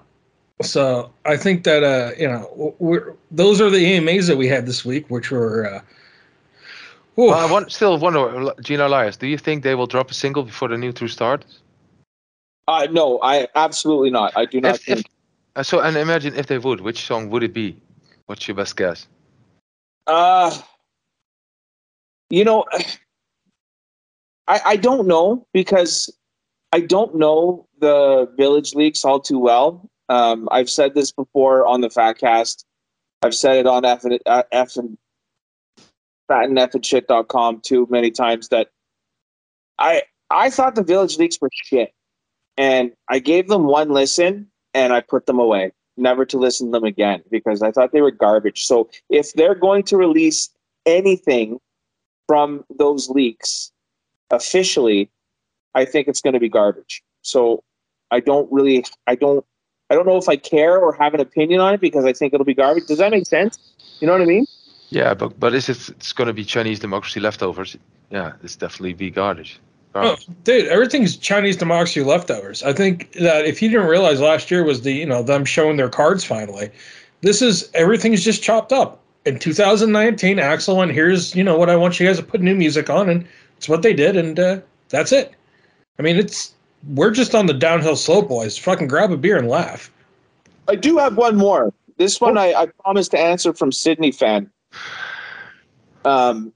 So 0.62 1.12
I 1.26 1.38
think 1.38 1.64
that 1.64 1.84
uh, 1.84 2.12
you 2.20 2.28
know 2.28 2.76
we're 2.78 3.16
those 3.32 3.62
are 3.62 3.70
the 3.70 3.84
AMAs 3.98 4.28
that 4.28 4.38
we 4.38 4.48
had 4.48 4.66
this 4.66 4.86
week, 4.86 5.10
which 5.10 5.32
were. 5.32 5.68
Uh. 5.68 5.82
Well, 7.18 7.34
I 7.34 7.52
want, 7.52 7.72
still 7.72 7.98
wonder, 7.98 8.20
GNR 8.20 8.90
Liars, 8.90 9.18
do 9.18 9.28
you 9.28 9.38
think 9.38 9.64
they 9.64 9.76
will 9.76 9.86
drop 9.86 10.10
a 10.12 10.14
single 10.14 10.44
before 10.44 10.70
the 10.70 10.78
new 10.78 10.94
tour 10.94 11.10
starts? 11.10 11.60
Uh, 12.68 12.88
no, 12.92 13.20
I 13.22 13.48
absolutely 13.56 14.10
not. 14.12 14.36
I 14.38 14.46
do 14.46 14.62
not 14.62 14.76
If, 14.76 14.90
if, 14.90 14.96
think. 14.98 15.08
uh, 15.56 15.64
so, 15.64 15.80
and 15.80 15.98
imagine 15.98 16.36
if 16.36 16.48
they 16.48 16.58
would, 16.58 16.82
which 16.82 17.06
song 17.06 17.30
would 17.30 17.44
it 17.44 17.54
be? 17.54 17.82
What's 18.28 18.48
your 18.48 18.56
best 18.56 18.78
guess? 18.78 19.08
Uh, 20.08 20.56
you 22.30 22.46
know, 22.46 22.66
I 24.48 24.62
I 24.66 24.76
don't 24.78 25.08
know 25.08 25.46
because 25.54 26.10
I 26.72 26.80
don't 26.82 27.16
know 27.16 27.68
the 27.80 28.32
village 28.38 28.74
leaks 28.74 29.04
all 29.04 29.20
too 29.20 29.40
well. 29.40 29.90
Um, 30.10 30.48
I've 30.52 30.70
said 30.70 30.94
this 30.94 31.12
before 31.12 31.66
on 31.66 31.82
the 31.82 31.90
Fatcast. 31.90 32.64
I've 33.22 33.36
said 33.36 33.58
it 33.58 33.68
on 33.68 33.86
F 33.86 34.04
and 34.04 34.20
uh, 34.26 34.44
F 34.52 34.78
and 34.78 34.98
fataneffandshit.com 36.30 37.62
too 37.62 37.88
many 37.90 38.12
times 38.12 38.48
that 38.50 38.70
I 39.78 40.04
I 40.30 40.50
thought 40.50 40.76
the 40.76 40.84
village 40.84 41.18
leaks 41.18 41.38
were 41.42 41.50
shit, 41.54 41.94
and 42.58 42.92
I 43.08 43.20
gave 43.20 43.48
them 43.48 43.64
one 43.66 43.90
listen 43.90 44.48
and 44.74 44.94
I 44.94 45.02
put 45.02 45.26
them 45.26 45.40
away, 45.40 45.72
never 45.98 46.26
to 46.26 46.38
listen 46.38 46.68
to 46.68 46.72
them 46.72 46.84
again 46.84 47.24
because 47.32 47.62
I 47.62 47.72
thought 47.72 47.92
they 47.92 48.02
were 48.02 48.12
garbage. 48.12 48.66
So 48.66 48.90
if 49.10 49.34
they're 49.34 49.56
going 49.56 49.84
to 49.84 49.98
release 49.98 50.50
anything 50.86 51.60
from 52.28 52.64
those 52.78 53.10
leaks 53.10 53.72
officially, 54.30 55.10
I 55.76 55.86
think 55.86 56.08
it's 56.08 56.22
going 56.22 56.34
to 56.34 56.40
be 56.40 56.50
garbage. 56.50 57.04
So 57.22 57.64
I 58.12 58.20
don't 58.20 58.52
really, 58.52 58.86
I 59.08 59.16
don't, 59.16 59.46
I 59.90 59.96
don't 59.96 60.06
know 60.06 60.18
if 60.18 60.30
I 60.30 60.38
care 60.38 60.80
or 60.80 60.94
have 60.94 61.14
an 61.14 61.20
opinion 61.20 61.60
on 61.60 61.74
it 61.74 61.82
because 61.82 62.06
I 62.06 62.14
think 62.14 62.34
it'll 62.34 62.46
be 62.46 62.54
garbage. 62.54 62.88
Does 62.88 63.00
that 63.00 63.12
make 63.12 63.26
sense? 63.26 63.60
You 64.00 64.08
know 64.08 64.14
what 64.14 64.22
I 64.22 64.26
mean? 64.26 64.46
Yeah, 64.90 65.14
but 65.14 65.40
but 65.40 65.54
is 65.54 65.70
it 65.70 65.90
it's 65.90 66.12
going 66.12 66.28
to 66.28 66.34
be 66.34 66.44
Chinese 66.44 66.80
democracy 66.80 67.20
leftovers? 67.20 67.78
Yeah, 68.10 68.34
it's 68.44 68.58
definitely 68.58 68.94
be 68.94 69.10
garbage. 69.10 69.60
Oh, 69.94 70.02
Garbage. 70.02 70.28
dude, 70.46 70.68
everything's 70.68 71.18
Chinese 71.18 71.58
democracy 71.58 72.02
leftovers. 72.02 72.64
I 72.64 72.72
think 72.72 73.12
that 73.14 73.46
if 73.46 73.62
you 73.62 73.70
didn't 73.70 73.88
realize 73.88 74.22
last 74.22 74.50
year 74.50 74.64
was 74.64 74.82
the 74.82 74.94
you 74.94 75.06
know 75.06 75.22
them 75.22 75.44
showing 75.44 75.78
their 75.78 75.90
cards 75.90 76.24
finally, 76.24 76.72
this 77.22 77.42
is 77.42 77.70
everything's 77.74 78.24
just 78.24 78.42
chopped 78.42 78.72
up. 78.72 79.00
In 79.26 79.38
2019, 79.38 80.38
Axl 80.38 80.78
went, 80.78 80.92
here's 80.92 81.36
you 81.36 81.44
know 81.44 81.58
what 81.58 81.70
I 81.70 81.76
want 81.76 82.00
you 82.00 82.08
guys 82.08 82.18
to 82.18 82.24
put 82.24 82.42
new 82.42 82.56
music 82.56 82.90
on, 82.90 83.10
and 83.10 83.28
it's 83.58 83.68
what 83.68 83.82
they 83.82 83.94
did, 83.94 84.16
and 84.16 84.40
uh, 84.40 84.60
that's 84.90 85.12
it. 85.12 85.34
I 86.00 86.04
mean, 86.04 86.16
it's 86.16 86.54
we're 86.90 87.12
just 87.12 87.36
on 87.36 87.46
the 87.46 87.54
downhill 87.54 87.96
slope, 87.96 88.30
boys. 88.30 88.58
Fucking 88.58 88.88
grab 88.88 89.12
a 89.12 89.18
beer 89.18 89.38
and 89.38 89.50
laugh. 89.50 89.92
I 90.68 90.76
do 90.76 90.98
have 90.98 91.18
one 91.18 91.36
more. 91.36 91.74
This 91.98 92.22
one 92.22 92.38
I, 92.38 92.54
I 92.54 92.66
promised 92.84 93.12
to 93.12 93.20
answer 93.20 93.54
from 93.54 93.72
Sydney 93.72 94.12
fan. 94.12 94.50
Um, 96.06 96.54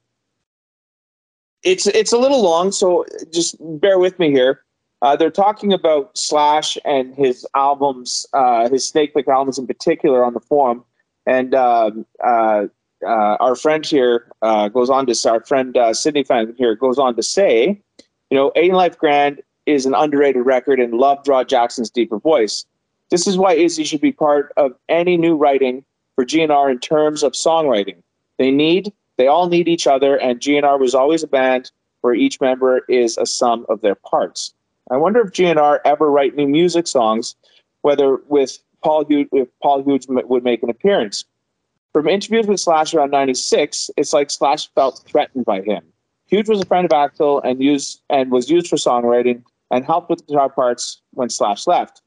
it's 1.65 1.87
it's 1.87 2.13
a 2.13 2.17
little 2.17 2.41
long, 2.41 2.71
so 2.71 3.05
just 3.33 3.57
bear 3.81 3.99
with 3.99 4.17
me 4.19 4.31
here. 4.31 4.61
Uh, 5.01 5.15
they're 5.15 5.31
talking 5.31 5.73
about 5.73 6.17
Slash 6.17 6.77
and 6.85 7.13
his 7.13 7.45
albums, 7.53 8.25
uh, 8.33 8.69
his 8.69 8.89
Snakepit 8.89 9.27
albums 9.27 9.57
in 9.57 9.67
particular, 9.67 10.23
on 10.23 10.33
the 10.33 10.39
forum. 10.39 10.85
And 11.25 11.53
um, 11.53 12.05
uh, 12.23 12.67
uh, 13.05 13.37
our 13.39 13.55
friend 13.55 13.85
here 13.85 14.31
uh, 14.41 14.69
goes 14.69 14.89
on 14.89 15.05
to 15.07 15.29
our 15.29 15.43
friend 15.43 15.75
uh, 15.75 15.93
Sydney 15.93 16.23
fan 16.23 16.53
here 16.57 16.75
goes 16.75 16.97
on 16.97 17.15
to 17.15 17.23
say, 17.23 17.81
you 18.29 18.37
know, 18.37 18.51
Ain't 18.55 18.73
Life 18.73 18.97
Grand 18.97 19.41
is 19.65 19.85
an 19.85 19.93
underrated 19.95 20.45
record 20.45 20.79
and 20.79 20.93
love 20.93 21.27
Rod 21.27 21.49
Jackson's 21.49 21.89
deeper 21.89 22.19
voice. 22.19 22.65
This 23.09 23.27
is 23.27 23.37
why 23.37 23.53
Izzy 23.53 23.83
should 23.83 24.01
be 24.01 24.11
part 24.11 24.53
of 24.57 24.73
any 24.87 25.17
new 25.17 25.35
writing 25.35 25.83
for 26.15 26.25
GNR 26.25 26.71
in 26.71 26.79
terms 26.79 27.23
of 27.23 27.33
songwriting. 27.33 27.97
They 28.37 28.51
need, 28.51 28.93
they 29.17 29.27
all 29.27 29.47
need 29.47 29.67
each 29.67 29.87
other, 29.87 30.15
and 30.17 30.39
GNR 30.39 30.79
was 30.79 30.95
always 30.95 31.23
a 31.23 31.27
band 31.27 31.71
where 32.01 32.13
each 32.13 32.39
member 32.41 32.81
is 32.89 33.17
a 33.17 33.25
sum 33.25 33.65
of 33.69 33.81
their 33.81 33.95
parts. 33.95 34.53
I 34.91 34.97
wonder 34.97 35.21
if 35.21 35.31
GNR 35.31 35.79
ever 35.85 36.11
write 36.11 36.35
new 36.35 36.47
music 36.47 36.85
songs, 36.87 37.35
whether 37.81 38.17
with 38.27 38.59
Paul 38.83 39.05
Huge, 39.05 39.27
if 39.31 39.47
Paul 39.63 39.83
Huge 39.83 40.05
would 40.07 40.43
make 40.43 40.61
an 40.61 40.69
appearance. 40.69 41.25
From 41.93 42.07
interviews 42.07 42.45
with 42.45 42.59
Slash 42.59 42.93
around 42.93 43.11
'96, 43.11 43.89
it's 43.97 44.13
like 44.13 44.29
Slash 44.29 44.69
felt 44.73 45.03
threatened 45.07 45.45
by 45.45 45.61
him. 45.61 45.81
Huge 46.27 46.49
was 46.49 46.61
a 46.61 46.65
friend 46.65 46.85
of 46.85 46.91
Axl 46.91 47.41
and 47.43 47.61
used 47.63 48.01
and 48.09 48.31
was 48.31 48.49
used 48.49 48.67
for 48.67 48.75
songwriting 48.75 49.43
and 49.71 49.85
helped 49.85 50.09
with 50.09 50.27
guitar 50.27 50.49
parts 50.49 51.01
when 51.11 51.29
Slash 51.29 51.65
left. 51.65 52.01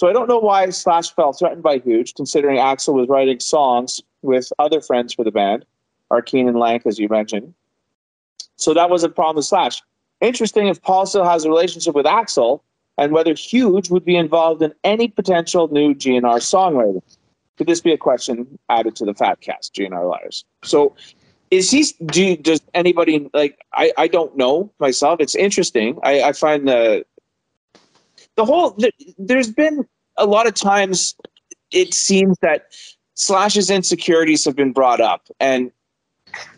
So 0.00 0.08
I 0.08 0.12
don't 0.12 0.28
know 0.28 0.38
why 0.38 0.68
Slash 0.70 1.14
felt 1.14 1.38
threatened 1.38 1.62
by 1.62 1.78
Huge, 1.78 2.14
considering 2.14 2.58
Axl 2.58 2.94
was 2.94 3.08
writing 3.08 3.40
songs 3.40 4.02
with 4.22 4.52
other 4.58 4.80
friends 4.80 5.14
for 5.14 5.24
the 5.24 5.30
band, 5.30 5.64
Arkeen 6.10 6.48
and 6.48 6.58
Lank, 6.58 6.86
as 6.86 6.98
you 6.98 7.08
mentioned. 7.08 7.54
So 8.56 8.74
that 8.74 8.90
was 8.90 9.04
a 9.04 9.08
problem 9.08 9.36
with 9.36 9.44
Slash. 9.44 9.82
Interesting 10.20 10.66
if 10.66 10.82
Paul 10.82 11.06
still 11.06 11.24
has 11.24 11.44
a 11.44 11.48
relationship 11.48 11.94
with 11.94 12.06
Axl 12.06 12.60
and 12.96 13.12
whether 13.12 13.34
Huge 13.34 13.90
would 13.90 14.04
be 14.04 14.16
involved 14.16 14.62
in 14.62 14.72
any 14.82 15.08
potential 15.08 15.68
new 15.68 15.94
GNR 15.94 16.38
songwriting. 16.38 17.02
Could 17.56 17.68
this 17.68 17.80
be 17.80 17.92
a 17.92 17.98
question 17.98 18.58
added 18.68 18.96
to 18.96 19.04
the 19.04 19.14
Fatcast, 19.14 19.72
GNR 19.72 20.08
Liars? 20.08 20.44
So 20.64 20.94
is 21.50 21.70
he 21.70 21.84
do 22.06 22.36
does 22.36 22.60
anybody 22.74 23.28
like 23.32 23.64
I, 23.72 23.92
I 23.96 24.08
don't 24.08 24.36
know 24.36 24.70
myself 24.78 25.20
it's 25.20 25.34
interesting 25.34 25.98
i, 26.02 26.22
I 26.22 26.32
find 26.32 26.68
the 26.68 27.04
the 28.36 28.44
whole 28.44 28.70
there, 28.72 28.90
there's 29.18 29.50
been 29.50 29.86
a 30.16 30.26
lot 30.26 30.46
of 30.46 30.54
times 30.54 31.14
it 31.70 31.94
seems 31.94 32.36
that 32.40 32.66
slash's 33.14 33.70
insecurities 33.70 34.44
have 34.44 34.56
been 34.56 34.72
brought 34.72 35.00
up 35.00 35.28
and 35.40 35.70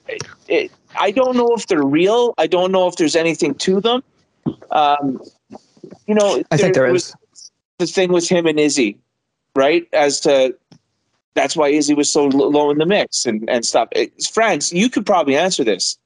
it, 0.08 0.22
it, 0.48 0.72
i 0.98 1.10
don't 1.10 1.36
know 1.36 1.54
if 1.54 1.66
they're 1.66 1.82
real 1.82 2.34
i 2.38 2.46
don't 2.46 2.72
know 2.72 2.86
if 2.86 2.96
there's 2.96 3.16
anything 3.16 3.54
to 3.54 3.80
them 3.80 4.02
um, 4.70 5.20
you 6.06 6.14
know 6.14 6.42
I 6.50 6.56
think 6.56 6.74
there 6.74 6.90
was 6.90 7.14
is. 7.34 7.50
the 7.78 7.86
thing 7.86 8.12
with 8.12 8.28
him 8.28 8.46
and 8.46 8.58
izzy 8.58 8.98
right 9.54 9.86
as 9.92 10.20
to 10.20 10.56
that's 11.34 11.56
why 11.56 11.68
Izzy 11.68 11.94
was 11.94 12.10
so 12.10 12.26
low 12.26 12.70
in 12.70 12.78
the 12.78 12.86
mix 12.86 13.26
and, 13.26 13.48
and 13.48 13.64
stuff. 13.64 13.88
It's, 13.92 14.28
Frans, 14.28 14.72
you 14.72 14.90
could 14.90 15.06
probably 15.06 15.36
answer 15.36 15.64
this. 15.64 15.96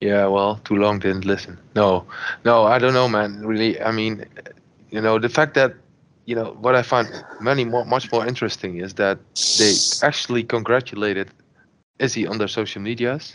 Yeah, 0.00 0.26
well, 0.26 0.60
too 0.64 0.76
long 0.76 0.98
didn't 0.98 1.24
listen. 1.24 1.58
No, 1.74 2.06
no, 2.44 2.64
I 2.64 2.78
don't 2.78 2.94
know, 2.94 3.08
man. 3.08 3.44
Really, 3.46 3.80
I 3.80 3.92
mean, 3.92 4.24
you 4.90 5.00
know, 5.00 5.18
the 5.18 5.28
fact 5.28 5.54
that, 5.54 5.74
you 6.30 6.36
know, 6.36 6.56
what 6.60 6.76
I 6.76 6.82
find 6.82 7.08
many 7.40 7.64
more, 7.64 7.84
much 7.84 8.12
more 8.12 8.24
interesting 8.24 8.76
is 8.78 8.94
that 8.94 9.18
they 9.58 9.74
actually 10.06 10.44
congratulated 10.44 11.28
Izzy 11.98 12.24
on 12.24 12.38
their 12.38 12.46
social 12.46 12.80
medias. 12.80 13.34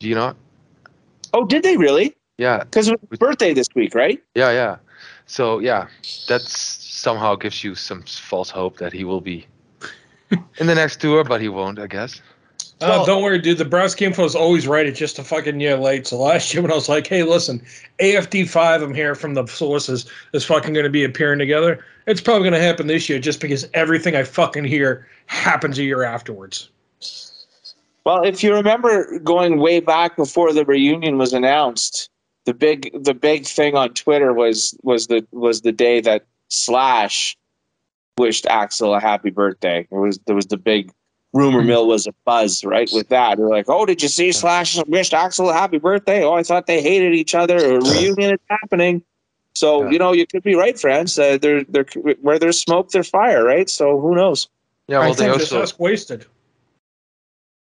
Do 0.00 0.08
you 0.08 0.14
know? 0.14 0.32
Oh, 1.34 1.44
did 1.44 1.62
they 1.62 1.76
really? 1.76 2.16
Yeah, 2.38 2.64
Because 2.64 2.88
it 2.88 2.98
was 3.10 3.18
birthday 3.18 3.52
this 3.52 3.68
week, 3.74 3.94
right? 3.94 4.18
yeah, 4.34 4.52
yeah. 4.52 4.76
So 5.26 5.58
yeah, 5.58 5.88
that's 6.28 6.58
somehow 6.58 7.34
gives 7.36 7.62
you 7.62 7.74
some 7.74 8.02
false 8.04 8.48
hope 8.48 8.78
that 8.78 8.94
he 8.94 9.04
will 9.04 9.20
be 9.20 9.46
in 10.58 10.66
the 10.66 10.74
next 10.74 11.02
tour, 11.02 11.24
but 11.24 11.42
he 11.42 11.48
won't, 11.50 11.78
I 11.78 11.86
guess. 11.86 12.22
Well- 12.80 13.06
don't 13.06 13.22
worry, 13.22 13.38
dude. 13.38 13.58
The 13.58 13.64
Broski 13.64 14.02
info 14.02 14.24
is 14.24 14.34
always 14.34 14.66
right. 14.66 14.86
It's 14.86 14.98
just 14.98 15.18
a 15.18 15.24
fucking 15.24 15.60
year 15.60 15.76
late. 15.76 16.06
So 16.06 16.18
last 16.18 16.52
year 16.52 16.62
when 16.62 16.70
I 16.70 16.74
was 16.74 16.88
like, 16.88 17.06
hey, 17.06 17.22
listen, 17.22 17.62
AFD5, 18.00 18.82
I'm 18.82 18.94
here 18.94 19.14
from 19.14 19.34
the 19.34 19.46
sources, 19.46 20.06
is 20.32 20.44
fucking 20.44 20.72
going 20.74 20.84
to 20.84 20.90
be 20.90 21.04
appearing 21.04 21.38
together. 21.38 21.84
It's 22.06 22.20
probably 22.20 22.42
going 22.42 22.60
to 22.60 22.66
happen 22.66 22.86
this 22.86 23.08
year 23.08 23.18
just 23.18 23.40
because 23.40 23.68
everything 23.74 24.16
I 24.16 24.24
fucking 24.24 24.64
hear 24.64 25.06
happens 25.26 25.78
a 25.78 25.84
year 25.84 26.02
afterwards. 26.02 26.68
Well, 28.04 28.22
if 28.22 28.42
you 28.42 28.54
remember 28.54 29.18
going 29.20 29.58
way 29.58 29.80
back 29.80 30.16
before 30.16 30.52
the 30.52 30.64
reunion 30.66 31.16
was 31.16 31.32
announced, 31.32 32.10
the 32.44 32.52
big 32.52 32.90
the 33.02 33.14
big 33.14 33.46
thing 33.46 33.74
on 33.74 33.94
Twitter 33.94 34.34
was 34.34 34.76
was 34.82 35.06
the 35.06 35.26
was 35.32 35.62
the 35.62 35.72
day 35.72 36.02
that 36.02 36.26
Slash 36.48 37.36
wished 38.18 38.44
Axl 38.44 38.94
a 38.94 39.00
happy 39.00 39.30
birthday. 39.30 39.88
It 39.90 39.94
was 39.94 40.18
there 40.26 40.36
was 40.36 40.46
the 40.46 40.58
big 40.58 40.92
rumor 41.34 41.62
mill 41.62 41.86
was 41.86 42.06
a 42.06 42.12
buzz, 42.24 42.64
right? 42.64 42.88
With 42.92 43.08
that. 43.10 43.36
They're 43.36 43.48
like, 43.48 43.68
Oh, 43.68 43.84
did 43.84 44.02
you 44.02 44.08
see 44.08 44.32
Slash 44.32 44.78
wished 44.86 45.12
Axl 45.12 45.50
a 45.50 45.52
happy 45.52 45.78
birthday? 45.78 46.22
Oh, 46.24 46.34
I 46.34 46.42
thought 46.42 46.66
they 46.66 46.80
hated 46.80 47.12
each 47.14 47.34
other. 47.34 47.56
A 47.56 47.80
reunion 47.80 48.34
is 48.34 48.40
happening. 48.48 49.02
So, 49.56 49.84
Yeah. 49.84 49.90
you 49.90 49.98
know, 49.98 50.12
you 50.12 50.26
could 50.26 50.42
be 50.42 50.54
right, 50.54 50.78
friends. 50.78 51.18
Uh, 51.18 51.36
there, 51.38 51.64
there, 51.64 51.84
where 52.22 52.38
there's 52.38 52.58
smoke, 52.60 52.90
there's 52.90 53.08
fire, 53.10 53.44
right? 53.44 53.68
So 53.68 54.00
who 54.00 54.14
knows? 54.14 54.48
Yeah, 54.88 54.98
I 54.98 55.06
well, 55.06 55.14
they 55.14 55.24
think 55.26 55.38
Just 55.40 55.52
also 55.52 55.76
wasted. 55.78 56.26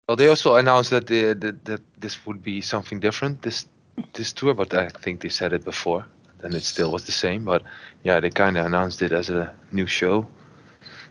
well 0.08 0.16
they 0.18 0.28
also 0.28 0.56
announced 0.56 0.90
that 0.92 1.08
the, 1.08 1.34
the, 1.34 1.52
that 1.64 1.82
this 2.00 2.26
would 2.26 2.42
be 2.44 2.62
something 2.62 3.00
different 3.00 3.42
this 3.42 3.66
this 4.14 4.32
tour, 4.34 4.54
but 4.54 4.74
I 4.74 4.90
think 4.90 5.22
they 5.22 5.30
said 5.30 5.54
it 5.54 5.64
before, 5.66 6.06
and 6.44 6.54
it 6.54 6.64
still 6.64 6.92
was 6.92 7.06
the 7.06 7.12
same. 7.12 7.44
But 7.46 7.64
yeah, 8.04 8.20
they 8.20 8.30
kind 8.30 8.58
of 8.58 8.66
announced 8.66 9.02
it 9.02 9.12
as 9.12 9.30
a 9.30 9.52
new 9.72 9.88
show. 9.88 10.28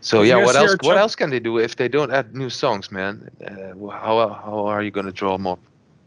So 0.01 0.21
yeah, 0.21 0.37
what 0.37 0.55
else? 0.55 0.75
What 0.81 0.97
else 0.97 1.15
can 1.15 1.29
they 1.29 1.39
do 1.39 1.57
if 1.57 1.75
they 1.75 1.87
don't 1.87 2.11
add 2.11 2.35
new 2.35 2.49
songs, 2.49 2.91
man? 2.91 3.29
Uh, 3.45 3.89
how 3.89 4.29
how 4.29 4.65
are 4.65 4.81
you 4.83 4.91
going 4.91 5.05
to 5.05 5.11
draw 5.11 5.37
more 5.37 5.57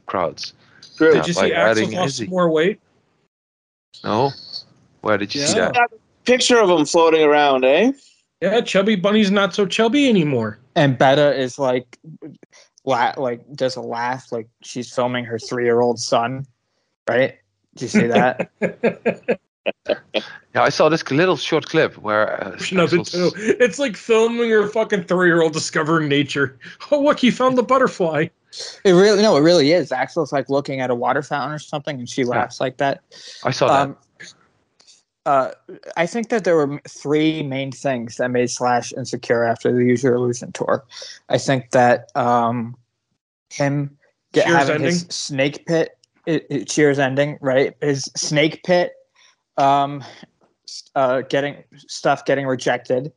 crowds? 0.06 0.54
True. 0.96 1.08
Yeah, 1.08 1.14
Did 1.14 1.28
you 1.28 1.34
by 1.34 1.48
see 1.48 1.54
Axl 1.54 1.70
adding 1.70 1.92
lost 1.92 2.06
Izzy. 2.20 2.26
more 2.28 2.50
weight? 2.50 2.80
No, 4.04 4.32
where 5.02 5.18
did 5.18 5.34
you 5.34 5.40
see 5.40 5.54
Yeah. 5.54 5.72
that? 5.72 5.90
Picture 6.24 6.58
of 6.60 6.70
him 6.70 6.86
floating 6.86 7.22
around, 7.22 7.64
eh? 7.64 7.92
Yeah, 8.40 8.60
Chubby 8.62 8.96
Bunny's 8.96 9.30
not 9.30 9.54
so 9.54 9.66
chubby 9.66 10.08
anymore. 10.08 10.58
And 10.76 10.96
Beta 10.96 11.34
is 11.38 11.58
like, 11.58 11.98
la- 12.84 13.14
like 13.16 13.40
does 13.54 13.76
a 13.76 13.82
laugh 13.82 14.32
like 14.32 14.48
she's 14.62 14.92
filming 14.94 15.24
her 15.24 15.38
three 15.38 15.64
year 15.64 15.80
old 15.80 15.98
son, 15.98 16.46
right? 17.08 17.34
Did 17.74 17.82
you 17.82 17.88
see 17.88 18.06
that? 18.06 18.50
Yeah, 20.54 20.62
I 20.62 20.68
saw 20.68 20.88
this 20.88 21.08
little 21.10 21.36
short 21.36 21.66
clip 21.66 21.96
where 21.98 22.42
uh, 22.42 22.56
Another 22.72 22.98
Axl's- 22.98 23.10
two. 23.12 23.30
It's 23.36 23.78
like 23.78 23.96
filming 23.96 24.48
your 24.48 24.68
fucking 24.68 25.04
three 25.04 25.28
year 25.28 25.42
old 25.42 25.52
discovering 25.52 26.08
nature. 26.08 26.58
Oh, 26.90 27.00
look, 27.00 27.20
he 27.20 27.30
found 27.30 27.56
the 27.56 27.62
butterfly. 27.62 28.26
it 28.84 28.92
really 28.92 29.22
no, 29.22 29.36
it 29.36 29.40
really 29.42 29.72
is. 29.72 29.90
Axl's 29.90 30.32
like 30.32 30.48
looking 30.50 30.80
at 30.80 30.90
a 30.90 30.94
water 30.94 31.22
fountain 31.22 31.52
or 31.54 31.58
something, 31.60 31.98
and 31.98 32.08
she 32.08 32.24
laughs 32.24 32.60
like 32.60 32.78
that. 32.78 33.00
I 33.44 33.50
saw 33.52 33.68
that. 33.68 33.82
Um, 33.82 33.96
uh, 35.26 35.50
I 35.96 36.06
think 36.06 36.30
that 36.30 36.44
there 36.44 36.56
were 36.56 36.80
three 36.88 37.42
main 37.42 37.70
things 37.70 38.16
that 38.16 38.30
made 38.30 38.50
Slash 38.50 38.92
insecure 38.94 39.44
after 39.44 39.70
the 39.72 39.84
Use 39.84 40.02
Your 40.02 40.14
Illusion 40.14 40.50
tour. 40.52 40.84
I 41.28 41.38
think 41.38 41.70
that 41.70 42.10
um, 42.16 42.74
him 43.50 43.96
get, 44.32 44.46
Cheers 44.46 44.56
having 44.58 44.82
his 44.82 45.02
snake 45.10 45.66
pit, 45.66 45.96
it, 46.26 46.46
it- 46.50 46.68
Cheers 46.68 46.98
ending, 46.98 47.38
right? 47.40 47.74
His 47.80 48.10
snake 48.16 48.62
pit, 48.64 48.92
um, 49.56 50.04
uh, 50.94 51.22
getting 51.22 51.62
stuff 51.76 52.24
getting 52.24 52.46
rejected. 52.46 53.12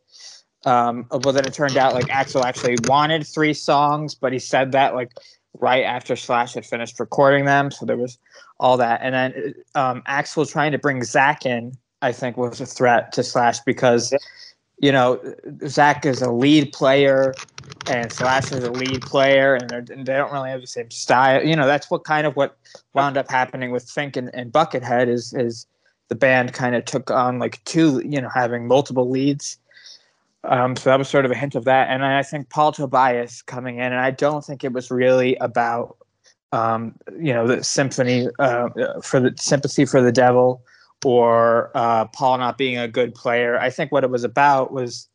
Um, 0.66 1.06
but 1.10 1.34
then 1.34 1.46
it 1.46 1.54
turned 1.54 1.78
out 1.78 1.94
like 1.94 2.06
Axl 2.08 2.44
actually 2.44 2.78
wanted 2.86 3.28
three 3.28 3.54
songs, 3.54 4.16
but 4.16 4.32
he 4.32 4.40
said 4.40 4.72
that 4.72 4.96
like 4.96 5.12
right 5.60 5.84
after 5.84 6.16
Slash 6.16 6.54
had 6.54 6.66
finished 6.66 7.00
recording 7.00 7.46
them. 7.46 7.70
So 7.70 7.86
there 7.86 7.98
was 7.98 8.18
all 8.60 8.78
that. 8.78 9.02
And 9.04 9.14
then 9.14 9.54
um, 9.76 10.02
Axl 10.08 10.50
trying 10.50 10.72
to 10.72 10.78
bring 10.78 11.02
Zakk 11.02 11.46
in, 11.46 11.74
I 12.02 12.12
think, 12.12 12.38
was 12.38 12.62
a 12.62 12.66
threat 12.66 13.12
to 13.14 13.24
Slash 13.24 13.60
because, 13.62 14.14
you 14.80 14.92
know, 14.92 15.18
Zakk 15.64 16.06
is 16.06 16.22
a 16.22 16.32
lead 16.32 16.72
player 16.72 17.34
and 17.88 18.12
Slash 18.12 18.52
is 18.52 18.64
a 18.64 18.72
lead 18.72 19.02
player, 19.02 19.56
and, 19.56 19.90
and 19.90 20.06
they 20.06 20.14
don't 20.14 20.32
really 20.32 20.50
have 20.50 20.62
the 20.62 20.68
same 20.68 20.90
style. 20.90 21.44
You 21.44 21.56
know, 21.56 21.68
that's 21.68 21.92
what 21.92 22.06
kind 22.06 22.26
of 22.26 22.36
what 22.36 22.58
wound 22.94 23.18
up 23.18 23.30
happening 23.30 23.72
with 23.72 23.86
Finck 23.86 24.16
and, 24.16 24.34
and 24.34 24.52
Buckethead 24.52 25.08
is 25.08 25.34
is 25.34 25.68
the 26.10 26.16
band 26.16 26.54
kind 26.54 26.76
of 26.76 26.86
took 26.86 27.10
on 27.12 27.40
like 27.40 27.64
two, 27.66 28.02
you 28.06 28.22
know, 28.22 28.30
having 28.30 28.68
multiple 28.68 29.10
leads. 29.10 29.58
Um, 30.44 30.76
so 30.76 30.90
that 30.90 31.00
was 31.00 31.08
sort 31.08 31.26
of 31.26 31.32
a 31.32 31.36
hint 31.36 31.56
of 31.56 31.64
that. 31.66 31.90
And 31.90 32.04
I 32.04 32.22
think 32.22 32.50
Paul 32.50 32.72
Tobias 32.74 33.42
coming 33.42 33.78
in, 33.78 33.86
and 33.86 33.96
I 33.96 34.12
don't 34.12 34.44
think 34.44 34.64
it 34.64 34.74
was 34.74 34.92
really 34.92 35.36
about, 35.38 35.98
um, 36.52 36.96
you 37.18 37.34
know, 37.34 37.48
the 37.48 37.64
symphony 37.64 38.28
uh, 38.40 38.70
for 39.02 39.20
the 39.20 39.34
sympathy 39.38 39.86
for 39.86 40.02
the 40.02 40.12
devil 40.12 40.62
or 41.06 41.72
uh, 41.76 42.06
Paul 42.06 42.38
not 42.38 42.58
being 42.58 42.78
a 42.78 42.88
good 42.88 43.14
player. 43.16 43.58
I 43.60 43.70
think 43.70 43.92
what 43.92 44.04
it 44.04 44.10
was 44.10 44.24
about 44.24 44.72
was, 44.72 45.08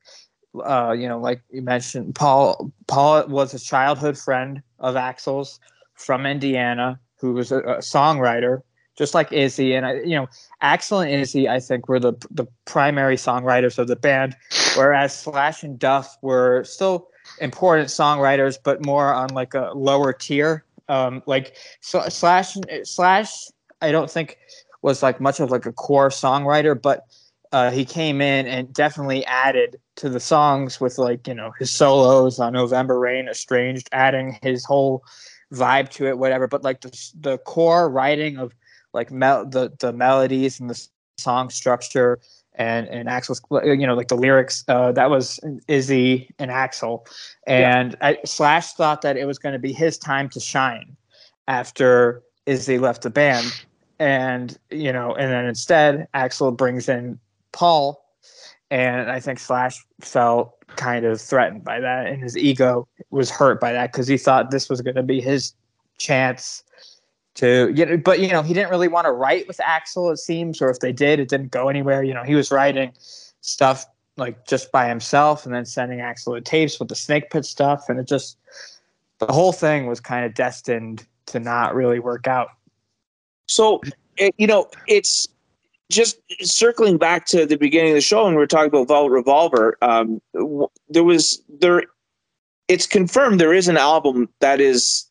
uh, 0.64 0.92
you 0.92 1.08
know, 1.08 1.18
like 1.18 1.42
you 1.50 1.62
mentioned, 1.62 2.14
Paul. 2.14 2.72
Paul 2.86 3.26
was 3.28 3.54
a 3.54 3.58
childhood 3.58 4.18
friend 4.18 4.62
of 4.78 4.96
Axl's 4.96 5.60
from 5.94 6.26
Indiana, 6.26 6.98
who 7.16 7.32
was 7.32 7.52
a, 7.52 7.58
a 7.58 7.78
songwriter, 7.78 8.62
just 8.98 9.14
like 9.14 9.32
Izzy. 9.32 9.74
And 9.74 9.86
I, 9.86 9.94
you 10.00 10.16
know, 10.16 10.26
Axl 10.62 11.02
and 11.02 11.22
Izzy, 11.22 11.48
I 11.48 11.60
think, 11.60 11.88
were 11.88 12.00
the 12.00 12.14
the 12.30 12.46
primary 12.64 13.16
songwriters 13.16 13.78
of 13.78 13.86
the 13.86 13.96
band, 13.96 14.36
whereas 14.76 15.16
Slash 15.16 15.62
and 15.62 15.78
Duff 15.78 16.18
were 16.20 16.64
still 16.64 17.08
important 17.40 17.88
songwriters, 17.88 18.58
but 18.62 18.84
more 18.84 19.14
on 19.14 19.28
like 19.30 19.54
a 19.54 19.70
lower 19.74 20.12
tier. 20.12 20.64
Um, 20.88 21.22
like 21.26 21.56
so, 21.80 22.08
Slash 22.08 22.56
Slash, 22.82 23.32
I 23.80 23.92
don't 23.92 24.10
think 24.10 24.36
was 24.82 25.02
like 25.02 25.20
much 25.20 25.40
of 25.40 25.50
like 25.50 25.66
a 25.66 25.72
core 25.72 26.08
songwriter, 26.08 26.80
but 26.80 27.06
uh, 27.52 27.70
he 27.70 27.84
came 27.84 28.20
in 28.20 28.46
and 28.46 28.72
definitely 28.72 29.24
added 29.26 29.76
to 29.96 30.08
the 30.08 30.20
songs 30.20 30.80
with 30.80 30.98
like 30.98 31.26
you 31.28 31.34
know 31.34 31.52
his 31.58 31.70
solos 31.70 32.40
on 32.40 32.52
November 32.52 32.98
Rain, 32.98 33.28
Estranged, 33.28 33.88
adding 33.92 34.38
his 34.42 34.64
whole 34.64 35.04
vibe 35.52 35.88
to 35.90 36.06
it, 36.08 36.18
whatever. 36.18 36.48
But 36.48 36.64
like 36.64 36.80
the 36.80 37.10
the 37.20 37.38
core 37.38 37.88
writing 37.88 38.38
of 38.38 38.52
like 38.98 39.12
mel- 39.12 39.46
the 39.46 39.72
the 39.78 39.92
melodies 39.92 40.58
and 40.58 40.68
the 40.68 40.88
song 41.18 41.48
structure 41.50 42.18
and 42.56 42.88
and 42.88 43.08
Axl's 43.08 43.40
you 43.78 43.86
know 43.86 43.94
like 43.94 44.08
the 44.08 44.16
lyrics 44.16 44.64
uh, 44.68 44.90
that 44.92 45.08
was 45.08 45.40
Izzy 45.68 46.28
and 46.38 46.50
Axl. 46.50 47.06
And 47.46 47.96
I, 48.02 48.18
Slash 48.24 48.72
thought 48.72 49.02
that 49.02 49.16
it 49.16 49.24
was 49.24 49.38
going 49.38 49.52
to 49.52 49.58
be 49.58 49.72
his 49.72 49.96
time 49.96 50.28
to 50.30 50.40
shine 50.40 50.96
after 51.46 52.22
Izzy 52.46 52.78
left 52.78 53.02
the 53.02 53.10
band. 53.10 53.46
And 54.00 54.58
you 54.70 54.92
know 54.92 55.14
and 55.14 55.32
then 55.32 55.46
instead 55.46 56.08
Axl 56.14 56.54
brings 56.56 56.88
in 56.88 57.18
Paul. 57.52 58.04
And 58.70 59.10
I 59.10 59.20
think 59.20 59.38
Slash 59.38 59.82
felt 60.00 60.54
kind 60.76 61.06
of 61.06 61.20
threatened 61.20 61.64
by 61.64 61.80
that 61.80 62.06
and 62.06 62.22
his 62.22 62.36
ego 62.36 62.86
was 63.10 63.30
hurt 63.30 63.58
by 63.60 63.72
that 63.72 63.92
because 63.92 64.06
he 64.06 64.18
thought 64.18 64.50
this 64.50 64.68
was 64.68 64.82
going 64.82 64.96
to 64.96 65.02
be 65.02 65.20
his 65.20 65.54
chance 65.96 66.62
to 67.38 67.72
you 67.74 67.86
know, 67.86 67.96
but 67.96 68.20
you 68.20 68.28
know 68.28 68.42
he 68.42 68.54
didn't 68.54 68.70
really 68.70 68.88
want 68.88 69.06
to 69.06 69.12
write 69.12 69.48
with 69.48 69.58
Axl 69.58 70.12
it 70.12 70.18
seems 70.18 70.62
or 70.62 70.70
if 70.70 70.80
they 70.80 70.92
did 70.92 71.18
it 71.20 71.28
didn't 71.28 71.50
go 71.50 71.68
anywhere 71.68 72.02
you 72.02 72.14
know 72.14 72.22
he 72.22 72.34
was 72.34 72.50
writing 72.50 72.92
stuff 73.40 73.86
like 74.16 74.46
just 74.46 74.70
by 74.72 74.88
himself 74.88 75.46
and 75.46 75.54
then 75.54 75.64
sending 75.64 76.00
Axl 76.00 76.34
the 76.34 76.40
tapes 76.40 76.78
with 76.78 76.88
the 76.88 76.94
snake 76.94 77.30
pit 77.30 77.44
stuff 77.44 77.84
and 77.88 77.98
it 77.98 78.06
just 78.06 78.38
the 79.18 79.32
whole 79.32 79.52
thing 79.52 79.86
was 79.86 80.00
kind 80.00 80.24
of 80.24 80.34
destined 80.34 81.06
to 81.26 81.40
not 81.40 81.74
really 81.74 81.98
work 81.98 82.26
out 82.26 82.48
So, 83.48 83.80
you 84.36 84.46
know, 84.46 84.68
it's 84.86 85.26
just 85.90 86.20
circling 86.42 86.98
back 86.98 87.24
to 87.26 87.46
the 87.46 87.56
beginning 87.56 87.92
of 87.92 87.94
the 87.96 88.02
show, 88.02 88.26
and 88.26 88.36
we 88.36 88.42
are 88.42 88.46
talking 88.46 88.68
about 88.68 88.88
Velvet 88.88 89.10
Revolver. 89.10 89.78
Um, 89.80 90.20
there 90.88 91.04
was 91.04 91.42
there, 91.48 91.84
it's 92.68 92.86
confirmed 92.86 93.40
there 93.40 93.54
is 93.54 93.68
an 93.68 93.78
album 93.78 94.28
that 94.40 94.60
is 94.60 95.07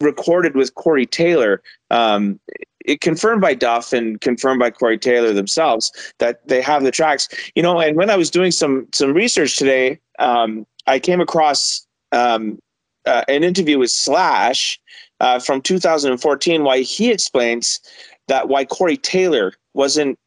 recorded 0.00 0.54
with 0.54 0.74
Corey 0.74 1.06
Taylor. 1.06 1.62
Um, 1.90 2.40
it 2.84 3.00
confirmed 3.00 3.42
by 3.42 3.54
Duff 3.54 3.92
and 3.92 4.20
confirmed 4.20 4.60
by 4.60 4.70
Corey 4.70 4.98
Taylor 4.98 5.32
themselves 5.32 5.92
that 6.18 6.46
they 6.48 6.62
have 6.62 6.84
the 6.84 6.90
tracks. 6.90 7.28
You 7.54 7.62
know, 7.62 7.80
and 7.80 7.96
when 7.96 8.10
I 8.10 8.16
was 8.16 8.30
doing 8.30 8.50
some 8.50 8.86
some 8.92 9.12
research 9.12 9.56
today, 9.56 10.00
um, 10.18 10.66
I 10.86 10.98
came 10.98 11.20
across 11.20 11.86
um, 12.12 12.58
uh, 13.04 13.24
an 13.28 13.44
interview 13.44 13.78
with 13.78 13.90
Slash 13.90 14.80
uh, 15.20 15.38
from 15.38 15.60
2014, 15.60 16.64
why 16.64 16.80
he 16.80 17.10
explains 17.10 17.80
that 18.28 18.48
why 18.48 18.64
Corey 18.64 18.96
Taylor 18.96 19.52
wasn't 19.74 20.18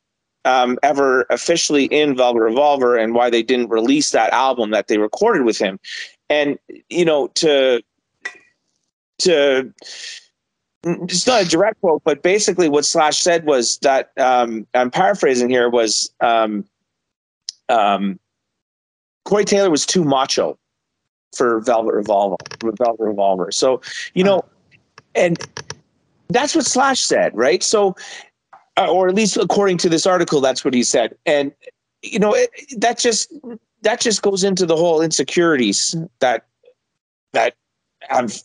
um, 0.46 0.78
ever 0.84 1.26
officially 1.30 1.86
in 1.86 2.16
Velvet 2.16 2.42
Revolver 2.42 2.98
and 2.98 3.14
why 3.14 3.30
they 3.30 3.44
didn't 3.44 3.70
release 3.70 4.12
that 4.12 4.34
album 4.34 4.72
that 4.72 4.88
they 4.88 4.98
recorded 4.98 5.44
with 5.44 5.58
him. 5.58 5.80
And 6.30 6.58
you 6.90 7.06
know, 7.06 7.28
to 7.36 7.82
to 9.22 9.74
it's 10.84 11.28
not 11.28 11.44
a 11.44 11.48
direct 11.48 11.80
quote, 11.82 12.02
but 12.04 12.24
basically 12.24 12.68
what 12.68 12.86
Slash 12.86 13.20
said 13.20 13.46
was 13.46 13.78
that 13.80 14.12
um, 14.18 14.66
I'm 14.74 14.90
paraphrasing 14.90 15.50
here 15.50 15.70
was 15.70 16.12
um, 16.22 16.66
um, 17.70 18.20
Corey 19.26 19.46
Taylor 19.46 19.70
was 19.70 19.86
too 19.86 20.04
macho 20.04 20.58
for 21.36 21.60
Velvet 21.62 21.94
Revolver. 21.94 22.38
Velvet 22.64 23.04
Revolver. 23.04 23.52
So 23.52 23.82
you 24.16 24.24
know, 24.24 24.44
and 25.14 25.38
that's 26.30 26.56
what 26.56 26.66
Slash 26.66 27.02
said, 27.02 27.36
right? 27.36 27.62
So, 27.62 27.96
uh, 28.78 28.92
or 28.92 29.08
at 29.08 29.16
least 29.16 29.38
according 29.38 29.78
to 29.80 29.90
this 29.90 30.08
article, 30.08 30.42
that's 30.42 30.66
what 30.66 30.74
he 30.74 30.84
said. 30.84 31.16
And 31.26 31.52
you 32.02 32.18
know, 32.18 32.34
it, 32.34 32.50
that 32.78 32.98
just 32.98 33.32
that 33.84 34.00
just 34.02 34.24
goes 34.24 34.44
into 34.44 34.66
the 34.66 34.76
whole 34.76 35.02
insecurities 35.02 35.96
that 36.20 36.46
that 37.34 37.54
have 38.10 38.42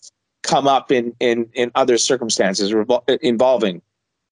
come 0.47 0.66
up 0.68 0.90
in 0.92 1.14
in 1.20 1.49
in 1.55 1.70
other 1.74 1.99
circumstances 1.99 2.72
revol- 2.72 3.05
involving 3.20 3.82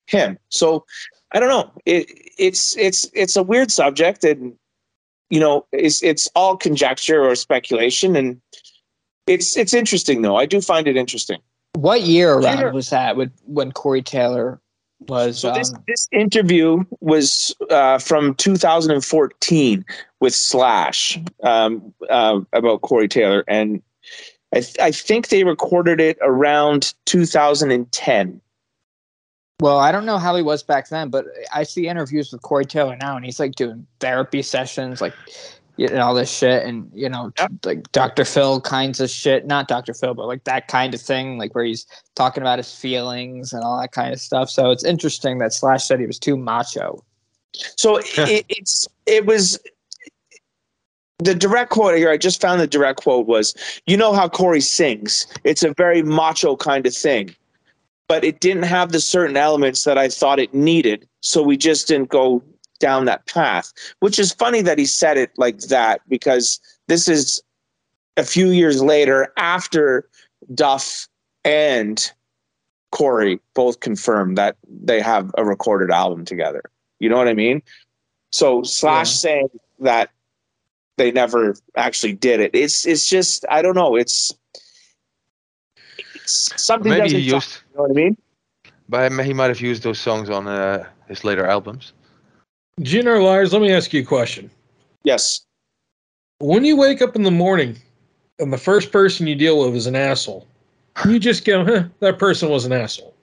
him. 0.07 0.37
So, 0.49 0.85
I 1.33 1.39
don't 1.39 1.49
know. 1.49 1.71
It 1.85 2.07
it's 2.37 2.75
it's 2.77 3.09
it's 3.13 3.35
a 3.35 3.43
weird 3.43 3.71
subject, 3.71 4.23
and 4.23 4.53
you 5.29 5.39
know, 5.39 5.65
it's 5.71 6.01
it's 6.01 6.29
all 6.35 6.57
conjecture 6.57 7.23
or 7.23 7.35
speculation, 7.35 8.15
and 8.15 8.41
it's 9.27 9.57
it's 9.57 9.73
interesting 9.73 10.21
though. 10.21 10.37
I 10.37 10.45
do 10.45 10.61
find 10.61 10.87
it 10.87 10.97
interesting. 10.97 11.39
what 11.73 12.01
year 12.01 12.33
around 12.33 12.57
Taylor- 12.57 12.71
was 12.71 12.89
that 12.89 13.17
when, 13.17 13.31
when 13.45 13.71
Corey 13.71 14.01
Taylor 14.01 14.61
was 15.07 15.39
So 15.39 15.51
this 15.51 15.73
um, 15.73 15.83
this 15.87 16.07
interview 16.11 16.83
was 17.01 17.55
uh, 17.69 17.99
from 17.99 18.33
2014 18.35 19.85
with 20.21 20.33
Slash 20.33 21.19
um, 21.43 21.93
uh, 22.09 22.39
about 22.53 22.81
Corey 22.81 23.07
Taylor, 23.07 23.43
and 23.47 23.81
I, 24.53 24.61
th- 24.61 24.79
I 24.79 24.91
think 24.91 25.29
they 25.29 25.43
recorded 25.43 25.99
it 25.99 26.17
around 26.21 26.93
2010. 27.05 28.41
Well, 29.61 29.77
I 29.77 29.91
don't 29.91 30.05
know 30.05 30.17
how 30.17 30.35
he 30.35 30.41
was 30.41 30.63
back 30.63 30.89
then, 30.89 31.09
but 31.09 31.25
I 31.53 31.63
see 31.63 31.87
interviews 31.87 32.31
with 32.31 32.41
Corey 32.41 32.65
Taylor 32.65 32.97
now, 32.97 33.15
and 33.15 33.25
he's 33.25 33.39
like 33.39 33.55
doing 33.55 33.87
therapy 33.99 34.41
sessions, 34.41 34.99
like 34.99 35.13
you 35.77 35.87
know, 35.87 36.01
all 36.01 36.13
this 36.13 36.31
shit, 36.31 36.65
and 36.65 36.89
you 36.93 37.09
know, 37.09 37.31
t- 37.35 37.45
like 37.63 37.91
Dr. 37.91 38.25
Phil 38.25 38.59
kinds 38.61 38.99
of 38.99 39.09
shit. 39.09 39.45
Not 39.45 39.67
Dr. 39.67 39.93
Phil, 39.93 40.13
but 40.13 40.27
like 40.27 40.43
that 40.43 40.67
kind 40.67 40.93
of 40.93 41.01
thing, 41.01 41.37
like 41.37 41.55
where 41.55 41.63
he's 41.63 41.85
talking 42.15 42.43
about 42.43 42.59
his 42.59 42.73
feelings 42.73 43.53
and 43.53 43.63
all 43.63 43.79
that 43.79 43.91
kind 43.91 44.13
of 44.13 44.19
stuff. 44.19 44.49
So 44.49 44.71
it's 44.71 44.83
interesting 44.83 45.37
that 45.39 45.53
Slash 45.53 45.85
said 45.85 45.99
he 45.99 46.05
was 46.05 46.19
too 46.19 46.35
macho. 46.35 47.03
So 47.53 47.97
it, 47.97 48.45
it's 48.49 48.87
it 49.05 49.25
was 49.25 49.57
the 51.19 51.35
direct 51.35 51.71
quote 51.71 51.97
here. 51.97 52.09
I 52.09 52.17
just 52.17 52.41
found 52.41 52.59
the 52.59 52.67
direct 52.67 53.01
quote 53.01 53.27
was, 53.27 53.53
"You 53.85 53.97
know 53.97 54.13
how 54.13 54.27
Corey 54.27 54.61
sings? 54.61 55.27
It's 55.43 55.63
a 55.63 55.73
very 55.73 56.03
macho 56.03 56.55
kind 56.55 56.85
of 56.85 56.95
thing, 56.95 57.35
but 58.07 58.23
it 58.23 58.39
didn't 58.39 58.63
have 58.63 58.91
the 58.91 58.99
certain 58.99 59.37
elements 59.37 59.83
that 59.85 59.97
I 59.97 60.09
thought 60.09 60.39
it 60.39 60.53
needed, 60.53 61.07
so 61.21 61.41
we 61.41 61.57
just 61.57 61.87
didn't 61.87 62.09
go 62.09 62.43
down 62.79 63.05
that 63.05 63.25
path." 63.27 63.71
Which 63.99 64.19
is 64.19 64.33
funny 64.33 64.61
that 64.61 64.77
he 64.77 64.85
said 64.85 65.17
it 65.17 65.31
like 65.37 65.59
that 65.59 66.01
because 66.09 66.59
this 66.87 67.07
is 67.07 67.41
a 68.17 68.23
few 68.23 68.49
years 68.49 68.81
later 68.81 69.31
after 69.37 70.07
Duff 70.53 71.07
and 71.43 72.11
Corey 72.91 73.39
both 73.53 73.79
confirmed 73.79 74.37
that 74.37 74.55
they 74.67 75.01
have 75.01 75.31
a 75.37 75.45
recorded 75.45 75.91
album 75.91 76.25
together. 76.25 76.63
You 76.99 77.09
know 77.09 77.17
what 77.17 77.27
I 77.27 77.33
mean? 77.33 77.61
So 78.31 78.63
Slash 78.63 79.09
Yeah. 79.09 79.15
saying 79.15 79.49
that 79.79 80.11
they 80.97 81.11
never 81.11 81.55
actually 81.75 82.13
did 82.13 82.39
it. 82.39 82.51
It's 82.53 82.85
it's 82.85 83.07
just 83.07 83.45
I 83.49 83.61
don't 83.61 83.75
know. 83.75 83.95
It's, 83.95 84.33
it's 86.13 86.51
something 86.61 86.89
Maybe 86.91 87.01
doesn't 87.03 87.19
he 87.19 87.27
jive, 87.29 87.33
used, 87.33 87.61
You 87.71 87.75
know 87.77 87.81
what 87.83 87.91
I 87.91 87.93
mean? 87.93 88.17
but 88.89 89.25
he 89.25 89.33
might 89.33 89.47
have 89.49 89.61
used 89.61 89.83
those 89.83 89.99
songs 89.99 90.29
on 90.29 90.47
uh, 90.47 90.85
his 91.07 91.23
later 91.23 91.45
albums. 91.45 91.93
GNR 92.81 93.23
Liars, 93.23 93.53
let 93.53 93.61
me 93.61 93.71
ask 93.71 93.93
you 93.93 94.01
a 94.01 94.05
question. 94.05 94.49
Yes. 95.03 95.45
when 96.39 96.65
you 96.65 96.75
wake 96.75 97.01
up 97.01 97.15
in 97.15 97.23
the 97.23 97.31
morning 97.31 97.77
and 98.39 98.51
the 98.51 98.57
first 98.57 98.91
person 98.91 99.27
you 99.27 99.35
deal 99.35 99.59
with 99.63 99.75
is 99.75 99.87
an 99.87 99.95
asshole, 99.95 100.45
you 101.05 101.19
just 101.19 101.45
go, 101.45 101.63
huh, 101.63 101.83
that 101.99 102.19
person 102.19 102.49
was 102.49 102.65
an 102.65 102.73
asshole. 102.73 103.13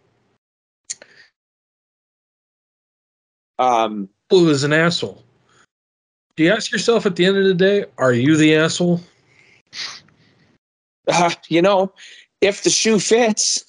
Um, 3.58 4.08
Who 4.30 4.48
is 4.48 4.64
an 4.64 4.72
asshole? 4.72 5.22
Do 6.36 6.44
you 6.44 6.50
ask 6.52 6.72
yourself 6.72 7.04
at 7.06 7.16
the 7.16 7.26
end 7.26 7.36
of 7.36 7.44
the 7.44 7.54
day, 7.54 7.84
are 7.98 8.12
you 8.12 8.36
the 8.36 8.54
asshole? 8.56 9.00
uh, 11.08 11.30
you 11.48 11.60
know, 11.62 11.92
if 12.40 12.62
the 12.62 12.70
shoe 12.70 12.98
fits, 12.98 13.64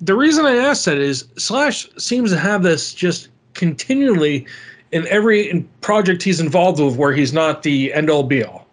The 0.00 0.14
reason 0.16 0.44
I 0.44 0.56
ask 0.56 0.84
that 0.84 0.98
is 0.98 1.26
Slash 1.38 1.88
seems 1.96 2.30
to 2.32 2.38
have 2.38 2.62
this 2.64 2.92
just 2.92 3.28
continually 3.54 4.46
in 4.90 5.06
every 5.08 5.64
project 5.80 6.22
he's 6.22 6.40
involved 6.40 6.80
with 6.80 6.96
where 6.96 7.12
he's 7.12 7.32
not 7.32 7.62
the 7.62 7.92
end 7.94 8.10
all 8.10 8.22
be 8.24 8.42
all. 8.44 8.66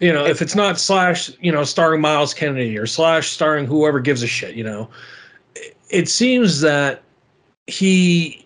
You 0.00 0.12
know, 0.12 0.24
if 0.24 0.42
it's 0.42 0.54
not 0.54 0.78
Slash, 0.80 1.30
you 1.40 1.52
know, 1.52 1.64
starring 1.64 2.00
Myles 2.00 2.34
Kennedy 2.34 2.76
or 2.78 2.86
Slash 2.86 3.30
starring 3.30 3.66
whoever 3.66 4.00
gives 4.00 4.22
a 4.22 4.26
shit, 4.26 4.54
you 4.54 4.64
know, 4.64 4.88
it- 5.54 5.76
it 5.90 6.08
seems 6.08 6.60
that 6.62 7.02
he 7.66 8.44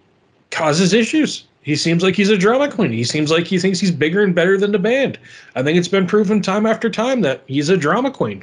causes 0.50 0.92
issues. 0.92 1.44
He 1.68 1.76
seems 1.76 2.02
like 2.02 2.14
he's 2.16 2.30
a 2.30 2.38
drama 2.38 2.70
queen. 2.70 2.92
He 2.92 3.04
seems 3.04 3.30
like 3.30 3.46
he 3.46 3.58
thinks 3.58 3.78
he's 3.78 3.90
bigger 3.90 4.22
and 4.22 4.34
better 4.34 4.56
than 4.56 4.72
the 4.72 4.78
band. 4.78 5.18
I 5.54 5.62
think 5.62 5.76
it's 5.76 5.86
been 5.86 6.06
proven 6.06 6.40
time 6.40 6.64
after 6.64 6.88
time 6.88 7.20
that 7.20 7.42
he's 7.46 7.68
a 7.68 7.76
drama 7.76 8.10
queen. 8.10 8.42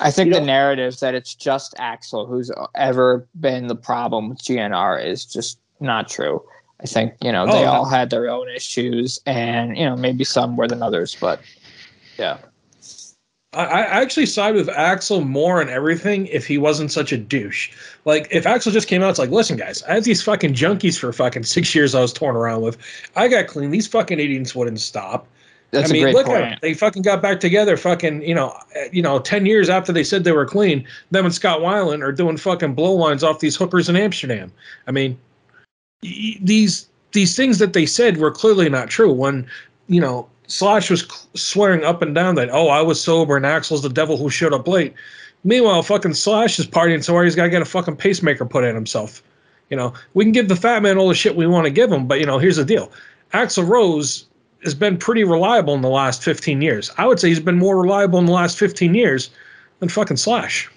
I 0.00 0.10
think 0.10 0.26
You 0.28 0.34
the 0.34 0.40
know- 0.40 0.46
narrative 0.46 0.98
that 0.98 1.14
it's 1.14 1.32
just 1.32 1.76
Axl 1.76 2.28
who's 2.28 2.50
ever 2.74 3.28
been 3.40 3.68
the 3.68 3.76
problem 3.76 4.30
with 4.30 4.42
GNR 4.42 4.98
is 4.98 5.24
just 5.24 5.60
not 5.78 6.08
true. 6.08 6.42
I 6.80 6.86
think 6.86 7.14
you 7.22 7.30
know 7.30 7.46
they 7.46 7.64
Oh, 7.64 7.68
all 7.68 7.84
had 7.84 8.10
their 8.10 8.28
own 8.28 8.48
issues, 8.48 9.20
and 9.24 9.78
you 9.78 9.84
know 9.86 9.94
maybe 9.96 10.24
some 10.24 10.50
more 10.50 10.66
than 10.66 10.82
others, 10.82 11.16
but 11.20 11.40
yeah, 12.18 12.38
I, 13.64 14.02
actually 14.02 14.26
side 14.26 14.54
with 14.54 14.68
Axl 14.68 15.26
more 15.26 15.60
on 15.60 15.68
everything 15.68 16.26
if 16.26 16.46
he 16.46 16.58
wasn't 16.58 16.92
such 16.92 17.12
a 17.12 17.16
douche. 17.16 17.70
Like 18.04 18.28
if 18.30 18.44
Axl 18.44 18.72
just 18.72 18.88
came 18.88 19.02
out, 19.02 19.10
it's 19.10 19.18
like, 19.18 19.30
listen, 19.30 19.56
guys, 19.56 19.82
I 19.84 19.94
had 19.94 20.04
these 20.04 20.22
fucking 20.22 20.54
junkies 20.54 20.98
for 20.98 21.12
fucking 21.12 21.44
six 21.44 21.74
years 21.74 21.94
I 21.94 22.00
was 22.00 22.12
torn 22.12 22.36
around 22.36 22.62
with. 22.62 22.76
I 23.16 23.28
got 23.28 23.46
clean. 23.46 23.70
These 23.70 23.86
fucking 23.86 24.20
idiots 24.20 24.54
wouldn't 24.54 24.80
stop. 24.80 25.26
that's 25.70 25.90
I 25.90 25.92
mean, 25.92 26.02
a 26.02 26.04
great 26.04 26.14
look 26.14 26.26
point. 26.26 26.42
at. 26.44 26.60
They 26.60 26.74
fucking 26.74 27.02
got 27.02 27.22
back 27.22 27.40
together. 27.40 27.76
Fucking, 27.76 28.22
you 28.22 28.34
know, 28.34 28.56
eh, 28.74 28.88
you 28.92 29.02
know, 29.02 29.18
ten 29.18 29.46
years 29.46 29.68
after 29.68 29.92
they 29.92 30.04
said 30.04 30.24
they 30.24 30.32
were 30.32 30.46
clean, 30.46 30.86
them 31.10 31.24
and 31.24 31.34
Scott 31.34 31.60
Weiland 31.60 32.02
are 32.02 32.12
doing 32.12 32.36
fucking 32.36 32.74
blow 32.74 32.92
lines 32.92 33.24
off 33.24 33.40
these 33.40 33.56
hookers 33.56 33.88
in 33.88 33.96
Amsterdam. 33.96 34.52
I 34.86 34.90
mean, 34.90 35.18
these 36.02 36.88
these 37.12 37.34
things 37.34 37.58
that 37.58 37.72
they 37.72 37.86
said 37.86 38.18
were 38.18 38.30
clearly 38.30 38.68
not 38.68 38.90
true. 38.90 39.12
When 39.12 39.46
you 39.88 40.00
know 40.00 40.28
Slash 40.48 40.90
was 40.90 41.06
swearing 41.34 41.84
up 41.84 42.02
and 42.02 42.14
down 42.14 42.34
that 42.36 42.50
oh 42.50 42.68
I 42.68 42.80
was 42.82 43.00
sober 43.00 43.36
and 43.36 43.44
Axl's 43.44 43.82
the 43.82 43.88
devil 43.88 44.16
who 44.16 44.30
showed 44.30 44.52
up 44.52 44.68
late. 44.68 44.94
Meanwhile, 45.44 45.82
fucking 45.82 46.14
Slash 46.14 46.58
is 46.58 46.66
partying 46.66 47.04
so 47.04 47.12
hard 47.12 47.26
he's 47.26 47.36
got 47.36 47.44
to 47.44 47.50
get 47.50 47.62
a 47.62 47.66
fucking 47.66 47.96
pacemaker 47.96 48.44
put 48.44 48.64
in 48.64 48.74
himself. 48.74 49.22
You 49.70 49.76
know, 49.76 49.92
we 50.14 50.24
can 50.24 50.32
give 50.32 50.48
the 50.48 50.56
fat 50.56 50.82
man 50.82 50.98
all 50.98 51.08
the 51.08 51.14
shit 51.14 51.36
we 51.36 51.46
want 51.46 51.66
to 51.66 51.70
give 51.70 51.90
him, 51.90 52.06
but 52.06 52.20
you 52.20 52.26
know, 52.26 52.38
here's 52.38 52.56
the 52.56 52.64
deal: 52.64 52.90
Axl 53.32 53.66
Rose 53.66 54.26
has 54.64 54.74
been 54.74 54.96
pretty 54.96 55.24
reliable 55.24 55.74
in 55.74 55.82
the 55.82 55.88
last 55.88 56.22
15 56.22 56.62
years. 56.62 56.90
I 56.98 57.06
would 57.06 57.20
say 57.20 57.28
he's 57.28 57.40
been 57.40 57.58
more 57.58 57.80
reliable 57.80 58.18
in 58.18 58.26
the 58.26 58.32
last 58.32 58.58
15 58.58 58.94
years 58.94 59.30
than 59.78 59.88
fucking 59.88 60.16
Slash. 60.16 60.70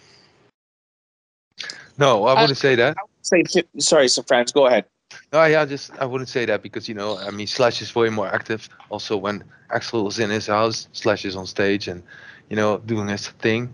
No, 1.98 2.26
I 2.26 2.34
wouldn't 2.34 2.52
uh, 2.52 2.56
say 2.56 2.76
that. 2.76 2.98
say, 3.22 3.44
sorry, 3.78 4.08
some 4.08 4.24
friends, 4.26 4.52
go 4.52 4.68
ahead. 4.68 4.86
No, 5.34 5.44
yeah, 5.46 5.62
I 5.62 5.66
just 5.66 5.92
I 6.00 6.06
wouldn't 6.06 6.30
say 6.30 6.46
that 6.46 6.62
because 6.62 6.88
you 6.88 6.96
know, 6.96 7.18
I 7.18 7.32
mean, 7.32 7.48
Slash 7.48 7.82
is 7.82 7.94
way 7.96 8.10
more 8.10 8.28
active. 8.28 8.70
Also, 8.90 9.18
when 9.18 9.44
Axl 9.74 10.08
is 10.08 10.20
in 10.20 10.30
his 10.30 10.48
house, 10.48 10.88
Slash 10.94 11.26
is 11.26 11.36
on 11.36 11.46
stage 11.48 11.88
and 11.88 12.04
you 12.50 12.56
know 12.56 12.78
doing 12.86 13.08
his 13.08 13.28
thing, 13.28 13.74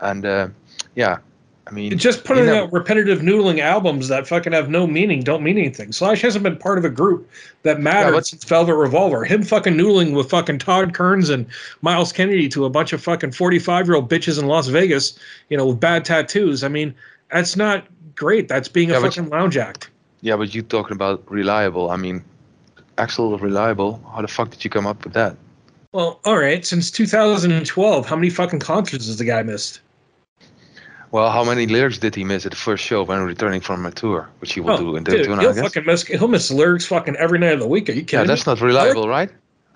and 0.00 0.24
uh, 0.24 0.48
yeah, 0.94 1.18
I 1.66 1.70
mean, 1.70 1.96
Just 1.98 2.24
putting 2.24 2.44
you 2.44 2.50
know- 2.50 2.64
out 2.64 2.72
repetitive 2.72 3.20
noodling 3.20 3.60
albums 3.60 4.08
that 4.08 4.26
fucking 4.26 4.52
have 4.54 4.70
no 4.70 4.86
meaning, 4.86 5.20
don't 5.22 5.42
mean 5.42 5.58
anything. 5.58 5.92
Slash 5.92 6.22
hasn't 6.22 6.42
been 6.42 6.56
part 6.56 6.78
of 6.78 6.84
a 6.86 6.90
group 6.90 7.28
that 7.62 7.78
mattered 7.80 8.12
but- 8.12 8.26
since 8.26 8.44
Velvet 8.44 8.74
Revolver. 8.74 9.24
Him 9.24 9.42
fucking 9.42 9.74
noodling 9.74 10.14
with 10.16 10.30
fucking 10.30 10.58
Todd 10.60 10.94
Kerns 10.94 11.28
and 11.28 11.46
Myles 11.82 12.10
Kennedy 12.12 12.48
to 12.50 12.64
a 12.64 12.70
bunch 12.70 12.92
of 12.94 13.02
fucking 13.02 13.32
45 13.32 13.86
year 13.86 13.96
old 13.96 14.10
bitches 14.10 14.38
in 14.40 14.46
Las 14.46 14.68
Vegas, 14.68 15.18
you 15.50 15.56
know, 15.58 15.66
with 15.66 15.80
bad 15.80 16.04
tattoos. 16.06 16.64
I 16.64 16.68
mean, 16.68 16.94
that's 17.30 17.54
not 17.56 17.86
great. 18.14 18.48
That's 18.48 18.68
being 18.68 18.90
a 18.90 18.94
Yeah, 18.94 19.00
but- 19.00 19.14
fucking 19.14 19.28
lounge 19.30 19.56
act. 19.58 19.89
Yeah, 20.22 20.36
but 20.36 20.54
you 20.54 20.62
talking 20.62 20.94
about 20.94 21.28
reliable? 21.30 21.90
I 21.90 21.96
mean, 21.96 22.24
Axl 22.98 23.40
reliable. 23.40 24.00
How 24.14 24.22
the 24.22 24.28
fuck 24.28 24.50
did 24.50 24.64
you 24.64 24.70
come 24.70 24.86
up 24.86 25.04
with 25.04 25.14
that? 25.14 25.36
Well, 25.92 26.20
all 26.24 26.38
right. 26.38 26.64
Since 26.64 26.90
2012, 26.90 28.06
how 28.06 28.16
many 28.16 28.30
fucking 28.30 28.60
concerts 28.60 29.06
has 29.06 29.16
the 29.16 29.24
guy 29.24 29.42
missed? 29.42 29.80
Well, 31.10 31.30
how 31.30 31.42
many 31.42 31.66
lyrics 31.66 31.98
did 31.98 32.14
he 32.14 32.22
miss 32.22 32.46
at 32.46 32.52
the 32.52 32.56
first 32.56 32.84
show 32.84 33.02
when 33.02 33.20
returning 33.22 33.60
from 33.60 33.84
a 33.84 33.90
tour, 33.90 34.28
which 34.38 34.52
he 34.52 34.60
will 34.60 34.70
oh, 34.70 34.76
do 34.76 34.96
in 34.96 35.02
Oh, 35.02 35.10
dude, 35.10 35.22
Daytona, 35.22 35.42
he'll 35.42 35.54
fucking 35.54 35.84
miss. 35.84 36.04
He'll 36.04 36.28
miss 36.28 36.50
lyrics 36.52 36.86
fucking 36.86 37.16
every 37.16 37.38
night 37.40 37.54
of 37.54 37.60
the 37.60 37.66
week. 37.66 37.88
Are 37.88 37.92
you 37.92 38.02
kidding 38.02 38.20
Yeah, 38.20 38.22
me? 38.22 38.28
that's 38.28 38.46
not 38.46 38.60
reliable, 38.60 39.08
right? 39.08 39.30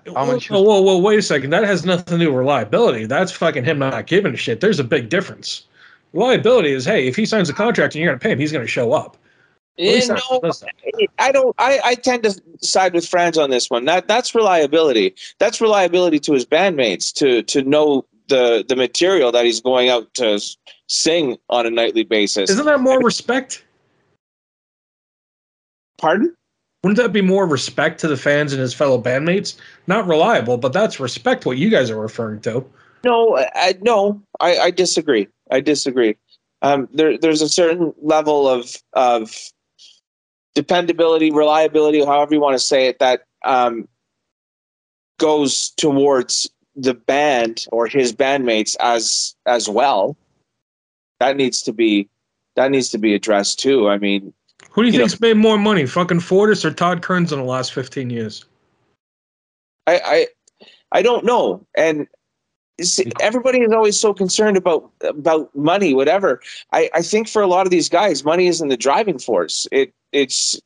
how 0.05 0.25
Whoa, 0.25 0.37
whoa, 0.37 0.61
whoa, 0.61 0.81
whoa, 0.81 0.97
wait 0.99 1.19
a 1.19 1.21
second. 1.21 1.49
That 1.49 1.63
has 1.63 1.85
nothing 1.85 2.19
to 2.19 2.25
do 2.25 2.31
with 2.31 2.39
reliability. 2.39 3.05
That's 3.05 3.31
fucking 3.31 3.65
him 3.65 3.79
not 3.79 4.07
giving 4.07 4.33
a 4.33 4.37
shit. 4.37 4.61
There's 4.61 4.79
a 4.79 4.83
big 4.83 5.09
difference. 5.09 5.65
Reliability 6.13 6.71
is, 6.71 6.85
hey, 6.85 7.07
if 7.07 7.15
he 7.15 7.25
signs 7.25 7.49
a 7.49 7.53
contract 7.53 7.95
and 7.95 8.01
you're 8.01 8.11
going 8.11 8.19
to 8.19 8.23
pay 8.23 8.31
him, 8.31 8.39
he's 8.39 8.51
going 8.51 8.63
to 8.63 8.71
show 8.71 8.93
up. 8.93 9.17
At 9.77 9.83
least 9.85 10.07
that's- 10.07 10.63
no, 10.63 11.07
I 11.19 11.31
don't. 11.31 11.53
I, 11.57 11.79
I 11.83 11.95
tend 11.95 12.23
to 12.23 12.41
side 12.61 12.93
with 12.93 13.07
Frans 13.07 13.37
on 13.37 13.49
this 13.49 13.69
one. 13.69 13.85
That 13.85 14.07
that's 14.07 14.33
reliability. 14.33 15.15
That's 15.39 15.59
reliability 15.59 16.19
to 16.21 16.33
his 16.33 16.45
bandmates 16.45 17.11
to 17.15 17.43
to 17.43 17.61
know 17.63 18.05
the 18.29 18.63
the 18.67 18.75
material 18.75 19.31
that 19.33 19.43
he's 19.45 19.59
going 19.61 19.89
out 19.89 20.13
to 20.15 20.39
sing 20.87 21.37
on 21.49 21.65
a 21.65 21.69
nightly 21.69 22.03
basis. 22.03 22.49
Isn't 22.49 22.65
that 22.65 22.79
more 22.79 23.01
respect? 23.01 23.65
Pardon? 25.97 26.35
Wouldn't 26.83 26.97
that 26.97 27.13
be 27.13 27.21
more 27.21 27.47
respect 27.47 27.99
to 28.01 28.07
the 28.07 28.17
fans 28.17 28.53
and 28.53 28.61
his 28.61 28.73
fellow 28.73 29.01
bandmates? 29.01 29.55
Not 29.87 30.07
reliable, 30.07 30.57
but 30.57 30.71
that's 30.71 30.99
respect. 30.99 31.45
What 31.45 31.57
you 31.57 31.69
guys 31.69 31.89
are 31.89 31.99
referring 31.99 32.41
to. 32.41 32.63
No, 33.03 33.37
I- 33.37 33.75
no, 33.81 34.21
I, 34.39 34.57
I 34.57 34.71
disagree. 34.71 35.27
I 35.51 35.61
disagree. 35.61 36.15
Um, 36.61 36.87
there, 36.93 37.17
there's 37.17 37.41
a 37.41 37.49
certain 37.49 37.93
level 38.01 38.47
of 38.47 38.75
of 38.93 39.35
dependability, 40.55 41.31
reliability, 41.31 42.03
however 42.03 42.33
you 42.33 42.39
want 42.39 42.55
to 42.55 42.59
say 42.59 42.87
it, 42.87 42.97
that 42.99 43.25
um, 43.43 43.87
goes 45.19 45.69
towards 45.71 46.49
the 46.75 46.93
band 46.93 47.67
or 47.71 47.85
his 47.87 48.11
bandmates 48.13 48.75
as 48.79 49.35
as 49.45 49.69
well. 49.69 50.17
That 51.19 51.37
needs 51.37 51.61
to 51.63 51.73
be 51.73 52.09
that 52.55 52.71
needs 52.71 52.89
to 52.89 52.97
be 52.97 53.13
addressed 53.13 53.59
too. 53.59 53.87
I 53.89 53.97
mean, 53.97 54.33
Who 54.71 54.81
do 54.81 54.87
you, 54.87 54.93
You 54.93 54.99
know- 54.99 55.05
think's 55.07 55.21
made 55.21 55.37
more 55.37 55.57
money, 55.57 55.85
fucking 55.85 56.21
Fortus 56.21 56.65
or 56.65 56.71
Todd 56.71 57.01
Kerns 57.01 57.31
in 57.31 57.39
the 57.39 57.45
last 57.45 57.73
15 57.73 58.09
years? 58.09 58.45
I 59.87 59.99
I, 60.03 60.27
I 60.91 61.01
don't 61.01 61.25
know, 61.25 61.65
and 61.77 62.07
everybody 63.21 63.61
is 63.61 63.71
always 63.71 63.99
so 63.99 64.13
concerned 64.13 64.57
about 64.57 64.91
about 65.01 65.55
money, 65.55 65.93
whatever. 65.93 66.41
I 66.71 66.89
I 66.93 67.01
think 67.01 67.27
for 67.27 67.41
a 67.41 67.47
lot 67.47 67.65
of 67.65 67.71
these 67.71 67.89
guys, 67.89 68.23
money 68.23 68.47
isn't 68.47 68.67
the 68.67 68.77
driving 68.77 69.19
force. 69.19 69.67
It 69.71 69.93
it's 70.11 70.59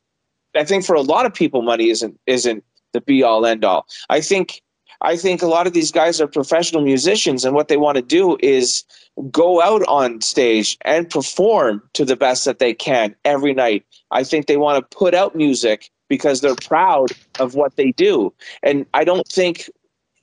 I 0.54 0.64
think 0.64 0.84
for 0.84 0.94
a 0.94 1.02
lot 1.02 1.26
of 1.26 1.34
people, 1.34 1.62
money 1.62 1.90
isn't 1.90 2.18
isn't 2.26 2.64
the 2.92 3.00
be 3.00 3.22
all 3.22 3.46
end 3.46 3.64
all. 3.64 3.86
I 4.08 4.20
think 4.20 4.62
I 5.02 5.16
think 5.16 5.40
a 5.40 5.46
lot 5.46 5.66
of 5.66 5.72
these 5.72 5.92
guys 5.92 6.20
are 6.20 6.26
professional 6.26 6.82
musicians, 6.82 7.44
and 7.44 7.54
what 7.54 7.68
they 7.68 7.76
want 7.76 7.96
to 7.96 8.02
do 8.02 8.36
is 8.40 8.84
go 9.30 9.62
out 9.62 9.82
on 9.86 10.20
stage 10.20 10.76
and 10.82 11.08
perform 11.08 11.82
to 11.94 12.04
the 12.04 12.16
best 12.16 12.44
that 12.44 12.58
they 12.58 12.74
can 12.74 13.14
every 13.24 13.54
night. 13.54 13.84
I 14.10 14.24
think 14.24 14.46
they 14.46 14.56
want 14.56 14.78
to 14.78 14.96
put 14.96 15.14
out 15.14 15.36
music 15.36 15.90
because 16.08 16.40
they're 16.40 16.56
proud 16.56 17.12
of 17.38 17.54
what 17.54 17.76
they 17.76 17.92
do. 17.92 18.32
And 18.62 18.84
I 18.94 19.04
don't 19.04 19.26
think 19.28 19.70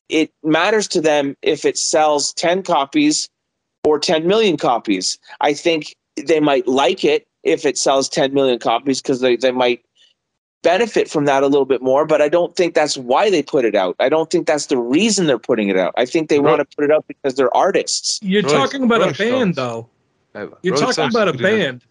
it 0.10 0.32
matters 0.44 0.88
to 0.90 1.02
them 1.02 1.36
if 1.42 1.66
it 1.66 1.78
sells 1.78 2.34
10 2.34 2.64
copies 2.64 3.30
or 3.84 4.00
10 4.00 4.28
million 4.28 4.58
copies. 4.58 5.18
I 5.42 5.54
think 5.54 5.96
they 6.16 6.40
might 6.40 6.68
like 6.68 7.04
it 7.04 7.28
if 7.44 7.66
it 7.66 7.78
sells 7.78 8.10
10 8.10 8.34
million 8.34 8.60
copies 8.60 9.02
because 9.02 9.22
they, 9.22 9.36
they 9.36 9.52
might 9.52 9.84
benefit 10.64 11.10
from 11.10 11.26
that 11.26 11.44
a 11.44 11.48
little 11.48 11.66
bit 11.66 11.82
more, 11.82 12.06
but 12.06 12.22
I 12.22 12.30
don't 12.30 12.56
think 12.56 12.74
that's 12.74 12.98
why 12.98 13.30
they 13.30 13.44
put 13.44 13.64
it 13.64 13.76
out. 13.76 13.96
I 14.00 14.10
don't 14.10 14.30
think 14.30 14.48
that's 14.48 14.66
the 14.66 14.78
reason 14.78 15.28
they're 15.28 15.38
putting 15.40 15.70
it 15.70 15.78
out. 15.78 15.94
I 15.98 16.06
think 16.06 16.30
they 16.30 16.40
want 16.40 16.60
to 16.60 16.76
put 16.76 16.84
it 16.84 16.92
out 16.92 17.06
because 17.08 17.36
they're 17.36 17.56
artists. 17.56 18.20
You're 18.22 18.42
Rolling- 18.44 18.58
talking 18.58 18.84
about 18.84 19.00
Rolling 19.00 19.16
a 19.16 19.18
band, 19.18 19.54
Stones. 19.54 19.56
though. 19.56 19.90
You're 20.62 20.74
Rolling 20.74 20.94
talking 20.94 21.10
about 21.10 21.28
a 21.28 21.32
could 21.32 21.38
do 21.38 21.44
that. 21.44 21.58
band 21.58 21.82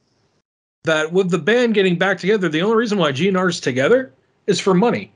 that, 0.85 1.13
with 1.13 1.31
the 1.31 1.39
band 1.39 1.75
getting 1.75 1.97
back 1.97 2.19
together, 2.19 2.49
the 2.49 2.63
only 2.63 2.77
reason 2.77 2.99
why 2.99 3.13
GNR's 3.13 3.61
together 3.61 4.13
is 4.47 4.61
for 4.61 4.75
money. 4.75 5.13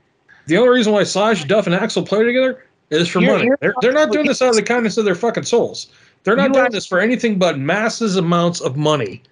The 0.47 0.57
only 0.57 0.71
reason 0.71 0.93
why 0.93 1.05
Slash, 1.05 1.45
Duff, 1.45 1.67
and 1.67 1.77
Axl 1.77 2.07
play 2.07 2.25
together 2.25 2.65
is 2.91 3.09
for 3.09 3.21
You're- 3.21 3.33
money. 3.33 3.45
you're 3.47 3.59
They're, 3.61 3.75
they're 3.81 3.93
not 3.93 4.11
doing 4.13 4.27
this 4.27 4.43
out 4.43 4.51
of 4.51 4.57
the 4.57 4.63
kindness 4.63 4.97
of 4.97 5.05
their 5.05 5.15
fucking 5.15 5.45
souls. 5.45 5.89
They're 6.25 6.37
not 6.37 6.53
doing 6.53 6.67
asked- 6.67 6.73
this 6.75 6.87
for 6.87 7.01
anything 7.01 7.39
but 7.39 7.59
masses 7.59 8.17
amounts 8.17 8.61
of 8.61 8.77
money. 8.77 9.23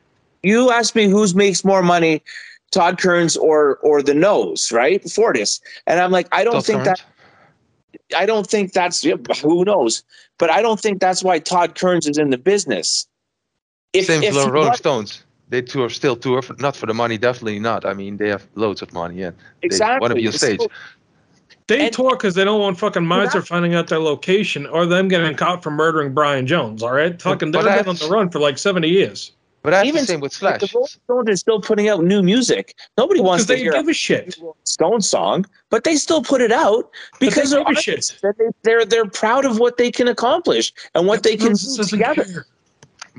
You 0.42 0.70
asked 0.70 0.94
me 0.94 1.08
who 1.08 1.26
makes 1.34 1.64
more 1.64 1.82
money, 1.82 2.22
Todd 2.70 2.98
Kerns 3.00 3.36
or 3.36 3.76
or 3.78 4.02
the 4.02 4.14
Nose, 4.14 4.70
right? 4.72 5.02
Fortus. 5.10 5.60
And 5.86 6.00
I'm 6.00 6.10
like, 6.12 6.28
I 6.32 6.44
don't 6.44 6.54
Todd 6.54 6.66
think 6.66 6.84
Kerns. 6.84 7.00
that 8.10 8.16
I 8.16 8.24
don't 8.26 8.46
think 8.46 8.72
that's 8.72 9.02
who 9.42 9.64
knows, 9.64 10.02
but 10.38 10.50
I 10.50 10.62
don't 10.62 10.78
think 10.78 11.00
that's 11.00 11.24
why 11.24 11.38
Todd 11.40 11.74
Kerns 11.74 12.06
is 12.06 12.18
in 12.18 12.30
the 12.30 12.38
business. 12.38 13.06
If, 13.92 14.06
Same 14.06 14.22
if 14.22 14.34
for 14.34 14.42
the 14.44 14.52
Rolling 14.52 14.70
was- 14.70 14.78
Stones. 14.78 15.24
They 15.50 15.62
tour 15.62 15.88
still 15.88 16.14
tour, 16.14 16.42
for, 16.42 16.54
not 16.58 16.76
for 16.76 16.84
the 16.84 16.92
money, 16.92 17.16
definitely 17.16 17.58
not. 17.58 17.86
I 17.86 17.94
mean, 17.94 18.18
they 18.18 18.28
have 18.28 18.46
loads 18.54 18.82
of 18.82 18.92
money 18.92 19.22
and 19.22 19.34
they 19.34 19.66
exactly 19.66 20.00
want 20.00 20.10
to 20.10 20.14
be 20.16 20.26
on 20.26 20.32
So- 20.34 20.38
stage. 20.46 20.60
They 21.68 21.86
And- 21.86 21.92
talk 21.92 22.18
because 22.18 22.34
they 22.34 22.44
don't 22.44 22.60
want 22.60 22.78
fucking 22.78 23.04
Miser 23.06 23.42
finding 23.42 23.74
out 23.74 23.86
their 23.88 23.98
location 24.00 24.66
or 24.66 24.86
them 24.86 25.06
getting 25.06 25.36
caught 25.36 25.62
for 25.62 25.70
murdering 25.70 26.12
Brian 26.14 26.46
Jones. 26.46 26.82
All 26.82 26.92
right, 26.92 27.20
fucking 27.20 27.50
they've 27.52 27.62
been 27.62 27.86
on 27.88 27.96
the 27.96 28.08
run 28.10 28.30
for 28.30 28.40
like 28.40 28.58
seventy 28.58 28.88
years 28.88 29.32
But 29.62 29.70
that's 29.70 29.86
Even 29.86 30.00
the 30.02 30.06
same 30.06 30.20
with 30.20 30.40
like, 30.40 30.60
Slash. 30.60 30.70
the 30.72 30.76
Rolling 30.78 30.88
Stones 30.88 31.28
are 31.30 31.36
still 31.36 31.60
putting 31.60 31.88
out 31.88 32.02
new 32.04 32.22
music. 32.22 32.74
Nobody 32.96 33.20
wants 33.20 33.44
to 33.44 33.52
they 33.52 33.58
hear 33.58 33.72
give 33.72 33.86
a 33.88 33.92
shit. 33.92 34.36
Stone 34.64 35.02
song, 35.02 35.44
but 35.68 35.84
they 35.84 35.96
still 35.96 36.22
put 36.22 36.40
it 36.40 36.52
out 36.52 36.90
because 37.20 37.50
they're 37.50 37.60
give 37.60 37.66
a 37.66 37.76
artists. 37.76 38.18
they, 38.22 38.30
they're 38.62 38.84
they're 38.86 39.04
proud 39.06 39.44
of 39.44 39.58
what 39.58 39.76
they 39.76 39.90
can 39.90 40.08
accomplish 40.08 40.72
and 40.94 41.06
what 41.06 41.22
they 41.22 41.36
can 41.36 41.50
This 41.50 41.76
do 41.76 41.84
together. 41.84 42.24
care. 42.24 42.46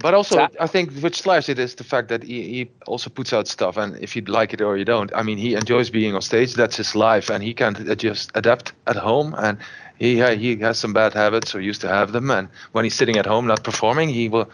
But 0.02 0.14
also, 0.14 0.36
Sa- 0.36 0.50
I 0.60 0.68
think 0.68 0.92
with 1.02 1.16
Slash, 1.16 1.50
it 1.50 1.60
is 1.60 1.76
the 1.76 1.84
fact 1.84 2.08
that 2.10 2.24
he, 2.24 2.44
he 2.44 2.72
also 2.88 3.10
puts 3.10 3.34
out 3.34 3.48
stuff, 3.48 3.78
and 3.78 3.98
if 3.98 4.16
you 4.16 4.22
like 4.24 4.54
it 4.54 4.62
or 4.62 4.78
you 4.78 4.86
don't, 4.86 5.12
I 5.14 5.24
mean, 5.24 5.38
he 5.38 5.56
enjoys 5.56 5.90
being 5.90 6.16
on 6.16 6.22
stage. 6.22 6.54
That's 6.54 6.78
his 6.78 6.96
life, 6.96 7.30
and 7.30 7.44
he 7.44 7.54
can't 7.54 7.80
adjust, 7.90 8.32
adapt 8.36 8.74
at 8.88 8.96
home. 8.96 9.36
And 9.38 9.58
he 9.98 10.22
he 10.38 10.56
has 10.58 10.80
some 10.80 10.94
bad 10.94 11.14
habits 11.14 11.54
or 11.54 11.62
used 11.62 11.82
to 11.82 11.88
have 11.88 12.12
them, 12.12 12.32
and 12.32 12.48
when 12.72 12.86
he's 12.86 12.96
sitting 12.96 13.18
at 13.18 13.26
home 13.26 13.48
not 13.48 13.64
performing, 13.64 14.10
he 14.10 14.30
will, 14.30 14.50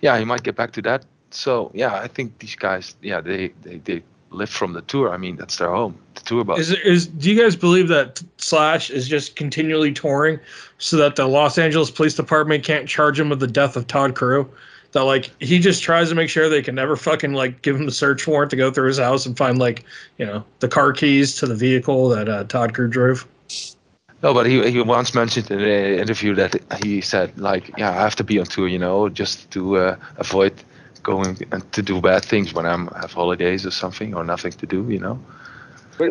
yeah, 0.00 0.18
he 0.18 0.24
might 0.24 0.42
get 0.42 0.56
back 0.56 0.72
to 0.72 0.82
that. 0.82 1.04
So 1.30 1.70
yeah, 1.74 1.94
I 1.94 2.08
think 2.08 2.38
these 2.38 2.56
guys, 2.56 2.96
yeah, 3.02 3.20
they 3.20 3.52
they, 3.62 3.78
they 3.78 4.02
live 4.30 4.50
from 4.50 4.72
the 4.72 4.82
tour. 4.82 5.12
I 5.12 5.16
mean, 5.16 5.36
that's 5.36 5.56
their 5.56 5.70
home, 5.70 5.98
the 6.14 6.22
tour 6.22 6.44
bus. 6.44 6.58
Is 6.58 6.72
is 6.72 7.06
do 7.06 7.30
you 7.30 7.40
guys 7.40 7.56
believe 7.56 7.88
that 7.88 8.22
Slash 8.38 8.90
is 8.90 9.08
just 9.08 9.36
continually 9.36 9.92
touring 9.92 10.40
so 10.78 10.96
that 10.96 11.16
the 11.16 11.26
Los 11.26 11.58
Angeles 11.58 11.90
Police 11.90 12.14
Department 12.14 12.64
can't 12.64 12.88
charge 12.88 13.20
him 13.20 13.28
with 13.28 13.40
the 13.40 13.46
death 13.46 13.76
of 13.76 13.86
Todd 13.86 14.14
Crew? 14.14 14.50
That 14.92 15.02
like 15.02 15.30
he 15.40 15.58
just 15.58 15.82
tries 15.82 16.08
to 16.08 16.14
make 16.14 16.30
sure 16.30 16.48
they 16.48 16.62
can 16.62 16.74
never 16.74 16.96
fucking 16.96 17.34
like 17.34 17.60
give 17.62 17.76
him 17.76 17.84
the 17.84 17.92
search 17.92 18.26
warrant 18.26 18.50
to 18.50 18.56
go 18.56 18.70
through 18.70 18.88
his 18.88 18.98
house 18.98 19.26
and 19.26 19.36
find 19.36 19.58
like 19.58 19.84
you 20.16 20.24
know 20.24 20.44
the 20.60 20.68
car 20.68 20.92
keys 20.92 21.34
to 21.36 21.46
the 21.46 21.54
vehicle 21.54 22.08
that 22.08 22.28
uh, 22.28 22.44
Todd 22.44 22.74
Crew 22.74 22.88
drove. 22.88 23.26
No, 24.22 24.34
but 24.34 24.46
he 24.46 24.70
he 24.70 24.80
once 24.80 25.14
mentioned 25.14 25.50
in 25.50 25.60
an 25.60 25.98
interview 25.98 26.34
that 26.34 26.56
he 26.82 27.00
said 27.00 27.38
like, 27.38 27.70
yeah, 27.78 27.90
I 27.90 28.02
have 28.02 28.16
to 28.16 28.24
be 28.24 28.38
on 28.38 28.46
tour, 28.46 28.66
you 28.66 28.78
know, 28.78 29.08
just 29.08 29.50
to 29.52 29.76
uh, 29.76 29.96
avoid 30.16 30.54
going 31.02 31.38
and 31.52 31.72
to 31.72 31.82
do 31.82 32.00
bad 32.00 32.24
things 32.24 32.52
when 32.52 32.66
I'm 32.66 32.88
have 32.88 33.12
holidays 33.12 33.64
or 33.64 33.70
something 33.70 34.14
or 34.14 34.24
nothing 34.24 34.52
to 34.52 34.66
do, 34.66 34.88
you 34.90 34.98
know. 34.98 35.20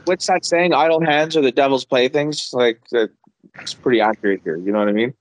What's 0.06 0.28
that 0.28 0.46
saying? 0.46 0.74
Idle 0.74 1.04
hands 1.06 1.38
are 1.38 1.42
the 1.42 1.52
devil's 1.52 1.86
playthings. 1.86 2.54
Like 2.54 2.82
that, 2.92 3.10
it's 3.62 3.74
pretty 3.74 4.02
accurate 4.02 4.42
here. 4.44 4.58
You 4.58 4.72
know 4.72 4.80
what 4.80 4.90
I 4.90 4.94
mean? 4.94 5.14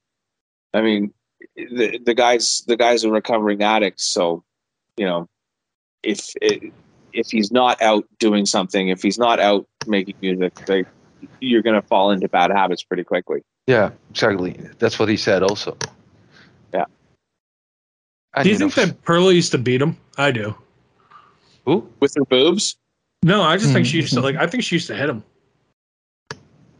I 0.75 0.81
mean, 0.83 1.13
the 1.57 1.99
the 2.05 2.15
guys 2.15 2.63
the 2.67 2.77
guys 2.77 3.05
are 3.05 3.11
recovering 3.11 3.63
addicts. 3.63 4.05
So, 4.05 4.45
you 4.97 5.07
know, 5.07 5.29
if 6.03 6.35
if 7.13 7.31
he's 7.31 7.51
not 7.51 7.81
out 7.83 8.07
doing 8.19 8.47
something, 8.47 8.89
if 8.89 9.03
he's 9.03 9.19
not 9.19 9.41
out 9.41 9.67
making 9.87 10.17
music, 10.21 10.55
they, 10.67 10.85
you're 11.41 11.63
gonna 11.63 11.83
fall 11.83 12.11
into 12.11 12.29
bad 12.29 12.51
habits 12.51 12.83
pretty 12.83 13.05
quickly. 13.05 13.43
Yeah, 13.67 13.91
exactly. 14.11 14.53
That's 14.79 14.99
what 14.99 15.09
he 15.09 15.17
said 15.17 15.43
also. 15.43 15.77
Yeah. 16.73 16.85
And, 18.35 18.45
do 18.45 18.51
you 18.51 18.59
know, 18.59 18.69
think 18.69 18.91
that 18.91 19.03
Perla 19.03 19.33
used 19.33 19.51
to 19.53 19.59
beat 19.59 19.83
him? 19.83 19.97
I 20.19 20.31
do. 20.31 20.55
who? 21.65 21.89
With 22.01 22.15
her 22.17 22.25
boobs, 22.25 22.77
No, 23.23 23.43
I 23.43 23.57
just 23.57 23.73
think 23.73 23.87
hmm. 23.87 23.91
she 23.91 23.97
used 23.99 24.13
to 24.15 24.21
like. 24.21 24.37
I 24.37 24.47
think 24.47 24.63
she 24.63 24.77
used 24.77 24.87
to 24.89 24.95
hit 24.95 25.09
him. 25.09 25.25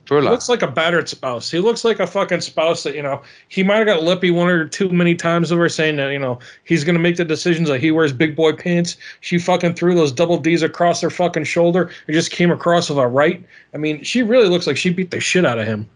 He 0.09 0.15
looks 0.15 0.49
like 0.49 0.63
a 0.63 0.71
battered 0.71 1.09
spouse. 1.09 1.51
He 1.51 1.59
looks 1.59 1.85
like 1.85 1.99
a 1.99 2.07
fucking 2.07 2.41
spouse 2.41 2.85
that 2.85 2.95
you 2.95 3.03
know 3.03 3.23
he 3.49 3.63
might 3.63 3.79
have 3.79 3.87
got 3.87 4.03
lippy 4.03 4.31
one 4.31 4.49
or 4.49 4.67
two 4.67 4.89
many 4.91 5.15
times 5.15 5.51
over 5.51 5.69
saying 5.69 5.97
that 5.97 6.13
you 6.13 6.19
know 6.19 6.39
he's 6.65 6.85
gonna 6.85 7.01
make 7.01 7.17
the 7.17 7.25
decisions 7.25 7.69
that 7.69 7.81
he 7.81 7.91
wears 7.91 8.13
big 8.13 8.37
boy 8.37 8.53
pants. 8.53 8.97
She 9.21 9.39
fucking 9.39 9.75
threw 9.75 9.95
those 9.95 10.13
double 10.13 10.39
D's 10.39 10.63
across 10.63 11.01
her 11.01 11.11
fucking 11.11 11.45
shoulder. 11.45 11.91
It 12.07 12.13
just 12.13 12.31
came 12.31 12.51
across 12.51 12.89
with 12.89 12.99
a 12.99 13.07
right. 13.07 13.45
I 13.75 13.79
mean, 13.79 14.03
she 14.05 14.23
really 14.23 14.49
looks 14.49 14.67
like 14.67 14.77
she 14.77 14.91
beat 14.91 15.11
the 15.11 15.21
shit 15.21 15.45
out 15.45 15.59
of 15.59 15.67
him. 15.67 15.89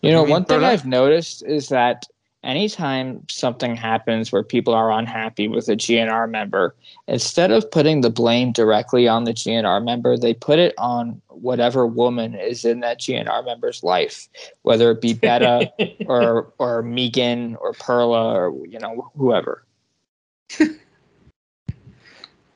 You 0.00 0.12
know, 0.12 0.22
mean 0.22 0.30
one 0.30 0.44
thing 0.44 0.60
Perla? 0.60 0.72
I've 0.72 0.86
noticed 0.86 1.42
is 1.44 1.68
that 1.68 2.06
anytime 2.44 3.24
something 3.28 3.76
happens 3.76 4.30
where 4.32 4.42
people 4.42 4.74
are 4.74 4.92
unhappy 4.92 5.48
with 5.48 5.68
a 5.68 5.76
GNR 5.76 6.30
member, 6.30 6.74
instead 7.06 7.50
of 7.50 7.70
putting 7.70 8.00
the 8.00 8.10
blame 8.10 8.52
directly 8.52 9.08
on 9.08 9.24
the 9.24 9.32
GNR 9.32 9.84
member, 9.84 10.16
they 10.16 10.34
put 10.34 10.58
it 10.58 10.74
on 10.78 11.20
whatever 11.28 11.86
woman 11.86 12.34
is 12.34 12.64
in 12.64 12.80
that 12.80 13.00
GNR 13.00 13.44
member's 13.44 13.82
life, 13.82 14.28
whether 14.62 14.90
it 14.90 15.00
be 15.00 15.14
Beta 15.14 15.70
or 16.06 16.52
or 16.58 16.82
Megan 16.82 17.56
or 17.56 17.72
Perla 17.74 18.34
or 18.34 18.66
you 18.66 18.78
know 18.78 19.10
whoever. 19.16 19.64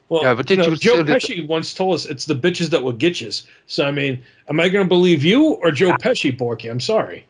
Well, 0.09 0.23
Yeah, 0.25 0.35
but 0.35 0.51
you 0.51 0.57
know, 0.57 0.67
you 0.67 0.77
Joe 0.77 0.97
say 0.97 1.03
that- 1.05 1.23
Pesci 1.23 1.47
once 1.47 1.73
told 1.73 1.95
us 1.95 2.05
it's 2.05 2.27
the 2.27 2.35
bitches 2.35 2.69
that 2.71 2.83
will 2.83 2.93
get 2.93 3.21
you. 3.21 3.31
So 3.67 3.87
I 3.87 3.91
mean, 3.91 4.23
am 4.49 4.61
I 4.61 4.69
gonna 4.69 4.85
believe 4.87 5.25
you 5.25 5.55
or 5.55 5.71
Joe 5.71 5.93
Pesci, 5.93 6.37
Borky? 6.37 6.71
I'm 6.71 6.81
sorry. 6.81 7.27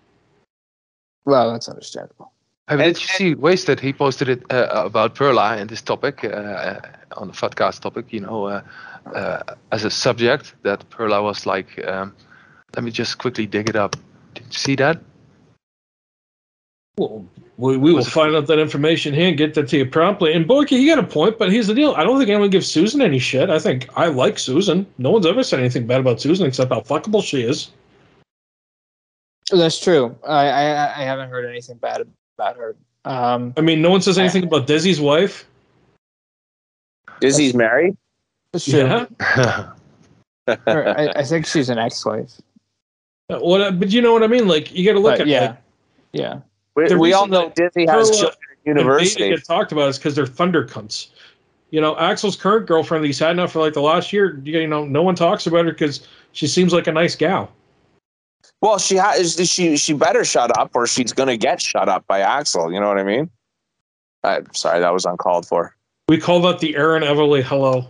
Well, 1.24 1.52
that's 1.52 1.68
understandable. 1.68 2.31
Hey, 2.72 2.78
but 2.78 2.86
And- 2.86 2.94
did 2.94 3.02
you 3.02 3.08
see 3.08 3.34
Wasted? 3.34 3.80
He 3.80 3.92
posted 3.92 4.28
it 4.30 4.50
uh, 4.50 4.68
about 4.86 5.14
Perla 5.14 5.56
and 5.56 5.68
this 5.68 5.82
topic 5.82 6.24
uh, 6.24 6.80
on 7.16 7.28
the 7.28 7.34
Fatcast 7.34 7.80
topic. 7.80 8.10
You 8.12 8.20
know, 8.20 8.46
uh, 8.46 8.62
uh, 9.14 9.42
as 9.72 9.84
a 9.84 9.90
subject 9.90 10.54
that 10.62 10.88
Perla 10.88 11.22
was 11.22 11.44
like. 11.46 11.84
Um, 11.86 12.14
let 12.74 12.84
me 12.84 12.90
just 12.90 13.18
quickly 13.18 13.46
dig 13.46 13.68
it 13.68 13.76
up. 13.76 13.96
Did 14.32 14.46
you 14.46 14.52
see 14.58 14.76
that? 14.76 15.02
Well, 16.96 17.26
we, 17.58 17.76
we 17.76 17.92
will 17.92 18.04
find 18.04 18.34
out 18.34 18.46
that 18.46 18.58
information 18.58 19.12
here 19.12 19.28
and 19.28 19.36
get 19.36 19.52
that 19.54 19.68
to 19.68 19.76
you 19.76 19.86
promptly. 19.86 20.32
And 20.32 20.46
Borky, 20.46 20.80
you 20.80 20.94
got 20.94 21.04
a 21.04 21.06
point, 21.06 21.38
but 21.38 21.52
here's 21.52 21.66
the 21.66 21.74
deal. 21.74 21.92
I 21.92 22.04
don't 22.04 22.16
think 22.16 22.30
anyone 22.30 22.48
gives 22.48 22.66
Susan 22.66 23.02
any 23.02 23.18
shit. 23.18 23.50
I 23.50 23.58
think 23.58 23.90
I 23.94 24.06
like 24.06 24.38
Susan. 24.38 24.86
No 24.96 25.10
one's 25.10 25.26
ever 25.26 25.42
said 25.42 25.60
anything 25.60 25.86
bad 25.86 26.00
about 26.00 26.22
Susan 26.22 26.46
except 26.46 26.72
how 26.72 26.80
fuckable 26.80 27.22
she 27.22 27.42
is. 27.42 27.70
That's 29.50 29.78
true. 29.78 30.16
I 30.26 30.48
I, 30.48 31.00
I 31.00 31.04
haven't 31.04 31.28
heard 31.28 31.44
anything 31.44 31.76
bad 31.76 32.06
about 32.36 32.56
her. 32.56 32.76
Um, 33.04 33.52
I 33.56 33.60
mean, 33.60 33.82
no 33.82 33.90
one 33.90 34.00
says 34.00 34.18
anything 34.18 34.44
about 34.44 34.66
Desi's 34.66 35.00
wife. 35.00 35.46
Dizzy's 37.20 37.54
married. 37.54 37.96
it's. 38.54 38.68
Yeah. 38.68 39.06
I, 40.48 41.12
I 41.16 41.22
think 41.22 41.46
she's 41.46 41.68
an 41.68 41.78
ex-wife. 41.78 42.32
Uh, 43.30 43.38
What? 43.38 43.78
But 43.78 43.90
you 43.90 44.02
know 44.02 44.12
what 44.12 44.22
I 44.22 44.26
mean? 44.26 44.48
Like, 44.48 44.72
you 44.72 44.84
got 44.84 44.92
to 44.92 45.00
look 45.00 45.14
But 45.14 45.22
at 45.22 45.26
yeah, 45.28 45.40
like, 45.40 45.56
yeah. 46.12 46.40
We, 46.74 46.94
we 46.94 47.12
all 47.12 47.26
know 47.26 47.52
Dizzy 47.54 47.86
has 47.86 48.10
Perla 48.10 48.20
children 48.20 48.38
at 48.50 48.66
university. 48.66 49.28
get 49.30 49.44
talked 49.44 49.72
about 49.72 49.88
is 49.88 49.98
because 49.98 50.14
they're 50.14 50.26
thunder 50.26 50.66
cunts. 50.66 51.08
You 51.70 51.80
know, 51.80 51.94
Axl's 51.94 52.36
current 52.36 52.66
girlfriend 52.66 53.02
that 53.02 53.06
he's 53.06 53.18
had 53.18 53.36
now 53.36 53.46
for 53.46 53.60
like 53.60 53.72
the 53.72 53.82
last 53.82 54.12
year. 54.12 54.40
You 54.44 54.66
know, 54.66 54.84
no 54.84 55.02
one 55.02 55.14
talks 55.14 55.46
about 55.46 55.64
her 55.64 55.72
because 55.72 56.06
she 56.32 56.46
seems 56.46 56.72
like 56.72 56.86
a 56.86 56.92
nice 56.92 57.14
gal. 57.14 57.50
Well, 58.60 58.78
she 58.78 58.96
has. 58.96 59.34
She 59.50 59.76
she 59.76 59.92
better 59.92 60.24
shut 60.24 60.56
up, 60.58 60.70
or 60.74 60.86
she's 60.86 61.12
gonna 61.12 61.36
get 61.36 61.60
shut 61.60 61.88
up 61.88 62.06
by 62.06 62.20
Axl. 62.20 62.72
You 62.72 62.80
know 62.80 62.88
what 62.88 62.98
I 62.98 63.02
mean? 63.04 63.28
I'm 64.24 64.46
sorry, 64.54 64.80
that 64.80 64.92
was 64.92 65.04
uncalled 65.04 65.46
for. 65.46 65.74
We 66.08 66.18
call 66.18 66.40
that 66.42 66.60
the 66.60 66.76
Aaron 66.76 67.02
Everly 67.02 67.42
hello. 67.42 67.86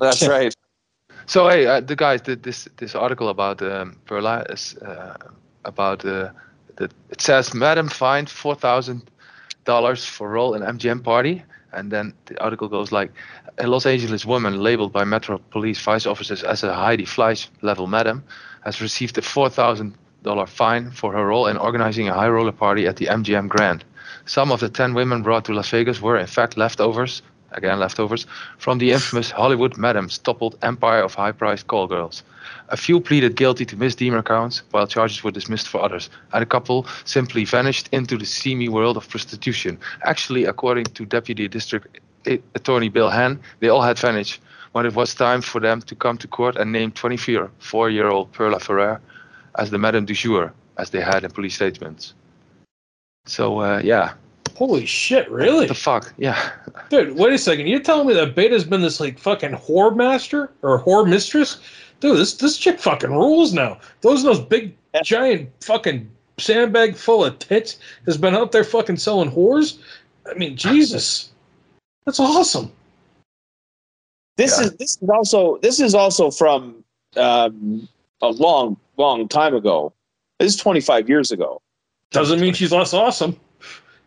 That's 0.00 0.22
Yeah. 0.22 0.28
right. 0.28 0.54
So 1.26 1.48
hey, 1.48 1.66
uh, 1.66 1.80
the 1.80 1.96
guys 1.96 2.20
did 2.22 2.42
this 2.42 2.68
this 2.76 2.94
article 2.94 3.28
about 3.28 3.60
um, 3.62 3.96
Perla 4.06 4.44
is 4.48 4.76
uh, 4.78 5.16
about 5.64 6.04
uh, 6.04 6.30
the 6.76 6.84
it 7.10 7.20
says 7.20 7.52
Madam 7.52 7.88
fined 7.88 8.30
four 8.30 8.54
thousand 8.54 9.10
dollars 9.64 10.04
for 10.04 10.30
role 10.30 10.54
in 10.54 10.62
MGM 10.62 11.02
party, 11.02 11.42
and 11.72 11.90
then 11.90 12.14
the 12.26 12.40
article 12.40 12.68
goes 12.68 12.92
like, 12.92 13.10
a 13.58 13.66
Los 13.66 13.84
Angeles 13.86 14.24
woman 14.24 14.62
labeled 14.62 14.92
by 14.92 15.04
Metro 15.04 15.38
Police 15.50 15.80
vice 15.80 16.06
officers 16.06 16.42
as 16.44 16.62
a 16.62 16.72
Heidi 16.72 17.04
Fleiss 17.04 17.48
level 17.62 17.86
madam 17.86 18.22
has 18.66 18.82
received 18.82 19.16
a 19.16 19.22
four 19.22 19.48
thousand 19.48 19.94
dollar 20.22 20.46
fine 20.46 20.90
for 20.90 21.12
her 21.12 21.24
role 21.24 21.46
in 21.46 21.56
organizing 21.56 22.08
a 22.08 22.14
high 22.14 22.28
roller 22.28 22.52
party 22.52 22.86
at 22.86 22.96
the 22.96 23.06
MGM 23.06 23.48
Grand. 23.48 23.84
Some 24.26 24.52
of 24.52 24.60
the 24.60 24.68
ten 24.68 24.92
women 24.92 25.22
brought 25.22 25.44
to 25.46 25.54
Las 25.54 25.70
Vegas 25.70 26.02
were 26.02 26.18
in 26.18 26.26
fact 26.26 26.56
leftovers 26.56 27.22
again 27.52 27.78
leftovers, 27.78 28.26
from 28.58 28.78
the 28.78 28.92
infamous 28.92 29.30
Hollywood 29.30 29.76
Madams 29.76 30.18
toppled 30.18 30.58
empire 30.62 31.02
of 31.02 31.14
high-priced 31.14 31.66
call 31.66 31.86
girls. 31.86 32.22
A 32.68 32.76
few 32.76 33.00
pleaded 33.00 33.36
guilty 33.36 33.64
to 33.66 33.76
misdemeanor 33.76 34.22
counts, 34.22 34.62
while 34.70 34.86
charges 34.86 35.22
were 35.24 35.30
dismissed 35.30 35.68
for 35.68 35.82
others, 35.82 36.10
and 36.32 36.42
a 36.42 36.46
couple 36.46 36.86
simply 37.04 37.44
vanished 37.44 37.88
into 37.92 38.16
the 38.18 38.26
seamy 38.26 38.68
world 38.68 38.96
of 38.96 39.08
prostitution. 39.08 39.78
Actually, 40.04 40.44
according 40.44 40.84
to 40.84 41.06
Deputy 41.06 41.48
District 41.48 42.00
Attorney 42.54 42.88
Bill 42.88 43.10
Hann, 43.10 43.40
they 43.60 43.68
all 43.68 43.82
had 43.82 43.98
vanished 43.98 44.40
when 44.76 44.84
it 44.84 44.94
was 44.94 45.14
time 45.14 45.40
for 45.40 45.58
them 45.58 45.80
to 45.80 45.94
come 45.94 46.18
to 46.18 46.28
court 46.28 46.54
and 46.56 46.70
name 46.70 46.92
24-year-old 46.92 48.30
Perla 48.32 48.60
Ferrer 48.60 49.00
as 49.58 49.70
the 49.70 49.78
Madame 49.78 50.04
du 50.04 50.12
jour, 50.12 50.52
as 50.76 50.90
they 50.90 51.00
had 51.00 51.24
in 51.24 51.30
police 51.30 51.54
statements. 51.54 52.12
So, 53.24 53.60
uh, 53.60 53.80
yeah. 53.82 54.12
Holy 54.54 54.84
shit! 54.84 55.30
Really, 55.30 55.60
What 55.60 55.68
the 55.68 55.74
fuck? 55.74 56.12
Yeah. 56.18 56.50
dude? 56.90 57.16
Wait 57.16 57.32
a 57.32 57.38
second. 57.38 57.68
You're 57.68 57.80
telling 57.80 58.06
me 58.06 58.12
that 58.12 58.34
Beta's 58.34 58.64
been 58.64 58.82
this 58.82 59.00
like 59.00 59.18
fucking 59.18 59.52
whore 59.52 59.96
master 59.96 60.50
or 60.60 60.82
whore 60.82 61.08
mistress? 61.08 61.56
Dude, 62.00 62.18
this 62.18 62.34
this 62.34 62.58
chick 62.58 62.78
fucking 62.78 63.10
rules 63.10 63.54
now. 63.54 63.80
Those 64.02 64.22
those 64.22 64.40
big 64.40 64.74
giant 65.02 65.48
fucking 65.62 66.06
sandbag 66.36 66.96
full 66.96 67.24
of 67.24 67.38
tits 67.38 67.78
has 68.04 68.18
been 68.18 68.34
out 68.34 68.52
there 68.52 68.64
fucking 68.64 68.98
selling 68.98 69.30
whores. 69.30 69.78
I 70.30 70.34
mean, 70.34 70.54
Jesus, 70.54 71.30
that's 72.04 72.20
awesome. 72.20 72.70
This 74.36 74.58
Yeah. 74.58 74.66
is 74.66 74.72
this 74.74 74.98
is 75.02 75.08
also 75.08 75.58
this 75.58 75.80
is 75.80 75.94
also 75.94 76.30
from 76.30 76.84
um, 77.16 77.88
a 78.22 78.28
long 78.28 78.76
long 78.96 79.28
time 79.28 79.54
ago. 79.54 79.92
This 80.38 80.54
is 80.54 80.60
25 80.60 81.08
years 81.08 81.32
ago. 81.32 81.60
Doesn't 82.10 82.40
mean 82.40 82.52
she's 82.54 82.72
less 82.72 82.92
awesome. 82.92 83.38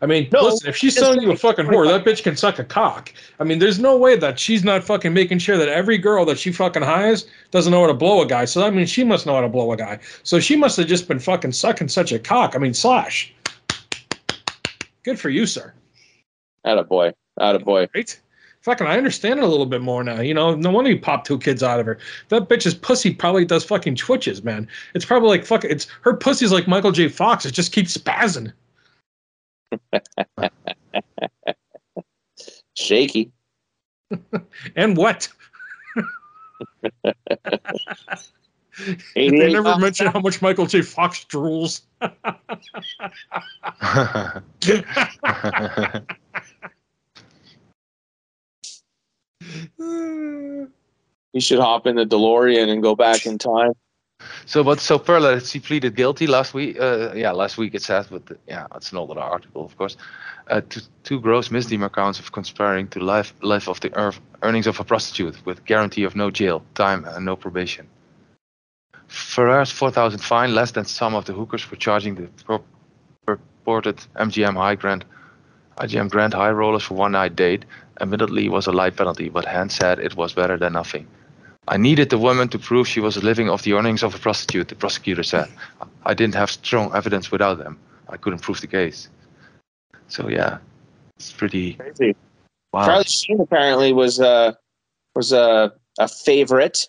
I 0.02 0.06
mean, 0.06 0.28
No, 0.32 0.44
listen, 0.44 0.66
if 0.70 0.76
she's 0.76 0.94
selling 0.96 1.20
you 1.20 1.30
a 1.30 1.36
fucking 1.36 1.66
whore, 1.66 1.86
that 1.86 2.06
bitch 2.06 2.22
can 2.22 2.34
suck 2.34 2.58
a 2.58 2.64
cock. 2.64 3.12
I 3.38 3.44
mean, 3.44 3.58
there's 3.58 3.78
no 3.78 3.98
way 3.98 4.16
that 4.16 4.38
she's 4.38 4.64
not 4.64 4.82
fucking 4.82 5.12
making 5.12 5.40
sure 5.40 5.58
that 5.58 5.68
every 5.68 5.98
girl 5.98 6.24
that 6.24 6.38
she 6.38 6.52
fucking 6.52 6.82
hires 6.82 7.26
doesn't 7.50 7.70
know 7.70 7.82
how 7.82 7.86
to 7.88 7.92
blow 7.94 8.22
a 8.22 8.26
guy. 8.26 8.46
So 8.46 8.64
I 8.66 8.70
mean, 8.70 8.86
she 8.86 9.04
must 9.04 9.26
know 9.26 9.34
how 9.34 9.42
to 9.42 9.48
blow 9.48 9.72
a 9.72 9.76
guy. 9.76 9.98
So 10.22 10.40
she 10.40 10.56
must 10.56 10.78
have 10.78 10.86
just 10.86 11.06
been 11.06 11.18
fucking 11.18 11.52
sucking 11.52 11.88
such 11.88 12.12
a 12.12 12.18
cock. 12.18 12.54
I 12.56 12.58
mean, 12.58 12.72
slash. 12.72 13.34
Good 15.02 15.18
for 15.20 15.28
you, 15.28 15.44
sir. 15.46 15.74
Atta 16.64 16.84
boy, 16.84 17.12
atta 17.38 17.58
boy. 17.58 17.88
Right? 17.94 18.18
Fucking, 18.62 18.86
I 18.86 18.98
understand 18.98 19.38
it 19.38 19.44
a 19.44 19.48
little 19.48 19.64
bit 19.66 19.80
more 19.80 20.04
now. 20.04 20.20
You 20.20 20.34
know, 20.34 20.54
no 20.54 20.70
wonder 20.70 20.90
you 20.90 21.00
popped 21.00 21.26
two 21.26 21.38
kids 21.38 21.62
out 21.62 21.80
of 21.80 21.86
her. 21.86 21.98
That 22.28 22.48
bitch's 22.48 22.74
pussy 22.74 23.14
probably 23.14 23.44
does 23.46 23.64
fucking 23.64 23.96
twitches, 23.96 24.44
man. 24.44 24.68
It's 24.94 25.04
probably 25.04 25.30
like 25.30 25.46
fucking. 25.46 25.70
It's 25.70 25.86
her 26.02 26.14
pussy's 26.14 26.52
like 26.52 26.68
Michael 26.68 26.92
J. 26.92 27.08
Fox. 27.08 27.46
It 27.46 27.52
just 27.52 27.72
keeps 27.72 27.96
spazzing. 27.96 28.52
Shaky. 32.76 33.32
And 34.74 34.96
what? 34.96 35.28
They 39.14 39.28
never 39.28 39.78
mention 39.78 40.06
how 40.06 40.20
much 40.20 40.42
Michael 40.42 40.66
J. 40.66 40.82
Fox 40.82 41.24
drools. 41.28 41.82
You 51.32 51.40
should 51.40 51.60
hop 51.60 51.86
in 51.86 51.96
the 51.96 52.04
DeLorean 52.04 52.68
and 52.68 52.82
go 52.82 52.94
back 52.96 53.26
in 53.26 53.38
time. 53.38 53.72
so, 54.46 54.64
but 54.64 54.80
so 54.80 54.98
Perla, 54.98 55.40
she 55.40 55.60
pleaded 55.60 55.94
guilty 55.94 56.26
last 56.26 56.52
week. 56.54 56.78
Uh, 56.78 57.12
yeah, 57.14 57.30
last 57.30 57.56
week 57.56 57.74
it 57.74 57.82
says, 57.82 58.08
but 58.08 58.22
yeah, 58.48 58.66
it's 58.74 58.92
an 58.92 58.98
older 58.98 59.18
article, 59.18 59.64
of 59.64 59.76
course. 59.76 59.96
Uh, 60.48 60.60
to 60.68 60.82
two 61.04 61.20
gross 61.20 61.50
misdemeanor 61.50 61.88
counts 61.88 62.18
of 62.18 62.32
conspiring 62.32 62.88
to 62.88 62.98
life 62.98 63.32
life 63.40 63.68
of 63.68 63.78
the 63.80 63.96
earth, 63.96 64.20
earnings 64.42 64.66
of 64.66 64.80
a 64.80 64.84
prostitute 64.84 65.36
with 65.46 65.64
guarantee 65.64 66.02
of 66.02 66.16
no 66.16 66.30
jail 66.30 66.62
time 66.74 67.04
and 67.04 67.24
no 67.24 67.36
probation. 67.36 67.86
Ferrer's 69.06 69.70
4,000 69.72 70.18
fine, 70.20 70.54
less 70.54 70.72
than 70.72 70.84
some 70.84 71.14
of 71.14 71.24
the 71.24 71.32
hookers 71.32 71.62
for 71.62 71.76
charging 71.76 72.14
the 72.14 72.28
purported 73.24 73.96
MGM 74.16 74.56
High 74.56 74.76
Grand, 75.80 76.08
IGM 76.08 76.10
Grand 76.10 76.34
High 76.34 76.50
Rollers 76.50 76.82
for 76.84 76.94
one 76.94 77.12
night 77.12 77.36
date. 77.36 77.64
Admittedly, 78.00 78.48
was 78.48 78.66
a 78.66 78.72
light 78.72 78.96
penalty, 78.96 79.28
but 79.28 79.44
Hans 79.44 79.74
said 79.74 79.98
it 79.98 80.16
was 80.16 80.32
better 80.32 80.56
than 80.56 80.72
nothing. 80.72 81.06
I 81.68 81.76
needed 81.76 82.08
the 82.10 82.18
woman 82.18 82.48
to 82.48 82.58
prove 82.58 82.88
she 82.88 83.00
was 83.00 83.22
living 83.22 83.50
off 83.50 83.62
the 83.62 83.74
earnings 83.74 84.02
of 84.02 84.14
a 84.14 84.18
prostitute, 84.18 84.68
the 84.68 84.74
prosecutor 84.74 85.22
said. 85.22 85.48
I 86.06 86.14
didn't 86.14 86.34
have 86.34 86.50
strong 86.50 86.90
evidence 86.94 87.30
without 87.30 87.58
them. 87.58 87.78
I 88.08 88.16
couldn't 88.16 88.40
prove 88.40 88.60
the 88.60 88.66
case. 88.66 89.08
So 90.08 90.28
yeah, 90.28 90.58
it's 91.16 91.30
pretty 91.32 91.74
Crazy. 91.74 92.16
wow. 92.72 92.86
Charlie 92.86 93.04
Sheen 93.04 93.40
apparently 93.40 93.92
was 93.92 94.18
uh 94.20 94.52
was 95.14 95.32
a 95.32 95.72
a 95.98 96.08
favorite 96.08 96.88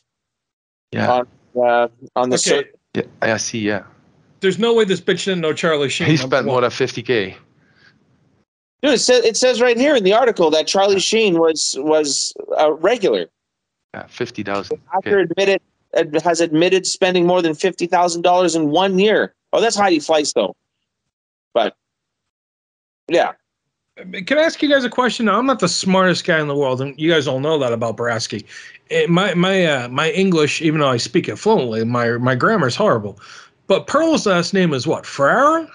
Yeah, 0.94 1.12
on 1.12 1.28
uh, 1.62 1.88
on 2.16 2.30
the 2.30 2.36
Okay, 2.36 2.40
circuit. 2.40 2.80
yeah, 2.96 3.04
I 3.22 3.38
see. 3.38 3.60
Yeah, 3.60 3.84
there's 4.40 4.58
no 4.58 4.74
way 4.74 4.86
this 4.86 5.02
bitch 5.02 5.26
didn't 5.26 5.42
know 5.42 5.54
Charlie 5.54 5.90
Sheen. 5.90 6.08
he 6.08 6.18
spent 6.18 6.46
more 6.48 6.62
than 6.62 6.72
50k. 6.72 7.36
Dude, 8.82 8.94
it 8.94 9.00
says 9.00 9.24
it 9.24 9.38
says 9.38 9.62
right 9.62 9.78
here 9.78 9.96
in 9.96 10.04
the 10.04 10.14
article 10.14 10.50
that 10.52 10.66
Charlie 10.68 11.00
Sheen 11.00 11.38
was 11.40 11.78
was 11.80 12.34
a 12.58 12.74
regular. 12.74 13.28
Yeah, 13.94 14.08
50,000. 14.08 14.80
Actor 14.96 15.20
admitted 15.20 15.62
has 16.24 16.40
admitted 16.40 16.88
spending 16.88 17.28
more 17.28 17.42
than 17.42 17.54
fifty 17.54 17.86
thousand 17.86 18.22
dollars 18.22 18.56
in 18.56 18.70
one 18.70 18.98
year. 18.98 19.36
Oh, 19.54 19.62
that's 19.62 19.76
Heidi 19.76 20.00
Fleiss 20.00 20.34
though. 20.34 20.56
But 21.54 21.76
yeah, 23.10 23.34
Can 23.98 24.38
I 24.38 24.44
ask 24.44 24.62
you 24.64 24.70
guys 24.70 24.86
a 24.86 24.90
question? 24.90 25.26
Now, 25.26 25.38
I'm 25.38 25.46
not 25.46 25.60
the 25.60 25.68
smartest 25.68 26.24
guy 26.26 26.40
in 26.40 26.48
the 26.48 26.56
world, 26.56 26.82
and 26.82 26.98
you 26.98 27.12
guys 27.12 27.28
all 27.28 27.42
know 27.42 27.60
that 27.60 27.74
about 27.74 27.98
Brasky. 27.98 28.46
Eh, 28.90 29.06
My 29.08 29.34
my 29.34 29.66
uh, 29.66 29.88
my 29.90 30.12
English, 30.12 30.62
even 30.62 30.80
though 30.80 30.90
I 30.90 30.98
speak 30.98 31.28
it 31.28 31.36
fluently, 31.36 31.84
my 31.84 32.12
my 32.18 32.34
grammar 32.36 32.68
is 32.68 32.76
horrible. 32.76 33.20
But 33.68 33.88
Pearl's 33.88 34.26
last 34.26 34.54
name 34.54 34.74
is 34.74 34.88
what? 34.88 35.06
Ferrara? 35.06 35.68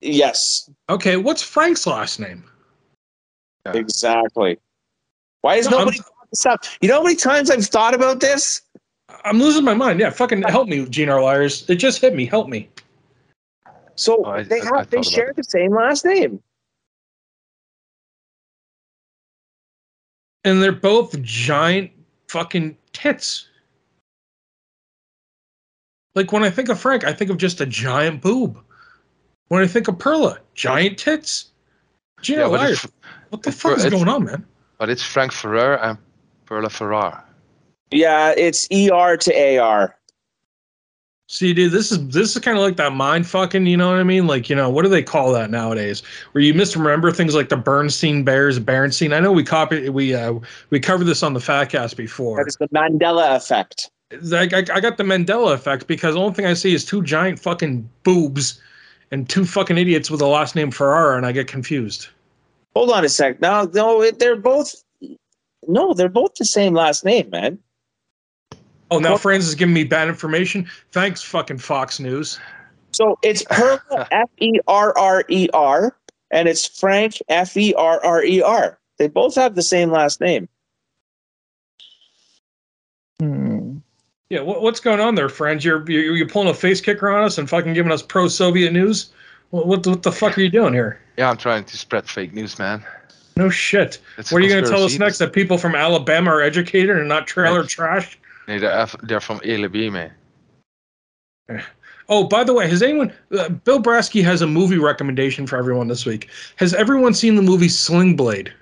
Yes, 0.00 0.70
Okay, 0.88 1.16
what's 1.16 1.42
Frank's 1.42 1.86
last 1.86 2.20
name? 2.20 2.44
Exactly. 3.66 4.58
Why 5.42 5.56
is 5.56 5.68
No, 5.68 5.78
I'm- 5.78 5.86
nobody 5.86 5.98
brought 5.98 6.30
this 6.30 6.46
up? 6.46 6.64
You 6.80 6.88
know 6.88 6.94
how 6.98 7.02
many 7.02 7.16
times 7.16 7.50
I've 7.50 7.66
thought 7.66 7.94
about 7.94 8.20
this? 8.20 8.62
I'm 9.24 9.38
losing 9.40 9.64
my 9.64 9.74
mind. 9.74 10.00
Yeah, 10.00 10.10
fucking 10.10 10.42
help 10.42 10.68
me, 10.68 10.86
GNR 10.86 11.20
Liars. 11.22 11.68
It 11.68 11.76
just 11.76 12.00
hit 12.00 12.14
me. 12.14 12.26
Help 12.26 12.48
me. 12.48 12.70
So 13.96 14.24
Oh, 14.24 14.30
I- 14.30 14.42
they 14.44 14.60
I- 14.60 14.70
I 14.70 14.78
have 14.78 14.90
they 14.90 15.02
share 15.02 15.32
the 15.34 15.42
same 15.44 15.74
last 15.74 16.04
name. 16.04 16.42
And 20.44 20.62
they're 20.62 20.72
both 20.72 21.20
giant 21.22 21.90
fucking 22.28 22.78
tits. 22.92 23.48
Like 26.14 26.32
when 26.32 26.44
I 26.44 26.50
think 26.50 26.68
of 26.68 26.80
Frank, 26.80 27.04
I 27.04 27.12
think 27.12 27.30
of 27.30 27.36
just 27.36 27.60
a 27.60 27.66
giant 27.66 28.22
boob. 28.22 28.64
When 29.48 29.62
I 29.62 29.66
think 29.66 29.88
of 29.88 29.98
Perla, 29.98 30.38
giant 30.54 30.98
tits. 30.98 31.50
Gene 32.22 32.38
Yeah, 32.38 32.44
R. 32.44 32.50
but 32.50 32.60
Liars. 32.60 32.86
What 33.30 33.42
the 33.42 33.52
fuck 33.52 33.78
is 33.78 33.86
going 33.86 34.08
on, 34.08 34.24
man? 34.24 34.44
but 34.78 34.88
it's 34.88 35.02
Frank 35.02 35.32
Ferrer 35.32 35.76
and 35.82 35.98
Perla 36.46 36.70
Ferrar. 36.70 37.22
Yeah, 37.90 38.32
it's 38.36 38.66
ER 38.72 39.16
to 39.16 39.58
AR. 39.58 39.94
See, 41.30 41.52
dude, 41.52 41.72
this 41.72 41.92
is 41.92 42.08
this 42.08 42.34
is 42.34 42.42
kind 42.42 42.56
of 42.56 42.64
like 42.64 42.76
that 42.76 42.94
mind 42.94 43.26
fucking. 43.26 43.66
You 43.66 43.76
know 43.76 43.90
what 43.90 43.98
I 43.98 44.02
mean? 44.02 44.26
Like, 44.26 44.48
you 44.48 44.56
know, 44.56 44.70
what 44.70 44.82
do 44.82 44.88
they 44.88 45.02
call 45.02 45.32
that 45.34 45.50
nowadays? 45.50 46.02
Where 46.32 46.42
you 46.42 46.54
misremember 46.54 47.12
things 47.12 47.34
like 47.34 47.50
the 47.50 47.56
Bernstein 47.56 48.24
Bears, 48.24 48.58
Berenstein. 48.58 49.14
I 49.14 49.20
know 49.20 49.32
we 49.32 49.44
copied, 49.44 49.90
we 49.90 50.14
uh, 50.14 50.34
we 50.70 50.80
covered 50.80 51.04
this 51.04 51.22
on 51.22 51.34
the 51.34 51.40
Fatcast 51.40 51.96
before. 51.96 52.38
That 52.38 52.48
is 52.48 52.56
the 52.56 52.68
Mandela 52.68 53.36
effect. 53.36 53.90
Like, 54.22 54.54
I, 54.54 54.60
I 54.74 54.80
got 54.80 54.96
the 54.96 55.04
Mandela 55.04 55.52
effect 55.52 55.86
because 55.86 56.14
the 56.14 56.20
only 56.20 56.32
thing 56.32 56.46
I 56.46 56.54
see 56.54 56.72
is 56.72 56.82
two 56.82 57.02
giant 57.02 57.38
fucking 57.38 57.86
boobs 58.04 58.58
and 59.10 59.28
two 59.28 59.44
fucking 59.44 59.78
idiots 59.78 60.10
with 60.10 60.20
a 60.20 60.26
last 60.26 60.54
name 60.54 60.70
Ferrara, 60.70 61.16
and 61.16 61.26
I 61.26 61.32
get 61.32 61.46
confused. 61.46 62.08
Hold 62.74 62.90
on 62.90 63.04
a 63.04 63.08
sec. 63.08 63.40
No, 63.40 63.68
no, 63.74 64.10
they're 64.10 64.36
both. 64.36 64.74
No, 65.66 65.92
they're 65.94 66.08
both 66.08 66.34
the 66.34 66.44
same 66.44 66.74
last 66.74 67.04
name, 67.04 67.30
man. 67.30 67.58
Oh, 68.90 68.98
now 68.98 69.16
Francis 69.16 69.50
is 69.50 69.54
giving 69.54 69.74
me 69.74 69.84
bad 69.84 70.08
information. 70.08 70.66
Thanks, 70.92 71.22
fucking 71.22 71.58
Fox 71.58 72.00
News. 72.00 72.38
So 72.92 73.18
it's 73.22 73.42
Perla 73.44 74.08
F 74.10 74.30
E 74.38 74.52
R 74.66 74.96
R 74.96 75.24
E 75.28 75.48
R, 75.52 75.96
and 76.30 76.48
it's 76.48 76.66
Frank 76.66 77.18
F 77.28 77.56
E 77.56 77.74
R 77.74 78.02
R 78.04 78.24
E 78.24 78.40
R. 78.40 78.78
They 78.98 79.08
both 79.08 79.34
have 79.34 79.54
the 79.54 79.62
same 79.62 79.90
last 79.90 80.20
name. 80.20 80.48
Hmm. 83.20 83.47
Yeah, 84.30 84.40
what, 84.40 84.60
what's 84.60 84.80
going 84.80 85.00
on 85.00 85.14
there, 85.14 85.28
Frans? 85.28 85.64
You're, 85.64 85.88
you're 85.90 86.14
you're 86.16 86.28
pulling 86.28 86.48
a 86.48 86.54
face 86.54 86.80
kicker 86.80 87.08
on 87.08 87.24
us 87.24 87.38
and 87.38 87.48
fucking 87.48 87.72
giving 87.72 87.90
us 87.92 88.02
pro-Soviet 88.02 88.72
news. 88.72 89.10
What 89.50 89.66
what, 89.66 89.82
the- 89.82 89.90
what 89.90 90.02
the 90.02 90.12
fuck 90.12 90.36
are 90.36 90.40
you 90.42 90.50
doing 90.50 90.74
here? 90.74 91.00
Yeah, 91.16 91.30
I'm 91.30 91.38
trying 91.38 91.64
to 91.64 91.76
spread 91.76 92.08
fake 92.08 92.34
news, 92.34 92.58
man. 92.58 92.84
No 93.36 93.48
shit. 93.48 93.98
It's 94.18 94.30
a 94.30 94.34
what 94.34 94.42
are 94.42 94.44
you 94.44 94.50
going 94.50 94.64
to 94.64 94.70
tell 94.70 94.84
us 94.84 94.98
next? 94.98 95.18
That 95.18 95.32
people 95.32 95.58
from 95.58 95.74
Alabama 95.74 96.30
are 96.32 96.42
educated 96.42 96.96
and 96.98 97.08
not 97.08 97.26
trailer 97.26 97.64
trash? 97.64 98.18
Nee, 98.48 98.58
they're, 98.58 98.86
they're 99.04 99.20
from 99.20 99.38
Eleby, 99.40 99.90
man. 99.92 100.12
Oh, 102.08 102.24
by 102.24 102.42
the 102.44 102.52
way, 102.52 102.68
has 102.68 102.82
anyone? 102.82 103.12
Uh, 103.36 103.48
Bill 103.48 103.80
Brasky 103.82 104.22
has 104.24 104.42
a 104.42 104.46
movie 104.46 104.78
recommendation 104.78 105.46
for 105.46 105.56
everyone 105.56 105.88
this 105.88 106.04
week. 106.04 106.28
Has 106.56 106.74
everyone 106.74 107.14
seen 107.14 107.36
the 107.36 107.42
movie 107.42 107.68
Sling 107.68 108.16
Blade? 108.16 108.52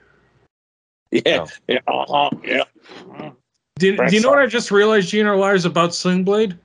Yeah, 1.11 1.21
No. 1.37 1.47
yeah, 1.69 1.79
uh-huh, 1.89 2.31
yeah. 2.45 3.31
Do, 3.78 3.94
do 3.94 4.16
you 4.16 4.23
know 4.23 4.31
what 4.31 4.39
I 4.39 4.47
just 4.47 4.70
realized, 4.70 5.12
or 5.15 5.36
Liars, 5.36 5.66
about 5.66 5.94
Sling 5.94 6.24
Blade? 6.24 6.57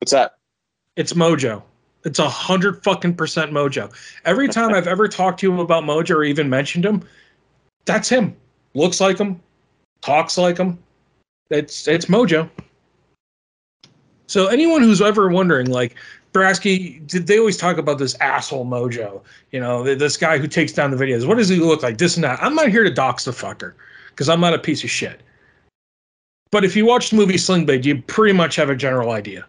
What's 0.00 0.10
that? 0.12 0.38
It's 0.96 1.12
Mojo. 1.12 1.62
It's 2.04 2.18
a 2.18 2.28
hundred 2.28 2.82
fucking 2.82 3.14
percent 3.14 3.52
Mojo. 3.52 3.92
Every 4.24 4.48
time 4.56 4.74
I've 4.74 4.88
ever 4.88 5.06
talked 5.06 5.38
to 5.40 5.52
him 5.52 5.60
about 5.60 5.84
Mojo 5.84 6.16
or 6.16 6.24
even 6.24 6.48
mentioned 6.50 6.84
him, 6.84 7.02
that's 7.84 8.08
him. 8.08 8.34
Looks 8.74 9.00
like 9.00 9.18
him, 9.18 9.40
talks 10.02 10.36
like 10.36 10.58
him. 10.58 10.78
It's 11.50 11.86
it's 11.86 12.06
Mojo. 12.06 12.50
So 14.26 14.48
anyone 14.48 14.82
who's 14.82 15.00
ever 15.00 15.28
wondering, 15.28 15.70
like 15.70 15.94
Brasky, 16.32 17.06
did 17.06 17.26
they 17.28 17.38
always 17.38 17.56
talk 17.56 17.78
about 17.78 17.98
this 17.98 18.14
asshole 18.16 18.66
Mojo? 18.66 19.22
You 19.52 19.60
know, 19.60 19.94
this 19.94 20.16
guy 20.16 20.38
who 20.38 20.48
takes 20.48 20.72
down 20.72 20.90
the 20.90 20.96
videos. 20.96 21.26
What 21.26 21.38
does 21.38 21.48
he 21.48 21.56
look 21.56 21.82
like? 21.82 21.98
This 21.98 22.16
and 22.16 22.24
that. 22.24 22.42
I'm 22.42 22.54
not 22.54 22.68
here 22.68 22.84
to 22.84 22.90
dox 22.90 23.24
the 23.24 23.30
fucker 23.30 23.74
because 24.10 24.28
I'm 24.28 24.40
not 24.40 24.54
a 24.54 24.58
piece 24.58 24.82
of 24.82 24.90
shit. 24.90 25.22
But 26.50 26.64
if 26.64 26.74
you 26.74 26.86
watch 26.86 27.10
the 27.10 27.16
movie 27.16 27.38
Sling 27.38 27.66
Blade, 27.66 27.84
you 27.84 28.00
pretty 28.02 28.32
much 28.32 28.56
have 28.56 28.70
a 28.70 28.76
general 28.76 29.10
idea. 29.10 29.46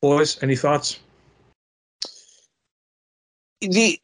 Boys, 0.00 0.42
any 0.42 0.56
thoughts? 0.56 0.98
The 3.60 4.00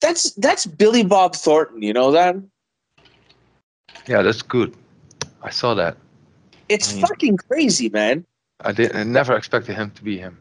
that's 0.00 0.32
that's 0.32 0.66
Billy 0.66 1.04
Bob 1.04 1.34
Thornton. 1.34 1.82
You 1.82 1.92
know 1.92 2.10
that? 2.12 2.36
Yeah, 4.06 4.22
that's 4.22 4.42
good. 4.42 4.74
I 5.42 5.50
saw 5.50 5.74
that. 5.74 5.96
It's 6.68 6.92
Mm. 6.92 7.00
fucking 7.00 7.36
crazy, 7.36 7.90
man. 7.90 8.24
I 8.60 8.72
did. 8.72 8.96
I 8.96 9.04
never 9.04 9.36
expected 9.36 9.76
him 9.76 9.90
to 9.92 10.02
be 10.02 10.16
him. 10.18 10.38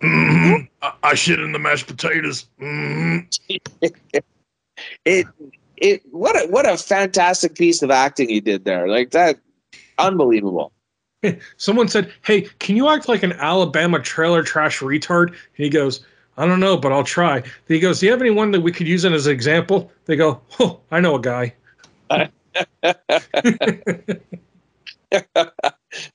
Mm-hmm. 0.00 0.64
I, 0.82 0.92
I 1.02 1.14
shit 1.14 1.40
in 1.40 1.52
the 1.52 1.58
mashed 1.58 1.86
potatoes. 1.86 2.46
Mm. 2.60 3.26
It 5.04 5.26
it 5.82 6.02
what 6.12 6.36
a 6.36 6.46
what 6.48 6.66
a 6.66 6.78
fantastic 6.78 7.56
piece 7.56 7.82
of 7.82 7.90
acting 7.90 8.28
he 8.28 8.40
did 8.40 8.64
there. 8.64 8.88
Like 8.88 9.10
that, 9.10 9.38
unbelievable. 9.98 10.72
Someone 11.56 11.88
said, 11.88 12.12
"Hey, 12.24 12.42
can 12.60 12.76
you 12.76 12.88
act 12.88 13.08
like 13.08 13.22
an 13.22 13.32
Alabama 13.32 14.00
trailer 14.00 14.42
trash 14.42 14.80
retard?" 14.80 15.28
And 15.28 15.36
he 15.54 15.68
goes, 15.68 16.06
"I 16.38 16.46
don't 16.46 16.60
know, 16.60 16.76
but 16.76 16.92
I'll 16.92 17.04
try." 17.04 17.42
He 17.68 17.80
goes, 17.80 18.00
"Do 18.00 18.06
you 18.06 18.12
have 18.12 18.20
anyone 18.20 18.52
that 18.52 18.60
we 18.60 18.72
could 18.72 18.88
use 18.88 19.04
as 19.04 19.26
an 19.26 19.32
example?" 19.32 19.90
They 20.06 20.16
go, 20.16 20.40
"Oh, 20.60 20.80
I 20.90 21.00
know 21.00 21.16
a 21.16 21.20
guy." 21.20 21.54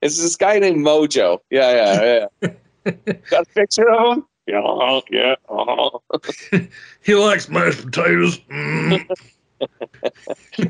It's 0.01 0.19
this 0.19 0.35
guy 0.35 0.57
named 0.57 0.83
Mojo. 0.83 1.37
Yeah, 1.51 1.99
yeah, 2.01 2.27
yeah. 2.41 3.11
Got 3.29 3.43
a 3.43 3.45
picture 3.53 3.87
of 3.87 4.17
him? 4.17 4.25
Yeah, 4.47 4.59
uh-huh, 4.59 5.01
yeah. 5.11 5.35
uh-huh. 5.49 6.59
He 7.03 7.13
likes 7.13 7.47
mashed 7.47 7.83
potatoes. 7.85 8.39
Mm. 8.49 9.05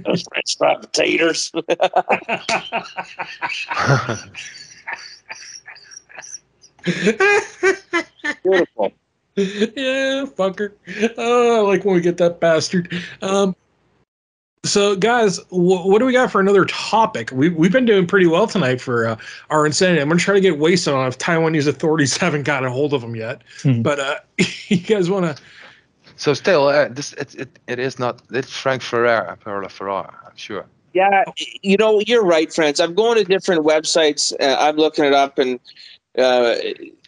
Those 0.05 0.23
French 0.23 0.57
fried 0.57 0.81
potatoes. 0.81 1.51
Beautiful. 8.43 8.93
yeah, 9.35 10.25
fucker. 10.25 10.71
Oh, 11.17 11.57
I 11.57 11.67
like 11.67 11.85
when 11.85 11.95
we 11.95 12.01
get 12.01 12.17
that 12.17 12.39
bastard. 12.39 12.93
Um, 13.21 13.55
so, 14.65 14.95
guys, 14.95 15.37
wh- 15.49 15.85
what 15.85 15.99
do 15.99 16.05
we 16.05 16.11
got 16.11 16.31
for 16.31 16.41
another 16.41 16.65
topic? 16.65 17.31
We, 17.31 17.49
we've 17.49 17.71
been 17.71 17.85
doing 17.85 18.07
pretty 18.07 18.25
well 18.27 18.47
tonight 18.47 18.81
for 18.81 19.07
uh, 19.07 19.17
our 19.49 19.65
insanity. 19.65 20.01
I'm 20.01 20.09
going 20.09 20.17
to 20.17 20.23
try 20.23 20.33
to 20.33 20.41
get 20.41 20.57
wasted 20.59 20.93
on 20.93 21.07
if 21.07 21.17
Taiwanese 21.17 21.67
authorities 21.67 22.17
haven't 22.17 22.43
gotten 22.43 22.67
a 22.67 22.71
hold 22.71 22.93
of 22.93 23.01
them 23.01 23.15
yet. 23.15 23.43
Hmm. 23.61 23.81
But 23.81 23.99
uh, 23.99 24.15
you 24.67 24.77
guys 24.77 25.09
want 25.09 25.25
to. 25.37 25.41
So 26.17 26.33
still, 26.33 26.67
uh, 26.67 26.87
this 26.89 27.13
it, 27.13 27.35
it, 27.35 27.59
it 27.67 27.79
is 27.79 27.99
not. 27.99 28.21
It's 28.31 28.51
Frank 28.51 28.81
Ferrer, 28.81 29.37
Perla 29.39 29.69
Ferrar. 29.69 30.13
I'm 30.25 30.35
sure. 30.35 30.65
Yeah, 30.93 31.23
you 31.61 31.77
know, 31.77 31.99
you're 31.99 32.25
right, 32.25 32.51
Frans. 32.51 32.79
I'm 32.79 32.95
going 32.95 33.17
to 33.17 33.23
different 33.23 33.63
websites. 33.63 34.33
Uh, 34.39 34.57
I'm 34.59 34.77
looking 34.77 35.05
it 35.05 35.13
up, 35.13 35.37
and 35.37 35.59
uh, 36.17 36.55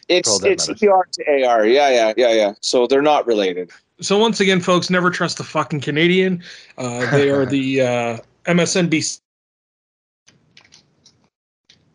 it's 0.08 0.38
that 0.38 0.50
it's 0.50 0.68
matters. 0.68 0.82
ER 0.82 1.08
to 1.12 1.44
AR. 1.44 1.66
Yeah, 1.66 1.90
yeah, 1.90 2.12
yeah, 2.16 2.32
yeah. 2.32 2.52
So 2.60 2.86
they're 2.86 3.02
not 3.02 3.26
related. 3.26 3.70
So, 4.00 4.16
once 4.16 4.40
again, 4.40 4.60
folks, 4.60 4.90
never 4.90 5.10
trust 5.10 5.38
the 5.38 5.44
fucking 5.44 5.80
Canadian. 5.80 6.42
Uh, 6.78 7.10
they 7.10 7.30
are 7.30 7.44
the 7.44 7.80
uh, 7.80 8.18
MSNBC. 8.46 9.20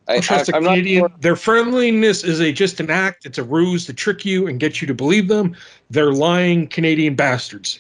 I, 0.08 0.14
Don't 0.14 0.24
trust 0.24 0.50
a 0.50 0.54
I, 0.54 0.58
am 0.58 0.64
not 0.64 0.70
Canadian. 0.72 1.02
sure. 1.02 1.12
Their 1.20 1.36
friendliness 1.36 2.24
is 2.24 2.40
a 2.40 2.52
just 2.52 2.80
an 2.80 2.90
act. 2.90 3.26
It's 3.26 3.38
a 3.38 3.44
ruse 3.44 3.86
to 3.86 3.94
trick 3.94 4.26
you 4.26 4.48
and 4.48 4.60
get 4.60 4.82
you 4.82 4.88
to 4.88 4.94
believe 4.94 5.28
them. 5.28 5.56
They're 5.90 6.14
lying 6.14 6.68
Canadian 6.68 7.16
bastards. 7.16 7.80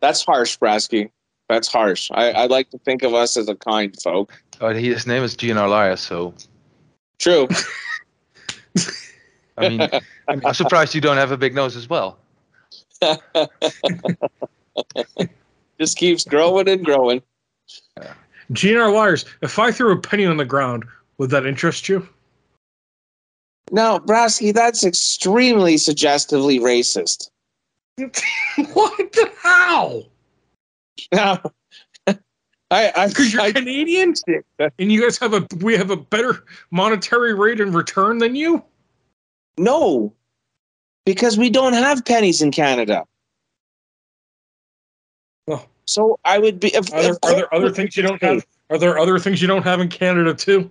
That's 0.00 0.24
harsh, 0.24 0.58
Brasky. 0.58 1.10
That's 1.48 1.68
harsh. 1.68 2.10
I, 2.12 2.32
I 2.32 2.46
like 2.46 2.70
to 2.70 2.78
think 2.78 3.02
of 3.02 3.14
us 3.14 3.36
as 3.36 3.48
a 3.48 3.54
kind 3.54 3.94
folk. 4.02 4.32
Oh, 4.60 4.72
he, 4.72 4.88
his 4.88 5.06
name 5.06 5.22
is 5.22 5.36
GNR 5.36 5.68
Liar, 5.68 5.96
so 5.96 6.34
True. 7.18 7.48
I 9.56 9.68
mean, 9.68 9.88
I'm 10.28 10.54
surprised 10.54 10.94
you 10.94 11.00
don't 11.00 11.16
have 11.16 11.30
a 11.30 11.36
big 11.36 11.54
nose 11.54 11.76
as 11.76 11.88
well. 11.88 12.18
Just 15.80 15.96
keeps 15.96 16.24
growing 16.24 16.68
and 16.68 16.84
growing. 16.84 17.22
GNR 18.52 18.92
liars. 18.92 19.24
If 19.42 19.58
I 19.58 19.70
threw 19.72 19.92
a 19.92 19.98
penny 19.98 20.26
on 20.26 20.36
the 20.36 20.44
ground, 20.44 20.84
would 21.18 21.30
that 21.30 21.46
interest 21.46 21.88
you? 21.88 22.08
Now, 23.70 23.98
Brasky, 23.98 24.52
that's 24.52 24.84
extremely 24.84 25.76
suggestively 25.76 26.60
racist. 26.60 27.30
what 27.98 29.12
the 29.12 29.30
hell? 29.42 30.04
Now, 31.12 31.40
I, 32.06 32.16
I, 32.70 33.08
Because 33.08 33.32
you're 33.32 33.42
I 33.42 33.52
Canadian 33.52 34.14
and 34.58 34.92
you 34.92 35.00
guys 35.00 35.18
have 35.18 35.32
a 35.32 35.46
we 35.60 35.76
have 35.76 35.90
a 35.90 35.96
better 35.96 36.44
monetary 36.70 37.34
rate 37.34 37.60
in 37.60 37.72
return 37.72 38.18
than 38.18 38.34
you. 38.34 38.62
no, 39.58 40.12
because 41.06 41.38
we 41.38 41.50
don't 41.50 41.74
have 41.74 42.04
pennies 42.04 42.42
in 42.42 42.50
Canada. 42.50 43.04
So 45.86 46.18
I 46.24 46.38
would 46.38 46.60
be. 46.60 46.74
If, 46.74 46.92
Are 46.92 47.02
there, 47.02 47.16
are 47.22 47.34
there 47.34 47.54
other 47.54 47.70
things 47.70 47.96
you 47.96 48.02
don't 48.02 48.22
have? 48.22 48.46
Are 48.70 48.78
there 48.78 48.98
other 48.98 49.18
things 49.18 49.42
you 49.42 49.48
don't 49.48 49.62
have 49.62 49.80
in 49.80 49.88
Canada 49.88 50.34
too? 50.34 50.70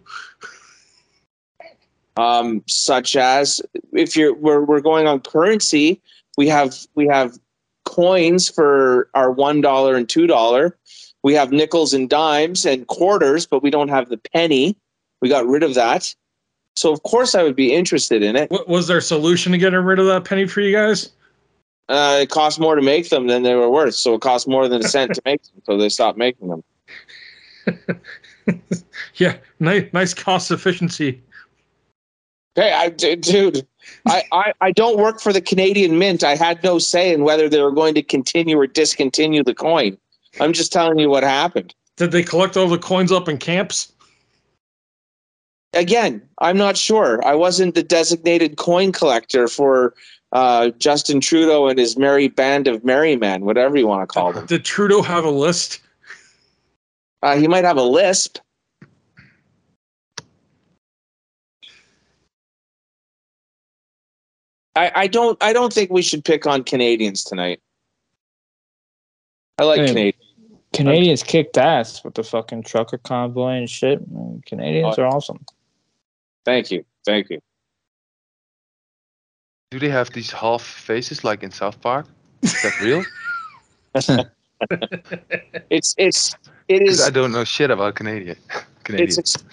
um, 2.17 2.63
such 2.67 3.15
as 3.15 3.61
if 3.91 4.15
you're 4.15 4.33
we're, 4.33 4.63
we're 4.63 4.81
going 4.81 5.07
on 5.07 5.19
currency, 5.21 6.01
we 6.37 6.47
have 6.47 6.75
we 6.95 7.07
have 7.07 7.37
coins 7.85 8.49
for 8.49 9.09
our 9.13 9.31
one 9.31 9.61
dollar 9.61 9.95
and 9.95 10.07
two 10.07 10.27
dollar. 10.27 10.77
We 11.23 11.33
have 11.35 11.51
nickels 11.51 11.93
and 11.93 12.09
dimes 12.09 12.65
and 12.65 12.85
quarters, 12.87 13.45
but 13.45 13.63
we 13.63 13.69
don't 13.69 13.87
have 13.87 14.09
the 14.09 14.17
penny. 14.17 14.75
We 15.21 15.29
got 15.29 15.47
rid 15.47 15.63
of 15.63 15.73
that. 15.75 16.13
So 16.75 16.91
of 16.91 17.03
course 17.03 17.33
I 17.33 17.43
would 17.43 17.55
be 17.55 17.73
interested 17.73 18.23
in 18.23 18.35
it. 18.35 18.51
What 18.51 18.67
was 18.67 18.87
their 18.87 18.99
solution 18.99 19.51
to 19.53 19.57
getting 19.57 19.79
rid 19.79 19.99
of 19.99 20.05
that 20.07 20.25
penny 20.25 20.47
for 20.47 20.59
you 20.59 20.75
guys? 20.75 21.11
Uh, 21.89 22.19
it 22.21 22.29
cost 22.29 22.59
more 22.59 22.75
to 22.75 22.81
make 22.81 23.09
them 23.09 23.27
than 23.27 23.43
they 23.43 23.55
were 23.55 23.69
worth, 23.69 23.95
so 23.95 24.13
it 24.13 24.21
cost 24.21 24.47
more 24.47 24.67
than 24.67 24.83
a 24.83 24.87
cent 24.87 25.13
to 25.13 25.21
make 25.25 25.43
them. 25.43 25.61
So 25.65 25.77
they 25.77 25.89
stopped 25.89 26.17
making 26.17 26.47
them. 26.47 26.63
Yeah, 29.15 29.37
nice, 29.59 29.85
nice 29.93 30.13
cost 30.13 30.51
efficiency. 30.51 31.21
Hey, 32.55 32.71
I, 32.71 32.89
dude, 32.89 33.65
I, 34.05 34.23
I, 34.31 34.53
I 34.61 34.71
don't 34.71 34.97
work 34.97 35.19
for 35.19 35.33
the 35.33 35.41
Canadian 35.41 35.97
Mint. 35.97 36.23
I 36.23 36.35
had 36.35 36.63
no 36.63 36.79
say 36.79 37.13
in 37.13 37.23
whether 37.23 37.49
they 37.49 37.61
were 37.61 37.71
going 37.71 37.95
to 37.95 38.03
continue 38.03 38.59
or 38.59 38.67
discontinue 38.67 39.43
the 39.43 39.55
coin. 39.55 39.97
I'm 40.39 40.53
just 40.53 40.71
telling 40.71 40.99
you 40.99 41.09
what 41.09 41.23
happened. 41.23 41.73
Did 41.97 42.11
they 42.11 42.23
collect 42.23 42.57
all 42.57 42.67
the 42.67 42.77
coins 42.77 43.11
up 43.11 43.27
in 43.27 43.37
camps? 43.37 43.91
Again, 45.73 46.21
I'm 46.39 46.57
not 46.57 46.77
sure. 46.77 47.25
I 47.25 47.33
wasn't 47.33 47.73
the 47.73 47.83
designated 47.83 48.57
coin 48.57 48.91
collector 48.91 49.47
for 49.47 49.95
uh, 50.33 50.69
Justin 50.79 51.21
Trudeau 51.21 51.67
and 51.67 51.79
his 51.79 51.95
merry 51.97 52.27
band 52.27 52.67
of 52.67 52.83
merry 52.83 53.15
men, 53.15 53.45
whatever 53.45 53.77
you 53.77 53.87
want 53.87 54.01
to 54.01 54.07
call 54.07 54.33
them. 54.33 54.45
Did 54.47 54.65
Trudeau 54.65 55.01
have 55.01 55.23
a 55.23 55.29
list? 55.29 55.79
Uh, 57.21 57.37
he 57.37 57.47
might 57.47 57.63
have 57.63 57.77
a 57.77 57.83
lisp. 57.83 58.39
I, 64.75 64.91
I 64.95 65.07
don't 65.07 65.41
I 65.41 65.53
don't 65.53 65.71
think 65.71 65.91
we 65.91 66.01
should 66.01 66.25
pick 66.25 66.47
on 66.47 66.63
Canadians 66.63 67.23
tonight. 67.23 67.61
I 69.59 69.63
like 69.65 69.81
Hey. 69.81 69.87
Canadians. 69.87 70.23
Canadians 70.73 71.23
kicked 71.23 71.57
ass 71.59 72.03
with 72.03 72.15
the 72.15 72.23
fucking 72.23 72.63
trucker 72.63 72.97
convoy 72.97 73.51
and 73.57 73.69
shit. 73.69 73.99
Canadians 74.47 74.95
Oh. 74.97 75.03
are 75.03 75.07
awesome. 75.07 75.45
Thank 76.45 76.71
you. 76.71 76.83
Thank 77.05 77.29
you. 77.29 77.39
Do 79.73 79.79
they 79.79 79.89
have 79.89 80.11
these 80.11 80.31
half 80.31 80.61
faces 80.61 81.23
like 81.23 81.41
in 81.41 81.49
South 81.49 81.81
Park? 81.81 82.05
Is 82.43 82.61
that 82.61 82.79
real? 82.79 83.03
It's 85.71 85.95
it's 85.97 86.35
it 86.67 86.83
is. 86.83 87.01
I 87.01 87.09
don't 87.09 87.31
know 87.31 87.43
shit 87.43 87.71
about 87.71 87.95
Canadian. 87.99 88.37
it's 88.87 89.17
ex- 89.17 89.43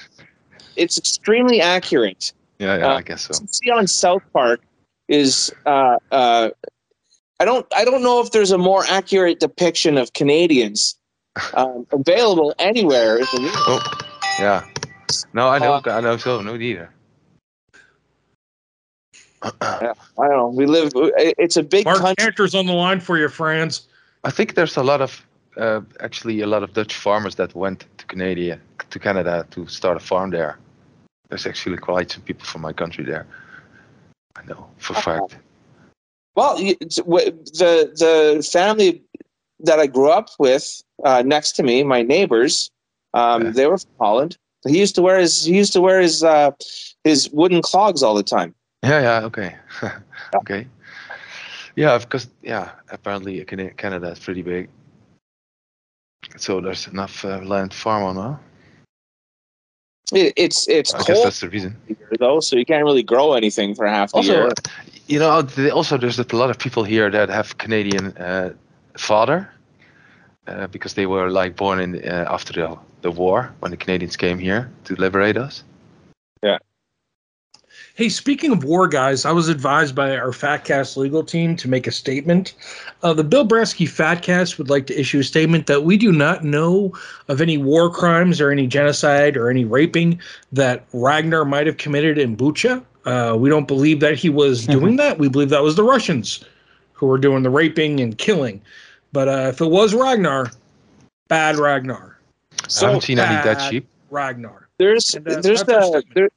it's 0.76 0.98
extremely 0.98 1.62
accurate. 1.62 2.34
yeah, 2.59 2.76
yeah, 2.76 2.92
uh, 2.92 2.98
I 2.98 3.02
guess 3.02 3.22
so. 3.22 3.32
See 3.51 3.70
on 3.70 3.86
South 3.86 4.22
Park 4.34 4.60
is 5.09 5.51
uh, 5.64 5.97
uh, 6.12 6.51
I 7.40 7.44
don't 7.47 7.66
I 7.74 7.86
don't 7.86 8.02
know 8.02 8.20
if 8.20 8.30
there's 8.30 8.51
a 8.51 8.59
more 8.59 8.84
accurate 8.90 9.40
depiction 9.40 9.97
of 9.97 10.12
Canadians 10.12 10.98
um, 11.55 11.86
available 11.92 12.55
anywhere 12.59 13.16
in 13.16 13.24
the 13.32 13.40
world. 13.40 13.55
Oh, 13.66 14.01
yeah. 14.38 14.66
No, 15.32 15.48
I 15.48 15.59
know. 15.59 15.72
Uh, 15.74 15.82
I 15.86 16.01
know 16.02 16.18
so. 16.18 16.42
No, 16.42 16.59
neither. 16.59 16.90
I 19.60 19.92
don't 20.18 20.30
know. 20.36 20.48
We 20.48 20.66
live. 20.66 20.92
It's 20.94 21.56
a 21.56 21.62
big 21.62 21.84
Mark 21.84 21.98
country. 21.98 22.24
Cantor's 22.24 22.54
on 22.54 22.66
the 22.66 22.72
line 22.74 23.00
for 23.00 23.16
your 23.18 23.28
friends. 23.30 23.88
I 24.24 24.30
think 24.30 24.54
there's 24.54 24.76
a 24.76 24.82
lot 24.82 25.00
of 25.00 25.26
uh, 25.56 25.80
actually 26.00 26.42
a 26.42 26.46
lot 26.46 26.62
of 26.62 26.72
Dutch 26.74 26.94
farmers 26.94 27.34
that 27.36 27.54
went 27.54 27.86
to 27.98 28.06
Canada 28.06 28.58
to 28.90 28.98
Canada 28.98 29.46
to 29.52 29.66
start 29.66 29.96
a 29.96 30.00
farm 30.00 30.30
there. 30.30 30.58
There's 31.28 31.46
actually 31.46 31.78
quite 31.78 32.10
some 32.10 32.22
people 32.22 32.44
from 32.44 32.60
my 32.60 32.72
country 32.72 33.04
there. 33.04 33.26
I 34.36 34.44
know 34.44 34.66
for 34.78 34.92
a 34.94 35.00
fact. 35.02 35.36
Well, 36.36 36.60
you- 36.60 36.76
it's- 36.80 36.96
w- 36.96 37.30
the 37.60 37.90
the 37.96 38.48
family 38.52 39.02
that 39.60 39.78
I 39.78 39.86
grew 39.86 40.10
up 40.10 40.28
with 40.38 40.82
uh, 41.04 41.22
next 41.24 41.52
to 41.52 41.62
me, 41.62 41.82
my 41.82 42.02
neighbors, 42.02 42.70
um, 43.14 43.42
Yeah. 43.44 43.50
they 43.50 43.66
were 43.66 43.78
from 43.78 43.90
Holland. 43.98 44.36
He 44.68 44.78
used 44.78 44.94
to 44.96 45.02
wear 45.02 45.18
his 45.18 45.44
he 45.44 45.56
used 45.56 45.72
to 45.72 45.80
wear 45.80 46.00
his 46.00 46.22
uh, 46.22 46.50
his 47.04 47.30
wooden 47.30 47.62
clogs 47.62 48.02
all 48.02 48.14
the 48.14 48.22
time. 48.22 48.54
Yeah, 48.82 49.01
yeah, 49.01 49.27
okay, 49.27 49.57
okay. 50.35 50.66
Yeah, 51.77 51.98
because 51.98 52.28
yeah, 52.43 52.70
apparently 52.90 53.44
Canada 53.44 54.09
is 54.09 54.19
pretty 54.19 54.43
big, 54.43 54.69
so 56.36 56.61
there's 56.61 56.86
enough 56.89 57.24
uh, 57.24 57.39
land 57.39 57.74
farm 57.74 58.05
on, 58.05 58.16
huh? 58.16 58.36
It, 60.12 60.32
it's 60.36 60.69
it's 60.69 60.94
I 60.94 61.02
guess 61.05 61.23
that's 61.23 61.40
the 61.40 61.48
reason. 61.48 61.77
though, 62.19 62.40
so 62.40 62.57
you 62.57 62.65
can't 62.65 62.85
really 62.85 63.02
grow 63.02 63.35
anything 63.35 63.74
for 63.74 63.86
half 63.86 64.12
the 64.12 64.19
Also, 64.19 64.32
year. 64.32 64.52
you 65.07 65.19
know, 65.19 65.47
also 65.73 65.97
there's 65.97 66.19
a 66.19 66.36
lot 66.36 66.51
of 66.51 66.59
people 66.59 66.82
here 66.82 67.11
that 67.11 67.28
have 67.28 67.59
Canadian 67.59 68.16
uh, 68.16 68.55
father, 68.97 69.48
uh, 70.47 70.66
because 70.69 70.94
they 70.94 71.07
were 71.07 71.31
like 71.31 71.55
born 71.55 71.81
in 71.81 71.97
uh, 72.05 72.27
after 72.28 72.52
the 72.52 72.78
the 73.02 73.11
war 73.11 73.52
when 73.61 73.70
the 73.70 73.77
Canadians 73.77 74.16
came 74.16 74.39
here 74.39 74.70
to 74.85 74.94
liberate 74.97 75.36
us. 75.36 75.65
Hey, 78.01 78.09
speaking 78.09 78.51
of 78.51 78.64
war, 78.64 78.89
guys, 78.89 79.27
I 79.27 79.32
was 79.32 79.51
advised 79.51 79.94
by 79.94 80.16
our 80.16 80.31
Fatcast 80.31 80.97
legal 80.97 81.22
team 81.22 81.55
to 81.56 81.68
make 81.68 81.86
a 81.86 81.93
statement. 81.93 82.55
Uh, 83.02 83.12
the 83.12 83.22
Bill 83.22 83.47
Brasky 83.47 83.86
Fatcast 83.86 84.56
would 84.56 84.70
like 84.70 84.86
to 84.86 84.98
issue 84.98 85.18
a 85.18 85.22
statement 85.22 85.66
that 85.66 85.85
we 85.85 85.98
do 85.98 86.10
not 86.10 86.43
know 86.43 86.94
of 87.28 87.43
any 87.43 87.59
war 87.59 87.90
crimes 87.90 88.40
or 88.40 88.51
any 88.51 88.66
genocide 88.66 89.36
or 89.36 89.51
any 89.51 89.66
raping 89.66 90.18
that 90.51 90.86
Ragnar 90.94 91.44
might 91.44 91.66
have 91.66 91.77
committed 91.77 92.16
in 92.16 92.39
Bucha. 92.39 92.82
Uh, 93.05 93.36
we 93.39 93.51
don't 93.51 93.68
believe 93.68 94.01
that 94.01 94.14
he 94.14 94.31
was 94.31 94.66
doing 94.66 94.97
that. 94.97 95.18
We 95.18 95.28
believe 95.28 95.51
that 95.51 95.62
was 95.62 95.77
the 95.77 95.85
Russians 95.85 96.43
who 96.94 97.05
were 97.05 97.18
doing 97.18 97.43
the 97.43 97.51
raping 97.51 98.01
and 98.01 98.16
killing. 98.16 98.62
But 99.12 99.28
uh, 99.28 99.51
if 99.52 99.60
it 99.60 99.68
was 99.68 99.93
Ragnar, 99.93 100.51
bad 101.28 101.56
Ragnar. 101.56 102.18
I 102.62 102.81
haven't 102.81 103.02
seen 103.02 103.18
any 103.18 103.35
that 103.35 103.59
bad 103.59 103.70
cheap. 103.70 103.86
Ragnar. 104.09 104.68
There's 104.78 105.14
And, 105.14 105.28
uh, 105.28 105.43
there's 105.43 105.62
the 105.64 106.02
there, 106.14 106.31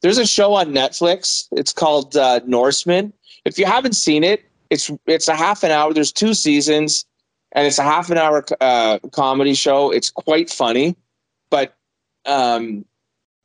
there's 0.00 0.18
a 0.18 0.26
show 0.26 0.54
on 0.54 0.72
Netflix. 0.72 1.48
It's 1.52 1.72
called 1.72 2.16
uh, 2.16 2.40
Norsemen. 2.46 3.12
If 3.44 3.58
you 3.58 3.66
haven't 3.66 3.94
seen 3.94 4.24
it, 4.24 4.44
it's 4.70 4.90
it's 5.06 5.28
a 5.28 5.34
half 5.36 5.62
an 5.62 5.70
hour. 5.70 5.92
There's 5.92 6.12
two 6.12 6.34
seasons, 6.34 7.04
and 7.52 7.66
it's 7.66 7.78
a 7.78 7.82
half 7.82 8.10
an 8.10 8.18
hour 8.18 8.44
uh, 8.60 8.98
comedy 9.12 9.54
show. 9.54 9.90
It's 9.90 10.10
quite 10.10 10.50
funny, 10.50 10.96
but 11.50 11.74
um, 12.26 12.84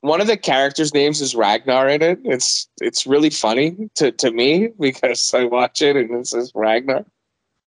one 0.01 0.21
of 0.21 0.27
the 0.27 0.37
characters' 0.37 0.93
names 0.93 1.21
is 1.21 1.35
Ragnar 1.35 1.89
in 1.89 2.01
it. 2.01 2.19
It's 2.23 2.67
it's 2.81 3.05
really 3.05 3.29
funny 3.29 3.89
to, 3.95 4.11
to 4.11 4.31
me 4.31 4.69
because 4.79 5.33
I 5.33 5.45
watch 5.45 5.81
it 5.81 5.95
and 5.95 6.11
it 6.11 6.27
says 6.27 6.51
Ragnar. 6.55 7.05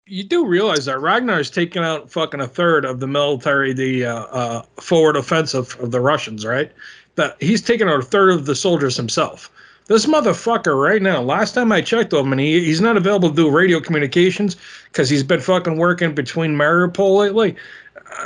you 0.06 0.24
do 0.24 0.46
realize 0.46 0.86
that 0.86 1.00
Ragnar 1.00 1.40
is 1.40 1.50
taking 1.50 1.84
out 1.84 2.12
fucking 2.12 2.42
a 2.42 2.48
third 2.48 2.86
of 2.86 3.00
the 3.00 3.08
military, 3.08 3.74
the 3.74 4.06
uh, 4.06 4.24
uh, 4.26 4.62
forward 4.82 5.16
offensive 5.16 5.78
of 5.80 5.92
the 5.92 6.02
Russians, 6.02 6.46
right? 6.46 6.72
That 7.18 7.35
he's 7.41 7.61
taken 7.61 7.89
out 7.89 7.99
a 7.99 8.03
third 8.03 8.31
of 8.31 8.45
the 8.45 8.56
soldiers 8.56 8.95
himself. 8.95 9.52
This 9.88 10.06
motherfucker 10.06 10.81
right 10.81 11.02
now. 11.02 11.22
Last 11.22 11.53
time 11.53 11.72
I 11.72 11.81
checked 11.81 12.11
with 12.11 12.22
him, 12.22 12.31
and 12.31 12.41
he, 12.41 12.64
he's 12.64 12.81
not 12.81 12.98
available 12.98 13.30
to 13.30 13.35
do 13.35 13.49
radio 13.49 13.80
communications 13.80 14.56
because 14.85 15.10
he's 15.10 15.23
been 15.23 15.39
fucking 15.39 15.77
working 15.77 16.14
between 16.14 16.56
Mariupol 16.56 17.18
lately. 17.18 17.56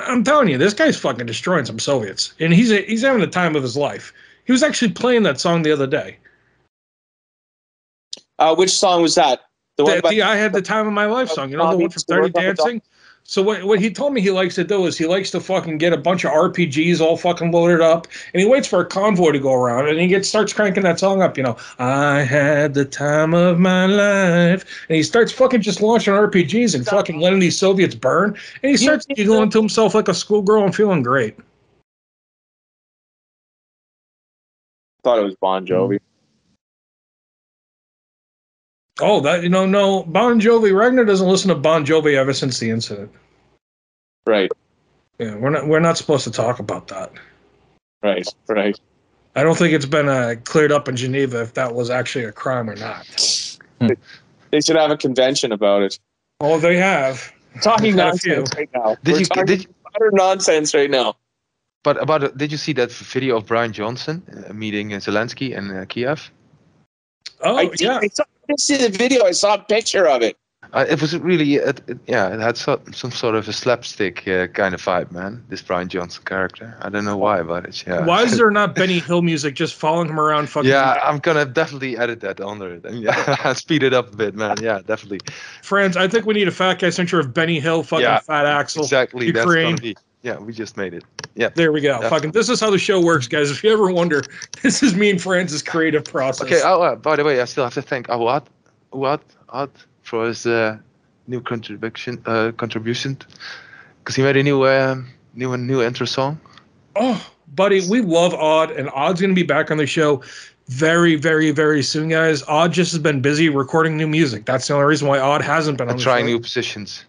I'm 0.08 0.24
telling 0.24 0.48
you, 0.48 0.58
this 0.58 0.74
guy's 0.74 0.98
fucking 0.98 1.26
destroying 1.26 1.66
some 1.66 1.80
Soviets, 1.80 2.34
and 2.40 2.54
he's 2.54 2.70
he's 2.70 3.02
having 3.02 3.22
the 3.22 3.28
time 3.28 3.56
of 3.56 3.64
his 3.64 3.76
life. 3.78 4.14
He 4.46 4.52
was 4.52 4.64
actually 4.64 4.92
playing 4.92 5.24
that 5.24 5.40
song 5.40 5.62
the 5.64 5.72
other 5.72 5.88
day. 5.88 6.18
Uh, 8.40 8.56
which 8.56 8.72
song 8.72 9.02
was 9.02 9.16
that? 9.16 9.42
The 9.78 9.86
The, 9.86 10.00
about- 10.00 10.10
the 10.10 10.22
I 10.24 10.36
had 10.36 10.54
the 10.54 10.62
time 10.62 10.88
of 10.88 10.94
my 10.94 11.06
life 11.06 11.30
song. 11.30 11.50
You 11.52 11.58
know 11.58 11.72
the 11.72 11.78
one 11.78 11.90
from 11.90 12.04
Dirty 12.08 12.32
Dancing. 12.32 12.82
So 13.32 13.42
what 13.42 13.64
what 13.64 13.80
he 13.80 13.90
told 13.90 14.12
me 14.14 14.20
he 14.20 14.30
likes 14.30 14.56
to 14.56 14.66
do 14.66 14.86
is 14.88 14.98
he 14.98 15.06
likes 15.06 15.32
to 15.32 15.40
fucking 15.40 15.78
get 15.78 15.94
a 15.94 15.98
bunch 15.98 16.26
of 16.26 16.32
RPGs 16.32 17.00
all 17.00 17.16
fucking 17.16 17.54
loaded 17.54 17.80
up, 17.80 18.08
and 18.34 18.42
he 18.42 18.46
waits 18.46 18.68
for 18.68 18.82
a 18.82 18.86
convoy 18.86 19.32
to 19.32 19.40
go 19.40 19.54
around, 19.54 19.88
and 19.88 19.98
he 19.98 20.08
gets 20.08 20.28
starts 20.28 20.52
cranking 20.52 20.84
that 20.84 21.00
song 21.00 21.22
up. 21.22 21.38
You 21.38 21.44
know, 21.44 21.58
I 21.80 22.24
had 22.24 22.74
the 22.74 22.84
time 22.84 23.34
of 23.34 23.58
my 23.58 23.86
life, 23.86 24.66
and 24.90 24.98
he 24.98 25.02
starts 25.02 25.32
fucking 25.32 25.62
just 25.62 25.82
launching 25.82 26.14
RPGs 26.14 26.76
and 26.76 26.86
fucking 26.86 27.22
letting 27.22 27.40
these 27.40 27.58
Soviets 27.58 27.96
burn, 27.96 28.36
and 28.64 28.70
he 28.70 28.76
starts 28.76 29.06
giggling 29.06 29.50
to 29.52 29.60
himself 29.60 29.96
like 29.96 30.10
a 30.10 30.14
schoolgirl 30.14 30.66
and 30.66 30.76
feeling 30.76 31.02
great. 31.02 31.38
thought 35.06 35.20
it 35.20 35.24
was 35.24 35.36
Bon 35.38 35.66
Jovi. 35.66 36.02
Oh, 39.00 39.20
that 39.22 39.44
you 39.44 39.50
know, 39.50 39.66
no 39.66 40.04
Bon 40.04 40.40
Jovi. 40.40 40.76
Ragnar 40.78 41.06
doesn't 41.06 41.28
listen 41.28 41.50
to 41.50 41.56
Bon 41.56 41.86
Jovi 41.86 42.16
ever 42.16 42.34
since 42.34 42.60
the 42.60 42.70
incident. 42.70 43.12
Right, 44.28 44.52
Yeah, 45.18 45.36
we're 45.36 45.50
not 45.50 45.68
we're 45.68 45.80
not 45.80 45.98
supposed 45.98 46.24
to 46.26 46.32
talk 46.32 46.60
about 46.60 46.88
that. 46.90 47.12
right, 48.04 48.28
right. 48.48 48.80
I 49.36 49.44
don't 49.44 49.58
think 49.58 49.74
it's 49.74 49.86
been 49.86 50.10
uh, 50.10 50.36
cleared 50.44 50.72
up 50.72 50.88
in 50.90 50.96
Geneva 50.96 51.42
if 51.42 51.54
that 51.56 51.74
was 51.74 51.90
actually 51.90 52.26
a 52.26 52.32
crime 52.32 52.70
or 52.70 52.76
not. 52.76 53.08
They 53.80 54.60
should 54.62 54.76
have 54.76 54.92
a 54.92 54.98
convention 54.98 55.52
about 55.54 55.82
it. 55.84 55.98
Oh, 56.42 56.60
they 56.60 56.76
have. 56.78 57.32
Talking 57.62 57.94
Quite 57.94 58.04
a 58.04 58.08
nonsense 58.08 58.50
right 58.58 58.70
now. 58.76 58.96
Did 59.04 59.14
We're 59.14 59.20
you 59.20 59.26
talking 59.26 59.46
did 59.46 59.64
you, 59.64 59.74
utter 59.96 60.10
nonsense 60.14 60.74
right 60.76 60.90
now. 60.90 61.16
but 61.84 62.02
about 62.02 62.24
it- 62.24 62.38
did 62.38 62.52
you 62.52 62.58
see 62.58 62.74
that 62.74 62.92
video 62.92 63.38
of 63.38 63.48
Brian 63.48 63.72
Johnson 63.74 64.22
uh, 64.50 64.54
meeting 64.54 64.94
uh, 64.94 64.98
Zelensky 64.98 65.56
in 65.58 65.72
uh, 65.76 65.86
Kiev? 65.88 66.30
Oh, 67.42 67.56
I, 67.58 67.66
did, 67.68 67.82
yeah. 67.82 68.00
I, 68.02 68.08
saw, 68.08 68.24
I 68.24 68.31
didn't 68.48 68.60
see 68.62 68.78
the 68.78 68.90
video. 68.90 69.26
I 69.26 69.32
saw 69.32 69.56
a 69.56 69.60
picture 69.60 70.08
of 70.08 70.22
it. 70.22 70.38
Uh, 70.74 70.86
it 70.88 71.02
was 71.02 71.18
really, 71.18 71.56
it, 71.56 71.82
it, 71.88 71.98
yeah, 72.08 72.34
it 72.34 72.40
had 72.40 72.56
so, 72.56 72.80
some 72.94 73.12
sort 73.12 73.36
of 73.36 73.46
a 73.48 73.52
slapstick 73.52 74.26
uh, 74.28 74.48
kind 74.48 74.74
of 74.74 74.82
vibe, 74.82 75.12
man. 75.12 75.44
This 75.50 75.62
Brian 75.62 75.90
Johnson 75.90 76.24
character. 76.24 76.78
I 76.82 76.88
don't 76.88 77.04
know 77.04 77.18
why, 77.18 77.42
but 77.44 77.66
it's 77.66 77.86
yeah. 77.86 78.06
Why 78.06 78.24
is 78.24 78.38
there 78.38 78.50
not 78.52 78.74
Benny 78.74 79.00
Hill 79.00 79.22
music 79.22 79.54
just 79.54 79.76
following 79.76 80.08
him 80.08 80.20
around 80.20 80.50
fucking? 80.50 80.70
Yeah, 80.70 80.98
I'm 81.04 81.18
gonna 81.18 81.46
definitely 81.46 81.98
edit 81.98 82.22
that 82.22 82.40
under 82.40 82.76
it 82.76 82.86
and 82.86 83.04
yeah, 83.04 83.52
speed 83.54 83.84
it 83.84 83.94
up 83.94 84.14
a 84.14 84.16
bit, 84.16 84.34
man. 84.34 84.58
Yeah, 84.62 84.80
definitely. 84.86 85.20
Frans, 85.62 85.98
I 85.98 86.08
think 86.08 86.26
we 86.26 86.36
need 86.36 86.48
a 86.48 86.52
fat 86.52 86.80
guy 86.80 86.90
center 86.90 87.20
of 87.20 87.34
Benny 87.34 87.60
Hill, 87.60 87.84
fucking 87.84 88.04
Yeah, 88.04 88.20
Fat 88.20 88.46
Axl. 88.46 88.84
Exactly. 88.84 89.32
That's 89.32 89.46
Ukraine. 89.46 89.76
gonna 89.76 89.82
be. 89.82 89.96
Yeah, 90.24 90.38
we 90.38 90.54
just 90.54 90.78
made 90.78 90.94
it. 90.94 91.04
Yeah. 91.36 91.50
There 91.50 91.72
we 91.72 91.82
go. 91.82 91.94
Definitely. 91.94 92.10
Fucking. 92.18 92.32
This 92.32 92.50
is 92.50 92.60
how 92.60 92.70
the 92.70 92.78
show 92.78 93.02
works, 93.02 93.28
guys. 93.28 93.50
If 93.50 93.64
you 93.64 93.74
ever 93.74 93.92
wonder, 93.92 94.22
this 94.62 94.84
is 94.84 94.96
me 94.96 95.10
and 95.10 95.22
Francis' 95.22 95.64
creative 95.64 96.04
process. 96.04 96.46
Okay. 96.46 96.62
Oh, 96.64 96.82
uh, 96.82 96.96
by 96.96 97.16
the 97.16 97.24
way, 97.24 97.42
I 97.42 97.46
still 97.46 97.64
have 97.64 97.74
to 97.74 97.82
thank 97.82 98.08
Awad, 98.10 98.48
Awad, 98.94 99.22
Awad 99.50 99.72
for 100.04 100.28
his 100.28 100.46
uh, 100.46 100.78
new 101.28 101.42
contribution, 101.42 102.22
uh, 102.26 102.52
contribution, 102.58 103.18
because 104.00 104.16
he 104.16 104.22
made 104.22 104.38
a 104.38 104.44
new, 104.44 104.68
um, 104.68 105.08
new, 105.34 105.56
new 105.58 105.82
intro 105.82 106.06
song. 106.06 106.40
Oh, 106.96 107.26
buddy, 107.56 107.88
we 107.90 108.02
love 108.02 108.34
Odd, 108.36 108.72
and 108.72 108.90
Odd's 108.92 109.22
going 109.22 109.32
to 109.32 109.36
be 109.36 109.44
back 109.44 109.72
on 109.72 109.78
the 109.78 109.88
show 109.88 110.22
very, 110.68 111.16
very, 111.16 111.52
very 111.52 111.82
soon, 111.82 112.10
guys. 112.10 112.44
Odd 112.44 112.74
just 112.74 112.92
has 112.92 113.02
been 113.02 113.22
busy 113.22 113.50
recording 113.50 113.98
new 113.98 114.08
music. 114.08 114.46
That's 114.46 114.68
the 114.68 114.74
only 114.76 114.86
reason 114.86 115.08
why 115.08 115.20
Odd 115.20 115.42
hasn't 115.42 115.78
been 115.78 115.88
on 115.88 115.92
And 115.92 116.00
the 116.00 116.04
trying 116.04 116.26
show. 116.26 116.32
new 116.32 116.40
positions. 116.40 117.06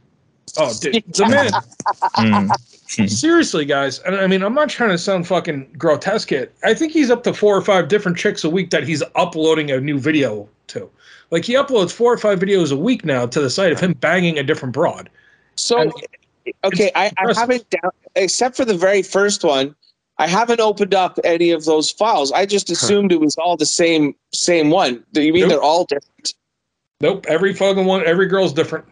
Oh, 0.57 0.73
dude, 0.81 1.03
the 1.13 1.29
man. 1.29 2.51
Hmm. 2.97 3.07
Seriously, 3.07 3.65
guys, 3.65 4.01
and 4.01 4.17
I 4.17 4.27
mean, 4.27 4.43
I'm 4.43 4.55
not 4.55 4.69
trying 4.69 4.91
to 4.91 4.99
sound 4.99 5.27
fucking 5.27 5.75
grotesque. 5.79 6.33
It. 6.33 6.55
I 6.63 6.75
think 6.75 6.93
he's 6.93 7.11
up 7.11 7.23
to 7.25 7.33
four 7.33 7.57
or 7.57 7.63
five 7.63 7.89
different 7.89 8.19
chicks 8.19 8.45
a 8.45 8.51
week 8.51 8.71
that 8.71 8.87
he's 8.87 9.03
uploading 9.15 9.71
a 9.71 9.81
new 9.81 9.99
video 9.99 10.49
to. 10.69 10.91
Like 11.31 11.45
he 11.45 11.55
uploads 11.55 11.91
four 11.93 12.13
or 12.13 12.19
five 12.19 12.39
videos 12.39 12.71
a 12.71 12.77
week 12.77 13.05
now 13.05 13.27
to 13.27 13.41
the 13.41 13.49
site 13.49 13.73
of 13.73 13.81
him 13.81 13.95
banging 13.95 14.39
a 14.39 14.43
different 14.43 14.75
broad. 14.75 15.09
So, 15.57 15.91
okay, 16.65 16.91
I, 16.95 17.11
I 17.17 17.33
haven't, 17.35 17.69
down, 17.71 17.93
except 18.15 18.57
for 18.57 18.65
the 18.65 18.77
very 18.77 19.03
first 19.03 19.43
one, 19.43 19.75
I 20.19 20.27
haven't 20.27 20.61
opened 20.61 20.93
up 20.93 21.19
any 21.25 21.51
of 21.51 21.65
those 21.65 21.91
files. 21.91 22.31
I 22.33 22.45
just 22.45 22.69
assumed 22.69 23.11
it 23.13 23.21
was 23.21 23.37
all 23.37 23.57
the 23.57 23.67
same 23.67 24.15
same 24.33 24.71
one. 24.71 25.03
Do 25.13 25.23
you 25.23 25.33
mean 25.33 25.43
Nope. 25.43 25.51
they're 25.51 25.63
all 25.63 25.85
different? 25.85 26.35
Nope, 27.01 27.27
every 27.29 27.55
fucking 27.55 27.87
one, 27.87 28.05
every 28.05 28.27
girl's 28.27 28.53
different. 28.53 28.85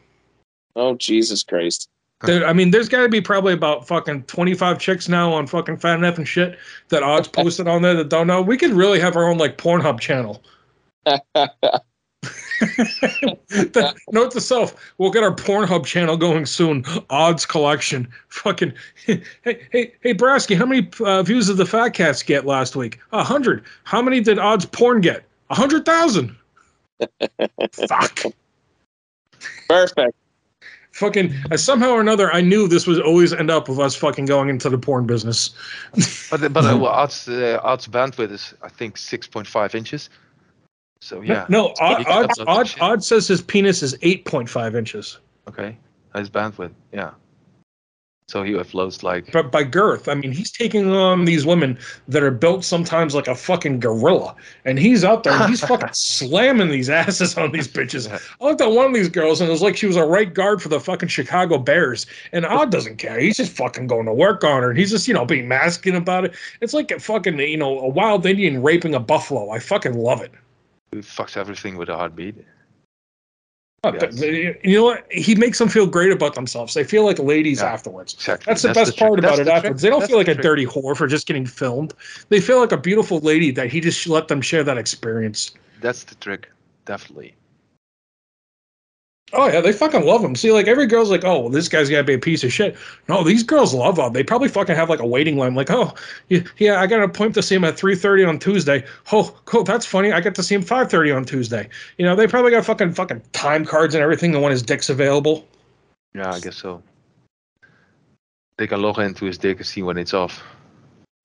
Oh, 0.75 0.95
Jesus 0.95 1.43
Christ. 1.43 1.89
I 2.23 2.53
mean, 2.53 2.71
there's 2.71 2.89
got 2.89 3.03
to 3.03 3.09
be 3.09 3.21
probably 3.21 3.55
about 3.55 3.87
fucking 3.87 4.25
25 4.25 4.79
chicks 4.79 5.09
now 5.09 5.33
on 5.33 5.47
fucking 5.47 5.79
Fat 5.79 5.99
Enough 5.99 6.19
and 6.19 6.29
shit 6.29 6.59
that 6.89 7.03
odds 7.03 7.29
posted 7.29 7.67
on 7.67 7.83
there 7.83 7.95
that 7.95 8.11
don't 8.11 8.27
know. 8.27 8.43
We 8.43 8.59
could 8.59 8.73
really 8.73 9.01
have 9.01 9.17
our 9.17 9.29
own 9.29 9.39
like 9.39 9.57
Pornhub 9.57 10.01
channel. 10.01 10.43
The- 13.49 13.95
Note 14.13 14.33
to 14.33 14.41
self: 14.41 14.75
We'll 14.99 15.11
get 15.11 15.23
our 15.23 15.35
Pornhub 15.35 15.87
channel 15.87 16.17
going 16.17 16.45
soon. 16.45 16.85
Odds 17.09 17.47
collection. 17.47 18.09
Fucking. 18.29 18.73
Hey, 19.07 19.23
hey, 19.73 19.95
hey, 20.03 20.15
Brasky, 20.15 20.57
how 20.57 20.67
many 20.67 20.89
uh, 21.01 21.23
views 21.23 21.47
did 21.49 21.57
the 21.57 21.65
Fatcast 21.65 22.27
get 22.27 22.45
last 22.47 22.77
week? 22.77 23.01
A 23.13 23.25
hundred. 23.25 23.65
How 23.85 24.01
many 24.03 24.21
did 24.21 24.39
Odds 24.39 24.67
Porn 24.67 25.01
get? 25.01 25.25
A 25.49 25.55
hundred 25.55 25.85
thousand. 25.85 26.37
Fuck. 27.89 28.21
Perfect. 29.69 30.15
Fucking. 31.01 31.35
Uh, 31.51 31.57
somehow 31.57 31.93
or 31.93 32.01
another, 32.03 32.31
I 32.31 32.43
knew 32.43 32.69
this 32.69 32.87
would 32.87 33.01
always 33.01 33.33
end 33.33 33.51
up 33.51 33.71
with 33.71 33.79
us 33.79 33.97
fucking 33.97 34.27
going 34.27 34.51
into 34.51 34.69
the 34.69 34.77
porn 34.77 35.07
business. 35.07 35.49
But 36.31 36.53
but 36.53 36.67
uh, 36.67 36.77
well, 36.81 36.93
Art's 36.93 37.27
uh, 37.27 37.59
Art's 37.63 37.89
bandwidth 37.89 38.31
is 38.31 38.53
I 38.63 38.69
think 38.69 38.97
6.5 38.97 39.75
inches. 39.75 40.11
So 41.01 41.23
yeah. 41.23 41.47
No, 41.49 41.73
Odd, 41.81 42.07
Odd, 42.07 42.31
Odd. 42.47 42.75
Odd 42.81 43.03
says 43.03 43.27
his 43.27 43.41
penis 43.41 43.83
is 43.83 43.97
8.5 43.99 44.77
inches. 44.77 45.19
Okay. 45.49 45.79
His 46.15 46.29
bandwidth. 46.29 46.73
Yeah. 46.93 47.13
So 48.31 48.45
he 48.45 48.53
uploads 48.53 49.03
like 49.03 49.33
but 49.33 49.51
by 49.51 49.65
girth, 49.65 50.09
I 50.09 50.15
mean 50.15 50.31
he's 50.31 50.53
taking 50.53 50.93
on 50.93 51.25
these 51.25 51.45
women 51.45 51.77
that 52.07 52.23
are 52.23 52.31
built 52.31 52.65
sometimes 52.65 53.13
like 53.13 53.27
a 53.27 53.35
fucking 53.35 53.81
gorilla, 53.81 54.37
and 54.65 54.79
he's 54.79 55.03
out 55.03 55.25
there 55.25 55.33
and 55.33 55.51
he's 55.51 55.61
fucking 55.67 55.89
slamming 55.93 56.69
these 56.69 56.89
asses 56.89 57.37
on 57.37 57.51
these 57.51 57.67
bitches. 57.67 58.09
I 58.09 58.45
looked 58.45 58.61
at 58.61 58.71
one 58.71 58.87
of 58.87 58.95
these 58.95 59.09
girls 59.09 59.41
and 59.41 59.49
it 59.49 59.53
was 59.53 59.63
like 59.63 59.77
she 59.77 59.89
was 59.89 59.97
a 59.97 60.05
right 60.05 60.33
guard 60.33 60.63
for 60.63 60.69
the 60.69 60.79
fucking 60.79 61.09
Chicago 61.09 61.59
Bears, 61.59 62.07
and 62.31 62.47
Odd 62.47 62.71
doesn't 62.71 62.99
care. 62.99 63.19
He's 63.19 63.37
just 63.37 63.51
fucking 63.57 63.89
going 63.89 64.07
to 64.07 64.15
work 64.15 64.45
on 64.45 64.63
her, 64.63 64.71
and 64.71 64.79
he's 64.79 64.93
just 64.93 65.09
you 65.09 65.15
know 65.15 65.25
being 65.25 65.49
masculine 65.49 66.01
about 66.01 66.25
it. 66.25 66.37
It's 66.61 66.73
like 66.73 66.93
a 66.93 67.01
fucking 67.01 67.37
you 67.41 67.57
know 67.57 67.81
a 67.81 67.89
wild 67.89 68.25
Indian 68.27 68.63
raping 68.63 68.95
a 68.95 69.01
buffalo. 69.01 69.51
I 69.51 69.59
fucking 69.59 69.95
love 69.95 70.21
it. 70.21 70.31
he 70.93 70.99
fucks 70.99 71.37
everything 71.37 71.77
with 71.77 71.89
a 71.89 71.97
heartbeat. 71.97 72.37
Yes. 73.85 74.21
You 74.21 74.59
know 74.77 74.85
what? 74.85 75.11
He 75.11 75.35
makes 75.35 75.59
them 75.59 75.69
feel 75.71 75.87
great 75.87 76.13
about 76.13 76.35
themselves. 76.35 76.75
They 76.75 76.85
feel 76.85 77.05
like 77.05 77.19
ladies 77.19 77.61
Yeah. 77.61 77.73
afterwards. 77.73 78.13
Exactly. 78.13 78.51
That's 78.51 78.63
the 78.63 78.69
the 78.69 78.75
best 78.75 78.99
trick. 78.99 79.09
part 79.09 79.21
That's 79.23 79.39
about 79.39 79.41
it 79.41 79.45
the 79.45 79.51
trick. 79.51 79.57
afterwards. 79.57 79.83
They 79.83 79.89
don't 79.89 80.01
That's 80.01 80.11
feel 80.11 80.19
like 80.19 80.29
a 80.29 80.35
trick. 80.35 80.43
dirty 80.43 80.67
whore 80.67 80.95
for 80.95 81.07
just 81.07 81.27
getting 81.27 81.47
filmed. 81.47 81.95
They 82.29 82.41
feel 82.41 82.61
like 82.61 82.73
a 82.73 82.77
beautiful 82.77 83.21
lady 83.21 83.51
that 83.53 83.71
he 83.73 83.81
just 83.81 84.07
let 84.07 84.29
them 84.29 84.43
share 84.43 84.63
that 84.65 84.77
experience. 84.77 85.53
That's 85.81 86.05
the 86.05 86.15
trick. 86.17 86.51
Definitely. 86.85 87.35
Oh 89.33 89.47
yeah, 89.47 89.61
they 89.61 89.73
fucking 89.73 90.05
love 90.05 90.25
him. 90.25 90.35
See, 90.35 90.51
like 90.51 90.67
every 90.67 90.87
girl's 90.87 91.11
like, 91.11 91.25
oh, 91.25 91.41
well, 91.41 91.49
this 91.49 91.69
guy's 91.69 91.89
gotta 91.89 92.03
be 92.03 92.15
a 92.15 92.19
piece 92.19 92.43
of 92.43 92.53
shit. 92.53 92.77
No, 93.09 93.23
these 93.23 93.45
girls 93.45 93.73
love 93.73 93.99
him. 93.99 94.13
They 94.13 94.25
probably 94.25 94.49
fucking 94.49 94.75
have 94.75 94.91
like 94.91 94.99
a 94.99 95.07
waiting 95.07 95.37
line. 95.37 95.55
Like, 95.55 95.71
oh, 95.71 95.95
yeah, 96.29 96.41
yeah 96.59 96.81
I 96.81 96.87
got 96.89 96.99
an 96.99 97.05
appointment 97.05 97.37
to 97.37 97.43
see 97.43 97.55
him 97.55 97.65
at 97.65 97.77
three 97.77 97.95
thirty 97.95 98.25
on 98.25 98.41
Tuesday. 98.41 98.85
Oh, 99.13 99.37
cool, 99.45 99.63
that's 99.63 99.87
funny. 99.87 100.13
I 100.13 100.21
get 100.21 100.35
to 100.35 100.43
see 100.43 100.57
him 100.57 100.63
five 100.63 100.91
thirty 100.91 101.13
on 101.13 101.25
Tuesday. 101.25 101.69
You 101.97 102.07
know, 102.07 102.17
they 102.17 102.27
probably 102.27 102.51
got 102.51 102.65
fucking 102.65 102.93
fucking 102.95 103.23
time 103.33 103.65
cards 103.65 103.95
and 103.95 104.03
everything. 104.03 104.33
The 104.33 104.41
when 104.41 104.51
his 104.51 104.63
dick's 104.63 104.91
available. 104.91 105.47
Yeah, 106.15 106.33
I 106.33 106.41
guess 106.41 106.57
so. 106.57 106.83
They 108.57 108.67
can 108.67 108.83
log 108.83 108.99
into 108.99 109.27
his 109.27 109.39
dick 109.39 109.59
and 109.59 109.67
see 109.67 109.83
when 109.83 109.97
it's 109.97 110.13
off. 110.13 110.43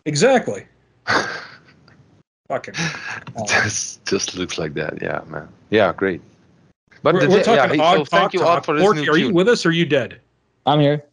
Exactly. 0.05 0.65
Fucking. 2.47 2.75
just 3.47 4.05
just 4.05 4.35
looks 4.35 4.57
like 4.57 4.75
that. 4.75 5.01
Yeah, 5.01 5.21
man. 5.27 5.49
Yeah, 5.71 5.91
great. 5.91 6.21
But 7.05 7.13
We're, 7.13 7.29
we're 7.29 7.43
talking 7.43 7.75
he- 7.75 7.79
odd 7.79 7.97
so 7.99 8.05
thank 8.05 8.33
you, 8.33 8.39
talk. 8.39 8.57
Odd, 8.57 8.65
for 8.65 8.73
this 8.75 8.83
Borky, 8.83 9.05
new 9.05 9.11
are 9.11 9.17
you 9.17 9.25
tune. 9.27 9.35
with 9.35 9.47
us 9.47 9.63
or 9.63 9.69
are 9.69 9.73
you 9.73 9.85
dead? 9.85 10.19
I'm 10.65 10.79
here, 10.79 11.05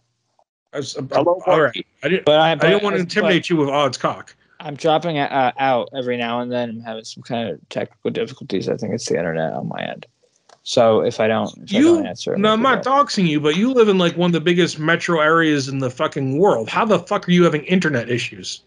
I 0.73 0.78
was, 0.78 0.97
uh, 0.97 1.02
Hello, 1.12 1.39
all 1.47 1.60
right. 1.60 1.86
I 2.02 2.09
didn't, 2.09 2.24
but 2.24 2.40
I, 2.40 2.52
I 2.52 2.55
didn't 2.55 2.82
want 2.82 2.97
to 2.97 3.01
intimidate 3.01 3.51
you 3.51 3.56
with 3.59 3.69
Odd's 3.69 3.98
cock. 3.98 4.35
I'm 4.60 4.74
dropping 4.74 5.19
uh, 5.19 5.52
out 5.59 5.90
every 5.94 6.16
now 6.16 6.40
and 6.40 6.51
then. 6.51 6.70
I'm 6.70 6.81
having 6.81 7.05
some 7.05 7.23
kind 7.23 7.51
of 7.51 7.69
technical 7.69 8.10
difficulties. 8.10 8.70
I 8.70 8.77
think 8.78 8.94
it's 8.94 9.06
the 9.06 9.19
internet 9.19 9.52
on 9.52 9.69
my 9.69 9.82
end. 9.82 10.06
So 10.62 11.02
if 11.02 11.20
I 11.20 11.28
don't, 11.28 11.51
if 11.59 11.74
I 11.74 11.77
You, 11.77 11.97
don't 11.97 12.06
answer, 12.06 12.39
no, 12.39 12.55
I'm 12.55 12.62
not 12.62 12.82
doxing 12.82 13.28
you, 13.28 13.39
but 13.39 13.56
you 13.56 13.74
live 13.74 13.90
in 13.90 13.98
like 13.98 14.16
one 14.16 14.28
of 14.31 14.32
the 14.32 14.40
biggest 14.40 14.78
metro 14.78 15.20
areas 15.20 15.69
in 15.69 15.81
the 15.81 15.90
fucking 15.90 16.39
world. 16.39 16.70
How 16.70 16.86
the 16.86 17.01
fuck 17.01 17.28
are 17.28 17.32
you 17.32 17.44
having 17.44 17.64
internet 17.64 18.09
issues? 18.09 18.62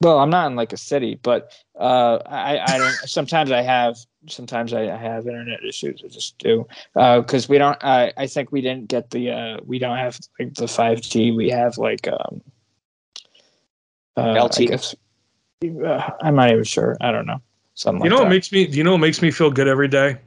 Well, 0.00 0.20
I'm 0.20 0.30
not 0.30 0.46
in 0.48 0.54
like 0.54 0.72
a 0.72 0.76
city, 0.76 1.18
but 1.24 1.52
uh, 1.82 2.22
I, 2.26 2.60
I 2.74 2.78
don't. 2.78 2.92
sometimes 3.08 3.50
I 3.50 3.60
have. 3.62 3.96
Sometimes 4.28 4.72
I, 4.72 4.82
I 4.82 4.96
have 4.96 5.26
internet 5.26 5.64
issues. 5.64 6.00
I 6.04 6.08
just 6.08 6.38
do 6.38 6.64
because 6.94 7.48
we 7.48 7.58
don't. 7.58 7.76
I 7.82 8.12
I 8.16 8.28
think 8.28 8.52
we 8.52 8.60
didn't 8.60 8.86
get 8.88 9.10
the. 9.10 9.30
Uh, 9.30 9.56
we 9.64 9.80
don't 9.80 9.96
have 9.96 10.18
like 10.38 10.54
the 10.54 10.66
5G. 10.66 11.34
We 11.36 11.50
have 11.50 11.78
like 11.78 12.06
um. 12.06 12.40
Uh, 14.16 14.34
LTE. 14.34 14.62
I 14.62 14.66
guess. 14.66 14.94
Uh, 15.64 16.10
I'm 16.22 16.36
not 16.36 16.52
even 16.52 16.64
sure. 16.64 16.96
I 17.00 17.10
don't 17.10 17.26
know. 17.26 17.40
Something 17.74 18.04
You 18.04 18.10
know 18.10 18.16
like 18.16 18.24
what 18.24 18.28
that. 18.28 18.34
makes 18.36 18.52
me? 18.52 18.66
You 18.68 18.84
know 18.84 18.92
what 18.92 18.98
makes 18.98 19.20
me 19.20 19.32
feel 19.32 19.50
good 19.50 19.66
every 19.66 19.88
day? 19.88 20.18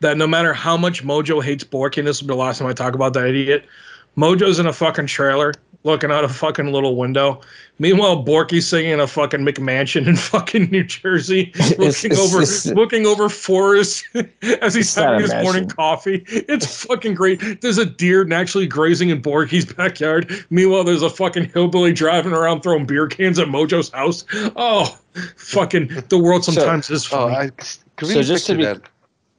That 0.00 0.16
no 0.16 0.26
matter 0.26 0.52
how 0.52 0.76
much 0.76 1.04
Mojo 1.04 1.42
hates 1.44 1.62
Borky, 1.62 1.98
and 1.98 2.08
this 2.08 2.20
will 2.20 2.28
be 2.28 2.32
the 2.34 2.38
last 2.40 2.58
time 2.58 2.66
I 2.66 2.72
talk 2.72 2.94
about 2.94 3.12
that 3.12 3.26
idiot. 3.26 3.64
Mojo's 4.16 4.58
in 4.58 4.66
a 4.66 4.72
fucking 4.72 5.06
trailer, 5.06 5.52
looking 5.82 6.10
out 6.10 6.24
a 6.24 6.28
fucking 6.28 6.72
little 6.72 6.96
window. 6.96 7.40
Meanwhile, 7.78 8.22
Borky's 8.24 8.68
singing 8.68 8.90
in 8.92 9.00
a 9.00 9.06
fucking 9.06 9.40
McMansion 9.40 10.06
in 10.06 10.14
fucking 10.32 10.70
New 10.70 10.84
Jersey, 10.84 11.52
looking 11.78 12.12
it's- 12.12 12.18
over 12.18 12.42
it's- 12.42 12.66
looking 12.66 13.06
over 13.06 13.28
forest 13.30 14.04
as 14.60 14.74
he's 14.74 14.88
It's 14.88 14.94
having 14.94 15.20
a 15.20 15.22
his 15.22 15.42
morning 15.42 15.68
coffee. 15.68 16.22
It's 16.28 16.84
fucking 16.84 17.14
great. 17.14 17.60
There's 17.62 17.78
a 17.78 17.86
deer 17.86 18.24
naturally 18.24 18.66
grazing 18.66 19.08
in 19.08 19.22
Borky's 19.22 19.64
backyard. 19.72 20.44
Meanwhile, 20.50 20.84
there's 20.84 21.02
a 21.02 21.08
fucking 21.10 21.50
hillbilly 21.50 21.92
driving 21.94 22.32
around 22.32 22.60
throwing 22.62 22.84
beer 22.84 23.06
cans 23.06 23.38
at 23.38 23.48
Mojo's 23.48 23.88
house. 23.90 24.24
Oh, 24.56 24.98
fucking 25.36 25.88
the 26.10 26.18
world 26.18 26.44
So- 26.44 26.52
sometimes 26.52 26.90
is 26.90 27.06
Oh, 27.06 27.28
funny. 27.28 27.36
I 27.36 27.50
can 27.96 28.08
So 28.08 28.22
just 28.22 28.46
to 28.46 28.54
picture 28.56 28.74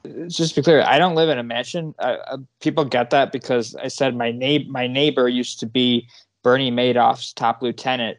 be- 0.03 0.09
that. 0.19 0.29
just 0.29 0.55
to 0.55 0.61
be 0.61 0.65
clear, 0.65 0.81
I 0.87 0.97
don't 0.97 1.13
live 1.13 1.29
in 1.29 1.37
a 1.37 1.43
mansion. 1.43 1.93
Uh, 1.99 2.17
uh, 2.31 2.37
people 2.59 2.85
get 2.85 3.11
that 3.11 3.31
because 3.31 3.75
I 3.75 3.87
said 3.87 4.15
my 4.15 4.31
neighbor, 4.31 4.71
my 4.71 4.87
neighbor 4.87 5.27
used 5.29 5.59
to 5.59 5.67
be 5.67 6.07
Bernie 6.43 6.71
Madoff's 6.71 7.33
top 7.33 7.61
lieutenant, 7.61 8.17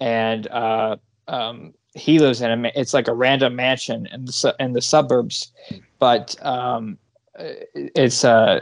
and 0.00 0.46
uh, 0.48 0.96
um, 1.26 1.74
he 1.94 2.18
lives 2.18 2.40
in 2.40 2.64
a. 2.64 2.72
It's 2.74 2.94
like 2.94 3.08
a 3.08 3.14
random 3.14 3.56
mansion 3.56 4.08
in 4.12 4.24
the 4.24 4.32
su- 4.32 4.52
in 4.60 4.72
the 4.72 4.82
suburbs, 4.82 5.52
but 5.98 6.34
um, 6.44 6.98
it's 7.74 8.24
uh, 8.24 8.60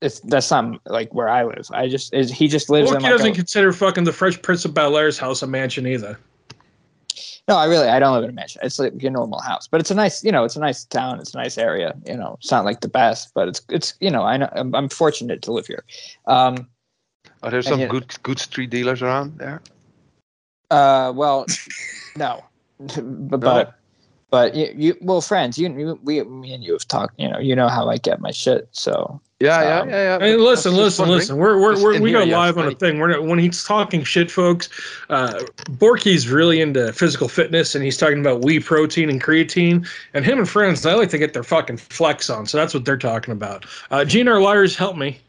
it's 0.00 0.20
that's 0.20 0.50
not 0.50 0.80
like 0.86 1.12
where 1.14 1.28
I 1.28 1.44
live. 1.44 1.66
I 1.72 1.88
just 1.88 2.12
is 2.12 2.30
he 2.30 2.48
just 2.48 2.68
lives 2.68 2.90
Borky 2.90 2.96
in 2.96 3.02
like 3.02 3.12
doesn't 3.12 3.32
a, 3.32 3.34
consider 3.34 3.72
fucking 3.72 4.04
the 4.04 4.12
Fresh 4.12 4.42
Prince 4.42 4.64
of 4.64 4.74
Bel 4.74 4.96
Air's 4.96 5.18
house 5.18 5.42
a 5.42 5.46
mansion 5.46 5.86
either. 5.86 6.18
No, 7.46 7.56
I 7.56 7.66
really 7.66 7.88
I 7.88 7.98
don't 7.98 8.14
live 8.14 8.24
in 8.24 8.30
a 8.30 8.34
mansion. 8.34 8.60
It's 8.64 8.78
like 8.78 9.02
your 9.02 9.10
normal 9.10 9.40
house, 9.40 9.66
but 9.66 9.80
it's 9.80 9.90
a 9.90 9.94
nice, 9.94 10.24
you 10.24 10.32
know, 10.32 10.44
it's 10.44 10.56
a 10.56 10.60
nice 10.60 10.84
town. 10.84 11.20
It's 11.20 11.34
a 11.34 11.38
nice 11.38 11.58
area. 11.58 11.94
You 12.06 12.16
know, 12.16 12.36
it's 12.40 12.50
not 12.50 12.64
like 12.64 12.80
the 12.80 12.88
best, 12.88 13.32
but 13.34 13.48
it's 13.48 13.60
it's 13.68 13.94
you 14.00 14.10
know 14.10 14.22
I 14.22 14.36
know 14.36 14.48
I'm, 14.52 14.74
I'm 14.74 14.88
fortunate 14.88 15.42
to 15.42 15.52
live 15.52 15.66
here. 15.66 15.84
Um, 16.26 16.68
Are 17.44 17.50
there 17.50 17.62
some 17.62 17.80
you- 17.80 17.88
good 17.88 18.14
good 18.22 18.38
street 18.38 18.70
dealers 18.70 19.02
around 19.02 19.38
there? 19.38 19.60
uh, 20.70 21.12
well, 21.14 21.46
no, 22.16 22.42
but 22.80 23.40
but, 23.40 23.74
but 24.30 24.54
you, 24.54 24.74
you 24.76 24.96
well 25.02 25.20
Frans, 25.20 25.58
you, 25.58 25.68
you 25.78 25.98
we 26.02 26.22
me 26.24 26.52
and 26.54 26.64
you 26.64 26.72
have 26.72 26.88
talked. 26.88 27.20
You 27.20 27.28
know, 27.28 27.38
you 27.38 27.54
know 27.54 27.68
how 27.68 27.88
I 27.88 27.98
get 27.98 28.20
my 28.20 28.30
shit. 28.32 28.66
So 28.72 29.20
Yeah, 29.40 29.62
yeah, 29.62 29.80
Um, 29.80 29.88
yeah, 29.90 29.94
yeah. 29.94 30.18
Hey, 30.18 30.18
but 30.18 30.32
I 30.32 30.36
was 30.36 30.44
listen, 30.46 30.74
listen, 30.74 31.08
listen. 31.08 31.36
We're 31.36 31.60
we're, 31.60 31.80
we're 31.80 31.94
in 31.94 32.02
we 32.02 32.10
here, 32.10 32.20
go 32.20 32.24
yes, 32.24 32.34
live 32.36 32.58
on 32.58 32.66
a 32.66 32.74
thing. 32.74 32.98
We're 32.98 33.12
not, 33.12 33.24
when 33.24 33.38
he's 33.38 33.62
talking 33.62 34.02
shit, 34.02 34.30
folks. 34.30 34.68
Uh, 35.10 35.40
Borky's 35.72 36.28
really 36.28 36.60
into 36.60 36.92
physical 36.92 37.28
fitness, 37.28 37.74
and 37.74 37.84
he's 37.84 37.96
talking 37.98 38.20
about 38.20 38.40
whey 38.40 38.58
protein 38.58 39.10
and 39.10 39.22
creatine. 39.22 39.86
And 40.14 40.24
him 40.24 40.38
and 40.38 40.48
Frans, 40.48 40.82
they 40.82 40.94
like 40.94 41.10
to 41.10 41.18
get 41.18 41.34
their 41.34 41.44
fucking 41.44 41.76
flex 41.76 42.30
on. 42.30 42.46
So 42.46 42.56
that's 42.56 42.72
what 42.74 42.84
they're 42.86 42.96
talking 42.96 43.32
about. 43.32 43.66
Uh, 43.90 43.98
GNR 43.98 44.42
liars, 44.42 44.74
help 44.74 44.96
me. 44.96 45.20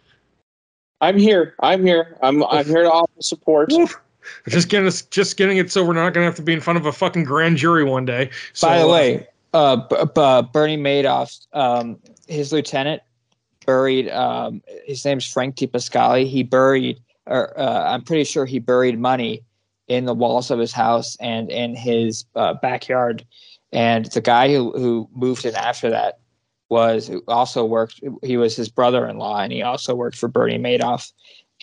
I'm 1.01 1.17
here. 1.17 1.55
I'm 1.59 1.85
here. 1.85 2.17
I'm 2.21 2.43
I'm 2.45 2.65
here 2.65 2.83
to 2.83 2.91
offer 2.91 3.11
support. 3.21 3.71
Just 4.47 4.69
getting 4.69 4.87
us, 4.87 5.03
just 5.03 5.37
getting 5.37 5.57
it 5.57 5.71
so 5.71 5.85
we're 5.85 5.93
not 5.93 6.13
gonna 6.13 6.25
have 6.25 6.35
to 6.35 6.41
be 6.41 6.53
in 6.53 6.61
front 6.61 6.77
of 6.77 6.85
a 6.85 6.91
fucking 6.91 7.25
grand 7.25 7.57
jury 7.57 7.83
one 7.83 8.05
day. 8.05 8.31
So, 8.53 8.67
by 8.67 8.79
the 8.79 8.85
uh, 8.85 8.91
way, 8.91 9.27
uh, 9.53 9.75
B- 9.75 9.95
B- 10.15 10.49
Bernie 10.51 10.77
Madoff, 10.77 11.45
um, 11.53 11.99
his 12.27 12.51
lieutenant 12.51 13.03
buried. 13.65 14.09
Um, 14.09 14.61
his 14.85 15.05
name's 15.05 15.31
Frank 15.31 15.55
DiPascali. 15.55 16.25
He 16.25 16.43
buried, 16.43 16.99
or 17.27 17.57
uh, 17.59 17.93
I'm 17.93 18.03
pretty 18.03 18.23
sure 18.23 18.45
he 18.45 18.59
buried 18.59 18.99
money 18.99 19.43
in 19.87 20.05
the 20.05 20.13
walls 20.13 20.49
of 20.49 20.59
his 20.59 20.71
house 20.71 21.15
and 21.19 21.51
in 21.51 21.75
his 21.75 22.25
uh, 22.35 22.55
backyard. 22.55 23.25
And 23.71 24.05
the 24.05 24.21
guy 24.21 24.51
who 24.51 24.71
who 24.71 25.09
moved 25.13 25.45
in 25.45 25.55
after 25.55 25.89
that 25.89 26.19
was 26.69 27.11
also 27.27 27.65
worked. 27.65 28.01
He 28.23 28.37
was 28.37 28.55
his 28.55 28.69
brother-in-law, 28.69 29.39
and 29.41 29.53
he 29.53 29.61
also 29.61 29.95
worked 29.95 30.17
for 30.17 30.27
Bernie 30.27 30.57
Madoff. 30.57 31.11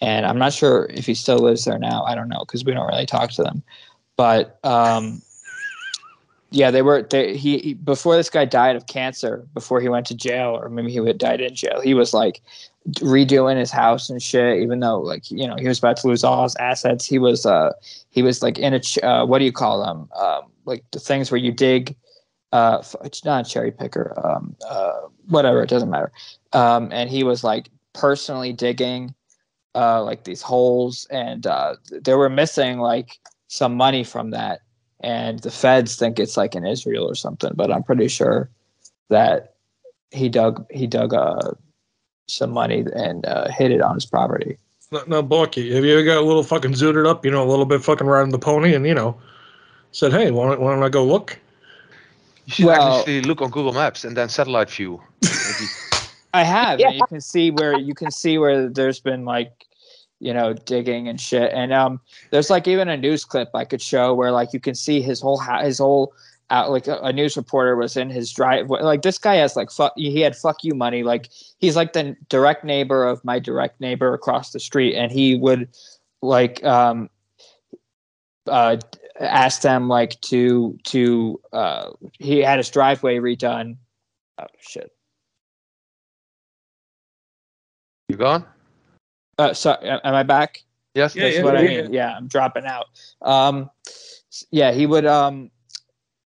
And 0.00 0.26
I'm 0.26 0.38
not 0.38 0.52
sure 0.52 0.86
if 0.90 1.06
he 1.06 1.14
still 1.14 1.38
lives 1.38 1.64
there 1.64 1.78
now. 1.78 2.04
I 2.04 2.14
don't 2.14 2.28
know 2.28 2.44
because 2.46 2.64
we 2.64 2.72
don't 2.72 2.86
really 2.86 3.06
talk 3.06 3.30
to 3.32 3.42
them. 3.42 3.62
But 4.16 4.58
um, 4.64 5.22
yeah, 6.50 6.70
they 6.70 6.82
were. 6.82 7.02
They, 7.02 7.36
he, 7.36 7.58
he 7.58 7.74
before 7.74 8.16
this 8.16 8.30
guy 8.30 8.44
died 8.44 8.76
of 8.76 8.86
cancer, 8.86 9.46
before 9.54 9.80
he 9.80 9.88
went 9.88 10.06
to 10.06 10.14
jail, 10.14 10.58
or 10.60 10.68
maybe 10.68 10.92
he 10.92 10.98
had 10.98 11.18
died 11.18 11.40
in 11.40 11.54
jail. 11.54 11.80
He 11.80 11.94
was 11.94 12.12
like 12.12 12.40
redoing 12.96 13.58
his 13.58 13.70
house 13.70 14.10
and 14.10 14.22
shit. 14.22 14.60
Even 14.62 14.80
though, 14.80 15.00
like 15.00 15.30
you 15.30 15.46
know, 15.46 15.56
he 15.56 15.66
was 15.66 15.78
about 15.78 15.96
to 15.98 16.06
lose 16.06 16.24
all 16.24 16.42
his 16.42 16.56
assets. 16.56 17.06
He 17.06 17.18
was 17.18 17.46
uh 17.46 17.72
he 18.10 18.22
was 18.22 18.42
like 18.42 18.58
in 18.58 18.74
a 18.74 19.06
uh, 19.06 19.24
what 19.24 19.38
do 19.38 19.44
you 19.44 19.52
call 19.52 19.84
them? 19.84 20.08
Um, 20.16 20.42
like 20.64 20.84
the 20.92 21.00
things 21.00 21.30
where 21.30 21.40
you 21.40 21.52
dig. 21.52 21.96
Uh, 22.52 22.82
it's 23.02 23.24
not 23.24 23.46
a 23.46 23.50
cherry 23.50 23.70
picker. 23.70 24.14
Um, 24.24 24.54
uh, 24.68 25.00
whatever. 25.28 25.62
It 25.62 25.70
doesn't 25.70 25.90
matter. 25.90 26.12
Um, 26.52 26.90
and 26.92 27.08
he 27.08 27.24
was 27.24 27.42
like 27.42 27.70
personally 27.94 28.52
digging 28.52 29.14
uh, 29.74 30.02
like 30.02 30.24
these 30.24 30.42
holes, 30.42 31.06
and 31.10 31.46
uh, 31.46 31.76
they 31.90 32.14
were 32.14 32.28
missing 32.28 32.78
like 32.78 33.18
some 33.48 33.74
money 33.74 34.04
from 34.04 34.30
that. 34.30 34.60
And 35.00 35.40
the 35.40 35.50
feds 35.50 35.96
think 35.96 36.18
it's 36.18 36.36
like 36.36 36.54
in 36.54 36.64
Israel 36.64 37.04
or 37.04 37.14
something, 37.14 37.52
but 37.56 37.72
I'm 37.72 37.82
pretty 37.82 38.06
sure 38.08 38.50
that 39.08 39.54
he 40.10 40.28
dug 40.28 40.64
he 40.70 40.86
dug 40.86 41.12
uh, 41.12 41.52
some 42.28 42.50
money 42.50 42.84
and 42.94 43.26
uh, 43.26 43.48
hid 43.48 43.72
it 43.72 43.82
on 43.82 43.94
his 43.94 44.06
property. 44.06 44.58
No, 44.92 45.02
no, 45.06 45.22
Borky, 45.22 45.72
have 45.72 45.84
you 45.84 45.92
ever 45.94 46.04
got 46.04 46.18
a 46.18 46.26
little 46.26 46.42
fucking 46.42 46.72
zooted 46.72 47.08
up, 47.08 47.24
you 47.24 47.30
know, 47.30 47.42
a 47.42 47.48
little 47.48 47.64
bit 47.64 47.82
fucking 47.82 48.06
riding 48.06 48.30
the 48.30 48.38
pony, 48.38 48.74
and 48.74 48.86
you 48.86 48.94
know, 48.94 49.18
said, 49.92 50.12
hey, 50.12 50.30
why 50.30 50.48
don't, 50.48 50.60
why 50.60 50.74
don't 50.74 50.82
I 50.82 50.90
go 50.90 51.04
look? 51.04 51.38
You 52.46 52.52
should 52.52 52.64
Well- 52.66 52.98
actually 52.98 53.22
look 53.22 53.40
on 53.40 53.50
Google 53.50 53.72
Maps 53.72 54.04
and 54.04 54.16
then 54.16 54.28
satellite 54.28 54.70
view. 54.70 55.00
I 56.34 56.44
have. 56.44 56.80
and 56.80 56.94
you 56.94 57.06
can 57.06 57.20
see 57.20 57.50
where 57.50 57.78
you 57.78 57.94
can 57.94 58.10
see 58.10 58.38
where 58.38 58.68
there's 58.68 59.00
been 59.00 59.24
like 59.24 59.66
you 60.22 60.32
know, 60.32 60.52
digging 60.52 61.08
and 61.08 61.20
shit. 61.20 61.52
And 61.52 61.72
um, 61.72 62.00
there's 62.30 62.48
like 62.48 62.68
even 62.68 62.88
a 62.88 62.96
news 62.96 63.24
clip 63.24 63.50
I 63.54 63.64
could 63.64 63.82
show 63.82 64.14
where 64.14 64.30
like 64.30 64.52
you 64.52 64.60
can 64.60 64.76
see 64.76 65.02
his 65.02 65.20
whole 65.20 65.36
ha- 65.36 65.62
his 65.64 65.78
whole 65.78 66.14
out 66.48 66.70
like 66.70 66.86
a, 66.86 66.96
a 66.98 67.12
news 67.12 67.36
reporter 67.36 67.74
was 67.74 67.96
in 67.96 68.08
his 68.08 68.30
driveway. 68.32 68.82
Like 68.82 69.02
this 69.02 69.18
guy 69.18 69.34
has 69.36 69.56
like 69.56 69.72
fuck 69.72 69.92
he 69.96 70.20
had 70.20 70.36
fuck 70.36 70.62
you 70.62 70.74
money. 70.76 71.02
Like 71.02 71.28
he's 71.58 71.74
like 71.74 71.92
the 71.92 72.14
direct 72.28 72.62
neighbor 72.62 73.04
of 73.04 73.24
my 73.24 73.40
direct 73.40 73.80
neighbor 73.80 74.14
across 74.14 74.52
the 74.52 74.60
street, 74.60 74.94
and 74.94 75.10
he 75.10 75.34
would 75.34 75.68
like 76.22 76.62
um 76.62 77.10
uh 78.46 78.76
ask 79.20 79.62
them 79.62 79.88
like 79.88 80.20
to 80.22 80.78
to 80.84 81.40
uh 81.52 81.90
he 82.18 82.38
had 82.38 82.58
his 82.58 82.70
driveway 82.70 83.18
redone. 83.18 83.76
Oh 84.38 84.46
shit. 84.60 84.90
You 88.08 88.16
gone? 88.16 88.44
Uh, 89.38 89.54
so 89.54 89.76
am 89.82 90.14
I 90.14 90.22
back? 90.22 90.62
Yes. 90.94 91.16
Yeah, 91.16 91.24
That's 91.24 91.36
yeah, 91.36 91.42
what 91.42 91.56
I 91.56 91.62
mean. 91.62 91.92
Yeah. 91.92 92.14
I'm 92.16 92.28
dropping 92.28 92.66
out. 92.66 92.86
Um, 93.22 93.70
yeah, 94.50 94.72
he 94.72 94.86
would 94.86 95.06
um, 95.06 95.50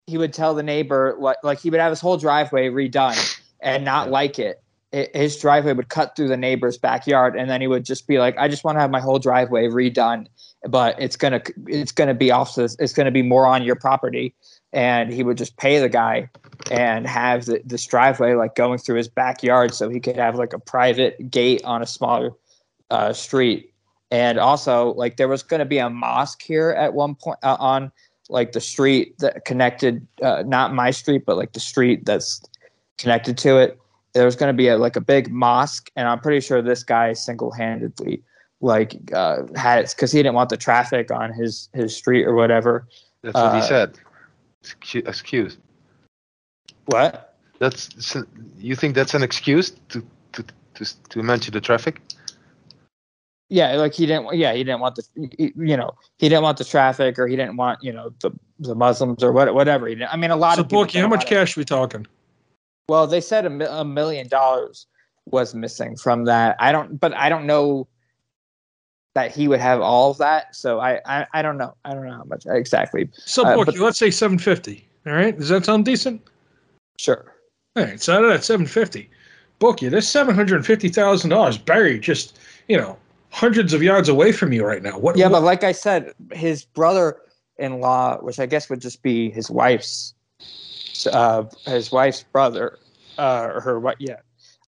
he 0.07 0.17
would 0.17 0.33
tell 0.33 0.53
the 0.53 0.63
neighbor 0.63 1.15
like 1.19 1.37
like 1.43 1.59
he 1.59 1.69
would 1.69 1.79
have 1.79 1.91
his 1.91 2.01
whole 2.01 2.17
driveway 2.17 2.69
redone 2.69 3.39
and 3.61 3.85
not 3.85 4.09
like 4.09 4.39
it. 4.39 4.61
His 4.91 5.37
driveway 5.37 5.73
would 5.73 5.89
cut 5.89 6.15
through 6.15 6.29
the 6.29 6.37
neighbor's 6.37 6.77
backyard, 6.77 7.35
and 7.35 7.49
then 7.49 7.61
he 7.61 7.67
would 7.67 7.85
just 7.85 8.07
be 8.07 8.17
like, 8.17 8.35
"I 8.37 8.47
just 8.47 8.63
want 8.63 8.77
to 8.77 8.81
have 8.81 8.89
my 8.89 8.99
whole 8.99 9.19
driveway 9.19 9.67
redone, 9.67 10.27
but 10.67 10.99
it's 10.99 11.15
gonna 11.15 11.41
it's 11.67 11.91
gonna 11.91 12.15
be 12.15 12.31
off 12.31 12.55
this 12.55 12.75
it's 12.79 12.93
gonna 12.93 13.11
be 13.11 13.21
more 13.21 13.45
on 13.45 13.63
your 13.63 13.75
property." 13.75 14.33
And 14.73 15.11
he 15.11 15.23
would 15.23 15.37
just 15.37 15.57
pay 15.57 15.79
the 15.79 15.89
guy 15.89 16.29
and 16.71 17.07
have 17.07 17.45
the, 17.45 17.61
this 17.65 17.85
driveway 17.85 18.33
like 18.33 18.55
going 18.55 18.79
through 18.79 18.97
his 18.97 19.07
backyard, 19.07 19.73
so 19.73 19.89
he 19.89 19.99
could 19.99 20.15
have 20.15 20.35
like 20.35 20.53
a 20.53 20.59
private 20.59 21.29
gate 21.29 21.63
on 21.63 21.81
a 21.81 21.87
smaller 21.87 22.31
uh, 22.89 23.13
street 23.13 23.69
and 24.11 24.39
also 24.39 24.93
like 24.93 25.17
there 25.17 25.27
was 25.27 25.43
going 25.43 25.59
to 25.59 25.65
be 25.65 25.77
a 25.77 25.89
mosque 25.89 26.41
here 26.41 26.71
at 26.71 26.93
one 26.93 27.15
point 27.15 27.39
uh, 27.43 27.57
on 27.59 27.91
like 28.29 28.51
the 28.51 28.61
street 28.61 29.17
that 29.19 29.45
connected 29.45 30.05
uh, 30.21 30.43
not 30.45 30.73
my 30.73 30.91
street 30.91 31.23
but 31.25 31.37
like 31.37 31.53
the 31.53 31.59
street 31.59 32.05
that's 32.05 32.41
connected 32.97 33.37
to 33.37 33.57
it 33.57 33.79
there 34.13 34.25
was 34.25 34.35
going 34.35 34.49
to 34.51 34.57
be 34.57 34.67
a, 34.67 34.77
like 34.77 34.95
a 34.95 35.01
big 35.01 35.31
mosque 35.31 35.89
and 35.95 36.07
i'm 36.07 36.19
pretty 36.19 36.39
sure 36.39 36.61
this 36.61 36.83
guy 36.83 37.13
single-handedly 37.13 38.21
like 38.61 38.97
uh, 39.13 39.37
had 39.55 39.79
it 39.85 39.93
because 39.95 40.11
he 40.11 40.19
didn't 40.19 40.35
want 40.35 40.49
the 40.49 40.57
traffic 40.57 41.11
on 41.11 41.31
his 41.33 41.69
his 41.73 41.95
street 41.95 42.25
or 42.25 42.33
whatever 42.35 42.87
That's 43.21 43.35
what 43.35 43.53
he 43.53 43.59
Uh, 43.59 43.67
said. 43.67 43.97
Excuse. 45.05 45.57
what 46.85 47.35
That's 47.59 47.89
s- 47.97 48.23
you 48.57 48.75
think 48.75 48.95
that's 48.95 49.13
an 49.13 49.23
excuse 49.23 49.71
to 49.89 50.03
to 50.33 50.43
to, 50.75 50.85
to 51.09 51.23
mention 51.23 51.53
the 51.53 51.61
traffic? 51.61 52.01
yeah 53.49 53.73
like 53.75 53.93
he 53.93 54.05
didn't 54.05 54.35
yeah 54.37 54.53
he 54.53 54.63
didn't 54.63 54.79
want 54.81 54.95
the 54.95 55.03
he- 55.37 55.53
you 55.55 55.75
know 55.77 55.91
he 56.17 56.27
didn't 56.29 56.43
want 56.43 56.57
the 56.57 56.63
traffic 56.65 57.17
or 57.17 57.27
he 57.27 57.35
didn't 57.35 57.57
want 57.57 57.79
you 57.81 57.91
know 57.91 58.13
the 58.21 58.31
the 58.59 58.75
muslims 58.75 59.23
or 59.23 59.31
what, 59.31 59.53
whatever 59.53 59.87
he 59.87 59.95
didn't, 59.95 60.13
i 60.13 60.17
mean 60.17 60.31
a 60.31 60.35
lot 60.35 60.55
So, 60.55 60.61
of 60.61 60.67
people 60.69 60.85
Borky, 60.85 60.99
how 61.01 61.07
much 61.07 61.19
want 61.21 61.31
it. 61.31 61.35
cash 61.35 61.57
we 61.57 61.65
talking? 61.65 62.05
Well, 62.89 63.05
they 63.07 63.21
said 63.21 63.45
a, 63.45 63.49
mi- 63.49 63.65
a 63.69 63.85
million 63.85 64.27
dollars 64.27 64.87
was 65.27 65.53
missing 65.53 65.95
from 65.95 66.25
that. 66.25 66.55
I 66.59 66.71
don't, 66.71 66.99
but 66.99 67.13
I 67.13 67.29
don't 67.29 67.45
know 67.45 67.87
that 69.13 69.31
he 69.31 69.47
would 69.47 69.59
have 69.59 69.79
all 69.79 70.11
of 70.11 70.17
that. 70.17 70.55
So 70.55 70.79
I, 70.79 70.99
I, 71.05 71.27
I 71.33 71.41
don't 71.43 71.57
know. 71.57 71.75
I 71.85 71.93
don't 71.93 72.05
know 72.05 72.13
how 72.13 72.23
much 72.23 72.45
exactly. 72.47 73.09
So, 73.13 73.45
Uh, 73.45 73.63
but- 73.63 73.77
let's 73.77 73.99
say 73.99 74.09
750. 74.11 74.87
All 75.05 75.13
right. 75.13 75.37
Does 75.37 75.49
that 75.49 75.65
sound 75.65 75.85
decent? 75.85 76.21
Sure. 76.97 77.33
All 77.75 77.83
right. 77.83 78.01
So, 78.01 78.15
out 78.17 78.23
of 78.25 78.31
that 78.31 78.43
750, 78.43 79.09
Borky, 79.59 79.89
there's 79.89 80.07
$750,000 80.07 81.65
buried 81.65 82.01
just, 82.01 82.39
you 82.67 82.77
know, 82.77 82.97
hundreds 83.31 83.73
of 83.73 83.83
yards 83.83 84.09
away 84.09 84.31
from 84.31 84.51
you 84.51 84.65
right 84.65 84.81
now. 84.81 84.97
What? 84.97 85.15
Yeah, 85.15 85.25
what- 85.27 85.39
but 85.39 85.43
like 85.43 85.63
I 85.63 85.71
said, 85.73 86.13
his 86.31 86.65
brother-in-law, 86.65 88.17
which 88.21 88.39
I 88.39 88.45
guess 88.47 88.69
would 88.69 88.81
just 88.81 89.01
be 89.03 89.29
his 89.29 89.49
wife's, 89.51 90.13
uh, 91.07 91.43
his 91.65 91.91
wife's 91.91 92.23
brother, 92.23 92.77
uh, 93.17 93.49
or 93.53 93.61
her 93.61 93.79
what? 93.79 93.99
Yeah. 93.99 94.17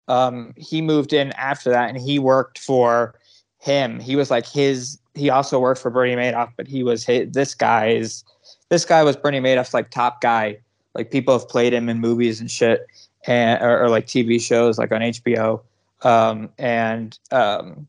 Um, 0.08 0.53
he 0.58 0.82
moved 0.82 1.14
in 1.14 1.32
after 1.34 1.70
that, 1.70 1.90
and 1.90 1.98
he 1.98 2.20
worked 2.20 2.60
for 2.60 3.16
him. 3.60 3.99
He 3.99 4.16
was 4.16 4.32
like 4.32 4.48
his. 4.48 4.99
He 5.14 5.30
also 5.30 5.60
worked 5.60 5.82
for 5.82 5.90
Bernie 5.90 6.16
Madoff, 6.16 6.52
but 6.56 6.68
he 6.68 6.84
was 6.84 7.03
his, 7.03 7.32
this 7.32 7.53
guy's. 7.53 8.24
This 8.70 8.86
guy 8.86 9.03
was 9.03 9.16
Bernie 9.16 9.40
Madoff's 9.40 9.74
like 9.74 9.90
top 9.91 10.22
guy. 10.22 10.58
Like 10.94 11.12
people 11.12 11.38
have 11.38 11.48
played 11.48 11.74
him 11.74 11.90
in 11.90 11.99
movies 11.99 12.40
and 12.40 12.49
shit, 12.49 12.86
and 13.26 13.62
or, 13.62 13.84
or 13.84 13.90
like 13.90 14.08
TV 14.08 14.41
shows, 14.41 14.78
like 14.78 14.91
on 14.91 15.02
HBO. 15.02 15.62
Um, 16.03 16.49
and 16.58 17.18
um, 17.32 17.88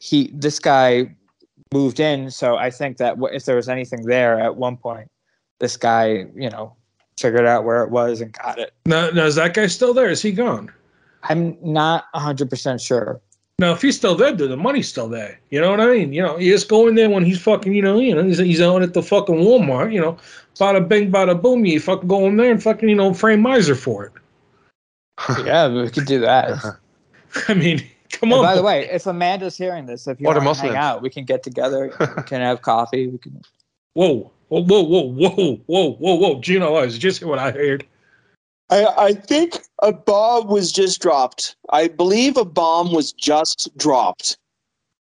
he, 0.00 0.30
this 0.34 0.58
guy 0.58 1.14
moved 1.72 2.00
in. 2.00 2.30
So 2.30 2.56
I 2.56 2.70
think 2.70 2.96
that 2.98 3.16
if 3.32 3.44
there 3.44 3.56
was 3.56 3.68
anything 3.68 4.02
there 4.04 4.38
at 4.40 4.56
one 4.56 4.76
point, 4.76 5.10
this 5.58 5.76
guy, 5.76 6.26
you 6.34 6.50
know, 6.50 6.74
figured 7.18 7.46
out 7.46 7.64
where 7.64 7.82
it 7.82 7.90
was 7.90 8.20
and 8.20 8.32
got 8.32 8.58
it. 8.58 8.72
now, 8.86 9.10
now, 9.10 9.24
is 9.24 9.34
that 9.34 9.54
guy 9.54 9.66
still 9.66 9.92
there? 9.94 10.08
Is 10.10 10.22
he 10.22 10.32
gone? 10.32 10.70
I'm 11.24 11.56
not 11.62 12.04
100% 12.14 12.80
sure. 12.84 13.20
Now, 13.60 13.72
if 13.72 13.82
he's 13.82 13.96
still 13.96 14.14
there, 14.14 14.32
then 14.32 14.50
the 14.50 14.56
money's 14.56 14.88
still 14.88 15.08
there. 15.08 15.40
You 15.50 15.60
know 15.60 15.70
what 15.70 15.80
I 15.80 15.86
mean? 15.88 16.12
You 16.12 16.22
know, 16.22 16.38
you 16.38 16.52
just 16.52 16.68
go 16.68 16.86
in 16.86 16.94
there 16.94 17.10
when 17.10 17.24
he's 17.24 17.40
fucking, 17.40 17.74
you 17.74 17.82
know, 17.82 17.98
you 17.98 18.14
know, 18.14 18.22
he's, 18.22 18.38
he's 18.38 18.60
out 18.60 18.82
at 18.82 18.94
the 18.94 19.02
fucking 19.02 19.34
Walmart, 19.34 19.92
you 19.92 20.00
know, 20.00 20.16
bada 20.56 20.86
bing, 20.86 21.10
bada 21.10 21.40
boom, 21.40 21.64
you 21.64 21.80
fucking 21.80 22.06
go 22.06 22.26
in 22.26 22.36
there 22.36 22.52
and 22.52 22.62
fucking, 22.62 22.88
you 22.88 22.94
know, 22.94 23.12
frame 23.12 23.40
miser 23.42 23.74
for 23.74 24.04
it. 24.06 24.12
yeah, 25.44 25.66
we 25.68 25.90
could 25.90 26.06
do 26.06 26.20
that. 26.20 26.76
I 27.48 27.54
mean, 27.54 27.80
come 28.12 28.30
And 28.30 28.38
on. 28.40 28.44
by 28.44 28.54
the 28.54 28.62
way, 28.62 28.88
if 28.90 29.06
Amanda's 29.06 29.56
hearing 29.56 29.86
this, 29.86 30.06
if 30.06 30.20
you 30.20 30.26
want 30.26 30.36
to 30.36 30.40
hang 30.40 30.48
Muslims. 30.48 30.74
out, 30.76 31.02
we 31.02 31.10
can 31.10 31.24
get 31.24 31.42
together. 31.42 31.92
we 32.16 32.22
can 32.22 32.40
have 32.40 32.62
coffee. 32.62 33.08
We 33.08 33.18
can. 33.18 33.42
whoa, 33.94 34.30
whoa, 34.48 34.62
whoa, 34.62 34.82
whoa, 34.82 35.02
whoa, 35.02 35.56
whoa, 35.66 35.92
whoa, 35.92 36.14
whoa, 36.14 36.40
Gino, 36.40 36.74
I 36.74 36.86
was 36.86 36.98
just 36.98 37.24
what 37.24 37.38
I 37.38 37.50
heard. 37.50 37.86
I, 38.70 38.86
I 38.86 39.12
think 39.14 39.60
a 39.82 39.92
bomb 39.92 40.48
was 40.48 40.72
just 40.72 41.00
dropped. 41.00 41.56
I 41.70 41.88
believe 41.88 42.36
a 42.36 42.44
bomb 42.44 42.92
was 42.92 43.12
just 43.12 43.70
dropped. 43.78 44.36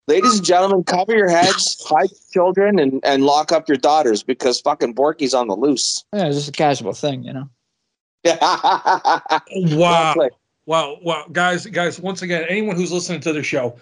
Ladies 0.09 0.36
and 0.36 0.44
gentlemen, 0.44 0.85
cover 0.85 1.16
your 1.16 1.28
heads, 1.28 1.85
hide 1.89 2.10
children, 2.32 2.78
and, 2.78 3.01
and 3.05 3.24
lock 3.24 3.51
up 3.51 3.68
your 3.68 3.77
daughters 3.77 4.23
because 4.23 4.60
fucking 4.60 4.94
Borky's 4.94 5.35
on 5.35 5.48
the 5.48 5.56
loose. 5.56 6.05
Yeah, 6.12 6.27
it's 6.27 6.36
just 6.36 6.48
a 6.48 6.52
casual 6.52 6.93
thing, 6.93 7.24
you 7.24 7.32
know. 7.32 7.48
Wow. 9.77 10.14
Wow, 10.66 10.98
wow, 11.01 11.27
guys, 11.31 11.64
guys, 11.66 12.01
once 12.01 12.23
again, 12.23 12.44
anyone 12.48 12.74
who's 12.74 12.90
listening 12.90 13.20
to 13.20 13.32
the 13.32 13.43
show, 13.43 13.77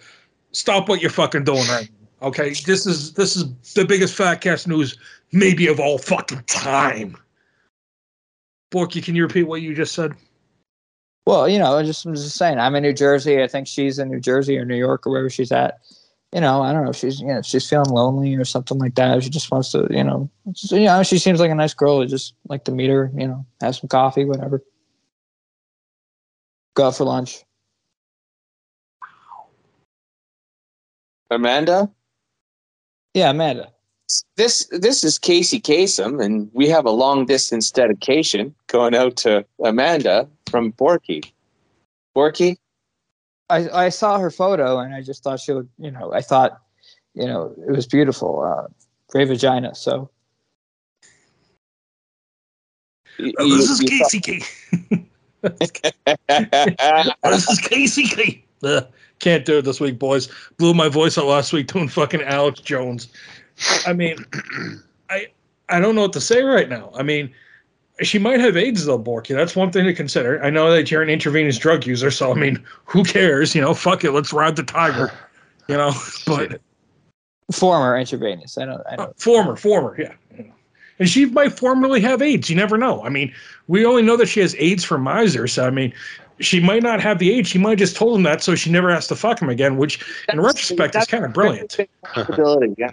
stop 0.53 0.87
what 0.87 1.01
you're 1.01 1.11
fucking 1.11 1.45
doing 1.45 1.67
right 1.69 1.89
now. 1.91 2.29
Okay, 2.29 2.51
this 2.51 2.87
is 2.87 3.15
this 3.15 3.37
is 3.37 3.47
the 3.75 3.87
biggest 3.87 4.17
fatcast 4.17 4.67
news 4.67 4.99
maybe 5.35 5.67
of 5.67 5.81
all 5.81 5.99
fucking 5.99 6.45
time. 6.47 7.17
Borky, 8.73 9.03
can 9.05 9.15
you 9.15 9.23
repeat 9.25 9.45
what 9.45 9.61
you 9.61 9.75
just 9.75 9.95
said? 9.95 10.15
Well, 11.27 11.49
you 11.49 11.59
know, 11.59 11.77
I 11.77 11.83
just 11.83 12.05
I'm 12.05 12.15
just 12.15 12.37
saying. 12.37 12.59
I'm 12.59 12.75
in 12.75 12.83
New 12.83 12.93
Jersey. 12.93 13.43
I 13.43 13.49
think 13.49 13.67
she's 13.67 13.99
in 13.99 14.11
New 14.11 14.21
Jersey 14.21 14.59
or 14.59 14.65
New 14.65 14.77
York 14.77 15.07
or 15.07 15.11
wherever 15.11 15.31
she's 15.31 15.53
at. 15.53 15.79
You 16.33 16.41
know, 16.41 16.63
I 16.63 16.73
don't 16.73 16.85
know 16.85 16.91
if 16.91 16.97
she's 16.97 17.21
you 17.21 17.29
know 17.29 17.39
if 17.39 17.47
she's 17.47 17.69
feeling 17.69 17.91
lonely 17.91 18.35
or 18.35 18.45
something 18.45 18.79
like 18.79 18.95
that. 18.97 19.23
She 19.23 19.31
just 19.31 19.51
wants 19.51 19.71
to, 19.73 19.87
you 19.91 20.05
know, 20.05 20.29
just, 20.53 20.73
you 20.73 20.81
know, 20.81 21.03
she 21.03 21.19
seems 21.19 21.41
like 21.41 21.51
a 21.51 21.55
nice 21.55 21.75
girl. 21.75 22.01
I 22.01 22.07
just 22.07 22.35
like 22.49 22.65
to 22.65 22.73
meet 22.73 22.91
her. 22.91 23.11
You 23.17 23.29
know, 23.29 23.47
have 23.61 23.77
some 23.77 23.89
coffee, 23.89 24.25
whatever. 24.25 24.63
Go 26.75 26.89
out 26.89 26.97
for 26.97 27.05
lunch. 27.05 27.45
Amanda, 31.31 31.91
Yeah, 33.15 33.31
Amanda. 33.31 33.74
This 34.37 34.67
this 34.71 35.03
is 35.05 35.19
Casey 35.19 35.61
Kasem, 35.61 36.23
and 36.23 36.51
we 36.53 36.69
have 36.69 36.85
a 36.85 36.91
long 36.91 37.27
distance 37.27 37.71
dedication 37.71 38.55
going 38.67 38.95
out 38.95 39.17
to 39.19 39.45
Amanda 39.63 40.29
from 40.51 40.73
Borky. 40.73 41.33
Borky, 42.17 42.57
I 43.51 43.69
I 43.71 43.89
saw 43.89 44.19
her 44.19 44.31
photo 44.31 44.79
and 44.79 44.95
I 44.95 45.03
just 45.03 45.23
thought 45.25 45.41
she 45.41 45.53
looked. 45.53 45.71
You 45.79 45.91
know, 45.91 46.13
I 46.13 46.21
thought, 46.21 46.61
you 47.15 47.27
know, 47.27 47.55
it 47.67 47.71
was 47.73 47.87
beautiful. 47.87 48.43
Uh, 48.43 48.69
great 49.09 49.29
vagina. 49.29 49.75
So 49.75 50.11
you- 53.19 53.33
Oh, 53.39 53.49
this 53.57 53.71
is 53.71 53.81
you- 53.83 53.89
you 53.91 53.99
Casey 54.05 54.21
K. 54.21 54.43
this 57.23 57.49
is 57.51 57.61
Casey 57.61 58.05
K. 58.07 58.45
Ugh, 58.63 58.87
can't 59.19 59.45
do 59.45 59.59
it 59.59 59.63
this 59.65 59.81
week, 59.81 59.99
boys. 59.99 60.29
Blew 60.57 60.73
my 60.75 60.89
voice 60.89 61.19
out 61.19 61.27
last 61.27 61.53
week 61.53 61.67
doing 61.67 61.89
fucking 61.89 62.23
Alex 62.23 62.61
Jones. 62.61 63.09
I 63.87 63.93
mean, 63.93 64.25
I 65.11 65.29
I 65.69 65.81
don't 65.81 65.95
know 65.95 66.03
what 66.03 66.13
to 66.15 66.21
say 66.21 66.43
right 66.43 66.69
now. 66.69 66.91
I 66.95 67.03
mean, 67.03 67.33
she 68.03 68.19
might 68.19 68.41
have 68.41 68.57
AIDS 68.57 68.85
though, 68.87 68.99
Borky. 68.99 69.35
That's 69.35 69.55
one 69.55 69.71
thing 69.71 69.85
to 69.85 69.95
consider. 69.95 70.43
I 70.43 70.51
know 70.51 70.73
that 70.73 70.91
you're 70.91 71.03
an 71.03 71.09
intravenous 71.09 71.59
drug 71.59 71.87
user, 71.87 72.11
so 72.11 72.33
I 72.33 72.35
mean, 72.35 72.63
who 72.85 73.05
cares? 73.05 73.55
You 73.55 73.61
know, 73.61 73.75
fuck 73.75 74.05
it, 74.05 74.13
let's 74.13 74.33
ride 74.33 74.57
the 74.57 74.63
tiger. 74.63 75.13
You 75.69 75.77
know, 75.77 75.93
but 76.27 76.61
former 77.53 77.97
intravenous. 77.97 78.59
I 78.59 78.65
know. 78.65 78.83
I 78.91 78.97
know. 78.97 79.03
uh, 79.05 79.13
former, 79.17 79.57
former, 79.57 79.97
yeah. 79.99 80.13
and 80.99 81.09
she 81.09 81.27
might 81.27 81.53
formerly 81.53 82.01
have 82.01 82.21
AIDS. 82.21 82.51
You 82.51 82.57
never 82.57 82.77
know. 82.77 83.03
I 83.05 83.09
mean, 83.09 83.33
we 83.69 83.85
only 83.85 84.03
know 84.03 84.17
that 84.17 84.27
she 84.27 84.41
has 84.41 84.55
AIDS 84.59 84.85
from 84.85 85.03
Miser, 85.03 85.47
so 85.47 85.67
I 85.67 85.71
mean, 85.71 85.93
she 86.41 86.61
might 86.61 86.83
not 86.83 87.01
have 87.01 87.19
the 87.19 87.33
AIDS. 87.33 87.49
She 87.49 87.59
might 87.59 87.71
have 87.71 87.79
just 87.79 87.97
told 87.97 88.17
him 88.17 88.25
that 88.25 88.43
so 88.43 88.55
she 88.55 88.71
never 88.71 88.93
has 88.93 89.07
to 89.09 89.17
fuck 89.17 89.41
him 89.41 89.49
again, 89.49 89.77
which 89.77 90.05
in 90.33 90.41
retrospect 90.41 90.97
is 90.97 91.07
kind 91.07 91.25
of 91.25 91.33
brilliant. 91.33 91.77
big 91.77 91.89
possibility, 92.03 92.75
yeah. 92.77 92.91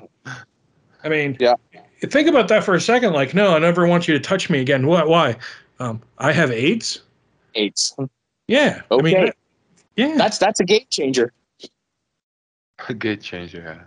I 1.03 1.09
mean, 1.09 1.37
Yeah. 1.39 1.53
Think 2.03 2.27
about 2.27 2.47
that 2.47 2.63
for 2.63 2.73
a 2.73 2.81
second. 2.81 3.13
Like, 3.13 3.33
no, 3.35 3.55
I 3.55 3.59
never 3.59 3.85
want 3.85 4.07
you 4.07 4.13
to 4.15 4.19
touch 4.19 4.49
me 4.49 4.59
again. 4.59 4.87
What? 4.87 5.07
Why? 5.07 5.35
Um, 5.79 6.01
I 6.17 6.31
have 6.31 6.51
AIDS. 6.51 7.01
AIDS. 7.53 7.95
Yeah. 8.47 8.81
I 8.89 8.93
Okay. 8.95 9.03
mean, 9.03 9.25
that- 9.25 9.35
yeah. 9.97 10.15
That's 10.17 10.37
that's 10.39 10.59
a 10.59 10.63
game 10.65 10.85
changer. 10.89 11.31
A 12.89 12.93
game 12.95 13.19
changer. 13.19 13.85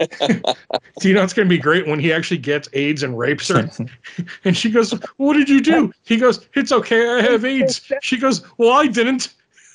Yeah. 0.00 0.06
Do 1.00 1.08
you 1.08 1.14
know 1.14 1.22
it's 1.22 1.32
going 1.32 1.46
to 1.48 1.54
be 1.54 1.58
great 1.58 1.86
when 1.86 2.00
he 2.00 2.12
actually 2.12 2.38
gets 2.38 2.68
AIDS 2.72 3.04
and 3.04 3.16
rapes 3.16 3.46
her? 3.48 3.70
and 4.44 4.56
she 4.56 4.68
goes, 4.70 4.90
What 5.18 5.34
did 5.34 5.48
you 5.48 5.60
do? 5.60 5.92
He 6.04 6.16
goes, 6.16 6.48
It's 6.54 6.72
okay. 6.72 7.08
I 7.08 7.22
have 7.22 7.44
AIDS. 7.54 7.88
She 8.02 8.16
goes, 8.16 8.42
Well, 8.58 8.72
I 8.72 8.88
didn't. 8.88 9.32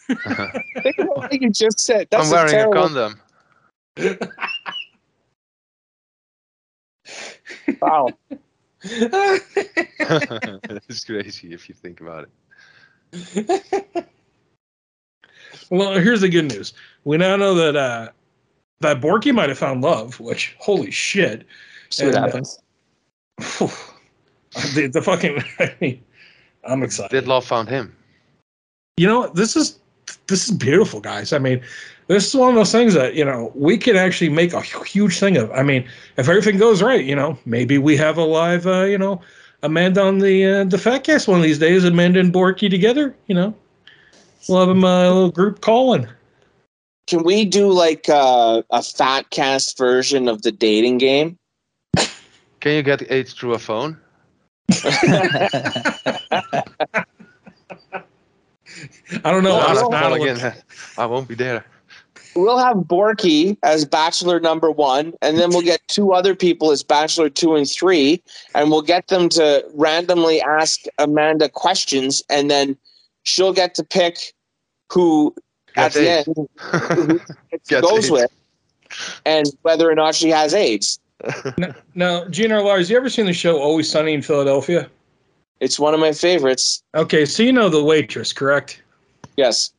Think 0.08 0.20
about 0.98 1.18
what 1.18 1.42
you 1.42 1.50
just 1.52 1.80
said. 1.80 2.08
That's 2.12 2.26
I'm 2.26 2.32
wearing 2.32 2.50
a, 2.50 2.52
terrible, 2.52 2.74
condom. 2.90 3.22
Wow. 7.82 8.10
it's 8.82 9.44
crazy 11.06 11.54
if 11.54 11.70
you 11.70 11.76
think 11.76 12.02
about 12.02 12.28
it. 13.12 14.08
well, 15.70 16.00
here's 16.00 16.22
the 16.22 16.30
good 16.30 16.46
news. 16.46 16.74
We 17.04 17.18
now 17.18 17.36
know 17.36 17.54
that 17.56 17.76
uh, 17.76 18.10
that 18.82 19.02
Borky 19.02 19.34
might 19.34 19.50
have 19.50 19.58
found 19.58 19.82
love, 19.82 20.20
which, 20.20 20.56
holy 20.60 20.92
shit. 20.92 21.46
See 21.90 22.06
what 22.06 22.16
And, 22.16 22.24
uh, 22.24 22.28
happens. 22.28 22.60
the, 24.76 24.88
the 24.88 25.02
fucking, 25.02 25.44
I 25.60 25.76
mean, 25.82 26.04
I'm 26.64 26.84
excited. 26.84 27.12
Did 27.12 27.28
love 27.28 27.46
found 27.46 27.70
him? 27.70 27.96
you 28.98 29.08
know 29.08 29.28
this 29.30 29.56
is 29.56 29.80
this 30.30 30.46
is 30.48 30.52
beautiful 30.52 31.00
guys 31.00 31.34
i 31.34 31.38
mean 31.38 31.62
this 32.08 32.28
is 32.28 32.36
one 32.36 32.50
of 32.50 32.56
those 32.56 32.72
things 32.72 32.94
that 32.94 33.16
you 33.16 33.26
know 33.26 33.52
we 33.56 33.78
can 33.78 33.96
actually 33.96 34.30
make 34.30 34.54
a 34.54 34.62
huge 34.62 35.20
thing 35.20 35.38
of 35.38 35.52
i 35.52 35.64
mean 35.64 35.88
if 36.18 36.30
everything 36.30 36.58
goes 36.58 36.82
right 36.82 37.06
you 37.06 37.16
know 37.16 37.38
maybe 37.46 37.78
we 37.78 37.98
have 37.98 38.18
a 38.18 38.24
live 38.24 38.66
uh, 38.68 38.84
you 38.84 38.98
know 38.98 39.22
amanda 39.64 40.02
on 40.02 40.20
the 40.20 40.46
uh, 40.46 40.64
the 40.64 40.78
Fatcast 40.78 41.28
one 41.28 41.38
of 41.38 41.44
these 41.44 41.60
days 41.60 41.84
amanda 41.84 42.20
and 42.20 42.34
borky 42.34 42.70
together 42.70 43.16
you 43.28 43.36
know 43.36 43.54
we'll 44.48 44.60
have 44.60 44.70
them 44.70 44.84
uh, 44.84 45.04
a 45.04 45.12
little 45.12 45.32
group 45.32 45.62
calling 45.62 46.08
Can 47.08 47.24
we 47.24 47.44
do 47.46 47.72
like 47.72 48.08
uh, 48.08 48.62
a 48.70 48.80
Fatcast 48.80 49.78
version 49.78 50.28
of 50.28 50.44
the 50.44 50.52
dating 50.52 51.00
game? 51.00 51.38
Can 52.60 52.76
you 52.76 52.84
get 52.84 53.10
AIDS 53.12 53.34
through 53.34 53.54
a 53.54 53.60
phone? 53.60 53.98
i 59.26 59.32
don't 59.32 59.44
know 59.44 59.60
I'm 59.60 59.72
ask 59.78 59.82
not 59.82 59.92
calling 59.92 60.24
Madeline. 60.26 60.54
in. 60.54 60.64
I 60.98 61.06
won't 61.06 61.28
be 61.28 61.36
there. 61.36 61.66
We'll 62.36 62.60
have 62.60 62.78
Borky 62.78 63.58
as 63.64 63.86
bachelor 63.86 64.40
number 64.40 64.70
one, 64.72 65.14
and 65.22 65.38
then 65.40 65.50
we'll 65.50 65.64
get 65.64 65.82
two 65.88 66.14
other 66.14 66.36
people 66.36 66.72
as 66.72 66.84
bachelor 66.84 67.28
two 67.28 67.56
and 67.56 67.68
three, 67.70 68.22
and 68.54 68.70
we'll 68.70 68.84
get 68.84 69.08
them 69.08 69.30
to 69.30 69.66
randomly 69.74 70.40
ask 70.42 70.82
Amanda 71.00 71.50
questions, 71.50 72.22
and 72.30 72.50
then 72.52 72.78
she'll 73.24 73.52
get 73.52 73.74
to 73.76 73.84
pick 73.84 74.34
who 74.92 75.34
at 75.76 75.94
Gets 75.94 75.96
the 75.96 76.08
AIDS. 76.08 76.28
end 76.38 77.22
it 77.52 77.62
Gets 77.68 77.82
goes 77.82 78.06
AIDS. 78.06 78.12
with, 78.12 78.32
and 79.26 79.48
whether 79.64 79.90
or 79.90 79.96
not 79.96 80.14
she 80.16 80.30
has 80.30 80.54
AIDS. 80.54 81.00
now 81.96 82.24
GNR 82.26 82.64
liars 82.64 82.90
you 82.90 82.96
ever 82.96 83.10
seen 83.10 83.26
the 83.26 83.34
show 83.34 83.60
always 83.60 83.90
sunny 83.90 84.14
in 84.14 84.22
philadelphia 84.22 84.90
It's 85.60 85.78
one 85.78 85.94
of 85.94 86.00
my 86.00 86.14
favorites. 86.14 86.82
okay 86.96 87.26
so 87.26 87.44
you 87.44 87.52
know 87.52 87.68
the 87.68 87.84
waitress 87.84 88.32
correct 88.32 88.82
Yes. 89.40 89.72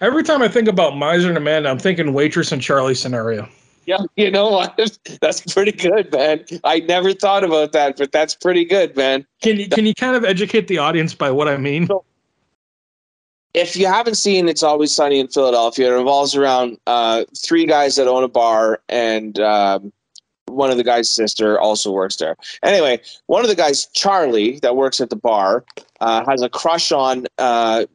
every 0.00 0.22
time 0.22 0.42
i 0.42 0.48
think 0.48 0.68
about 0.68 0.96
miser 0.96 1.28
and 1.28 1.38
amanda 1.38 1.68
i'm 1.70 1.78
thinking 1.78 2.12
waitress 2.12 2.52
and 2.52 2.60
charlie 2.62 2.94
scenario 2.94 3.48
Yeah, 3.86 3.98
you 4.16 4.30
know 4.30 4.50
what? 4.50 4.76
That's 5.20 5.40
pretty 5.54 5.72
good, 5.72 6.12
man. 6.12 6.44
I 6.64 6.80
never 6.80 7.12
thought 7.14 7.44
about 7.44 7.70
that, 7.72 7.96
but 7.96 8.10
that's 8.10 8.34
pretty 8.34 8.64
good, 8.64 8.96
man. 8.96 9.24
Can 9.42 9.58
you 9.60 9.68
can 9.68 9.86
you 9.86 9.94
kind 9.94 10.16
of 10.16 10.24
educate 10.24 10.66
the 10.66 10.78
audience 10.78 11.14
by 11.14 11.30
what 11.30 11.46
I 11.46 11.56
mean? 11.56 11.88
if 13.56 13.74
you 13.74 13.86
haven't 13.86 14.16
seen 14.16 14.48
It's 14.48 14.62
Always 14.62 14.94
Sunny 14.94 15.18
in 15.18 15.28
Philadelphia, 15.28 15.90
it 15.90 15.96
revolves 15.96 16.36
around 16.36 16.78
uh, 16.86 17.24
three 17.38 17.64
guys 17.64 17.96
that 17.96 18.06
own 18.06 18.22
a 18.22 18.28
bar, 18.28 18.80
and 18.90 19.38
um, 19.40 19.92
one 20.46 20.70
of 20.70 20.76
the 20.76 20.84
guy's 20.84 21.08
sister 21.10 21.58
also 21.58 21.90
works 21.90 22.16
there. 22.16 22.36
Anyway, 22.62 23.00
one 23.26 23.42
of 23.42 23.48
the 23.48 23.54
guys, 23.56 23.86
Charlie, 23.94 24.58
that 24.60 24.76
works 24.76 25.00
at 25.00 25.08
the 25.08 25.16
bar, 25.16 25.64
uh, 26.00 26.22
has 26.28 26.42
a 26.42 26.50
crush 26.50 26.92
on 26.92 27.26
uh, 27.38 27.86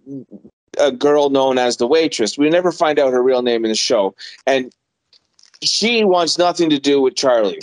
a 0.79 0.91
girl 0.91 1.29
known 1.29 1.57
as 1.57 1.77
the 1.77 1.87
waitress. 1.87 2.37
We 2.37 2.49
never 2.49 2.71
find 2.71 2.99
out 2.99 3.11
her 3.11 3.21
real 3.21 3.41
name 3.41 3.65
in 3.65 3.69
the 3.69 3.75
show, 3.75 4.15
and 4.45 4.73
she 5.61 6.03
wants 6.03 6.37
nothing 6.37 6.69
to 6.69 6.79
do 6.79 7.01
with 7.01 7.15
Charlie. 7.15 7.61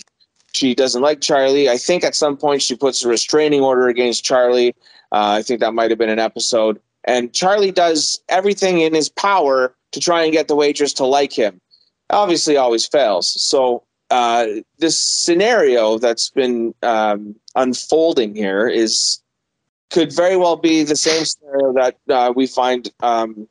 She 0.53 0.75
doesn't 0.75 1.03
like 1.03 1.21
Charlie. 1.21 1.69
I 1.69 1.77
think 1.77 2.05
at 2.05 2.15
some 2.15 2.37
point 2.37 2.63
she 2.63 2.75
puts 2.75 3.05
a 3.05 3.09
restraining 3.09 3.61
order 3.61 3.89
against 3.89 4.25
Charlie. 4.25 4.75
Uh, 5.13 5.39
I 5.39 5.43
think 5.43 5.61
that 5.61 5.75
might 5.75 5.91
have 5.91 5.99
been 5.99 6.11
an 6.11 6.19
episode. 6.19 6.81
And 7.05 7.33
Charlie 7.33 7.73
does 7.73 8.21
everything 8.29 8.81
in 8.81 8.95
his 8.95 9.09
power 9.09 9.75
to 9.93 10.01
try 10.01 10.23
and 10.23 10.33
get 10.33 10.49
the 10.49 10.57
waitress 10.57 10.93
to 10.95 11.07
like 11.07 11.33
him. 11.33 11.61
Obviously, 12.11 12.57
always 12.57 12.87
fails. 12.87 13.29
So, 13.41 13.83
uh, 14.11 14.47
this 14.79 14.99
scenario 14.99 15.99
that's 15.99 16.31
been 16.31 16.75
um, 16.83 17.35
unfolding 17.55 18.35
here 18.35 18.67
is 18.67 19.21
could 19.91 20.13
very 20.13 20.37
well 20.37 20.57
be 20.57 20.83
the 20.83 20.97
same 20.97 21.25
scenario 21.25 21.73
that 21.73 21.97
uh, 22.09 22.33
we 22.35 22.47
find 22.47 22.91
um, 23.01 23.49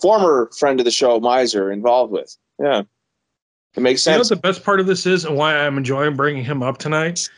former 0.00 0.50
friend 0.56 0.80
of 0.80 0.84
the 0.84 0.90
show, 0.90 1.18
Miser, 1.20 1.70
involved 1.72 2.12
with. 2.12 2.36
Yeah, 2.60 2.82
it 3.76 3.80
makes 3.80 4.02
sense. 4.02 4.12
You 4.12 4.16
know 4.16 4.20
what 4.20 4.28
the 4.42 4.48
best 4.48 4.64
part 4.64 4.80
of 4.80 4.86
this 4.86 5.06
is, 5.06 5.24
and 5.24 5.36
why 5.36 5.56
I'm 5.56 5.76
enjoying 5.76 6.14
bringing 6.14 6.44
him 6.44 6.62
up 6.62 6.78
tonight, 6.78 7.28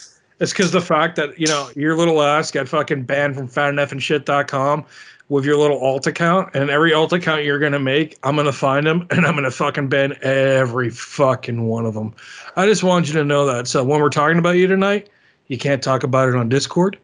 is 0.40 0.52
because 0.52 0.72
the 0.72 0.80
fact 0.80 1.16
that 1.16 1.38
you 1.38 1.46
know 1.46 1.70
your 1.74 1.96
little 1.96 2.22
ass 2.22 2.50
got 2.50 2.68
fucking 2.68 3.04
banned 3.04 3.34
from 3.34 3.48
fatandfandshit.com 3.48 4.84
with 5.28 5.44
your 5.44 5.56
little 5.56 5.78
alt 5.78 6.06
account, 6.06 6.54
and 6.54 6.70
every 6.70 6.92
alt 6.92 7.12
account 7.12 7.44
you're 7.44 7.58
gonna 7.58 7.80
make, 7.80 8.18
I'm 8.22 8.36
gonna 8.36 8.52
find 8.52 8.86
them 8.86 9.06
and 9.10 9.26
I'm 9.26 9.34
gonna 9.34 9.50
fucking 9.50 9.88
ban 9.88 10.16
every 10.22 10.90
fucking 10.90 11.66
one 11.66 11.86
of 11.86 11.94
them. 11.94 12.14
I 12.56 12.66
just 12.66 12.84
want 12.84 13.08
you 13.08 13.14
to 13.14 13.24
know 13.24 13.46
that. 13.46 13.66
So 13.66 13.82
when 13.82 14.00
we're 14.00 14.10
talking 14.10 14.38
about 14.38 14.56
you 14.56 14.66
tonight, 14.66 15.08
you 15.48 15.58
can't 15.58 15.82
talk 15.82 16.02
about 16.02 16.28
it 16.28 16.34
on 16.34 16.48
Discord. 16.48 16.98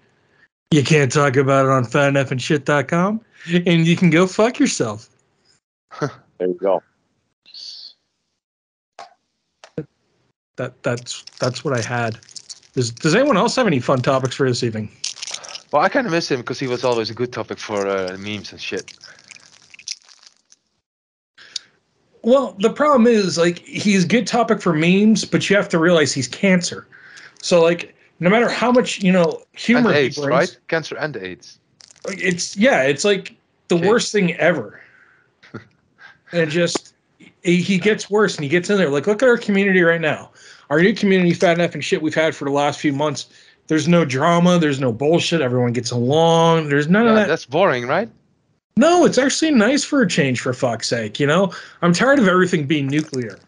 You 0.73 0.83
can't 0.83 1.13
talk 1.13 1.37
about 1.37 1.67
it 1.67 1.71
on 1.71 1.85
fatandfandshit.com, 1.85 3.21
and 3.67 3.87
you 3.87 3.95
can 3.95 4.09
go 4.09 4.27
fuck 4.27 4.59
yourself. 4.59 5.09
There 6.39 6.49
you 6.49 6.55
go. 6.55 6.83
That 10.57 10.83
that's 10.83 11.25
that's 11.39 11.63
what 11.65 11.73
I 11.73 11.81
had. 11.81 12.19
Does 12.75 12.91
Does 12.91 13.15
anyone 13.15 13.37
else 13.37 13.55
have 13.55 13.69
any 13.69 13.79
fun 13.79 14.03
topics 14.03 14.35
for 14.35 14.49
this 14.49 14.65
evening? 14.65 14.91
Well, 15.71 15.83
I 15.83 15.89
kind 15.89 16.05
of 16.05 16.13
miss 16.13 16.29
him 16.29 16.41
because 16.41 16.59
he 16.59 16.67
was 16.67 16.83
always 16.83 17.11
a 17.11 17.15
good 17.15 17.33
topic 17.33 17.59
for 17.59 17.87
uh, 17.87 18.17
memes 18.19 18.51
and 18.51 18.61
shit. 18.61 18.99
Well, 22.23 22.57
the 22.59 22.71
problem 22.71 23.07
is 23.07 23.39
like 23.39 23.59
he's 23.61 24.05
good 24.05 24.27
topic 24.27 24.61
for 24.61 24.73
memes, 24.73 25.25
but 25.25 25.49
you 25.49 25.55
have 25.55 25.69
to 25.69 25.79
realize 25.79 26.13
he's 26.13 26.27
cancer. 26.27 26.89
So 27.41 27.63
like 27.63 27.95
no 28.23 28.31
matter 28.31 28.49
how 28.49 28.71
much 28.71 29.03
you 29.03 29.13
know 29.13 29.43
And 29.53 29.61
humor 29.61 29.93
he 29.93 29.99
AIDS, 29.99 30.17
brings, 30.17 30.31
right? 30.31 30.59
Cancer 30.69 30.97
and 30.97 31.17
AIDS. 31.17 31.59
it's 32.07 32.57
yeah, 32.57 32.83
it's 32.83 33.05
like 33.05 33.35
the 33.69 33.77
Okay. 33.77 33.89
worst 33.89 34.13
thing 34.13 34.35
ever. 34.35 34.81
and 36.33 36.51
just 36.51 36.95
he, 37.43 37.79
gets 37.79 38.09
worse 38.09 38.37
and 38.37 38.45
he 38.45 38.49
gets 38.49 38.71
in 38.71 38.77
there. 38.79 38.89
Like 38.89 39.07
look 39.07 39.23
at 39.23 39.29
our 39.29 39.37
community 39.37 39.83
right 39.83 40.01
now. 40.01 40.31
Our 40.71 40.81
new 40.81 40.95
community, 40.95 41.35
fat 41.35 41.59
enough 41.59 41.75
and 41.75 41.85
shit 41.85 42.01
we've 42.01 42.15
had 42.15 42.35
for 42.35 42.45
the 42.45 42.51
last 42.51 42.81
few 42.81 42.93
months. 42.93 43.27
There's 43.67 43.89
no 43.89 44.05
drama. 44.05 44.59
There's 44.59 44.81
no 44.81 44.93
bullshit. 44.93 45.41
Everyone 45.41 45.73
gets 45.73 45.91
along. 45.91 46.69
There's 46.69 46.89
none 46.89 47.07
of 47.09 47.15
that. 47.15 47.29
that's 47.29 47.45
boring, 47.45 47.87
right? 47.87 48.09
No, 48.77 49.05
it's 49.05 49.19
actually 49.19 49.51
nice 49.51 49.85
for 49.85 50.01
a 50.03 50.09
change, 50.09 50.41
for 50.41 50.53
fuck's 50.55 50.89
sake. 50.89 51.21
You 51.21 51.27
know, 51.27 51.53
I'm 51.83 51.93
tired 51.93 52.19
of 52.19 52.27
everything 52.29 52.67
being 52.67 52.87
nuclear. 52.87 53.39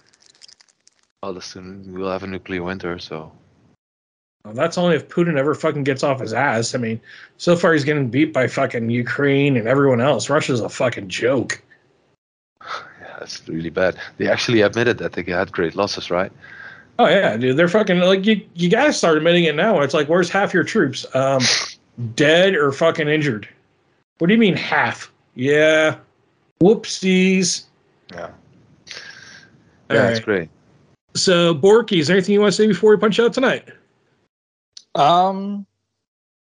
Well, 1.22 1.40
soon 1.40 1.94
we'll 1.94 2.10
have 2.10 2.24
a 2.24 2.26
nuclear 2.26 2.62
winter, 2.62 2.98
so 2.98 3.32
Well, 4.44 4.52
that's 4.54 4.76
only 4.76 4.96
if 4.96 5.08
Putin 5.08 5.38
ever 5.38 5.54
fucking 5.54 5.84
gets 5.84 6.02
off 6.02 6.20
his 6.20 6.34
ass. 6.34 6.74
I 6.74 6.78
mean, 6.78 7.00
so 7.38 7.56
far 7.56 7.72
he's 7.72 7.84
getting 7.84 8.10
beat 8.10 8.32
by 8.32 8.46
fucking 8.46 8.90
Ukraine 8.90 9.56
and 9.56 9.66
everyone 9.66 10.02
else. 10.02 10.28
Russia's 10.28 10.60
a 10.60 10.68
fucking 10.68 11.08
joke. 11.08 11.62
yeah, 12.62 13.16
that's 13.18 13.48
really 13.48 13.70
bad. 13.70 13.96
They 14.18 14.28
actually 14.28 14.60
admitted 14.60 14.98
that 14.98 15.14
they 15.14 15.22
had 15.22 15.50
great 15.50 15.74
losses, 15.74 16.10
right? 16.10 16.30
Oh 16.98 17.06
yeah, 17.08 17.36
dude, 17.36 17.56
they're 17.56 17.68
fucking 17.68 17.98
like 18.00 18.24
you. 18.26 18.46
You 18.54 18.68
gotta 18.70 18.92
start 18.92 19.16
admitting 19.16 19.44
it 19.44 19.56
now. 19.56 19.80
It's 19.80 19.94
like, 19.94 20.08
where's 20.08 20.28
half 20.30 20.52
your 20.54 20.62
troops? 20.62 21.06
Um, 21.14 21.42
dead 22.14 22.54
or 22.54 22.70
fucking 22.70 23.08
injured? 23.08 23.48
What 24.18 24.28
do 24.28 24.34
you 24.34 24.38
mean 24.38 24.54
half? 24.56 25.10
Yeah, 25.34 25.96
whoopsies. 26.60 27.64
Yeah. 28.12 28.26
All 29.90 29.96
Yeah, 29.96 30.08
right. 30.10 30.22
great. 30.22 30.48
So 31.14 31.54
Borky, 31.54 31.98
is 31.98 32.08
there 32.08 32.16
anything 32.16 32.34
you 32.34 32.40
want 32.40 32.52
to 32.52 32.56
say 32.56 32.66
before 32.68 32.90
we 32.90 32.96
punch 33.00 33.18
out 33.18 33.32
tonight? 33.32 33.68
Um, 34.94 35.66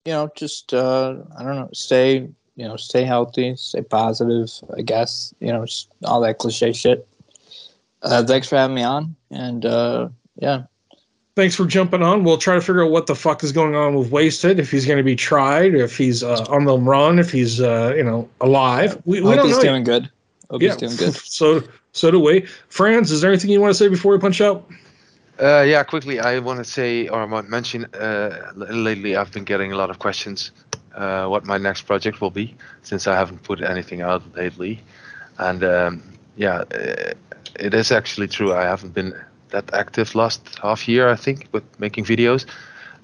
you 0.04 0.12
know, 0.12 0.30
just 0.36 0.72
uh, 0.74 1.16
I 1.38 1.42
don't 1.42 1.56
know, 1.56 1.70
stay 1.72 2.28
you 2.56 2.66
know, 2.66 2.76
stay 2.76 3.04
healthy, 3.04 3.54
stay 3.56 3.82
positive. 3.82 4.50
I 4.76 4.82
guess 4.82 5.34
you 5.40 5.48
know, 5.52 5.66
just 5.66 5.88
all 6.04 6.20
that 6.22 6.38
cliche 6.38 6.72
shit. 6.72 7.06
Uh, 8.02 8.24
thanks 8.24 8.48
for 8.48 8.56
having 8.56 8.76
me 8.76 8.82
on, 8.82 9.16
and 9.30 9.64
uh, 9.64 10.08
yeah, 10.36 10.62
Thanks 11.36 11.54
for 11.54 11.66
jumping 11.66 12.02
on. 12.02 12.24
We'll 12.24 12.38
try 12.38 12.54
to 12.54 12.62
figure 12.62 12.82
out 12.82 12.90
what 12.90 13.06
the 13.06 13.14
fuck 13.14 13.44
is 13.44 13.52
going 13.52 13.74
on 13.74 13.94
with 13.94 14.10
Wasted. 14.10 14.58
If 14.58 14.70
he's 14.70 14.86
going 14.86 14.96
to 14.96 15.02
be 15.04 15.14
tried, 15.14 15.74
if 15.74 15.94
he's 15.94 16.22
uh, 16.22 16.46
on 16.48 16.64
the 16.64 16.78
run, 16.78 17.18
if 17.18 17.30
he's 17.30 17.60
uh, 17.60 17.92
you 17.94 18.02
know 18.02 18.26
alive. 18.40 18.96
We, 19.04 19.20
we 19.20 19.28
hope 19.28 19.36
don't 19.36 19.46
he's 19.48 19.56
know. 19.58 19.62
doing 19.62 19.84
good. 19.84 20.10
Hope 20.50 20.62
yeah, 20.62 20.70
he's 20.70 20.76
doing 20.78 20.96
good. 20.96 21.14
So 21.24 21.62
so 21.92 22.10
do 22.10 22.18
we. 22.18 22.46
Frans, 22.68 23.10
is 23.10 23.20
there 23.20 23.30
anything 23.30 23.50
you 23.50 23.60
want 23.60 23.70
to 23.70 23.74
say 23.74 23.88
before 23.88 24.12
we 24.12 24.18
punch 24.18 24.40
out? 24.40 24.66
Uh, 25.38 25.60
yeah, 25.60 25.82
quickly, 25.84 26.18
I 26.18 26.38
want 26.38 26.58
to 26.58 26.64
say 26.64 27.08
or 27.08 27.20
I 27.20 27.24
want 27.26 27.46
to 27.46 27.50
mention. 27.50 27.84
Uh, 27.94 28.52
lately, 28.56 29.16
I've 29.16 29.30
been 29.32 29.44
getting 29.44 29.70
a 29.70 29.76
lot 29.76 29.90
of 29.90 29.98
questions. 29.98 30.50
Uh, 30.94 31.26
what 31.26 31.44
my 31.44 31.58
next 31.58 31.82
project 31.82 32.22
will 32.22 32.30
be, 32.30 32.54
since 32.82 33.06
I 33.06 33.14
haven't 33.14 33.42
put 33.42 33.60
anything 33.60 34.00
out 34.00 34.22
lately, 34.34 34.82
and 35.36 35.62
um, 35.62 36.02
yeah, 36.36 36.64
uh, 36.72 37.12
it 37.60 37.74
is 37.74 37.92
actually 37.92 38.28
true. 38.28 38.54
I 38.54 38.62
haven't 38.62 38.94
been 38.94 39.14
that 39.50 39.74
active 39.74 40.14
last 40.14 40.58
half 40.62 40.88
year, 40.88 41.10
I 41.10 41.16
think, 41.16 41.48
with 41.52 41.64
making 41.78 42.06
videos. 42.06 42.46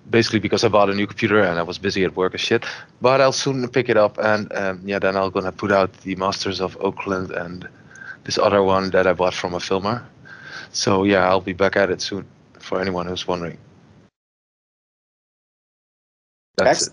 Basically, 0.09 0.41
because 0.41 0.65
I 0.65 0.69
bought 0.69 0.91
a 0.91 0.95
new 0.95 1.07
computer 1.07 1.41
and 1.43 1.59
I 1.61 1.63
was 1.63 1.79
busy 1.79 2.03
at 2.03 2.17
work 2.17 2.33
and 2.33 2.41
shit. 2.41 2.65
But 3.01 3.21
I'll 3.21 3.33
soon 3.33 3.69
pick 3.69 3.91
it 3.91 3.99
up, 3.99 4.17
and 4.19 4.51
um, 4.55 4.81
yeah, 4.85 4.99
then 4.99 5.17
I'm 5.17 5.31
gonna 5.31 5.53
put 5.53 5.71
out 5.71 5.93
the 6.01 6.17
Masters 6.17 6.63
of 6.63 6.79
Oakland 6.81 7.31
and 7.31 7.69
this 8.25 8.39
other 8.39 8.63
one 8.63 8.91
that 8.91 9.07
I 9.07 9.13
bought 9.13 9.35
from 9.35 9.53
a 9.53 9.61
filmer. 9.61 10.03
So 10.73 11.05
yeah, 11.05 11.29
I'll 11.29 11.41
be 11.41 11.53
back 11.53 11.77
at 11.77 11.91
it 11.91 12.01
soon. 12.03 12.27
For 12.59 12.81
anyone 12.81 13.07
who's 13.07 13.27
wondering. 13.27 13.59
That's 16.57 16.89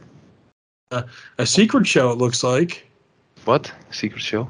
it. 0.91 1.06
A 1.38 1.45
secret 1.45 1.85
show, 1.85 2.11
it 2.11 2.18
looks 2.18 2.43
like. 2.43 2.89
What 3.45 3.72
secret 3.91 4.22
show? 4.22 4.49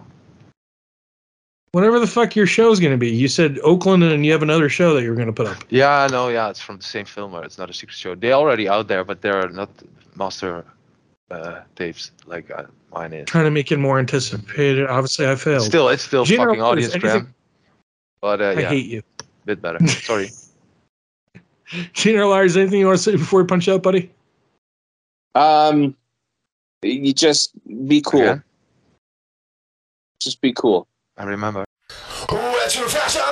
Whatever 1.73 1.99
the 1.99 2.07
fuck 2.07 2.35
your 2.35 2.47
show's 2.47 2.79
going 2.79 2.93
to 2.93 2.97
be. 2.97 3.09
You 3.09 3.27
said 3.27 3.59
Oakland, 3.63 4.03
and 4.03 4.25
you 4.25 4.31
have 4.31 4.41
another 4.41 4.69
show 4.69 4.93
that 4.95 5.03
you're 5.03 5.15
going 5.15 5.27
to 5.27 5.33
put 5.33 5.45
up. 5.47 5.63
Yeah, 5.69 6.07
no, 6.09 6.29
yeah, 6.29 6.49
it's 6.49 6.61
from 6.61 6.77
the 6.77 6.83
same 6.83 7.05
filmer. 7.05 7.43
It's 7.43 7.57
not 7.57 7.69
a 7.69 7.73
secret 7.73 7.95
show. 7.97 8.15
They're 8.15 8.33
already 8.33 8.67
out 8.69 8.87
there, 8.87 9.03
but 9.03 9.21
they're 9.21 9.49
not 9.49 9.69
master 10.15 10.63
uh, 11.29 11.61
tapes 11.75 12.11
like 12.25 12.49
uh, 12.49 12.63
mine 12.93 13.13
is. 13.13 13.27
Trying 13.27 13.43
to 13.45 13.51
make 13.51 13.71
it 13.71 13.77
more 13.77 13.99
anticipated. 13.99 14.87
Obviously, 14.87 15.27
I 15.27 15.35
failed. 15.35 15.63
Still, 15.63 15.89
it's 15.89 16.03
still 16.03 16.23
General 16.25 16.53
fucking 16.55 16.63
audience 16.63 16.95
anything- 16.95 17.33
But 18.21 18.41
uh, 18.41 18.45
I 18.45 18.61
yeah, 18.61 18.69
hate 18.69 18.85
you. 18.87 19.03
Bit 19.49 19.61
better. 19.61 19.85
Sorry. 19.87 20.29
General 21.93 22.29
Lars, 22.29 22.55
anything 22.57 22.79
you 22.79 22.85
want 22.87 22.97
to 22.97 23.03
say 23.03 23.11
before 23.15 23.41
we 23.41 23.47
punch 23.47 23.67
out, 23.67 23.83
buddy? 23.83 24.11
Um, 25.35 25.95
you 26.81 27.13
just 27.13 27.51
be 27.87 28.01
cool. 28.01 28.21
Again? 28.21 28.43
Just 30.19 30.41
be 30.41 30.53
cool. 30.53 30.87
I 31.17 31.23
remember. 31.23 31.65
Retrofashion! 31.89 33.28